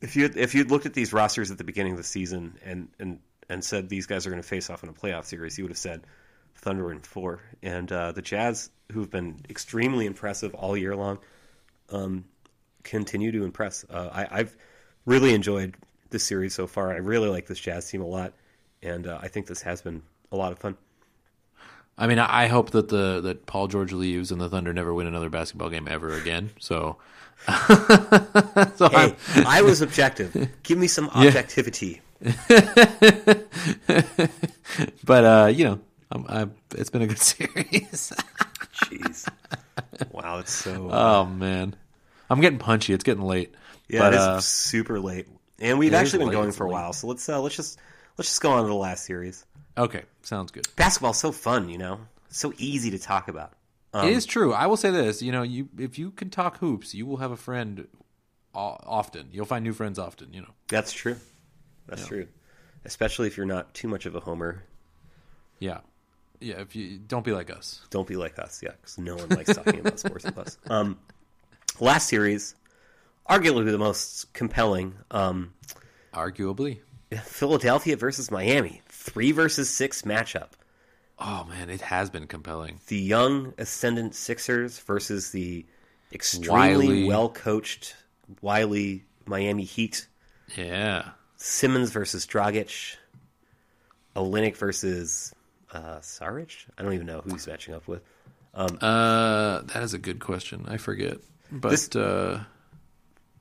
if 0.00 0.16
you 0.16 0.28
if 0.34 0.54
you'd 0.54 0.70
looked 0.70 0.86
at 0.86 0.94
these 0.94 1.12
rosters 1.12 1.50
at 1.50 1.58
the 1.58 1.64
beginning 1.64 1.92
of 1.92 1.98
the 1.98 2.04
season 2.04 2.58
and 2.64 2.88
and 2.98 3.20
and 3.48 3.64
said 3.64 3.88
these 3.88 4.06
guys 4.06 4.26
are 4.26 4.30
going 4.30 4.42
to 4.42 4.48
face 4.48 4.68
off 4.68 4.82
in 4.82 4.88
a 4.88 4.92
playoff 4.92 5.24
series, 5.24 5.56
you 5.56 5.64
would 5.64 5.70
have 5.70 5.78
said 5.78 6.02
Thunder 6.56 6.90
and 6.90 7.06
four, 7.06 7.40
and 7.62 7.90
uh, 7.90 8.12
the 8.12 8.22
Jazz, 8.22 8.68
who've 8.90 9.10
been 9.10 9.40
extremely 9.48 10.06
impressive 10.06 10.54
all 10.54 10.76
year 10.76 10.96
long, 10.96 11.18
um, 11.90 12.24
continue 12.82 13.30
to 13.30 13.44
impress. 13.44 13.84
Uh, 13.88 14.08
I, 14.12 14.40
I've 14.40 14.56
really 15.04 15.34
enjoyed 15.34 15.76
this 16.10 16.24
series 16.24 16.54
so 16.54 16.66
far. 16.66 16.92
I 16.92 16.96
really 16.96 17.28
like 17.28 17.46
this 17.46 17.58
Jazz 17.58 17.90
team 17.90 18.02
a 18.02 18.06
lot, 18.06 18.32
and 18.82 19.06
uh, 19.06 19.18
I 19.20 19.28
think 19.28 19.46
this 19.46 19.62
has 19.62 19.82
been 19.82 20.02
a 20.30 20.36
lot 20.36 20.52
of 20.52 20.58
fun. 20.58 20.76
I 21.98 22.06
mean, 22.06 22.18
I 22.18 22.46
hope 22.46 22.70
that 22.70 22.88
the 22.88 23.20
that 23.20 23.46
Paul 23.46 23.68
George 23.68 23.92
leaves 23.92 24.32
and 24.32 24.40
the 24.40 24.48
Thunder 24.48 24.72
never 24.72 24.94
win 24.94 25.06
another 25.06 25.28
basketball 25.28 25.68
game 25.68 25.86
ever 25.88 26.16
again. 26.16 26.50
So, 26.58 26.96
so 27.46 28.88
Hey, 28.88 29.14
I'm, 29.34 29.46
I 29.46 29.62
was 29.62 29.82
objective. 29.82 30.48
Give 30.62 30.78
me 30.78 30.86
some 30.86 31.08
objectivity. 31.14 32.00
but 35.04 35.24
uh, 35.24 35.52
you 35.52 35.64
know, 35.64 35.80
I'm, 36.10 36.26
I'm, 36.28 36.54
it's 36.74 36.90
been 36.90 37.02
a 37.02 37.06
good 37.06 37.18
series. 37.18 38.12
Jeez. 38.84 39.28
Wow, 40.10 40.38
it's 40.38 40.52
so. 40.52 40.88
oh 40.90 41.26
man, 41.26 41.76
I'm 42.30 42.40
getting 42.40 42.58
punchy. 42.58 42.94
It's 42.94 43.04
getting 43.04 43.24
late. 43.24 43.54
Yeah, 43.92 44.00
but, 44.00 44.14
it 44.14 44.16
is 44.16 44.22
uh, 44.22 44.40
super 44.40 44.98
late, 44.98 45.28
and 45.60 45.78
we've 45.78 45.92
actually 45.92 46.20
been 46.20 46.28
late, 46.28 46.34
going 46.34 46.52
for 46.52 46.64
a 46.64 46.68
late. 46.68 46.72
while. 46.72 46.92
So 46.94 47.08
let's 47.08 47.28
uh, 47.28 47.42
let's 47.42 47.54
just 47.54 47.78
let's 48.16 48.30
just 48.30 48.40
go 48.40 48.50
on 48.52 48.62
to 48.62 48.68
the 48.68 48.74
last 48.74 49.04
series. 49.04 49.44
okay, 49.76 50.04
sounds 50.22 50.50
good. 50.50 50.66
Basketball's 50.76 51.18
so 51.18 51.30
fun, 51.30 51.68
you 51.68 51.76
know, 51.76 52.00
It's 52.28 52.38
so 52.38 52.54
easy 52.56 52.90
to 52.92 52.98
talk 52.98 53.28
about. 53.28 53.52
Um, 53.92 54.08
it 54.08 54.14
is 54.14 54.24
true. 54.24 54.54
I 54.54 54.66
will 54.66 54.78
say 54.78 54.90
this. 54.90 55.20
You 55.20 55.30
know, 55.30 55.42
you 55.42 55.68
if 55.78 55.98
you 55.98 56.10
can 56.10 56.30
talk 56.30 56.56
hoops, 56.56 56.94
you 56.94 57.04
will 57.04 57.18
have 57.18 57.32
a 57.32 57.36
friend 57.36 57.86
often. 58.54 59.28
You'll 59.30 59.44
find 59.44 59.62
new 59.62 59.74
friends 59.74 59.98
often. 59.98 60.32
You 60.32 60.40
know. 60.40 60.54
That's 60.68 60.92
true. 60.92 61.16
That's 61.86 62.06
true. 62.06 62.28
Especially 62.86 63.26
if 63.26 63.36
you're 63.36 63.44
not 63.44 63.74
too 63.74 63.88
much 63.88 64.06
of 64.06 64.14
a 64.14 64.20
homer. 64.20 64.62
Yeah, 65.58 65.80
yeah. 66.40 66.60
If 66.60 66.74
you 66.74 66.98
don't 66.98 67.24
be 67.24 67.32
like 67.32 67.50
us. 67.50 67.82
Don't 67.90 68.08
be 68.08 68.16
like 68.16 68.38
us, 68.38 68.62
yeah, 68.62 68.70
because 68.70 68.96
no 68.96 69.16
one 69.16 69.28
likes 69.28 69.54
talking 69.54 69.80
about 69.80 70.00
sports 70.00 70.24
with 70.24 70.38
us. 70.38 70.56
Um, 70.70 70.98
last 71.78 72.08
series, 72.08 72.54
arguably 73.28 73.70
the 73.70 73.78
most 73.78 74.32
compelling. 74.34 74.94
Um, 75.10 75.54
Arguably. 76.14 76.80
Philadelphia 77.24 77.96
versus 77.96 78.30
Miami, 78.30 78.80
three 78.88 79.32
versus 79.32 79.68
six 79.68 80.02
matchup. 80.02 80.48
Oh 81.18 81.44
man, 81.48 81.70
it 81.70 81.80
has 81.82 82.10
been 82.10 82.26
compelling. 82.26 82.80
the 82.88 82.96
young 82.98 83.52
ascendant 83.58 84.14
Sixers 84.14 84.78
versus 84.80 85.30
the 85.30 85.64
extremely 86.12 87.04
well 87.04 87.28
coached, 87.28 87.94
wily 88.40 89.04
Miami 89.26 89.64
Heat. 89.64 90.06
Yeah. 90.56 91.10
Simmons 91.36 91.90
versus 91.90 92.26
Dragic. 92.26 92.96
Olynyk 94.16 94.56
versus 94.56 95.34
uh, 95.72 95.98
Saric. 96.00 96.66
I 96.76 96.82
don't 96.82 96.92
even 96.92 97.06
know 97.06 97.20
who 97.22 97.30
he's 97.32 97.46
matching 97.46 97.74
up 97.74 97.86
with. 97.88 98.02
Uh, 98.54 99.62
that 99.62 99.82
is 99.82 99.94
a 99.94 99.98
good 99.98 100.20
question. 100.20 100.66
I 100.68 100.76
forget. 100.76 101.18
But 101.50 101.70
This- 101.70 101.94
uh, 101.96 102.44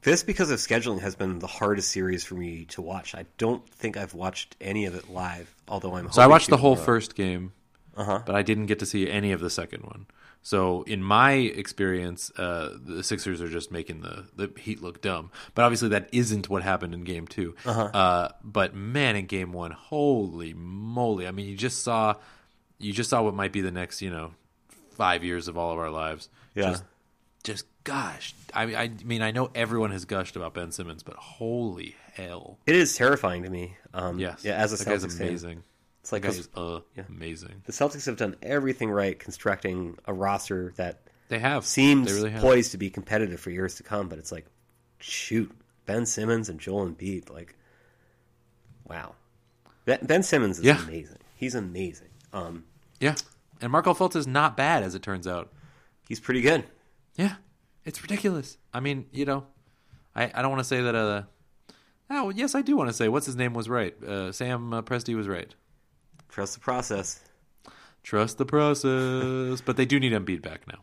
This, 0.04 0.24
because 0.24 0.50
of 0.50 0.60
scheduling, 0.60 1.00
has 1.02 1.16
been 1.16 1.40
the 1.40 1.48
hardest 1.48 1.92
series 1.92 2.24
for 2.24 2.36
me 2.36 2.66
to 2.66 2.82
watch. 2.82 3.14
I 3.14 3.26
don't 3.38 3.68
think 3.70 3.98
I've 3.98 4.14
watched 4.14 4.56
any 4.60 4.86
of 4.86 4.96
it 4.96 5.10
live, 5.10 5.54
although 5.68 5.96
I'm. 5.96 6.12
so 6.12 6.22
I 6.22 6.28
watched 6.28 6.50
the 6.50 6.58
whole 6.58 6.76
first 6.76 7.16
game, 7.16 7.54
Uh-huh. 7.96 8.22
but 8.26 8.36
I 8.36 8.42
didn't 8.42 8.66
get 8.66 8.80
to 8.80 8.86
see 8.86 9.10
any 9.10 9.32
of 9.32 9.40
the 9.42 9.50
second 9.50 9.84
one. 9.84 10.08
So 10.44 10.82
in 10.84 11.04
my 11.04 11.34
experience, 11.34 12.32
uh, 12.36 12.76
the 12.84 13.04
Sixers 13.04 13.42
are 13.44 13.48
just 13.48 13.72
making 13.72 14.02
the, 14.02 14.26
the 14.36 14.52
Heat 14.60 14.82
look 14.82 15.00
dumb. 15.02 15.30
But 15.54 15.66
obviously 15.66 15.90
that 15.90 16.10
isn't 16.12 16.50
what 16.50 16.64
happened 16.64 16.96
in 16.96 17.04
game 17.04 17.28
2 17.28 17.54
Uh-huh. 17.64 17.82
Uh, 17.94 18.30
but 18.44 18.74
man, 18.74 19.16
in 19.16 19.28
game 19.28 19.54
one, 19.54 19.70
holy 19.70 20.56
moly! 20.56 21.28
I 21.28 21.32
mean, 21.32 21.48
you 21.48 21.56
just 21.56 21.84
saw, 21.84 22.16
you 22.80 22.92
just 22.92 23.12
saw 23.12 23.22
what 23.22 23.36
might 23.36 23.52
be 23.52 23.62
the 23.62 23.70
next, 23.72 24.02
you 24.02 24.10
know, 24.10 24.32
five 24.96 25.24
years 25.24 25.48
of 25.48 25.60
all 25.60 25.72
of 25.72 25.78
our 25.78 25.92
lives. 25.92 26.28
Yeah. 26.56 26.72
Just, 26.72 26.84
just 27.42 27.66
gosh. 27.84 28.34
I 28.54 28.66
mean, 28.66 28.76
I 28.76 28.90
mean, 29.04 29.22
I 29.22 29.32
know 29.32 29.50
everyone 29.56 29.92
has 29.92 30.06
gushed 30.06 30.36
about 30.36 30.54
Ben 30.54 30.72
Simmons, 30.72 31.04
but 31.04 31.16
holy 31.16 31.96
hell! 32.14 32.60
It 32.66 32.76
is 32.76 32.96
terrifying 32.96 33.44
to 33.44 33.50
me. 33.50 33.78
Um, 33.94 34.20
Yes, 34.20 34.44
Yeah, 34.44 34.54
as 34.56 34.74
a 34.80 34.84
that 34.84 34.88
Celtics 35.02 35.18
fan. 35.18 35.28
amazing. 35.28 35.64
It's 36.02 36.12
like 36.12 36.26
is 36.26 36.50
uh, 36.56 36.80
yeah. 36.96 37.04
amazing. 37.10 37.62
the 37.66 37.72
Celtics 37.72 38.06
have 38.08 38.18
done 38.18 38.36
everything 38.42 38.90
right 38.90 39.18
constructing 39.20 39.98
a 40.06 40.14
roster 40.14 40.74
that 40.78 41.02
They 41.30 41.38
have 41.40 41.64
seems 41.66 42.08
They 42.08 42.14
really 42.14 42.32
have. 42.32 42.42
poised 42.42 42.72
to 42.72 42.78
be 42.78 42.90
competitive 42.90 43.40
for 43.40 43.52
years 43.52 43.76
to 43.76 43.84
come, 43.84 44.10
but 44.10 44.18
it's 44.18 44.32
like, 44.32 44.48
shoot, 45.00 45.52
Ben 45.86 46.06
Simmons 46.08 46.50
and 46.50 46.60
Joel 46.60 46.88
Embiid, 46.90 47.30
like, 47.30 47.56
wow. 48.88 49.14
Ben, 49.86 50.00
ben 50.04 50.24
Simmons 50.24 50.60
is 50.60 50.66
Yeah. 50.66 50.82
amazing. 50.84 51.18
He's 51.36 51.54
amazing. 51.56 52.10
Um, 52.34 52.66
Yeah, 53.00 53.16
and 53.62 53.72
Marco 53.72 53.94
Fultz 53.94 54.16
is 54.16 54.26
not 54.28 54.58
bad 54.58 54.82
as 54.84 54.96
it 54.96 55.02
turns 55.04 55.28
out. 55.28 55.52
he's 56.08 56.20
pretty 56.20 56.42
good. 56.42 56.66
Yeah, 57.22 57.36
it's 57.86 58.02
ridiculous. 58.02 58.58
I 58.74 58.80
mean, 58.80 59.06
you 59.12 59.26
know, 59.26 59.46
I, 60.16 60.32
I 60.34 60.42
don't 60.42 60.50
want 60.50 60.62
to 60.62 60.68
say 60.68 60.82
that. 60.82 60.96
Uh, 60.96 61.24
oh, 62.10 62.30
yes, 62.30 62.56
I 62.56 62.62
do 62.62 62.76
want 62.76 62.90
to 62.90 62.94
say 62.94 63.10
what's 63.10 63.26
his 63.26 63.36
name 63.36 63.54
was 63.54 63.70
right. 63.70 63.94
Uh, 64.04 64.32
Sam 64.32 64.74
uh, 64.74 64.82
Presti 64.82 65.16
was 65.16 65.28
right. 65.28 65.54
Trust 66.30 66.56
the 66.56 66.60
process. 66.62 67.20
Trust 68.04 68.40
the 68.40 68.46
process, 68.46 69.62
but 69.62 69.78
they 69.78 69.86
do 69.86 70.00
need 70.00 70.14
Embiid 70.14 70.42
back 70.42 70.68
now. 70.68 70.80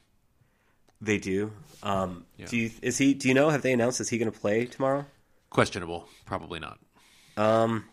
They 1.00 1.18
do. 1.18 1.52
Um, 1.82 2.24
Yeah. 2.36 2.46
Do 2.46 2.56
you 2.56 2.70
is 2.82 2.98
he? 2.98 3.14
Do 3.14 3.26
you 3.28 3.34
know? 3.34 3.50
Have 3.50 3.62
they 3.62 3.72
announced 3.72 4.00
is 4.00 4.08
he 4.08 4.18
going 4.18 4.30
to 4.30 4.38
play 4.38 4.66
tomorrow? 4.66 5.06
Questionable, 5.50 6.08
probably 6.26 6.60
not. 6.60 6.78
Um, 7.36 7.84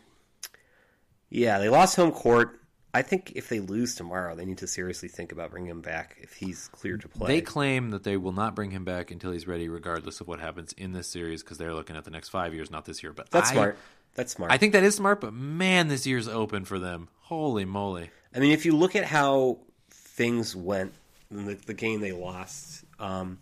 yeah, 1.30 1.58
they 1.60 1.70
lost 1.70 1.96
home 1.96 2.12
court. 2.12 2.60
I 2.96 3.02
think 3.02 3.34
if 3.36 3.50
they 3.50 3.60
lose 3.60 3.93
tomorrow, 3.93 4.36
they 4.36 4.46
need 4.46 4.60
to 4.60 4.68
seriously 4.68 5.10
think 5.10 5.34
about 5.34 5.52
bringing 5.52 5.70
him 5.70 5.82
back 5.82 6.16
if 6.22 6.34
he's 6.34 6.70
cleared 6.70 7.02
to 7.02 7.10
play. 7.10 7.28
They 7.28 7.41
claim 7.41 7.89
that 7.89 8.04
they 8.04 8.16
will 8.16 8.32
not 8.32 8.56
bring 8.56 8.72
him 8.72 8.86
back 8.86 9.12
until 9.12 9.34
he's 9.34 9.46
ready, 9.46 9.68
regardless 9.68 10.22
of 10.22 10.30
what 10.30 10.39
happens 10.39 10.72
in 10.78 10.93
this 10.93 11.10
series, 11.10 11.43
because 11.43 11.58
they're 11.58 11.74
looking 11.74 11.98
at 11.98 12.06
the 12.06 12.12
next 12.12 12.30
five 12.30 12.54
years, 12.54 12.72
not 12.72 12.86
this 12.86 13.04
year. 13.04 13.12
But 13.12 13.30
That's 13.32 13.50
I- 13.50 13.54
smart. 13.54 13.78
That's 14.16 14.32
smart. 14.32 14.50
I 14.50 14.58
think 14.58 14.72
that 14.72 14.84
is 14.84 14.96
smart, 14.96 15.20
but 15.20 15.34
man, 15.34 15.89
this 15.89 16.08
year's 16.08 16.30
open 16.30 16.64
for 16.64 16.80
them. 16.80 17.10
Holy 17.24 17.66
moly! 17.66 18.12
I 18.34 18.39
mean, 18.39 18.54
if 18.54 18.66
you 18.66 18.72
look 18.72 18.96
at 18.96 19.04
how 19.04 19.58
things 19.89 20.56
went 20.56 20.93
in 21.30 21.46
the, 21.46 21.56
the 21.56 21.74
game 21.74 22.00
they 22.00 22.14
lost, 22.14 22.86
um, 22.98 23.39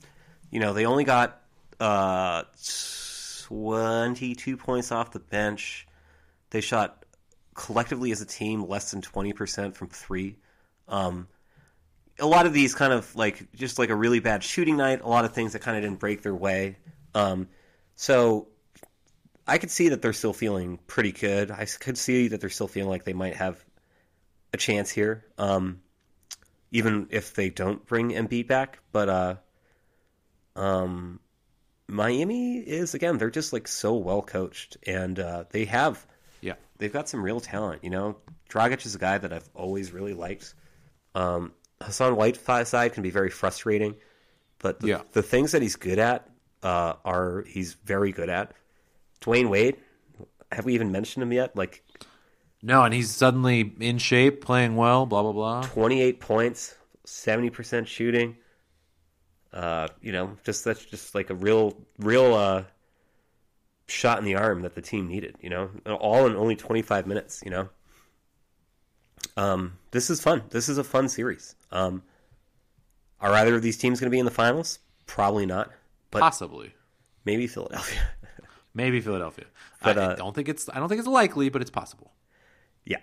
you 0.49 0.59
know, 0.59 0.73
they 0.73 0.87
only 0.87 1.03
got 1.03 1.43
uh, 1.79 2.45
22 3.49 4.57
points 4.57 4.91
off 4.91 5.11
the 5.11 5.19
bench. 5.19 5.87
They 6.49 6.61
shot 6.61 7.02
collectively 7.53 8.11
as 8.11 8.21
a 8.21 8.25
team 8.25 8.67
less 8.67 8.91
than 8.91 9.01
20% 9.01 9.75
from 9.75 9.87
three. 9.89 10.37
Um, 10.87 11.27
a 12.19 12.25
lot 12.25 12.45
of 12.45 12.53
these 12.53 12.75
kind 12.75 12.93
of 12.93 13.15
like 13.15 13.51
just 13.53 13.79
like 13.79 13.89
a 13.89 13.95
really 13.95 14.19
bad 14.19 14.43
shooting 14.43 14.77
night, 14.77 15.01
a 15.01 15.07
lot 15.07 15.25
of 15.25 15.33
things 15.33 15.53
that 15.53 15.59
kind 15.59 15.77
of 15.77 15.83
didn't 15.83 15.99
break 15.99 16.21
their 16.21 16.35
way. 16.35 16.77
Um, 17.15 17.47
so 17.95 18.47
I 19.47 19.57
could 19.57 19.71
see 19.71 19.89
that 19.89 20.01
they're 20.01 20.13
still 20.13 20.33
feeling 20.33 20.79
pretty 20.87 21.11
good. 21.11 21.51
I 21.51 21.65
could 21.65 21.97
see 21.97 22.29
that 22.29 22.41
they're 22.41 22.49
still 22.49 22.67
feeling 22.67 22.89
like 22.89 23.03
they 23.03 23.13
might 23.13 23.35
have 23.35 23.63
a 24.53 24.57
chance 24.57 24.89
here, 24.89 25.25
um, 25.37 25.81
even 26.71 27.07
if 27.09 27.33
they 27.33 27.49
don't 27.49 27.85
bring 27.85 28.11
Embiid 28.11 28.47
back. 28.47 28.79
But 28.91 29.09
uh, 29.09 29.35
um, 30.55 31.19
Miami 31.87 32.57
is 32.57 32.93
again 32.93 33.17
they're 33.17 33.29
just 33.29 33.53
like 33.53 33.67
so 33.67 33.95
well 33.95 34.21
coached, 34.21 34.77
and 34.85 35.19
uh, 35.19 35.45
they 35.49 35.65
have 35.65 36.05
they've 36.83 36.91
got 36.91 37.07
some 37.07 37.23
real 37.23 37.39
talent. 37.39 37.81
You 37.83 37.89
know, 37.89 38.17
Dragic 38.49 38.85
is 38.85 38.93
a 38.93 38.99
guy 38.99 39.17
that 39.17 39.31
I've 39.31 39.49
always 39.55 39.93
really 39.93 40.13
liked. 40.13 40.53
Um, 41.15 41.53
Hassan 41.81 42.17
Whiteside 42.17 42.91
can 42.93 43.03
be 43.03 43.09
very 43.09 43.29
frustrating, 43.29 43.95
but 44.59 44.81
the, 44.81 44.87
Yeah. 44.87 45.01
the 45.13 45.23
things 45.23 45.53
that 45.53 45.61
he's 45.61 45.77
good 45.77 45.97
at 45.99 46.27
uh, 46.61 46.93
are 47.05 47.45
he's 47.47 47.73
very 47.85 48.11
good 48.11 48.29
at. 48.29 48.53
Dwyane 49.21 49.49
Wade, 49.49 49.77
have 50.51 50.65
we 50.65 50.73
even 50.73 50.91
mentioned 50.91 51.23
him 51.23 51.31
yet? 51.31 51.55
Like 51.55 51.83
no, 52.61 52.83
and 52.83 52.93
he's 52.93 53.09
suddenly 53.11 53.73
in 53.79 53.97
shape, 53.97 54.43
playing 54.43 54.75
well. 54.75 55.05
Blah 55.05 55.21
blah 55.23 55.31
blah. 55.31 55.61
28 55.63 56.19
points, 56.19 56.75
70% 57.07 57.87
shooting. 57.87 58.35
Uh, 59.53 59.87
you 60.01 60.11
know, 60.11 60.35
just 60.43 60.65
that's 60.65 60.83
just 60.83 61.15
like 61.15 61.29
a 61.29 61.35
real, 61.35 61.77
real 61.99 62.33
uh, 62.33 62.63
shot 63.93 64.19
in 64.19 64.25
the 64.25 64.35
arm 64.35 64.61
that 64.63 64.75
the 64.75 64.81
team 64.81 65.07
needed. 65.07 65.35
You 65.41 65.49
know, 65.49 65.69
all 65.99 66.25
in 66.27 66.35
only 66.35 66.55
25 66.55 67.07
minutes. 67.07 67.41
You 67.45 67.51
know, 67.51 67.69
um, 69.37 69.77
this 69.91 70.09
is 70.09 70.21
fun. 70.21 70.43
This 70.49 70.69
is 70.69 70.77
a 70.77 70.83
fun 70.83 71.07
series. 71.09 71.55
Um, 71.71 72.03
are 73.21 73.33
either 73.33 73.55
of 73.55 73.61
these 73.61 73.77
teams 73.77 73.99
going 73.99 74.09
to 74.09 74.11
be 74.13 74.19
in 74.19 74.25
the 74.25 74.31
finals? 74.31 74.79
Probably 75.05 75.45
not, 75.45 75.71
but 76.11 76.19
Possibly, 76.19 76.73
maybe 77.25 77.47
Philadelphia. 77.47 78.01
maybe 78.73 78.99
Philadelphia. 78.99 79.45
But, 79.81 79.97
I, 79.97 80.01
I 80.01 80.05
uh, 80.05 80.15
don't 80.15 80.35
think 80.35 80.49
it's. 80.49 80.69
I 80.69 80.79
don't 80.79 80.89
think 80.89 80.99
it's 80.99 81.07
likely, 81.07 81.49
but 81.49 81.61
it's 81.61 81.71
possible. 81.71 82.11
Yeah, 82.85 82.97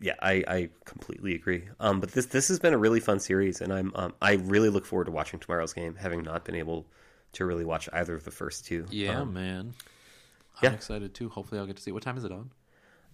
yeah, 0.00 0.14
I, 0.20 0.44
I 0.48 0.68
completely 0.84 1.34
agree. 1.34 1.68
Um, 1.78 2.00
but 2.00 2.12
this 2.12 2.26
this 2.26 2.48
has 2.48 2.58
been 2.58 2.72
a 2.72 2.78
really 2.78 3.00
fun 3.00 3.20
series, 3.20 3.60
and 3.60 3.72
I'm 3.72 3.92
um, 3.94 4.14
I 4.22 4.34
really 4.34 4.70
look 4.70 4.86
forward 4.86 5.06
to 5.06 5.10
watching 5.10 5.40
tomorrow's 5.40 5.72
game, 5.72 5.96
having 5.96 6.22
not 6.22 6.44
been 6.44 6.54
able 6.54 6.86
to 7.32 7.44
really 7.44 7.64
watch 7.64 7.88
either 7.92 8.14
of 8.14 8.24
the 8.24 8.30
first 8.30 8.64
two. 8.66 8.86
Yeah, 8.90 9.20
Um, 9.20 9.34
man. 9.34 9.74
I'm 10.62 10.70
yeah. 10.70 10.74
excited 10.74 11.14
too. 11.14 11.28
Hopefully, 11.28 11.60
I'll 11.60 11.66
get 11.66 11.76
to 11.76 11.82
see. 11.82 11.92
What 11.92 12.02
time 12.02 12.16
is 12.16 12.24
it 12.24 12.32
on? 12.32 12.50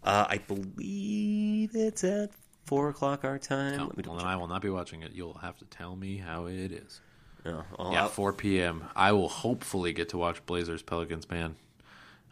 uh, 0.02 0.26
I 0.28 0.38
believe 0.38 1.70
it's 1.74 2.04
at 2.04 2.30
four 2.64 2.88
o'clock 2.88 3.24
our 3.24 3.38
time. 3.38 3.88
Me 3.96 4.04
well, 4.06 4.16
then. 4.16 4.26
I 4.26 4.36
will 4.36 4.46
not 4.48 4.62
be 4.62 4.70
watching 4.70 5.02
it. 5.02 5.12
You'll 5.12 5.38
have 5.38 5.56
to 5.58 5.64
tell 5.66 5.96
me 5.96 6.16
how 6.16 6.46
it 6.46 6.72
is. 6.72 7.00
No, 7.44 7.64
Yeah, 7.92 8.02
I'll- 8.02 8.08
4 8.08 8.32
p.m. 8.32 8.84
I 8.96 9.12
will 9.12 9.28
hopefully 9.28 9.92
get 9.92 10.08
to 10.10 10.18
watch 10.18 10.44
Blazers 10.46 10.82
Pelicans. 10.82 11.30
Man, 11.30 11.54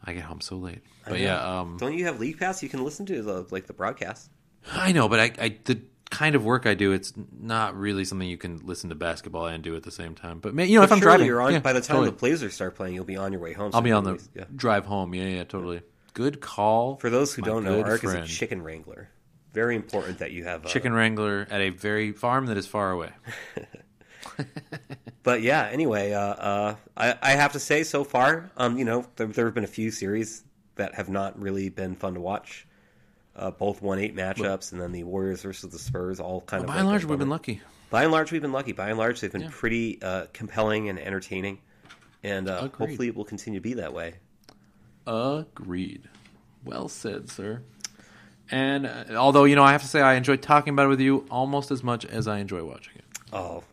I 0.05 0.13
get 0.13 0.25
home 0.25 0.41
so 0.41 0.57
late. 0.57 0.81
But 1.07 1.21
yeah, 1.21 1.61
um, 1.61 1.77
don't 1.79 1.97
you 1.97 2.07
have 2.07 2.19
League 2.19 2.39
Pass? 2.39 2.63
You 2.63 2.69
can 2.69 2.83
listen 2.83 3.07
to 3.07 3.23
the 3.23 3.47
like 3.51 3.67
the 3.67 3.73
broadcast. 3.73 4.31
I 4.73 4.93
know, 4.93 5.09
but 5.09 5.21
I, 5.21 5.31
I 5.39 5.57
the 5.65 5.81
kind 6.11 6.35
of 6.35 6.45
work 6.45 6.67
I 6.67 6.75
do, 6.75 6.93
it's 6.93 7.13
not 7.39 7.77
really 7.77 8.05
something 8.05 8.29
you 8.29 8.37
can 8.37 8.59
listen 8.65 8.91
to 8.91 8.95
basketball 8.95 9.47
and 9.47 9.63
do 9.63 9.77
at 9.77 9.83
the 9.83 9.91
same 9.91 10.15
time. 10.15 10.39
But 10.39 10.55
man, 10.55 10.69
you 10.69 10.77
know, 10.77 10.83
But 10.83 10.87
if 10.87 10.93
I'm 10.93 11.01
driving, 11.01 11.27
you're 11.27 11.41
on 11.41 11.53
yeah, 11.53 11.59
by 11.61 11.73
the 11.73 11.81
time 11.81 11.97
totally. 11.97 12.11
the 12.11 12.17
Blazers 12.17 12.55
start 12.55 12.75
playing, 12.77 12.95
you'll 12.95 13.05
be 13.05 13.17
on 13.17 13.33
your 13.33 13.41
way 13.41 13.53
home. 13.53 13.73
so 13.73 13.77
I'll 13.77 13.83
be 13.83 13.93
on 13.93 14.05
the 14.05 14.23
yeah. 14.35 14.45
drive 14.55 14.87
home. 14.87 15.15
Yeah, 15.15 15.25
yeah, 15.25 15.45
totally. 15.45 15.83
Good 16.13 16.41
call. 16.41 16.97
For 16.97 17.11
those 17.11 17.35
who 17.35 17.43
don't 17.43 17.65
know, 17.65 17.83
Arik 17.83 18.01
friend. 18.01 18.25
is 18.25 18.31
a 18.31 18.33
chicken 18.33 18.63
wrangler. 18.63 19.09
Very 19.53 19.77
important 19.77 20.19
that 20.19 20.33
you 20.33 20.45
have 20.45 20.65
a, 20.65 20.69
chicken 20.69 20.93
wrangler 20.93 21.47
at 21.51 21.61
a 21.61 21.71
very 21.71 22.13
farm 22.13 22.47
that 22.47 22.57
is 22.57 22.67
far 22.67 22.91
away. 22.91 23.11
But 25.25 25.41
yeah, 25.41 25.67
anyway, 25.73 26.13
uh, 26.13 26.21
uh, 26.21 26.77
I, 26.97 27.17
I 27.21 27.31
have 27.33 27.53
to 27.53 27.59
say, 27.59 27.83
so 27.83 28.05
far, 28.05 28.51
um, 28.59 28.77
you 28.77 28.85
know, 28.85 29.07
there, 29.17 29.27
there 29.27 29.47
have 29.47 29.55
been 29.55 29.65
a 29.65 29.67
few 29.67 29.91
series 29.91 30.45
that 30.77 30.95
have 30.95 31.09
not 31.09 31.41
really 31.41 31.71
been 31.71 31.97
fun 31.97 32.15
to 32.15 32.21
watch. 32.21 32.67
Uh, 33.37 33.51
both 33.51 33.83
one 33.83 33.99
eight 33.99 34.15
matchups, 34.15 34.71
and 34.73 34.81
then 34.81 34.93
the 34.93 35.03
Warriors 35.03 35.43
versus 35.43 35.71
the 35.73 35.79
Spurs, 35.79 36.21
all 36.21 36.41
kind 36.43 36.63
of. 36.63 36.69
By 36.69 36.77
and 36.79 36.87
large, 36.87 37.05
we've 37.05 37.19
been 37.19 37.29
lucky. 37.29 37.61
By 37.91 38.05
and 38.05 38.13
large, 38.13 38.31
we've 38.31 38.43
been 38.43 38.53
lucky. 38.53 38.73
By 38.73 38.91
and 38.91 38.99
large, 38.99 39.21
they've 39.21 39.33
been 39.33 39.43
Yeah. 39.43 39.49
pretty 39.51 40.01
uh, 40.03 40.27
compelling 40.33 40.89
and 40.89 40.99
entertaining, 41.01 41.59
and 42.23 42.49
uh, 42.49 42.69
hopefully, 42.69 43.09
it 43.09 43.17
will 43.17 43.25
continue 43.25 43.59
to 43.59 43.63
be 43.63 43.75
that 43.75 43.93
way. 43.93 44.15
Agreed. 45.07 46.09
Well 46.65 46.89
said, 46.89 47.29
sir. 47.29 47.63
And 48.51 48.87
uh, 48.87 49.05
although 49.17 49.45
you 49.45 49.57
know, 49.57 49.65
I 49.65 49.73
have 49.73 49.83
to 49.83 49.89
say, 49.89 50.01
I 50.01 50.15
enjoy 50.15 50.37
talking 50.37 50.73
about 50.73 50.87
it 50.87 50.91
with 50.91 51.01
you 51.01 51.27
almost 51.31 51.71
as 51.71 51.83
much 51.83 52.05
as 52.05 52.29
I 52.29 52.39
enjoy 52.39 52.63
watching 52.65 52.95
it. 52.97 53.05
Oh, 53.33 53.65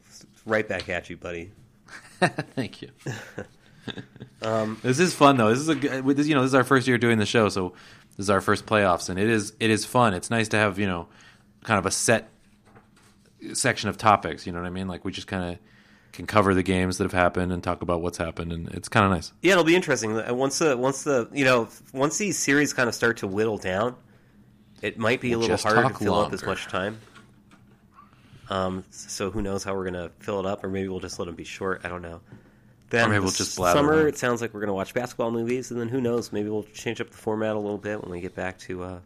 right 0.46 0.68
back 0.68 0.90
at 0.90 1.10
you, 1.10 1.18
buddy. 1.18 1.52
Thank 2.20 2.82
you. 2.82 2.90
this 4.84 5.00
is 5.00 5.14
fun 5.14 5.38
though. 5.38 5.50
This 5.50 5.60
is 5.60 5.70
a 5.70 5.76
good- 5.76 6.06
this, 6.18 6.28
you 6.28 6.36
know 6.36 6.42
this 6.42 6.50
is 6.50 6.56
our 6.56 6.64
first 6.64 6.88
year 6.88 6.98
doing 6.98 7.18
the 7.18 7.26
show, 7.26 7.50
so 7.50 7.74
this 8.22 8.26
is 8.28 8.30
our 8.30 8.40
first 8.42 8.68
playoffs, 8.68 9.10
and 9.10 9.18
it 9.18 9.28
is 9.28 9.54
it 9.60 9.72
is 9.72 9.84
fun. 9.84 10.14
It's 10.14 10.30
nice 10.30 10.48
to 10.50 10.58
have 10.58 10.78
you 10.78 10.86
know 10.86 11.08
kind 11.64 11.80
of 11.80 11.88
a 11.88 11.92
set 11.92 12.30
section 13.54 13.90
of 13.90 13.98
topics. 13.98 14.46
You 14.46 14.54
know 14.54 14.60
what 14.60 14.68
I 14.68 14.70
mean? 14.70 14.88
Like 14.88 15.04
we 15.04 15.12
just 15.12 15.26
kind 15.26 15.54
of 15.54 15.60
can 16.12 16.28
cover 16.28 16.54
the 16.54 16.62
games 16.62 17.00
that 17.00 17.06
have 17.06 17.14
happened 17.14 17.52
and 17.52 17.64
talk 17.64 17.82
about 17.82 18.02
what's 18.02 18.20
happened, 18.20 18.54
and 18.54 18.68
it's 18.70 18.88
kind 18.90 19.08
of 19.08 19.12
nice. 19.12 19.34
Yeah, 19.42 19.54
it'll 19.54 19.64
be 19.64 19.76
interesting. 19.76 20.16
Uh, 20.16 20.32
Once 20.36 20.60
the 20.60 20.78
once 20.78 21.04
the 21.04 21.30
you 21.34 21.44
know 21.46 21.68
once 21.94 22.20
these 22.20 22.38
series 22.38 22.74
kind 22.74 22.88
of 22.88 22.94
start 22.94 23.18
to 23.18 23.28
whittle 23.28 23.58
down, 23.58 23.96
it 24.84 25.00
might 25.00 25.20
be 25.20 25.32
We'll 25.32 25.40
a 25.40 25.42
little 25.42 25.58
harder 25.58 25.90
to 25.90 25.96
fill 25.96 26.14
up 26.14 26.32
as 26.32 26.46
much 26.46 26.68
time. 26.68 27.00
Um, 28.52 28.84
so 28.92 29.32
who 29.32 29.42
knows 29.42 29.64
how 29.64 29.74
we're 29.74 29.86
gonna 29.86 30.12
fill 30.20 30.40
it 30.40 30.46
up, 30.46 30.64
or 30.64 30.70
maybe 30.70 30.90
we'll 30.90 31.00
just 31.00 31.18
let 31.18 31.26
them 31.26 31.36
be 31.36 31.44
short. 31.44 31.82
I 31.84 31.90
don't 31.90 32.04
know. 32.04 32.22
Then 32.92 33.06
Or 33.08 33.10
maybe 33.10 33.22
we'll 33.22 33.32
just 33.32 33.56
blather 33.58 33.80
summer. 33.80 34.02
on. 34.02 34.08
It 34.08 34.18
sounds 34.18 34.42
like 34.42 34.54
we're 34.54 34.60
gonna 34.60 34.74
watch 34.74 34.94
basketball 34.94 35.32
movies, 35.32 35.72
and 35.72 35.80
then 35.80 35.88
who 35.90 36.00
knows? 36.00 36.32
Maybe 36.32 36.50
we'll 36.50 36.64
change 36.74 37.02
up 37.02 37.10
the 37.10 37.18
format 37.18 37.56
a 37.56 37.60
little 37.60 37.78
bit 37.80 38.02
when 38.02 38.12
we 38.12 38.22
get 38.22 38.36
back 38.36 38.60
to 38.60 38.84
uh, 38.84 39.00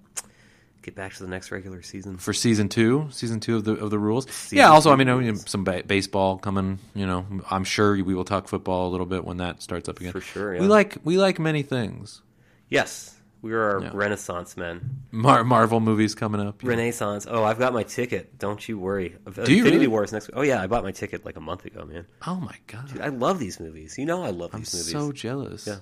get 0.82 0.96
back 0.96 1.14
to 1.14 1.24
the 1.24 1.30
next 1.30 1.52
regular 1.52 1.82
season. 1.82 2.18
For 2.18 2.34
season 2.34 2.68
two, 2.70 3.08
season 3.12 3.40
two 3.40 3.56
of 3.56 3.64
the 3.64 3.74
of 3.76 3.90
the 3.92 4.00
rules. 4.00 4.52
Yeah. 4.52 4.70
Also, 4.72 4.92
I 4.92 4.96
mean, 4.96 5.08
I 5.10 5.16
mean, 5.16 5.36
some 5.38 5.64
ba- 5.64 5.84
baseball 5.86 6.38
coming. 6.38 6.80
You 6.94 7.06
know, 7.08 7.26
I'm 7.50 7.64
sure 7.64 7.94
we 8.04 8.14
will 8.16 8.26
talk 8.26 8.48
football 8.48 8.88
a 8.88 8.92
little 8.92 9.06
bit 9.06 9.24
when 9.24 9.38
that 9.38 9.62
starts 9.62 9.88
up 9.88 10.00
again. 10.00 10.12
For 10.12 10.22
sure, 10.22 10.56
yeah. 10.56 10.62
We 10.62 10.68
like 10.68 10.98
we 11.04 11.18
like 11.18 11.40
many 11.40 11.62
things. 11.64 12.22
Yes, 12.70 13.15
we 13.46 13.54
are 13.54 13.80
Yeah. 13.82 13.92
Renaissance 13.94 14.58
men. 14.58 15.04
Mar- 15.12 15.44
Marvel 15.44 15.80
movies 15.80 16.16
coming 16.16 16.42
up. 16.42 16.64
you 16.64 16.68
know. 16.70 16.76
Renaissance. 16.76 17.28
Oh, 17.30 17.44
I've 17.44 17.60
got 17.60 17.74
my 17.74 17.84
ticket. 17.84 18.40
Don't 18.40 18.68
you 18.68 18.80
worry. 18.80 19.10
you 19.10 19.16
Infinity 19.28 19.62
really? 19.62 19.88
War 19.88 20.04
is 20.04 20.12
next. 20.12 20.32
Oh 20.34 20.42
yeah, 20.42 20.62
I 20.62 20.68
bought 20.68 20.84
my 20.84 20.92
ticket 20.92 21.24
like 21.26 21.38
a 21.38 21.42
month 21.42 21.64
ago, 21.66 21.86
man. 21.86 22.06
Oh 22.26 22.38
my 22.40 22.56
god. 22.68 23.00
I 23.00 23.10
love 23.10 23.38
these 23.40 23.60
movies. 23.60 23.98
You 24.00 24.06
know 24.08 24.24
I 24.24 24.32
love 24.32 24.50
I'm 24.54 24.62
these 24.62 24.74
movies. 24.74 24.92
so 24.92 25.12
jealous. 25.12 25.68
Yeah. 25.68 25.78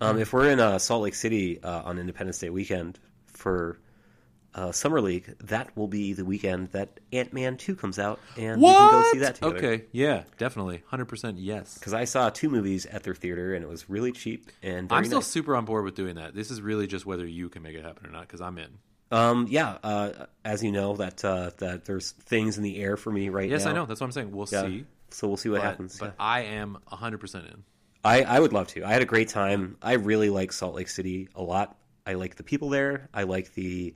Um, 0.00 0.18
if 0.18 0.32
we're 0.32 0.50
in 0.50 0.58
uh, 0.60 0.78
Salt 0.80 1.02
Lake 1.04 1.14
City 1.14 1.62
uh, 1.62 1.82
on 1.84 1.98
Independence 1.98 2.38
Day 2.40 2.50
weekend 2.50 2.98
for 3.26 3.78
uh, 4.54 4.70
Summer 4.72 5.00
League, 5.00 5.34
that 5.40 5.76
will 5.76 5.88
be 5.88 6.12
the 6.12 6.24
weekend 6.24 6.68
that 6.72 7.00
Ant 7.12 7.32
Man 7.32 7.56
2 7.56 7.74
comes 7.76 7.98
out, 7.98 8.20
and 8.38 8.60
we 8.60 8.68
can 8.68 8.90
go 8.92 9.02
see 9.12 9.18
that 9.18 9.34
together. 9.36 9.56
Okay, 9.56 9.84
yeah, 9.92 10.22
definitely, 10.38 10.82
hundred 10.86 11.06
percent, 11.06 11.38
yes. 11.38 11.74
Because 11.78 11.92
I 11.94 12.04
saw 12.04 12.30
two 12.30 12.48
movies 12.48 12.86
at 12.86 13.02
their 13.02 13.14
theater, 13.14 13.54
and 13.54 13.64
it 13.64 13.68
was 13.68 13.90
really 13.90 14.12
cheap 14.12 14.50
and 14.62 14.92
I'm 14.92 15.04
still 15.04 15.18
nice. 15.18 15.26
super 15.26 15.56
on 15.56 15.64
board 15.64 15.84
with 15.84 15.94
doing 15.96 16.16
that. 16.16 16.34
This 16.34 16.50
is 16.50 16.62
really 16.62 16.86
just 16.86 17.04
whether 17.04 17.26
you 17.26 17.48
can 17.48 17.62
make 17.62 17.74
it 17.76 17.84
happen 17.84 18.06
or 18.06 18.10
not, 18.10 18.22
because 18.22 18.40
I'm 18.40 18.58
in. 18.58 18.70
Um, 19.10 19.46
yeah, 19.48 19.78
uh, 19.82 20.26
as 20.44 20.62
you 20.64 20.72
know, 20.72 20.96
that 20.96 21.24
uh, 21.24 21.50
that 21.58 21.84
there's 21.84 22.12
things 22.12 22.56
in 22.56 22.62
the 22.62 22.80
air 22.82 22.96
for 22.96 23.10
me 23.12 23.28
right 23.28 23.48
now. 23.48 23.52
Yes, 23.54 23.64
now. 23.64 23.70
I 23.70 23.74
know. 23.74 23.86
That's 23.86 24.00
what 24.00 24.06
I'm 24.06 24.12
saying. 24.12 24.30
We'll 24.32 24.48
Yeah. 24.50 24.62
see. 24.62 24.86
So 25.10 25.28
we'll 25.28 25.36
see 25.36 25.48
what 25.48 25.60
But, 25.60 25.64
happens. 25.66 25.98
but 25.98 26.06
yeah. 26.06 26.12
I 26.18 26.40
am 26.42 26.78
hundred 26.86 27.18
percent 27.18 27.46
in. 27.46 27.62
I, 28.04 28.22
I 28.22 28.40
would 28.40 28.52
love 28.52 28.66
to. 28.68 28.84
I 28.84 28.92
had 28.92 29.00
a 29.02 29.06
great 29.06 29.28
time. 29.28 29.76
I 29.80 29.92
really 29.94 30.28
like 30.30 30.52
Salt 30.52 30.74
Lake 30.74 30.88
City 30.88 31.28
a 31.34 31.42
lot. 31.42 31.76
I 32.06 32.14
like 32.14 32.34
the 32.36 32.42
people 32.42 32.68
there. 32.68 33.08
I 33.14 33.22
like 33.22 33.54
the 33.54 33.94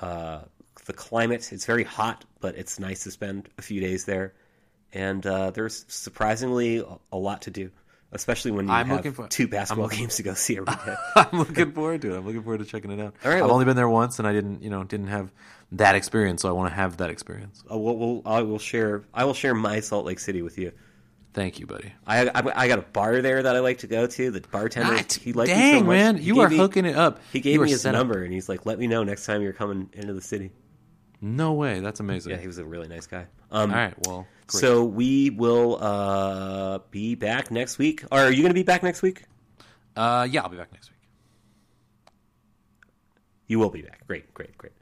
uh, 0.00 0.40
the 0.86 0.92
climate. 0.92 1.52
It's 1.52 1.66
very 1.66 1.84
hot, 1.84 2.24
but 2.40 2.56
it's 2.56 2.78
nice 2.78 3.04
to 3.04 3.10
spend 3.10 3.48
a 3.58 3.62
few 3.62 3.80
days 3.80 4.04
there. 4.04 4.34
And 4.92 5.26
uh, 5.26 5.50
there's 5.50 5.84
surprisingly 5.88 6.82
a, 7.12 7.16
lot 7.16 7.42
to 7.42 7.50
do, 7.50 7.70
especially 8.12 8.52
when 8.52 8.68
you 8.68 8.72
I'm 8.72 8.86
have 8.86 8.96
looking 8.96 9.12
for- 9.12 9.28
two 9.28 9.46
basketball 9.48 9.88
games 9.88 10.16
to 10.16 10.22
go 10.22 10.32
see 10.34 10.56
every 10.56 10.74
day. 10.74 10.94
I'm 11.16 11.38
looking 11.38 11.72
forward 11.72 12.00
to 12.02 12.14
it. 12.14 12.18
I'm 12.18 12.24
looking 12.26 12.42
forward 12.42 12.58
to 12.60 12.64
checking 12.64 12.90
it 12.90 12.98
out. 13.00 13.14
All 13.24 13.30
right, 13.30 13.36
I've 13.38 13.44
well- 13.44 13.52
only 13.52 13.66
been 13.66 13.76
there 13.76 13.88
once, 13.88 14.18
and 14.18 14.26
I 14.26 14.32
didn't, 14.32 14.62
you 14.62 14.70
know, 14.70 14.84
didn't 14.84 15.08
have 15.08 15.30
that 15.72 15.94
experience, 15.94 16.40
so 16.40 16.48
I 16.48 16.52
want 16.52 16.70
to 16.70 16.74
have 16.74 16.96
that 16.96 17.10
experience. 17.10 17.62
uh, 17.70 17.76
we'll, 17.76 17.96
we'll, 17.96 18.22
I 18.24 18.40
will 18.40 18.58
share. 18.58 19.02
I 19.12 19.24
will 19.26 19.34
share 19.34 19.54
my 19.54 19.80
Salt 19.80 20.06
Lake 20.06 20.18
City 20.20 20.40
with 20.40 20.56
you. 20.56 20.72
Thank 21.38 21.60
you, 21.60 21.66
buddy. 21.68 21.92
I, 22.04 22.26
I, 22.26 22.64
I 22.64 22.66
got 22.68 22.80
a 22.80 22.82
bar 22.82 23.22
there 23.22 23.40
that 23.44 23.54
I 23.54 23.60
like 23.60 23.78
to 23.78 23.86
go 23.86 24.08
to. 24.08 24.30
The 24.32 24.40
bartender, 24.40 24.96
God, 24.96 25.12
he 25.12 25.32
liked 25.32 25.50
me 25.50 25.54
so 25.54 25.60
dang, 25.60 25.86
much. 25.86 25.94
man, 25.94 26.16
He 26.16 26.24
you 26.24 26.40
are 26.40 26.48
me- 26.48 26.56
hooking 26.56 26.84
it 26.84 26.96
up. 26.96 27.20
He 27.32 27.38
gave 27.38 27.54
You 27.54 27.60
me 27.62 27.70
his 27.70 27.82
set 27.82 27.94
up. 27.94 28.00
number, 28.00 28.24
and 28.24 28.32
he's 28.32 28.48
like, 28.48 28.66
"Let 28.66 28.76
me 28.76 28.88
know 28.88 29.04
next 29.04 29.24
time 29.24 29.40
you're 29.40 29.52
coming 29.52 29.88
into 29.92 30.14
the 30.14 30.20
city." 30.20 30.50
No 31.20 31.52
way. 31.52 31.78
That's 31.78 32.00
amazing. 32.00 32.32
Yeah, 32.32 32.38
he 32.38 32.48
was 32.48 32.58
a 32.58 32.64
really 32.64 32.88
nice 32.88 33.06
guy. 33.06 33.26
Um, 33.52 33.70
All 33.70 33.76
right. 33.76 33.94
Well, 34.04 34.26
great. 34.48 34.60
So 34.60 34.84
we 34.84 35.30
will 35.30 35.78
uh, 35.80 36.80
be 36.90 37.14
back 37.14 37.52
next 37.52 37.78
week. 37.78 38.02
Or 38.10 38.18
are 38.18 38.30
you 38.32 38.42
going 38.42 38.50
to 38.50 38.54
be 38.54 38.64
back 38.64 38.82
next 38.82 39.00
week? 39.02 39.22
uh, 39.96 40.26
yeah, 40.28 40.42
I'll 40.42 40.48
be 40.48 40.56
back 40.56 40.72
next 40.72 40.90
week. 40.90 40.98
You 43.46 43.60
will 43.60 43.70
be 43.70 43.82
back. 43.82 44.06
Great, 44.08 44.34
great, 44.34 44.58
great. 44.58 44.72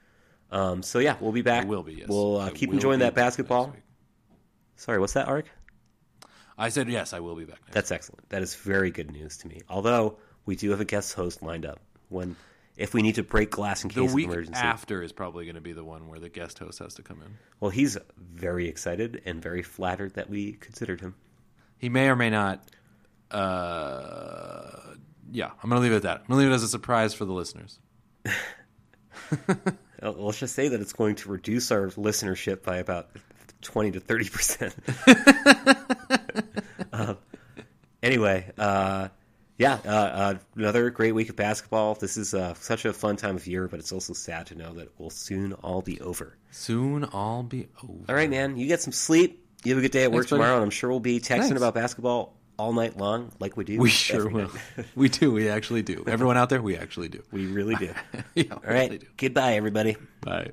Um, 0.51 0.83
so 0.83 1.01
yeah, 1.01 1.17
we'll 1.21 1.33
be 1.33 1.43
back. 1.43 1.65
I 1.65 1.69
will 1.69 1.83
be. 1.83 1.95
Yes. 1.97 2.09
We'll 2.09 2.39
uh, 2.39 2.51
keep 2.51 2.73
enjoying 2.73 3.01
that 3.01 3.15
basketball. 3.15 3.75
Sorry, 4.77 4.99
what's 4.99 5.13
that, 5.15 5.29
Arik? 5.29 5.45
I 6.59 6.71
said 6.71 6.89
yes. 6.89 7.13
I 7.13 7.21
will 7.21 7.35
be 7.35 7.45
back. 7.45 7.61
Next 7.63 7.75
That's 7.75 7.93
excellent. 7.93 8.29
That 8.31 8.43
is 8.43 8.55
very 8.55 8.91
good 8.91 9.11
news 9.11 9.39
to 9.39 9.49
me. 9.49 9.63
Although 9.69 10.17
we 10.47 10.57
do 10.57 10.71
have 10.71 10.81
a 10.81 10.85
guest 10.85 11.15
host 11.15 11.43
lined 11.43 11.67
up 11.67 11.81
when 12.09 12.37
if 12.77 12.93
we 12.95 13.03
need 13.03 13.15
to 13.17 13.23
break 13.23 13.51
glass 13.51 13.83
in 13.85 13.89
the 13.89 13.95
case 13.95 14.13
week 14.13 14.27
of 14.27 14.33
emergency. 14.33 14.61
after 14.61 15.03
is 15.03 15.13
probably 15.13 15.45
going 15.45 15.55
to 15.55 15.61
be 15.61 15.73
the 15.73 15.85
one 15.85 16.09
where 16.09 16.19
the 16.19 16.29
guest 16.29 16.59
host 16.59 16.79
has 16.79 16.95
to 16.95 17.03
come 17.03 17.23
in. 17.23 17.39
Well, 17.59 17.71
he's 17.71 17.97
very 18.19 18.69
excited 18.69 19.23
and 19.25 19.43
very 19.43 19.63
flattered 19.63 20.15
that 20.15 20.29
we 20.29 20.53
considered 20.53 21.01
him. 21.01 21.15
He 21.79 21.89
may 21.89 22.09
or 22.09 22.17
may 22.17 22.31
not. 22.31 22.65
Uh, 23.31 24.95
yeah, 25.31 25.51
I'm 25.63 25.71
going 25.71 25.81
to 25.81 25.83
leave 25.83 25.93
it 25.93 25.97
at 25.97 26.03
that. 26.03 26.21
I'm 26.21 26.27
going 26.29 26.39
to 26.39 26.45
leave 26.45 26.53
it 26.53 26.55
as 26.55 26.63
a 26.63 26.69
surprise 26.69 27.15
for 27.15 27.25
the 27.25 27.33
listeners. 27.33 27.79
Let's 30.03 30.39
just 30.39 30.55
say 30.55 30.69
that 30.69 30.81
it's 30.81 30.93
going 30.93 31.17
to 31.17 31.31
reduce 31.31 31.71
our 31.71 31.89
listenership 31.89 32.63
by 32.63 32.77
about 32.77 33.11
twenty 33.63 33.91
to 33.93 34.01
thirty 34.01 34.29
percent. 34.29 34.75
Anyway, 38.03 38.53
uh, 38.59 39.09
yeah, 39.59 39.78
uh, 39.84 39.89
uh, 39.89 40.34
another 40.55 40.91
great 40.91 41.12
week 41.12 41.28
of 41.30 41.37
basketball. 41.37 41.95
This 41.95 42.16
is 42.16 42.34
uh, 42.34 42.55
such 42.55 42.84
a 42.84 42.93
fun 42.93 43.16
time 43.16 43.37
of 43.37 43.47
year, 43.47 43.68
but 43.68 43.80
it's 43.80 43.91
also 43.91 44.12
sad 44.12 44.47
to 44.47 44.55
know 44.55 44.72
that 44.74 44.82
it 44.82 44.93
will 44.99 45.11
soon 45.11 45.55
all 45.55 45.82
be 45.82 46.01
over. 46.01 46.37
Soon 46.51 47.09
I'll 47.12 47.43
be 47.43 47.68
over. 47.82 48.05
All 48.09 48.14
right, 48.14 48.30
man, 48.30 48.57
you 48.57 48.66
get 48.66 48.82
some 48.82 48.93
sleep. 48.93 49.45
You 49.64 49.72
have 49.72 49.78
a 49.78 49.82
good 49.82 49.93
day 49.93 50.05
at 50.05 50.12
work 50.12 50.24
Thanks, 50.24 50.30
buddy. 50.30 50.41
tomorrow, 50.41 50.57
and 50.57 50.64
I'm 50.64 50.70
sure 50.70 50.91
we'll 50.91 51.01
be 51.01 51.18
texting 51.18 51.49
Thanks. 51.49 51.57
about 51.57 51.74
basketball 51.74 52.37
all 52.59 52.72
night 52.72 52.97
long, 52.97 53.32
like 53.41 53.57
we 53.57 53.64
do. 53.64 53.78
We 53.78 53.91
sure 53.91 54.28
will. 54.28 54.51
we 54.95 55.09
do. 55.09 55.32
We 55.32 55.49
actually 55.49 55.82
do. 55.82 56.05
Everyone 56.07 56.37
out 56.37 56.51
there, 56.51 56.62
we 56.62 56.76
actually 56.76 57.09
do. 57.09 57.22
we 57.32 57.47
really 57.47 57.74
do. 57.76 57.93
yeah, 58.34 58.53
All 58.53 58.61
right, 58.64 59.03
goodbye, 59.16 59.55
everybody. 59.55 59.97
Bye. 60.20 60.51